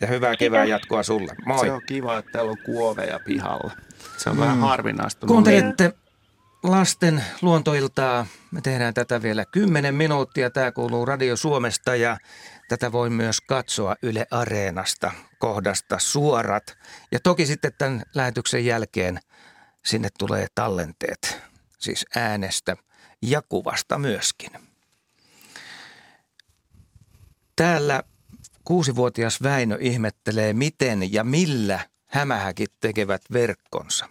Ja 0.00 0.06
hyvää 0.06 0.36
kevään 0.36 0.68
jatkoa 0.68 1.02
sulle. 1.02 1.34
Moi. 1.46 1.66
Se 1.66 1.72
on 1.72 1.82
kiva, 1.86 2.18
että 2.18 2.32
täällä 2.32 2.50
on 2.50 2.58
kuoveja 2.64 3.20
pihalla. 3.24 3.70
Se 4.16 4.30
on 4.30 4.36
mm. 4.36 4.40
vähän 4.40 4.60
harvinaista. 4.60 5.26
Kuuntelette 5.26 5.92
lasten 6.62 7.24
luontoiltaa. 7.42 8.26
Me 8.50 8.60
tehdään 8.60 8.94
tätä 8.94 9.22
vielä 9.22 9.44
10 9.44 9.94
minuuttia. 9.94 10.50
Tämä 10.50 10.72
kuuluu 10.72 11.06
Radio 11.06 11.36
Suomesta 11.36 11.96
ja 11.96 12.16
tätä 12.68 12.92
voi 12.92 13.10
myös 13.10 13.40
katsoa 13.40 13.96
Yle 14.02 14.26
Areenasta 14.30 15.12
kohdasta 15.38 15.98
suorat. 15.98 16.78
Ja 17.12 17.20
toki 17.20 17.46
sitten 17.46 17.72
tämän 17.78 18.02
lähetyksen 18.14 18.64
jälkeen 18.64 19.20
sinne 19.84 20.08
tulee 20.18 20.46
tallenteet, 20.54 21.40
siis 21.78 22.06
äänestä 22.16 22.76
ja 23.22 23.42
kuvasta 23.48 23.98
myöskin. 23.98 24.50
Täällä 27.56 28.02
kuusivuotias 28.64 29.42
Väinö 29.42 29.78
ihmettelee, 29.80 30.52
miten 30.52 31.12
ja 31.12 31.24
millä 31.24 31.80
hämähäkit 32.06 32.72
tekevät 32.80 33.22
verkkonsa. 33.32 34.08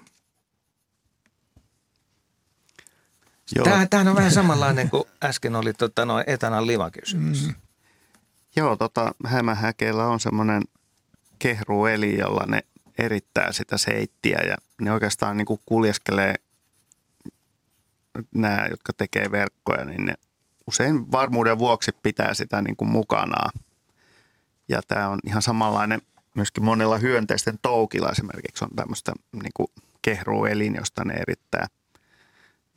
Joo, 3.56 3.64
Tämähän, 3.64 3.90
tämähän 3.90 4.07
on 4.07 4.15
vähän 4.15 4.32
samanlainen 4.32 4.90
kuin 4.90 5.03
äsken 5.23 5.56
oli 5.56 5.73
tota, 5.73 6.06
noin 6.06 6.23
etanan 6.28 6.68
livakysymys. 6.68 7.48
Mm. 7.48 7.53
joo 8.56 8.76
tota, 8.76 9.11
hämähäkeillä 9.26 10.06
on 10.06 10.19
semmoinen 10.19 10.61
kehrueli, 11.40 12.19
jolla 12.19 12.45
ne 12.48 12.61
erittää 12.98 13.52
sitä 13.52 13.78
seittiä 13.78 14.40
ja 14.48 14.56
ne 14.82 14.91
oikeastaan 14.91 15.38
niin 15.38 15.45
kuin 15.45 15.60
kuljeskelee 15.65 16.36
nämä, 18.36 18.68
jotka 18.69 18.94
tekee 18.94 19.32
verkkoja, 19.32 19.86
niin 19.86 20.06
ne 20.06 20.14
usein 20.68 21.11
varmuuden 21.11 21.60
vuoksi 21.60 21.91
pitää 22.03 22.34
sitä 22.34 22.61
niin 22.61 22.76
kuin 22.76 22.90
mukanaan. 22.90 23.52
Ja 24.69 24.82
tämä 24.88 25.10
on 25.10 25.19
ihan 25.26 25.41
samanlainen 25.41 26.02
myöskin 26.36 26.65
monella 26.65 26.98
hyönteisten 26.98 27.60
toukilla 27.61 28.10
esimerkiksi 28.10 28.65
on 28.65 28.76
tämmöistä 28.76 29.14
niin 29.34 29.52
kuin 29.53 29.68
kehruelin, 30.02 30.76
josta 30.76 31.06
ne 31.06 31.14
erittää, 31.14 31.68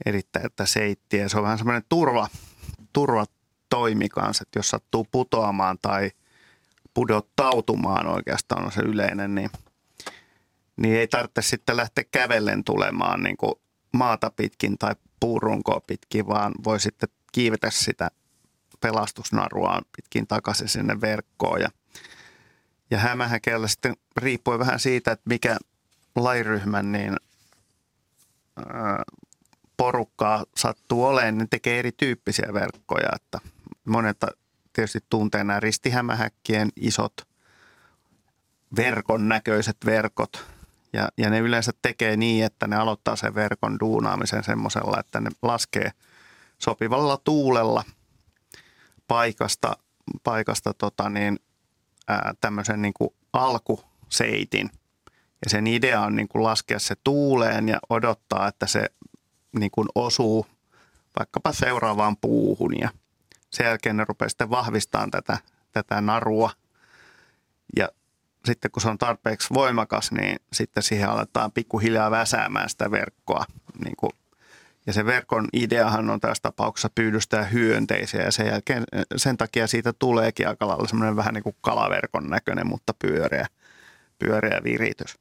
erittää 0.06 0.42
tätä 0.42 0.66
seittiä. 0.66 1.28
Se 1.28 1.36
on 1.36 1.42
vähän 1.42 1.58
semmoinen 1.58 1.84
turva, 1.88 2.28
turvatoimi 2.92 4.08
kanssa, 4.08 4.42
että 4.42 4.58
jos 4.58 4.68
sattuu 4.68 5.06
putoamaan 5.12 5.78
tai 5.82 6.10
pudottautumaan 6.94 8.06
oikeastaan 8.06 8.64
on 8.64 8.72
se 8.72 8.80
yleinen, 8.80 9.34
niin, 9.34 9.50
niin 10.76 10.96
ei 10.96 11.08
tarvitse 11.08 11.42
sitten 11.42 11.76
lähteä 11.76 12.04
kävellen 12.10 12.64
tulemaan 12.64 13.22
niin 13.22 13.36
kuin 13.36 13.54
maata 13.92 14.30
pitkin 14.30 14.78
tai 14.78 14.94
puurunkoa 15.20 15.80
pitkin, 15.86 16.26
vaan 16.26 16.52
voi 16.64 16.80
sitten 16.80 17.08
kiivetä 17.32 17.70
sitä 17.70 18.10
pelastusnaruaan 18.80 19.84
pitkin 19.96 20.26
takaisin 20.26 20.68
sinne 20.68 21.00
verkkoon. 21.00 21.60
Ja, 21.60 21.68
ja 22.90 22.98
hämähäkeellä 22.98 23.68
sitten 23.68 23.96
riippuen 24.16 24.58
vähän 24.58 24.80
siitä, 24.80 25.12
että 25.12 25.28
mikä 25.28 25.56
lajiryhmän 26.16 26.92
niin, 26.92 27.16
porukkaa 29.76 30.44
sattuu 30.56 31.04
olemaan, 31.04 31.38
niin 31.38 31.48
tekee 31.48 31.78
erityyppisiä 31.78 32.48
verkkoja. 32.54 33.08
Että 33.14 33.38
monet 33.84 34.16
tietysti 34.72 35.04
tuntee 35.10 35.44
nämä 35.44 35.60
ristihämähäkkien 35.60 36.68
isot 36.76 37.14
verkon 38.76 39.28
näköiset 39.28 39.76
verkot. 39.86 40.46
Ja, 40.92 41.08
ja 41.18 41.30
ne 41.30 41.38
yleensä 41.38 41.72
tekee 41.82 42.16
niin, 42.16 42.44
että 42.44 42.66
ne 42.66 42.76
aloittaa 42.76 43.16
sen 43.16 43.34
verkon 43.34 43.80
duunaamisen 43.80 44.44
semmoisella, 44.44 45.00
että 45.00 45.20
ne 45.20 45.30
laskee 45.42 45.90
sopivalla 46.58 47.16
tuulella 47.16 47.84
paikasta, 49.08 49.76
paikasta 50.24 50.74
tota 50.74 51.10
niin, 51.10 51.38
ää, 52.08 52.34
tämmöisen 52.40 52.82
niin 52.82 52.94
kuin 52.94 53.10
alkuseitin. 53.32 54.70
Ja 55.44 55.50
sen 55.50 55.66
idea 55.66 56.00
on 56.00 56.16
niin 56.16 56.28
kuin 56.28 56.42
laskea 56.42 56.78
se 56.78 56.94
tuuleen 57.04 57.68
ja 57.68 57.78
odottaa, 57.90 58.48
että 58.48 58.66
se 58.66 58.88
niin 59.54 59.70
kuin 59.70 59.88
osuu 59.94 60.46
vaikkapa 61.18 61.52
seuraavaan 61.52 62.16
puuhun 62.16 62.78
ja 62.80 62.88
sen 63.50 63.66
jälkeen 63.66 63.96
ne 63.96 64.04
rupeaa 64.08 64.28
sitten 64.28 64.50
vahvistamaan 64.50 65.10
tätä, 65.10 65.38
tätä 65.72 66.00
narua. 66.00 66.50
Ja 67.76 67.88
sitten 68.44 68.70
kun 68.70 68.82
se 68.82 68.88
on 68.88 68.98
tarpeeksi 68.98 69.54
voimakas, 69.54 70.12
niin 70.12 70.36
sitten 70.52 70.82
siihen 70.82 71.08
aletaan 71.08 71.52
pikkuhiljaa 71.52 72.10
väsäämään 72.10 72.68
sitä 72.68 72.90
verkkoa. 72.90 73.44
Niin 73.84 73.96
kuin, 73.96 74.10
ja 74.86 74.92
se 74.92 75.06
verkon 75.06 75.48
ideahan 75.52 76.10
on 76.10 76.20
tässä 76.20 76.42
tapauksessa 76.42 76.90
pyydystää 76.94 77.44
hyönteisiä 77.44 78.22
ja 78.22 78.32
sen 78.32 78.46
jälkeen 78.46 78.84
sen 79.16 79.36
takia 79.36 79.66
siitä 79.66 79.92
tuleekin 79.92 80.48
aika 80.48 80.68
lailla 80.68 80.88
semmoinen 80.88 81.16
vähän 81.16 81.34
niin 81.34 81.44
kuin 81.44 81.56
kalaverkon 81.60 82.30
näköinen, 82.30 82.66
mutta 82.66 82.94
pyöreä, 82.98 83.46
pyöreä 84.18 84.60
viritys. 84.64 85.18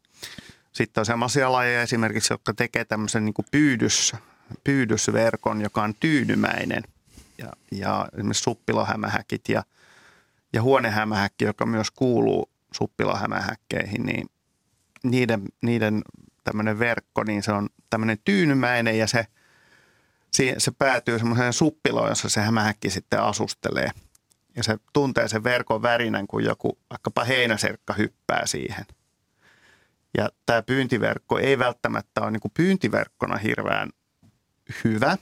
Sitten 0.73 1.01
on 1.01 1.05
sellaisia 1.05 1.51
lajeja 1.51 1.81
esimerkiksi, 1.81 2.33
jotka 2.33 2.53
tekee 2.53 2.85
tämmöisen 2.85 3.25
niin 3.25 3.33
pyydys, 3.51 4.13
pyydysverkon, 4.63 5.61
joka 5.61 5.83
on 5.83 5.95
tyynymäinen. 5.99 6.83
Ja, 7.37 7.53
ja 7.71 8.09
esimerkiksi 8.13 8.43
suppilohämähäkit 8.43 9.49
ja, 9.49 9.63
ja 10.53 10.61
huonehämähäkki, 10.61 11.45
joka 11.45 11.65
myös 11.65 11.91
kuuluu 11.91 12.49
suppilohämähäkkeihin, 12.73 14.05
niin 14.05 14.29
niiden, 15.03 15.41
niiden 15.61 16.01
tämmöinen 16.43 16.79
verkko, 16.79 17.23
niin 17.23 17.43
se 17.43 17.51
on 17.51 17.69
tämmöinen 17.89 18.17
tyynymäinen 18.25 18.97
ja 18.97 19.07
se, 19.07 19.27
se, 20.31 20.55
se 20.57 20.71
päätyy 20.71 21.19
semmoiseen 21.19 21.53
suppiloon, 21.53 22.09
jossa 22.09 22.29
se 22.29 22.41
hämähäkki 22.41 22.89
sitten 22.89 23.21
asustelee. 23.21 23.89
Ja 24.55 24.63
se 24.63 24.77
tuntee 24.93 25.27
sen 25.27 25.43
verkon 25.43 25.81
värinän, 25.81 26.27
kun 26.27 26.43
joku 26.43 26.77
vaikkapa 26.89 27.23
heinäserkka 27.23 27.93
hyppää 27.93 28.45
siihen. 28.45 28.85
Ja 30.17 30.29
tämä 30.45 30.61
pyyntiverkko 30.61 31.39
ei 31.39 31.59
välttämättä 31.59 32.21
ole 32.21 32.31
niin 32.31 32.39
kuin 32.41 32.51
pyyntiverkkona 32.53 33.37
hirveän 33.37 33.89
hyvä, 34.83 35.17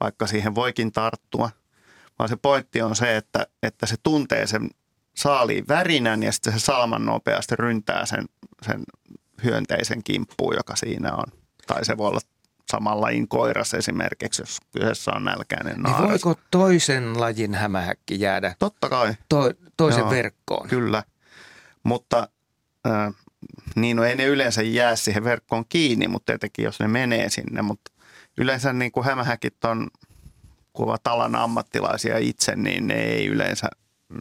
vaikka 0.00 0.26
siihen 0.26 0.54
voikin 0.54 0.92
tarttua, 0.92 1.50
vaan 2.18 2.28
se 2.28 2.36
pointti 2.36 2.82
on 2.82 2.96
se, 2.96 3.16
että, 3.16 3.46
että 3.62 3.86
se 3.86 3.96
tuntee 4.02 4.46
sen 4.46 4.70
saaliin 5.16 5.64
värinän 5.68 6.22
ja 6.22 6.32
sitten 6.32 6.52
se 6.52 6.58
salman 6.58 7.06
nopeasti 7.06 7.56
ryntää 7.56 8.06
sen, 8.06 8.24
sen 8.62 8.82
hyönteisen 9.44 10.02
kimppuun, 10.04 10.54
joka 10.56 10.76
siinä 10.76 11.12
on. 11.14 11.24
Tai 11.66 11.84
se 11.84 11.96
voi 11.96 12.08
olla 12.08 12.20
samalla 12.72 13.00
lajin 13.00 13.28
koiras 13.28 13.74
esimerkiksi, 13.74 14.42
jos 14.42 14.58
kyseessä 14.72 15.10
on 15.14 15.24
nälkäinen 15.24 15.72
Niin 15.74 15.82
naaras. 15.82 16.08
voiko 16.10 16.34
toisen 16.50 17.20
lajin 17.20 17.54
hämähäkki 17.54 18.20
jäädä 18.20 18.54
Totta 18.58 18.88
kai, 18.88 19.14
to, 19.28 19.50
toisen 19.76 20.00
Joo, 20.00 20.10
verkkoon? 20.10 20.68
kyllä. 20.68 21.02
Mutta 21.82 22.28
äh, 22.86 23.14
niin 23.76 23.96
no 23.96 24.04
ei 24.04 24.16
ne 24.16 24.24
yleensä 24.24 24.62
jää 24.62 24.96
siihen 24.96 25.24
verkkoon 25.24 25.64
kiinni, 25.68 26.08
mutta 26.08 26.26
tietenkin 26.26 26.64
jos 26.64 26.80
ne 26.80 26.88
menee 26.88 27.28
sinne. 27.28 27.62
Mutta 27.62 27.92
yleensä 28.38 28.72
niin 28.72 28.92
kuin 28.92 29.06
hämähäkit 29.06 29.64
on, 29.64 29.90
kun 30.72 30.86
ovat 30.86 31.06
alan 31.06 31.34
ammattilaisia 31.34 32.18
itse, 32.18 32.56
niin 32.56 32.86
ne 32.86 32.94
ei 32.94 33.26
yleensä 33.26 33.68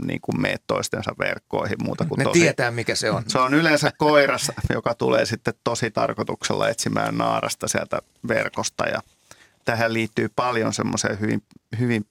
niin 0.06 0.22
kuin 0.22 0.42
mene 0.42 0.56
toistensa 0.68 1.12
verkkoihin 1.20 1.78
muuta 1.84 2.06
kuin 2.06 2.18
Ne 2.18 2.24
tosi, 2.24 2.40
tietää, 2.40 2.72
mikä 2.72 2.96
se 2.96 3.12
on. 3.12 3.24
Se 3.28 3.40
on 3.40 3.54
yleensä 3.54 3.92
koiras, 3.98 4.52
joka 4.70 4.96
tulee 4.96 5.26
sitten 5.26 5.54
tosi 5.64 5.92
tarkoituksella 5.92 6.70
etsimään 6.70 7.18
naarasta 7.18 7.68
sieltä 7.68 8.00
verkosta 8.28 8.88
ja 8.88 9.02
tähän 9.66 9.94
liittyy 9.94 10.30
paljon 10.36 10.74
semmoisia 10.74 11.16
hyvin, 11.16 11.44
hyvin 11.80 12.06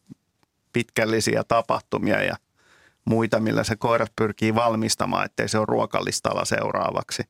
pitkällisiä 0.72 1.44
tapahtumia 1.48 2.22
ja 2.22 2.36
muita, 3.04 3.40
millä 3.40 3.64
se 3.64 3.76
koiras 3.76 4.08
pyrkii 4.16 4.54
valmistamaan, 4.54 5.24
ettei 5.24 5.48
se 5.48 5.58
ole 5.58 5.66
ruokalistalla 5.68 6.44
seuraavaksi. 6.44 7.22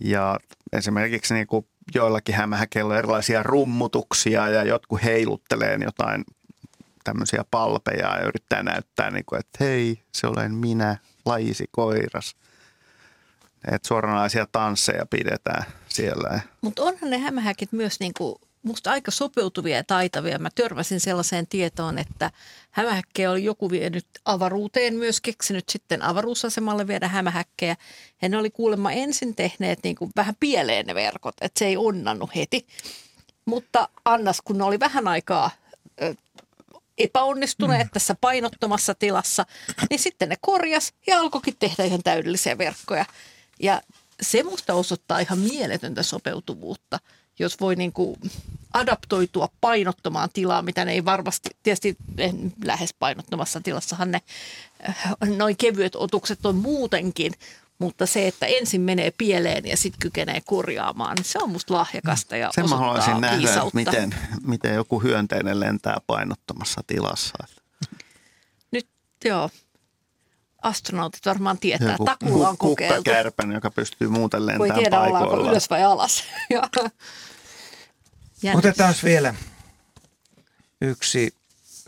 Ja 0.00 0.38
esimerkiksi 0.72 1.34
niin 1.34 1.46
kuin 1.46 1.66
joillakin 1.94 2.34
hämähäkeillä 2.34 2.92
on 2.92 2.98
erilaisia 2.98 3.42
rummutuksia 3.42 4.48
ja 4.48 4.64
jotkut 4.64 5.04
heiluttelee 5.04 5.78
jotain 5.82 6.24
tämmöisiä 7.04 7.44
palpeja 7.50 8.16
ja 8.16 8.26
yrittää 8.26 8.62
näyttää, 8.62 9.10
niin 9.10 9.24
kuin, 9.24 9.40
että 9.40 9.64
hei, 9.64 10.02
se 10.14 10.26
olen 10.26 10.54
minä, 10.54 10.96
lajisi 11.24 11.64
koiras. 11.70 12.36
Että 13.72 13.88
suoranaisia 13.88 14.46
tansseja 14.52 15.06
pidetään 15.06 15.64
siellä. 15.88 16.40
Mutta 16.60 16.82
onhan 16.82 17.10
ne 17.10 17.18
hämähäkit 17.18 17.72
myös 17.72 18.00
niinku, 18.00 18.40
musta 18.68 18.90
aika 18.90 19.10
sopeutuvia 19.10 19.76
ja 19.76 19.84
taitavia. 19.84 20.38
Mä 20.38 20.48
törmäsin 20.54 21.00
sellaiseen 21.00 21.46
tietoon, 21.46 21.98
että 21.98 22.30
hämähäkkejä 22.70 23.30
oli 23.30 23.44
joku 23.44 23.70
vienyt 23.70 24.06
avaruuteen 24.24 24.94
myös 24.94 25.20
keksinyt 25.20 25.68
sitten 25.68 26.02
avaruusasemalle 26.02 26.86
viedä 26.86 27.08
hämähäkkejä. 27.08 27.76
Ja 28.22 28.28
ne 28.28 28.36
oli 28.36 28.50
kuulemma 28.50 28.92
ensin 28.92 29.34
tehneet 29.34 29.78
niinku 29.82 30.10
vähän 30.16 30.34
pieleen 30.40 30.86
ne 30.86 30.94
verkot, 30.94 31.34
että 31.40 31.58
se 31.58 31.66
ei 31.66 31.76
onnannut 31.76 32.34
heti. 32.34 32.66
Mutta 33.44 33.88
annas, 34.04 34.40
kun 34.44 34.58
ne 34.58 34.64
oli 34.64 34.80
vähän 34.80 35.08
aikaa 35.08 35.50
epäonnistuneet 36.98 37.86
mm. 37.86 37.90
tässä 37.92 38.14
painottomassa 38.20 38.94
tilassa, 38.94 39.46
niin 39.90 40.00
sitten 40.00 40.28
ne 40.28 40.36
korjas 40.40 40.92
ja 41.06 41.20
alkoikin 41.20 41.56
tehdä 41.58 41.84
ihan 41.84 42.02
täydellisiä 42.02 42.58
verkkoja. 42.58 43.04
Ja 43.60 43.82
se 44.22 44.42
musta 44.42 44.74
osoittaa 44.74 45.18
ihan 45.18 45.38
mieletöntä 45.38 46.02
sopeutuvuutta, 46.02 46.98
jos 47.38 47.60
voi 47.60 47.76
niin 47.76 47.92
kuin 47.92 48.16
adaptoitua 48.72 49.48
painottomaan 49.60 50.28
tilaan, 50.32 50.64
mitä 50.64 50.84
ne 50.84 50.92
ei 50.92 51.04
varmasti, 51.04 51.50
tietysti 51.62 51.96
lähes 52.64 52.94
painottomassa 52.98 53.60
tilassahan 53.60 54.10
ne 54.10 54.20
äh, 54.88 55.14
noin 55.36 55.56
kevyet 55.56 55.96
otukset 55.96 56.46
on 56.46 56.56
muutenkin, 56.56 57.32
mutta 57.78 58.06
se, 58.06 58.28
että 58.28 58.46
ensin 58.46 58.80
menee 58.80 59.12
pieleen 59.18 59.66
ja 59.66 59.76
sitten 59.76 60.00
kykenee 60.00 60.40
korjaamaan, 60.46 61.16
niin 61.16 61.24
se 61.24 61.38
on 61.38 61.50
musta 61.50 61.74
lahjakasta 61.74 62.36
ja 62.36 62.50
Sen 62.54 62.68
mä 62.68 62.76
haluaisin 62.76 63.20
nähdä, 63.20 63.50
että 63.50 63.70
miten, 63.72 64.14
miten 64.46 64.74
joku 64.74 65.02
hyönteinen 65.02 65.60
lentää 65.60 65.96
painottomassa 66.06 66.80
tilassa. 66.86 67.46
Nyt 68.70 68.88
joo, 69.24 69.50
astronautit 70.62 71.26
varmaan 71.26 71.58
tietää. 71.58 71.92
Joku 71.92 72.04
Takulla 72.04 72.48
on 72.48 72.58
kokeiltu. 72.58 72.96
kukkakärpänen, 72.96 73.54
joka 73.54 73.70
pystyy 73.70 74.08
muuten 74.08 74.46
lentämään 74.46 74.80
tiedä, 74.80 75.00
ollaanko 75.00 75.18
paikoillaan. 75.18 75.52
ylös 75.52 75.70
vai 75.70 75.84
alas. 75.84 76.24
Jännä. 78.42 78.58
Otetaan 78.58 78.94
vielä 79.04 79.34
yksi 80.80 81.34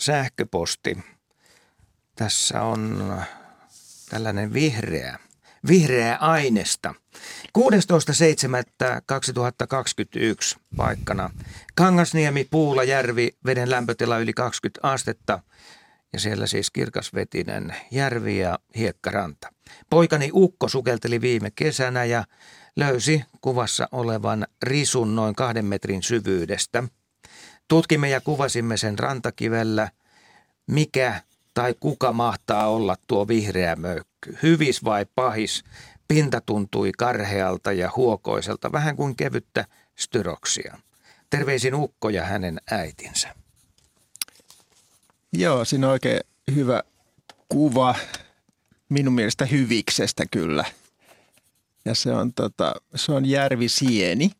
sähköposti. 0.00 0.98
Tässä 2.14 2.62
on 2.62 3.14
tällainen 4.08 4.52
vihreä, 4.52 5.18
vihreä 5.68 6.16
aineesta. 6.16 6.94
16.7.2021 7.58 10.58
paikkana 10.76 11.30
Kangasniemi, 11.74 12.48
Puulajärvi, 12.50 13.30
veden 13.46 13.70
lämpötila 13.70 14.18
yli 14.18 14.32
20 14.32 14.88
astetta 14.88 15.42
ja 16.12 16.20
siellä 16.20 16.46
siis 16.46 16.70
kirkasvetinen 16.70 17.76
järvi 17.90 18.38
ja 18.38 18.58
hiekkaranta. 18.76 19.52
Poikani 19.90 20.30
Ukko 20.32 20.68
sukelteli 20.68 21.20
viime 21.20 21.50
kesänä 21.50 22.04
ja 22.04 22.24
löysi 22.76 23.24
kuvassa 23.40 23.88
olevan 23.92 24.46
risun 24.62 25.16
noin 25.16 25.34
kahden 25.34 25.64
metrin 25.64 26.02
syvyydestä. 26.02 26.82
Tutkimme 27.68 28.08
ja 28.10 28.20
kuvasimme 28.20 28.76
sen 28.76 28.98
rantakivellä, 28.98 29.90
mikä 30.66 31.22
tai 31.54 31.74
kuka 31.80 32.12
mahtaa 32.12 32.68
olla 32.68 32.96
tuo 33.06 33.28
vihreä 33.28 33.76
möykky. 33.76 34.38
Hyvis 34.42 34.84
vai 34.84 35.06
pahis, 35.14 35.64
pinta 36.08 36.40
tuntui 36.40 36.92
karhealta 36.98 37.72
ja 37.72 37.90
huokoiselta, 37.96 38.72
vähän 38.72 38.96
kuin 38.96 39.16
kevyttä 39.16 39.64
styroksia. 39.96 40.78
Terveisin 41.30 41.74
Ukko 41.74 42.08
ja 42.08 42.24
hänen 42.24 42.60
äitinsä. 42.70 43.34
Joo, 45.32 45.64
siinä 45.64 45.86
on 45.86 45.92
oikein 45.92 46.20
hyvä 46.54 46.82
kuva 47.48 47.94
minun 48.88 49.14
mielestä 49.14 49.46
hyviksestä 49.46 50.24
kyllä. 50.30 50.64
Ja 51.84 51.94
se 51.94 52.12
on, 52.12 52.34
tota, 52.34 52.74
se 52.94 53.12
on 53.12 53.26
järvisieni. 53.26 54.30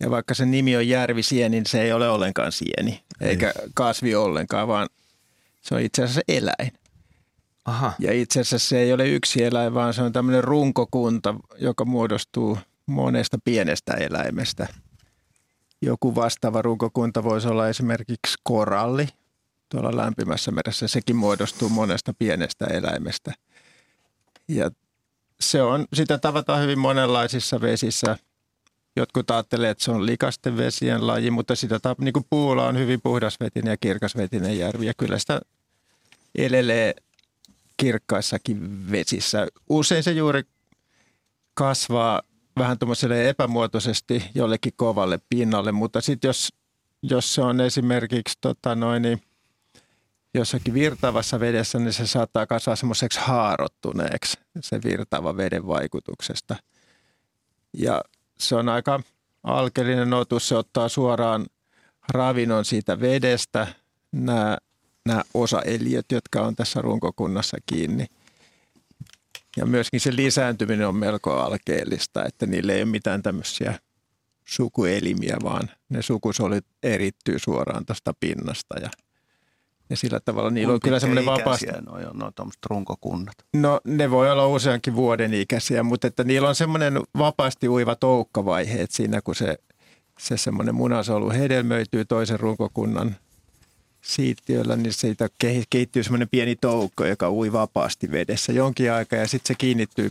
Ja 0.00 0.10
vaikka 0.10 0.34
sen 0.34 0.50
nimi 0.50 0.76
on 0.76 0.88
järvisieni, 0.88 1.56
niin 1.56 1.66
se 1.66 1.82
ei 1.82 1.92
ole 1.92 2.08
ollenkaan 2.08 2.52
sieni, 2.52 3.04
eikä 3.20 3.52
kasvi 3.74 4.14
ollenkaan, 4.14 4.68
vaan 4.68 4.88
se 5.60 5.74
on 5.74 5.80
itse 5.80 6.02
asiassa 6.02 6.20
eläin. 6.28 6.72
Aha, 7.64 7.92
Ja 7.98 8.12
itse 8.12 8.40
asiassa 8.40 8.68
se 8.68 8.78
ei 8.78 8.92
ole 8.92 9.08
yksi 9.08 9.44
eläin, 9.44 9.74
vaan 9.74 9.94
se 9.94 10.02
on 10.02 10.12
tämmöinen 10.12 10.44
runkokunta, 10.44 11.34
joka 11.58 11.84
muodostuu 11.84 12.58
monesta 12.86 13.38
pienestä 13.44 13.92
eläimestä. 13.92 14.68
Joku 15.82 16.14
vastaava 16.14 16.62
runkokunta 16.62 17.24
voisi 17.24 17.48
olla 17.48 17.68
esimerkiksi 17.68 18.34
koralli 18.42 19.08
tuolla 19.68 19.96
lämpimässä 19.96 20.50
meressä. 20.50 20.88
Sekin 20.88 21.16
muodostuu 21.16 21.68
monesta 21.68 22.14
pienestä 22.18 22.66
eläimestä. 22.66 23.32
Ja 24.48 24.70
se 25.40 25.62
on, 25.62 25.86
sitä 25.92 26.18
tavataan 26.18 26.62
hyvin 26.62 26.78
monenlaisissa 26.78 27.60
vesissä. 27.60 28.16
Jotkut 28.96 29.30
ajattelee, 29.30 29.70
että 29.70 29.84
se 29.84 29.90
on 29.90 30.06
likasten 30.06 30.56
vesien 30.56 31.06
laji, 31.06 31.30
mutta 31.30 31.56
sitä 31.56 31.80
niin 31.98 32.12
kuin 32.12 32.26
puulla 32.30 32.66
on 32.66 32.78
hyvin 32.78 33.00
puhdasvetinen 33.02 33.70
ja 33.70 33.76
kirkasvetinen 33.76 34.58
järvi. 34.58 34.86
Ja 34.86 34.92
kyllä 34.98 35.18
sitä 35.18 35.40
elelee 36.34 36.94
kirkkaissakin 37.76 38.90
vesissä. 38.90 39.46
Usein 39.68 40.02
se 40.02 40.12
juuri 40.12 40.42
kasvaa 41.54 42.22
vähän 42.58 42.78
tuommoiselle 42.78 43.28
epämuotoisesti 43.28 44.24
jollekin 44.34 44.72
kovalle 44.76 45.18
pinnalle, 45.28 45.72
mutta 45.72 46.00
sitten 46.00 46.28
jos, 46.28 46.48
jos 47.02 47.34
se 47.34 47.42
on 47.42 47.60
esimerkiksi 47.60 48.38
tota 48.40 48.74
noin, 48.74 49.02
niin 49.02 49.22
jossakin 50.34 50.74
virtaavassa 50.74 51.40
vedessä, 51.40 51.78
niin 51.78 51.92
se 51.92 52.06
saattaa 52.06 52.46
kasvaa 52.46 52.76
semmoiseksi 52.76 53.20
haarottuneeksi 53.20 54.38
se 54.60 54.80
virtaava 54.84 55.36
veden 55.36 55.66
vaikutuksesta. 55.66 56.56
Ja 57.76 58.02
se 58.38 58.54
on 58.54 58.68
aika 58.68 59.00
alkeellinen 59.42 60.12
otus, 60.14 60.48
se 60.48 60.56
ottaa 60.56 60.88
suoraan 60.88 61.46
ravinnon 62.12 62.64
siitä 62.64 63.00
vedestä, 63.00 63.66
nämä, 64.12 64.58
nämä 65.06 65.22
osaeliöt, 65.34 66.06
jotka 66.12 66.40
on 66.40 66.56
tässä 66.56 66.82
runkokunnassa 66.82 67.56
kiinni. 67.66 68.06
Ja 69.56 69.66
myöskin 69.66 70.00
se 70.00 70.16
lisääntyminen 70.16 70.88
on 70.88 70.96
melko 70.96 71.32
alkeellista, 71.32 72.24
että 72.24 72.46
niille 72.46 72.72
ei 72.72 72.82
ole 72.82 72.90
mitään 72.90 73.22
tämmöisiä 73.22 73.78
sukuelimiä, 74.44 75.36
vaan 75.42 75.70
ne 75.88 76.02
sukusolit 76.02 76.66
erittyy 76.82 77.38
suoraan 77.38 77.86
tuosta 77.86 78.14
pinnasta 78.20 78.80
ja, 78.80 78.90
ja 79.90 79.96
sillä 79.96 80.20
tavalla 80.20 80.50
niillä 80.50 80.74
on 80.74 80.80
kyllä 80.80 81.00
semmoinen 81.00 81.26
vapaasti. 81.26 81.66
On 81.76 82.18
noin 82.18 82.34
tuommoiset 82.34 82.66
runkokunnat. 82.66 83.34
No 83.54 83.80
ne 83.84 84.10
voi 84.10 84.30
olla 84.30 84.46
useankin 84.46 84.94
vuoden 84.94 85.34
ikäisiä, 85.34 85.82
mutta 85.82 86.06
että 86.06 86.24
niillä 86.24 86.48
on 86.48 86.54
semmoinen 86.54 87.00
vapaasti 87.18 87.68
uiva 87.68 87.94
toukkavaihe, 87.94 88.82
että 88.82 88.96
siinä 88.96 89.20
kun 89.22 89.34
se, 89.34 89.58
se 90.18 90.36
semmoinen 90.36 90.74
munasolu 90.74 91.30
hedelmöityy 91.30 92.04
toisen 92.04 92.40
runkokunnan 92.40 93.16
siittiöllä, 94.02 94.76
niin 94.76 94.92
siitä 94.92 95.28
kehi- 95.38 95.64
kehittyy 95.70 96.02
semmoinen 96.02 96.28
pieni 96.28 96.56
toukko, 96.56 97.04
joka 97.04 97.30
ui 97.30 97.52
vapaasti 97.52 98.10
vedessä 98.10 98.52
jonkin 98.52 98.92
aikaa 98.92 99.18
ja 99.18 99.28
sitten 99.28 99.48
se 99.48 99.54
kiinnittyy 99.58 100.10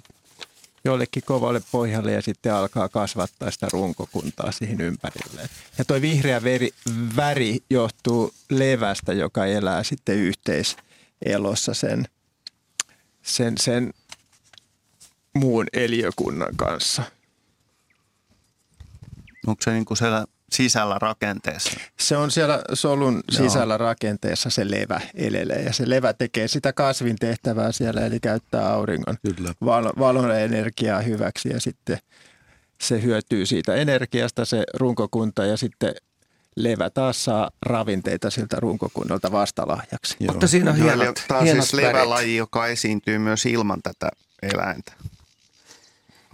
jollekin 0.85 1.23
kovalle 1.26 1.61
pohjalle 1.72 2.11
ja 2.11 2.22
sitten 2.22 2.53
alkaa 2.53 2.89
kasvattaa 2.89 3.51
sitä 3.51 3.68
runkokuntaa 3.72 4.51
siihen 4.51 4.81
ympärille. 4.81 5.49
Ja 5.77 5.85
tuo 5.85 6.01
vihreä 6.01 6.43
veri, 6.43 6.69
väri 7.15 7.60
johtuu 7.69 8.34
levästä, 8.49 9.14
joka 9.14 9.45
elää 9.45 9.84
sitten 9.84 10.15
yhteiselossa 10.15 11.73
sen, 11.73 12.07
sen, 13.22 13.57
sen 13.57 13.93
muun 15.34 15.65
eliökunnan 15.73 16.56
kanssa. 16.56 17.03
Onko 19.47 19.61
se 19.61 19.72
niin 19.72 19.85
kuin 19.85 19.97
siellä 19.97 20.26
sisällä 20.53 20.97
rakenteessa? 20.99 21.80
Se 21.99 22.17
on 22.17 22.31
siellä 22.31 22.61
solun 22.73 23.23
sisällä 23.31 23.77
rakenteessa 23.77 24.49
se 24.49 24.71
levä 24.71 25.01
elelee 25.15 25.61
ja 25.61 25.73
se 25.73 25.89
levä 25.89 26.13
tekee 26.13 26.47
sitä 26.47 26.73
kasvin 26.73 27.15
tehtävää 27.19 27.71
siellä 27.71 28.05
eli 28.05 28.19
käyttää 28.19 28.69
auringon 28.73 29.17
Kyllä. 29.35 29.53
valo, 29.65 29.93
valon 29.99 30.31
energiaa 30.31 31.01
hyväksi 31.01 31.49
ja 31.49 31.61
sitten 31.61 31.97
se 32.81 33.01
hyötyy 33.01 33.45
siitä 33.45 33.76
energiasta 33.76 34.45
se 34.45 34.63
runkokunta 34.73 35.45
ja 35.45 35.57
sitten 35.57 35.93
levä 36.55 36.89
taas 36.89 37.26
saa 37.26 37.51
ravinteita 37.61 38.30
siltä 38.30 38.57
runkokunnalta 38.59 39.31
vastalahjaksi. 39.31 40.15
Joo. 40.19 40.34
Mutta 40.34 40.47
siinä 40.47 40.71
on 40.71 40.77
hienot, 40.77 41.23
Tämä 41.27 41.38
on 41.38 41.43
hienot 41.43 41.63
siis 41.63 41.73
levälaji, 41.73 42.35
joka 42.35 42.67
esiintyy 42.67 43.17
myös 43.17 43.45
ilman 43.45 43.81
tätä 43.84 44.09
eläintä. 44.41 44.93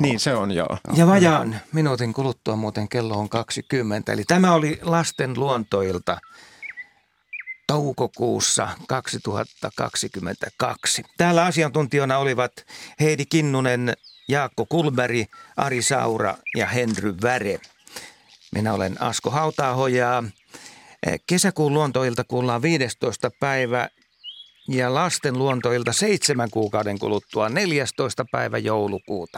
Niin 0.01 0.19
se 0.19 0.35
on 0.35 0.51
joo. 0.51 0.77
Ja 0.93 1.07
vajaan 1.07 1.59
minuutin 1.71 2.13
kuluttua 2.13 2.55
muuten 2.55 2.89
kello 2.89 3.17
on 3.17 3.29
20. 3.29 4.13
Eli 4.13 4.23
tämä 4.23 4.53
oli 4.53 4.79
lasten 4.81 5.39
luontoilta 5.39 6.17
toukokuussa 7.67 8.69
2022. 8.87 11.03
Täällä 11.17 11.45
asiantuntijana 11.45 12.17
olivat 12.17 12.51
Heidi 12.99 13.25
Kinnunen, 13.25 13.93
Jaakko 14.27 14.65
Kulberi, 14.65 15.25
Ari 15.57 15.81
Saura 15.81 16.37
ja 16.57 16.67
Henry 16.67 17.15
Väre. 17.21 17.59
Minä 18.51 18.73
olen 18.73 19.01
Asko 19.01 19.29
Hautaaho 19.29 19.87
ja 19.87 20.23
eh, 21.07 21.19
kesäkuun 21.27 21.73
luontoilta 21.73 22.23
kuullaan 22.23 22.61
15. 22.61 23.31
päivä 23.39 23.89
ja 24.67 24.93
lasten 24.93 25.39
luontoilta 25.39 25.93
seitsemän 25.93 26.49
kuukauden 26.49 26.99
kuluttua 26.99 27.49
14. 27.49 28.25
päivä 28.31 28.57
joulukuuta. 28.57 29.33